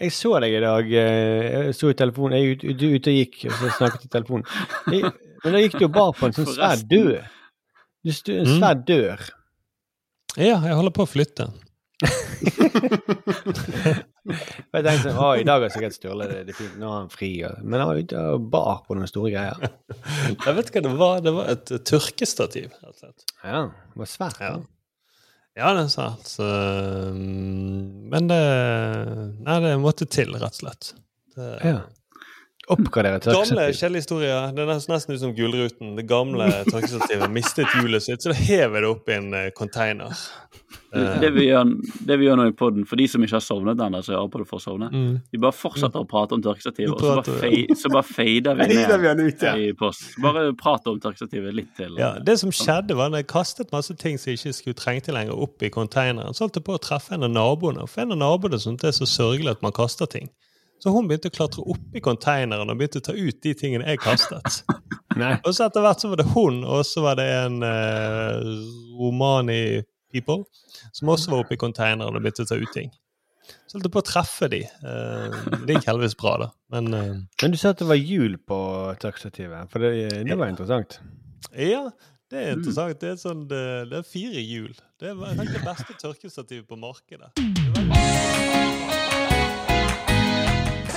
jeg 0.00 0.10
så 0.14 0.30
deg 0.44 0.50
i 0.58 0.60
dag. 0.62 0.84
eh, 0.92 1.64
Jeg 1.70 1.74
så 1.78 1.86
i 1.90 1.96
telefonen. 1.98 2.36
Jeg 2.36 2.42
er 2.44 2.48
ute, 2.74 2.86
ute, 2.98 3.10
og 3.10 3.16
gikk, 3.22 3.34
og 3.48 3.52
så 3.62 3.66
snakket 3.78 4.04
i 4.04 4.08
telefonen. 4.12 4.44
Jeg, 4.92 5.00
men 5.44 5.50
da 5.56 5.58
gikk 5.64 5.78
du 5.80 5.84
og 5.88 5.94
bar 5.96 6.12
på 6.18 6.24
en 6.28 6.36
sånn 6.36 6.50
svær 6.52 6.76
dør. 6.90 7.22
Du 8.04 8.10
stu, 8.12 8.32
en 8.36 8.44
Mm. 8.46 8.58
svær 8.60 8.76
dør. 8.92 9.18
Ja, 10.36 10.56
jeg 10.66 10.74
holder 10.76 10.92
på 10.92 11.02
å 11.06 11.08
flytte. 11.08 11.44
Jeg 14.24 14.84
tenkte 14.86 15.10
sånn, 15.10 15.18
å, 15.20 15.30
i 15.36 15.44
dag 15.44 15.60
har 15.66 15.72
sikkert 15.74 15.96
Sturle 15.98 16.26
det, 16.30 16.38
det 16.48 16.54
er 16.54 16.56
fint, 16.56 16.76
nå 16.80 16.88
er 16.88 16.94
han 17.02 17.10
fri. 17.12 17.28
og- 17.44 17.58
Men 17.62 17.80
han 17.82 17.88
var 17.90 17.98
ute 18.00 18.22
og 18.32 18.46
bar 18.54 18.78
på 18.86 18.96
noen 18.96 19.10
store 19.10 19.32
greier. 19.34 19.72
Jeg 20.46 20.54
vet 20.56 20.70
hva 20.72 20.82
det 20.86 20.92
var. 21.00 21.20
Det 21.26 21.32
var 21.36 21.50
et 21.52 21.72
tørkestativ, 21.90 22.70
rett 22.80 22.88
og 22.88 22.96
slett. 23.02 23.26
Ja, 23.44 23.60
det 23.92 24.00
var 24.00 24.08
svært. 24.08 24.40
Ja. 24.40 24.54
Ja, 25.54 25.68
det 25.76 25.84
er 25.84 25.92
sant. 25.92 26.24
Så, 26.26 26.46
mm, 27.14 28.08
men 28.10 28.26
det 28.32 28.40
Nei, 29.44 29.58
det 29.62 29.74
måtte 29.82 30.08
til, 30.10 30.32
rett 30.40 30.56
og 30.56 30.62
slett. 30.64 30.94
Det, 31.36 31.50
Ja. 31.68 31.76
Oppgradere 32.72 33.18
Gamle, 33.20 33.34
tørkestativ. 33.44 33.76
kjedelige 33.80 34.02
historier. 34.04 34.52
Det 34.56 34.62
er 34.64 34.72
nesten 34.94 35.14
ut 35.14 35.20
som 35.20 35.34
Gullruten. 35.36 35.96
Det 35.98 36.06
gamle 36.08 36.46
tørkestativet 36.72 37.30
mistet 37.34 37.68
hjulet 37.76 38.02
sitt, 38.06 38.22
så 38.24 38.32
da 38.32 38.38
hever 38.40 38.80
det 38.86 38.88
opp 38.94 39.08
i 39.12 39.18
en 39.18 39.34
eh, 39.34 39.50
container. 39.56 40.14
Eh, 40.94 41.18
Det 41.20 41.28
vi 41.34 41.48
gjør, 41.50 41.68
det 42.08 42.16
vi 42.20 42.28
gjør 42.28 42.38
nå 42.40 42.46
i 42.48 42.54
poden, 42.56 42.86
for 42.88 42.96
de 42.96 43.06
som 43.10 43.22
ikke 43.26 43.36
har 43.36 43.42
sovnet 43.44 43.80
ennå, 43.84 44.00
så 44.06 44.14
hører 44.14 44.30
på 44.32 44.40
det 44.40 44.46
for 44.48 44.60
å 44.60 44.64
sovne, 44.64 44.88
Mm. 44.94 45.20
vi 45.32 45.38
bare 45.42 45.52
fortsetter 45.58 46.00
å 46.00 46.06
prate 46.08 46.32
om 46.38 46.42
tørkestativet, 46.42 46.94
og 46.94 47.00
så 47.02 47.14
bare, 47.18 47.36
fei, 47.42 47.66
så 47.76 47.90
bare 47.92 48.06
fader 48.08 48.54
vi 48.54 48.66
ned 48.78 49.20
ut, 49.26 49.42
ja. 49.42 49.54
i 49.58 49.72
post. 49.76 50.06
Bare 50.22 50.46
prate 50.56 50.88
om 50.94 51.00
tørkestativet 51.02 51.54
litt 51.54 51.74
til. 51.76 51.98
Ja, 51.98 52.14
Det 52.18 52.38
som 52.40 52.50
skjedde, 52.54 52.96
var 52.96 53.10
at 53.12 53.18
jeg 53.20 53.26
kastet 53.34 53.72
masse 53.74 53.94
ting 53.98 54.16
som 54.18 54.30
jeg 54.32 54.38
ikke 54.40 54.54
skulle 54.56 54.78
trengte 54.78 55.12
lenger, 55.12 55.34
opp 55.36 55.62
i 55.62 55.68
containeren. 55.74 56.32
Så 56.32 56.46
holdt 56.46 56.56
jeg 56.62 56.64
på 56.64 56.78
å 56.78 56.82
treffe 56.82 57.12
en 57.18 57.26
av 57.28 57.30
naboene. 57.34 57.84
For 57.90 58.02
en 58.06 58.12
av 58.16 58.22
naboene 58.24 58.56
syntes 58.62 58.80
det 58.86 58.94
er 58.94 58.98
så 59.04 59.10
sørgelig 59.10 59.50
at 59.58 59.62
man 59.66 59.72
kaster 59.76 60.06
ting. 60.06 60.30
Så 60.84 60.92
hun 60.92 61.06
begynte 61.08 61.30
å 61.30 61.32
klatre 61.32 61.62
opp 61.72 61.94
i 61.96 62.00
konteineren 62.04 62.68
og 62.68 62.76
begynte 62.76 63.00
å 63.00 63.04
ta 63.06 63.14
ut 63.16 63.38
de 63.40 63.54
tingene 63.56 63.86
jeg 63.88 64.02
kastet. 64.04 64.58
Og 65.46 65.52
så 65.54 65.64
etter 65.64 65.80
hvert 65.80 66.02
så 66.02 66.10
var 66.10 66.20
det 66.20 66.26
hun, 66.34 66.58
og 66.66 66.82
så 66.84 67.04
var 67.04 67.16
det 67.20 67.24
en 67.30 67.60
eh, 67.62 68.48
romani 68.98 69.78
people 70.12 70.42
som 70.92 71.12
også 71.14 71.30
var 71.30 71.44
oppe 71.44 71.54
i 71.54 71.60
konteineren 71.62 72.18
og 72.18 72.20
begynte 72.20 72.44
å 72.44 72.50
ta 72.50 72.58
ut 72.58 72.72
ting. 72.74 72.90
Så 73.64 73.76
holdt 73.78 73.86
jeg 73.86 73.94
på 73.94 74.02
å 74.02 74.06
treffe 74.10 74.48
de. 74.50 74.60
Eh, 74.66 75.38
det 75.62 75.78
gikk 75.78 75.86
heldigvis 75.92 76.18
bra, 76.18 76.34
da. 76.42 76.50
Men 76.74 76.90
eh, 76.98 77.12
Men 77.44 77.54
du 77.54 77.60
sa 77.62 77.70
at 77.70 77.80
det 77.80 77.88
var 77.88 78.00
hjul 78.00 78.34
på 78.42 78.58
takkstativet, 79.06 79.70
for 79.70 79.86
det, 79.86 79.94
det 80.26 80.36
var 80.40 80.50
interessant. 80.50 80.98
ja, 81.54 81.86
det 82.28 82.42
er 82.42 82.56
interessant. 82.58 82.98
Det 82.98 83.14
er, 83.14 83.20
sånn, 83.22 83.46
det, 83.54 83.64
det 83.94 84.02
er 84.02 84.08
fire 84.16 84.42
hjul. 84.42 84.74
Det 84.98 85.14
er 85.14 85.44
det 85.46 85.62
beste 85.62 85.94
tørkestativet 86.02 86.66
på 86.66 86.82
markedet. 86.82 87.30